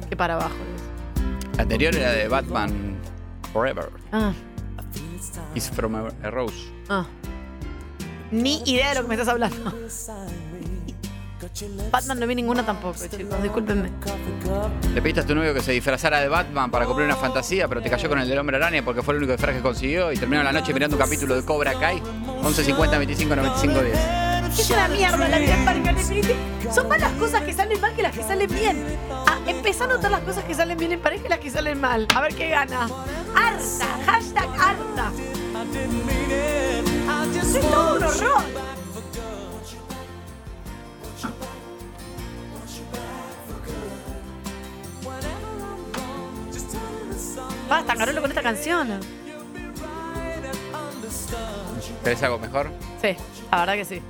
Que 0.09 0.15
para 0.15 0.35
abajo. 0.35 0.55
La 1.57 1.63
anterior 1.63 1.95
era 1.95 2.11
de 2.11 2.27
Batman 2.27 2.97
Forever. 3.51 3.89
Ah, 4.11 4.31
Is 5.55 5.69
from 5.69 5.95
a, 5.95 6.07
a 6.23 6.29
Rose. 6.31 6.71
ah. 6.89 7.05
Ni 8.31 8.61
idea 8.65 8.89
de 8.89 8.95
lo 8.95 9.01
que 9.03 9.07
me 9.07 9.15
estás 9.15 9.27
hablando. 9.27 9.71
Batman 11.89 12.19
no 12.19 12.27
vi 12.27 12.35
ninguna 12.35 12.65
tampoco, 12.65 12.99
chicos, 13.09 13.41
discúlpenme. 13.41 13.89
Le 14.93 15.01
pediste 15.01 15.21
a 15.21 15.25
tu 15.25 15.33
novio 15.35 15.53
que 15.53 15.61
se 15.61 15.71
disfrazara 15.71 16.19
de 16.19 16.27
Batman 16.27 16.69
para 16.69 16.85
cumplir 16.85 17.05
una 17.05 17.15
fantasía, 17.15 17.67
pero 17.69 17.81
te 17.81 17.89
cayó 17.89 18.09
con 18.09 18.19
el 18.19 18.27
del 18.27 18.37
hombre 18.37 18.57
araña 18.57 18.83
porque 18.83 19.01
fue 19.01 19.13
el 19.13 19.19
único 19.19 19.31
disfraz 19.31 19.55
que 19.55 19.61
consiguió 19.61 20.11
y 20.11 20.17
terminó 20.17 20.43
la 20.43 20.51
noche 20.51 20.73
mirando 20.73 20.97
un 20.97 21.01
capítulo 21.01 21.35
de 21.35 21.45
Cobra 21.45 21.73
Kai. 21.79 22.01
11, 22.43 22.63
50, 22.63 22.97
25, 22.97 23.35
95, 23.35 23.83
10. 23.83 24.25
Es 24.59 24.69
una 24.69 24.87
mierda 24.89 25.27
la 25.27 25.37
vida 25.37 25.71
en. 25.71 26.73
Son 26.73 26.87
más 26.89 26.99
las 26.99 27.11
cosas 27.13 27.41
que 27.43 27.53
salen 27.53 27.79
mal 27.79 27.93
que 27.95 28.01
las 28.03 28.15
que 28.15 28.23
salen 28.23 28.49
bien. 28.53 28.83
Ah, 29.09 29.39
empezá 29.47 29.85
a 29.85 29.87
notar 29.87 30.11
las 30.11 30.21
cosas 30.21 30.43
que 30.43 30.53
salen 30.53 30.77
bien 30.77 30.91
en 30.91 30.99
pareja 30.99 31.25
y 31.25 31.29
las 31.29 31.39
que 31.39 31.49
salen 31.49 31.79
mal. 31.79 32.07
A 32.15 32.21
ver 32.21 32.35
qué 32.35 32.49
gana. 32.49 32.87
Harta, 33.33 33.87
hashtag 34.05 34.49
harta. 34.59 35.11
Es 37.41 37.61
todo 37.61 37.95
un 37.95 38.03
horror. 38.03 38.84
Basta, 47.69 47.95
Carolo, 47.95 48.21
con 48.21 48.31
esta 48.31 48.43
canción. 48.43 48.99
¿Querés 52.03 52.21
algo 52.23 52.37
mejor? 52.37 52.69
Sí, 53.01 53.15
la 53.51 53.59
verdad 53.59 53.73
que 53.73 53.85
sí. 53.85 54.01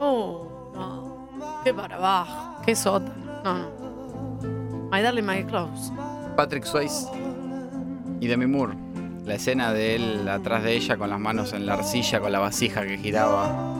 Oh, 0.00 0.46
no. 0.72 1.62
Qué 1.64 1.74
para 1.74 1.96
abajo. 1.96 2.62
Qué 2.64 2.74
sota. 2.76 3.12
No, 3.44 3.58
no. 3.58 4.90
My 4.90 5.02
darling, 5.02 5.24
my 5.24 5.44
clothes. 5.44 5.92
Patrick 6.36 6.64
Swayze 6.64 7.06
y 8.20 8.26
Demi 8.26 8.46
Moore. 8.46 8.74
La 9.24 9.34
escena 9.34 9.72
de 9.72 9.96
él 9.96 10.28
atrás 10.28 10.62
de 10.62 10.72
ella 10.72 10.96
con 10.96 11.10
las 11.10 11.20
manos 11.20 11.52
en 11.52 11.66
la 11.66 11.74
arcilla, 11.74 12.20
con 12.20 12.32
la 12.32 12.38
vasija 12.38 12.86
que 12.86 12.96
giraba. 12.98 13.70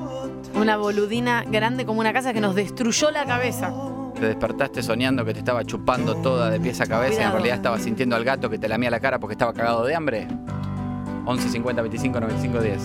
Una 0.54 0.76
boludina 0.76 1.44
grande 1.44 1.86
como 1.86 2.00
una 2.00 2.12
casa 2.12 2.32
que 2.32 2.40
nos 2.40 2.54
destruyó 2.54 3.10
la 3.10 3.24
cabeza. 3.24 3.72
Te 4.20 4.26
despertaste 4.26 4.82
soñando 4.82 5.24
que 5.24 5.32
te 5.32 5.38
estaba 5.38 5.64
chupando 5.64 6.14
toda 6.16 6.50
de 6.50 6.60
pies 6.60 6.78
a 6.82 6.86
cabeza 6.86 7.22
y 7.22 7.24
en 7.24 7.32
realidad 7.32 7.56
estaba 7.56 7.78
sintiendo 7.78 8.16
al 8.16 8.24
gato 8.24 8.50
que 8.50 8.58
te 8.58 8.68
lamía 8.68 8.90
la 8.90 9.00
cara 9.00 9.18
porque 9.18 9.32
estaba 9.32 9.54
cagado 9.54 9.82
de 9.86 9.94
hambre. 9.94 10.28
11, 11.24 11.48
50, 11.48 11.80
25, 11.80 12.20
95, 12.20 12.60
10. 12.60 12.80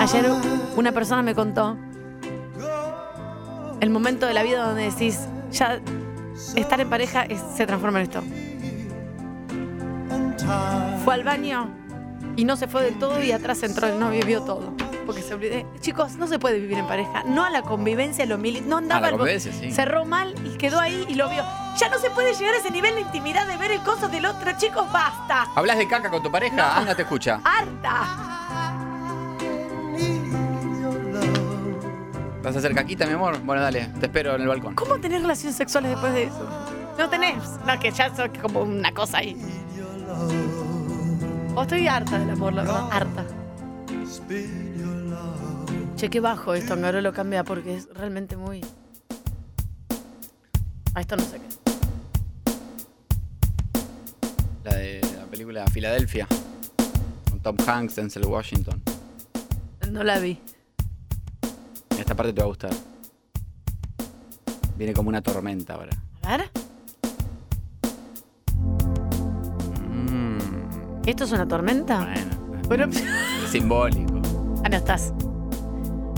Ayer 0.00 0.26
una 0.76 0.92
persona 0.92 1.22
me 1.22 1.34
contó 1.34 1.76
el 3.80 3.90
momento 3.90 4.26
de 4.26 4.34
la 4.34 4.44
vida 4.44 4.64
donde 4.64 4.84
decís, 4.84 5.26
ya 5.50 5.80
estar 6.54 6.80
en 6.80 6.88
pareja 6.88 7.22
es- 7.24 7.42
se 7.56 7.66
transforma 7.66 7.98
en 8.00 8.04
esto. 8.04 8.22
Fue 11.04 11.14
al 11.14 11.24
baño 11.24 11.68
y 12.36 12.44
no 12.44 12.56
se 12.56 12.68
fue 12.68 12.84
del 12.84 12.98
todo 12.98 13.20
y 13.22 13.32
atrás 13.32 13.62
entró 13.64 13.88
el 13.88 13.98
novio 13.98 14.20
y 14.20 14.24
vio 14.24 14.42
todo. 14.42 14.72
Porque 15.08 15.22
se 15.22 15.32
olvidé. 15.32 15.64
Chicos, 15.80 16.16
no 16.16 16.26
se 16.26 16.38
puede 16.38 16.60
vivir 16.60 16.76
en 16.76 16.86
pareja. 16.86 17.22
No 17.24 17.42
a 17.42 17.48
la 17.48 17.62
convivencia, 17.62 18.26
lo 18.26 18.36
mili 18.36 18.60
No 18.60 18.76
andaba 18.76 18.98
A 18.98 19.00
la 19.00 19.06
el 19.08 19.12
bo- 19.14 19.18
convivencia, 19.20 19.50
sí. 19.54 19.72
Cerró 19.72 20.04
mal 20.04 20.34
y 20.44 20.58
quedó 20.58 20.78
ahí 20.78 21.06
y 21.08 21.14
lo 21.14 21.30
vio. 21.30 21.42
Ya 21.78 21.88
no 21.88 21.98
se 21.98 22.10
puede 22.10 22.34
llegar 22.34 22.54
a 22.54 22.58
ese 22.58 22.70
nivel 22.70 22.94
de 22.94 23.00
intimidad 23.00 23.46
de 23.46 23.56
ver 23.56 23.70
el 23.70 23.80
coso 23.80 24.08
del 24.08 24.26
otro. 24.26 24.50
Chicos, 24.58 24.84
basta. 24.92 25.46
¿Hablas 25.56 25.78
de 25.78 25.88
caca 25.88 26.10
con 26.10 26.22
tu 26.22 26.30
pareja? 26.30 26.76
Anda, 26.76 26.94
te 26.94 27.02
escucha. 27.02 27.40
¡Harta! 27.42 28.06
¿Vas 32.42 32.54
a 32.54 32.58
hacer 32.58 32.74
caquita, 32.74 33.06
mi 33.06 33.14
amor? 33.14 33.38
Bueno, 33.40 33.62
dale, 33.62 33.86
te 33.98 34.06
espero 34.06 34.34
en 34.34 34.42
el 34.42 34.48
balcón. 34.48 34.74
¿Cómo 34.74 34.98
tenés 34.98 35.22
relaciones 35.22 35.56
sexuales 35.56 35.92
después 35.92 36.12
de 36.12 36.24
eso? 36.24 36.46
No 36.98 37.08
tenés. 37.08 37.42
No, 37.66 37.78
que 37.80 37.90
ya 37.90 38.14
sos 38.14 38.28
como 38.42 38.60
una 38.60 38.92
cosa 38.92 39.18
ahí. 39.18 39.36
O 41.54 41.62
estoy 41.62 41.88
harta 41.88 42.18
del 42.18 42.30
amor, 42.30 42.52
la 42.52 42.62
verdad. 42.62 42.88
Harta. 42.92 43.24
Che, 45.98 46.08
qué 46.10 46.20
bajo 46.20 46.54
esto, 46.54 46.74
Angaro 46.74 47.00
lo 47.00 47.12
cambia 47.12 47.42
porque 47.42 47.74
es 47.74 47.88
realmente 47.92 48.36
muy. 48.36 48.60
A 50.94 51.00
esto 51.00 51.16
no 51.16 51.24
sé 51.24 51.40
qué. 51.40 51.48
La 54.62 54.76
de 54.76 55.00
la 55.18 55.26
película 55.26 55.66
Filadelfia. 55.66 56.28
Con 57.28 57.40
Tom 57.40 57.56
Hanks, 57.66 57.96
Denzel 57.96 58.26
Washington. 58.26 58.80
No 59.90 60.04
la 60.04 60.20
vi. 60.20 60.38
Esta 61.98 62.14
parte 62.14 62.32
te 62.32 62.42
va 62.42 62.44
a 62.44 62.48
gustar. 62.48 62.70
Viene 64.76 64.92
como 64.92 65.08
una 65.08 65.20
tormenta 65.20 65.74
ahora. 65.74 66.00
A 66.22 66.36
ver. 66.36 66.50
Mm, 69.90 70.38
¿Esto 71.06 71.24
es 71.24 71.32
una 71.32 71.48
tormenta? 71.48 72.08
Bueno. 72.68 72.88
simbólico. 73.50 74.22
Ah, 74.62 74.68
no 74.68 74.76
estás. 74.76 75.12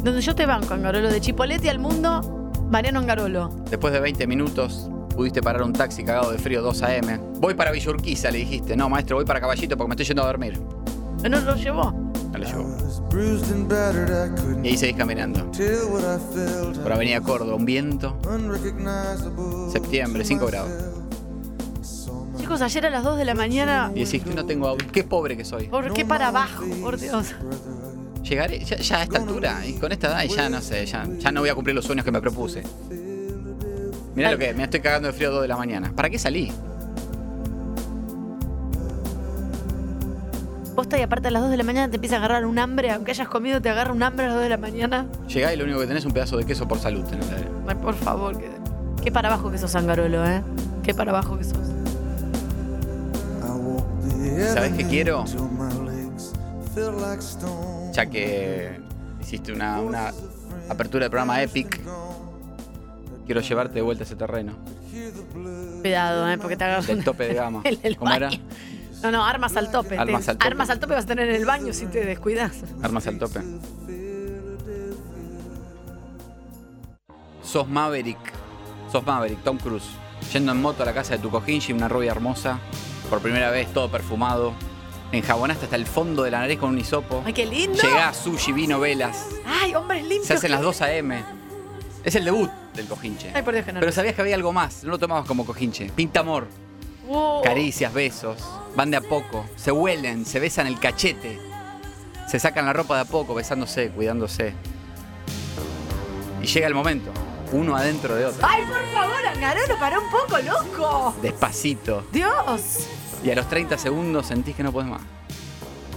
Donde 0.03 0.23
yo 0.23 0.35
te 0.35 0.47
banco, 0.47 0.73
Angarolo, 0.73 1.11
de 1.11 1.21
Chipolete 1.21 1.69
al 1.69 1.79
mundo, 1.79 2.53
Mariano 2.71 3.01
Angarolo. 3.01 3.51
Después 3.69 3.93
de 3.93 4.01
20 4.01 4.27
minutos, 4.27 4.89
pudiste 5.15 5.43
parar 5.43 5.63
un 5.63 5.75
taxi 5.75 6.05
cagado 6.05 6.33
de 6.33 6.39
frío 6.39 6.63
2 6.63 6.83
AM. 6.83 7.21
Voy 7.39 7.55
para 7.55 7.71
Villurquiza, 7.71 8.31
le 8.31 8.39
dijiste. 8.39 8.77
No, 8.77 8.89
maestro, 8.89 9.17
voy 9.17 9.27
para 9.27 9.41
Caballito 9.41 9.77
porque 9.77 9.89
me 9.89 9.95
estoy 9.95 10.07
yendo 10.07 10.23
a 10.23 10.27
dormir. 10.27 10.59
No 11.29 11.41
lo 11.41 11.55
llevó. 11.55 11.93
No 12.33 12.39
lo 12.39 12.47
llevó. 12.47 12.77
Y 14.63 14.69
ahí 14.69 14.77
seguís 14.79 14.97
caminando. 14.97 15.51
Por 16.83 16.93
Avenida 16.93 17.21
Córdoba, 17.21 17.57
un 17.57 17.67
viento. 17.67 18.17
Septiembre, 19.71 20.25
5 20.25 20.47
grados. 20.47 20.71
Chicos, 22.39 22.63
ayer 22.63 22.87
a 22.87 22.91
las 22.91 23.05
2 23.05 23.19
de 23.19 23.25
la 23.27 23.35
mañana. 23.35 23.93
Y 23.95 24.05
decís 24.05 24.23
que 24.25 24.35
no 24.35 24.47
tengo 24.47 24.67
audio. 24.67 24.87
Qué 24.91 25.05
pobre 25.05 25.37
que 25.37 25.45
soy. 25.45 25.69
¿Por 25.69 25.93
qué 25.93 26.07
para 26.07 26.29
abajo? 26.29 26.65
Por 26.81 26.99
Dios. 26.99 27.35
Llegaré 28.31 28.65
ya, 28.65 28.77
ya 28.77 28.99
a 28.99 29.03
esta 29.03 29.19
altura 29.19 29.67
y 29.67 29.73
con 29.73 29.91
esta 29.91 30.07
edad 30.07 30.23
y 30.23 30.29
ya 30.29 30.49
no 30.49 30.61
sé, 30.61 30.87
ya, 30.87 31.05
ya 31.19 31.33
no 31.33 31.41
voy 31.41 31.49
a 31.49 31.55
cumplir 31.57 31.75
los 31.75 31.85
sueños 31.85 32.05
que 32.05 32.13
me 32.13 32.21
propuse. 32.21 32.63
Mirá 34.15 34.31
lo 34.31 34.39
que 34.39 34.55
me 34.55 34.63
estoy 34.63 34.79
cagando 34.79 35.09
de 35.09 35.15
frío 35.15 35.31
a 35.31 35.33
2 35.33 35.43
de 35.43 35.49
la 35.49 35.57
mañana. 35.57 35.93
¿Para 35.97 36.09
qué 36.09 36.17
salí? 36.17 36.53
Posta 40.77 40.97
y 40.97 41.03
aparte 41.03 41.27
a 41.27 41.33
las 41.33 41.43
2 41.43 41.51
de 41.51 41.57
la 41.57 41.65
mañana 41.65 41.91
te 41.91 41.97
empieza 41.97 42.15
a 42.15 42.19
agarrar 42.19 42.47
un 42.47 42.57
hambre. 42.61 42.93
Aunque 42.93 43.11
hayas 43.11 43.27
comido, 43.27 43.61
te 43.61 43.69
agarra 43.69 43.93
un 43.93 44.03
hambre 44.05 44.27
a 44.27 44.29
las 44.29 44.37
2 44.37 44.45
de 44.45 44.49
la 44.51 44.59
mañana. 44.59 45.07
Llegá 45.27 45.53
y 45.53 45.57
lo 45.57 45.65
único 45.65 45.81
que 45.81 45.89
tenés 45.89 46.03
es 46.03 46.07
un 46.07 46.13
pedazo 46.13 46.37
de 46.37 46.45
queso 46.45 46.69
por 46.69 46.79
salud. 46.79 47.05
heladera. 47.13 47.49
Ay, 47.67 47.75
por 47.83 47.97
favor. 47.97 48.39
Qué, 48.39 48.49
qué 49.03 49.11
para 49.11 49.27
abajo 49.27 49.51
que 49.51 49.59
sos, 49.59 49.75
Angarolo, 49.75 50.25
¿eh? 50.25 50.41
Qué 50.85 50.95
para 50.95 51.11
abajo 51.11 51.37
que 51.37 51.43
sos. 51.43 51.59
¿Sabés 54.55 54.73
qué 54.75 54.87
quiero? 54.87 55.25
Ya 57.93 58.07
que 58.07 58.81
hiciste 59.21 59.53
una, 59.53 59.81
una 59.81 60.13
apertura 60.69 61.05
de 61.07 61.11
programa 61.11 61.43
Epic, 61.43 61.81
quiero 63.27 63.41
llevarte 63.41 63.75
de 63.75 63.83
vuelta 63.83 64.05
a 64.05 64.07
ese 64.07 64.17
terreno. 64.17 64.55
Cuidado, 65.83 66.29
¿eh? 66.31 66.39
Porque 66.39 66.57
te 66.57 66.65
Del 66.65 66.97
una- 66.97 67.05
tope 67.05 67.29
de 67.29 67.35
gama. 67.35 67.63
el 67.83 67.97
¿Cómo 67.97 68.13
era? 68.13 68.31
No, 69.03 69.11
no, 69.11 69.25
armas 69.25 69.57
al 69.57 69.71
tope. 69.71 69.97
Armas 69.99 70.29
al 70.29 70.37
tope. 70.37 70.47
Armas 70.47 70.71
al 70.71 70.79
tope 70.79 70.95
vas 70.95 71.05
a 71.05 71.07
tener 71.07 71.29
en 71.31 71.35
el 71.37 71.47
baño 71.47 71.73
si 71.73 71.87
te 71.87 72.05
descuidas. 72.05 72.53
Armas 72.83 73.07
al 73.07 73.19
tope. 73.19 73.41
Sos 77.43 77.67
Maverick. 77.69 78.19
Sos 78.93 79.05
Maverick, 79.05 79.43
Tom 79.43 79.59
Cruise. 79.59 79.89
Yendo 80.33 80.53
en 80.53 80.61
moto 80.61 80.83
a 80.83 80.87
la 80.87 80.93
casa 80.93 81.15
de 81.17 81.21
tu 81.23 81.31
cojinchi, 81.31 81.73
una 81.73 81.89
rubia 81.89 82.13
hermosa. 82.13 82.59
Por 83.09 83.21
primera 83.21 83.51
vez, 83.51 83.73
todo 83.73 83.91
perfumado. 83.91 84.53
Enjabonaste 85.13 85.65
hasta 85.65 85.77
el 85.77 85.87
fondo 85.87 86.23
de 86.23 86.31
la 86.31 86.41
nariz 86.41 86.59
con 86.59 86.71
un 86.71 86.79
hisopo. 86.79 87.23
Ay, 87.27 87.33
qué 87.33 87.47
lindo. 87.47 87.83
Llegás, 87.83 88.17
sushi, 88.17 88.53
vino, 88.53 88.79
velas. 88.79 89.27
Ay, 89.45 89.75
hombres 89.75 90.03
limpios. 90.03 90.27
Se 90.27 90.35
hacen 90.35 90.53
las 90.53 90.61
2 90.61 90.83
a.m. 90.83 91.25
Es 92.05 92.15
el 92.15 92.25
debut 92.25 92.51
del 92.75 92.87
cojinche. 92.87 93.33
Ay, 93.35 93.43
por 93.43 93.53
Dios 93.53 93.67
que 93.67 93.73
no. 93.73 93.81
Pero 93.81 93.93
sabías 93.93 94.15
que 94.15 94.23
había 94.23 94.37
algo 94.37 94.53
más. 94.53 94.85
No 94.85 94.91
lo 94.91 94.99
tomabas 94.99 95.27
como 95.27 95.45
cojinche. 95.45 95.91
Pinta 95.95 96.21
amor. 96.21 96.47
Caricias, 97.43 97.93
besos. 97.93 98.39
Van 98.77 98.91
de 98.91 98.99
a 98.99 99.01
poco. 99.01 99.45
Se 99.57 99.73
huelen, 99.73 100.25
se 100.25 100.39
besan 100.39 100.69
el 100.69 100.79
cachete. 100.79 101.41
Se 102.29 102.39
sacan 102.39 102.65
la 102.65 102.73
ropa 102.73 102.95
de 102.95 103.01
a 103.01 103.05
poco, 103.05 103.35
besándose, 103.35 103.91
cuidándose. 103.91 104.55
Y 106.41 106.47
llega 106.47 106.69
el 106.69 106.75
momento. 106.75 107.11
Uno 107.53 107.75
adentro 107.75 108.15
de 108.15 108.27
otro. 108.27 108.47
Ay, 108.49 108.63
por 108.63 108.85
favor, 108.95 109.27
Angarolo, 109.27 109.77
para 109.81 109.99
un 109.99 110.09
poco, 110.09 110.39
loco. 110.39 111.15
Despacito. 111.21 112.05
Dios. 112.13 112.87
Y 113.23 113.31
a 113.31 113.35
los 113.35 113.49
30 113.49 113.77
segundos 113.79 114.27
sentís 114.27 114.57
que 114.57 114.63
no 114.63 114.73
podés 114.73 114.89
más. 114.89 115.03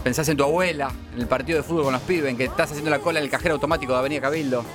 Pensás 0.04 0.28
en 0.28 0.36
tu 0.36 0.44
abuela, 0.44 0.92
en 1.16 1.22
el 1.22 1.28
partido 1.28 1.58
de 1.58 1.64
fútbol 1.64 1.86
con 1.86 1.94
los 1.94 2.02
pibes, 2.02 2.30
en 2.30 2.38
que 2.38 2.44
estás 2.46 2.70
haciendo 2.72 2.90
la 2.92 3.00
cola 3.00 3.20
en 3.20 3.26
el 3.26 3.32
cajero 3.32 3.54
automático 3.56 3.94
de 3.94 4.00
Avenida 4.00 4.22
Cabildo. 4.22 4.66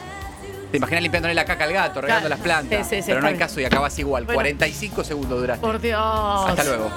Te 0.71 0.77
imaginas 0.79 1.03
limpiándole 1.03 1.35
la 1.35 1.45
caca 1.45 1.65
al 1.65 1.73
gato, 1.73 2.01
regando 2.01 2.27
Claro. 2.27 2.29
las 2.29 2.41
plantas. 2.41 2.87
Sí, 2.89 2.97
sí, 2.97 3.03
sí, 3.03 3.09
pero 3.09 3.21
no 3.21 3.27
hay 3.27 3.35
bien. 3.35 3.39
caso 3.47 3.61
y 3.61 3.65
acabas 3.65 3.99
igual. 3.99 4.25
Bueno. 4.25 4.37
45 4.39 5.05
segundos 5.05 5.41
duraste. 5.41 5.67
Por 5.67 5.81
Dios. 5.81 6.01
Hasta 6.01 6.65
luego. 6.65 6.91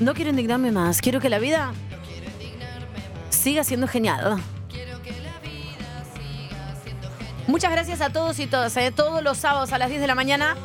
No 0.00 0.14
quiero 0.14 0.30
indignarme 0.30 0.72
más. 0.72 1.00
Quiero 1.00 1.20
que 1.20 1.28
la 1.28 1.38
vida 1.38 1.72
siga 3.30 3.64
siendo 3.64 3.86
genial. 3.86 4.42
Muchas 7.46 7.70
gracias 7.70 8.00
a 8.00 8.10
todos 8.10 8.38
y 8.38 8.46
todas. 8.46 8.76
¿eh? 8.76 8.90
Todos 8.90 9.22
los 9.22 9.38
sábados 9.38 9.72
a 9.72 9.78
las 9.78 9.90
10 9.90 10.00
de 10.00 10.06
la 10.06 10.14
mañana, 10.14 10.56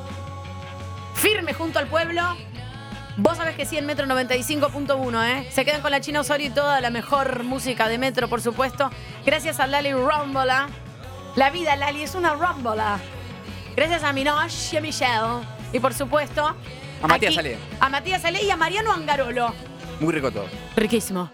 firme 1.15 1.53
junto 1.53 1.77
al 1.77 1.87
pueblo. 1.87 2.21
Vos 3.17 3.35
sabés 3.35 3.57
que 3.57 3.65
sí, 3.65 3.77
en 3.77 3.85
Metro 3.85 4.05
95.1, 4.07 5.25
¿eh? 5.27 5.49
Se 5.51 5.65
quedan 5.65 5.81
con 5.81 5.91
la 5.91 5.99
China 5.99 6.21
Osorio 6.21 6.47
y 6.47 6.51
toda 6.51 6.79
la 6.79 6.89
mejor 6.89 7.43
música 7.43 7.89
de 7.89 7.97
Metro, 7.97 8.29
por 8.29 8.39
supuesto. 8.39 8.89
Gracias 9.25 9.59
a 9.59 9.67
Lali 9.67 9.91
Rombola. 9.91 10.69
La 11.35 11.49
vida, 11.49 11.75
Lali, 11.75 12.03
es 12.03 12.15
una 12.15 12.33
rombola. 12.33 12.97
Gracias 13.75 14.03
a 14.03 14.13
Minosh 14.13 14.73
y 14.73 14.77
a 14.77 14.81
Michelle. 14.81 15.45
Y 15.73 15.79
por 15.79 15.93
supuesto... 15.93 16.55
A 17.01 17.07
Matías 17.07 17.29
aquí- 17.31 17.35
Salé. 17.35 17.57
A 17.79 17.89
Matías 17.89 18.25
Ale 18.25 18.43
y 18.43 18.49
a 18.49 18.57
Mariano 18.57 18.91
Angarolo. 18.91 19.53
Muy 19.99 20.13
rico 20.13 20.31
todo. 20.31 20.45
Riquísimo. 20.75 21.31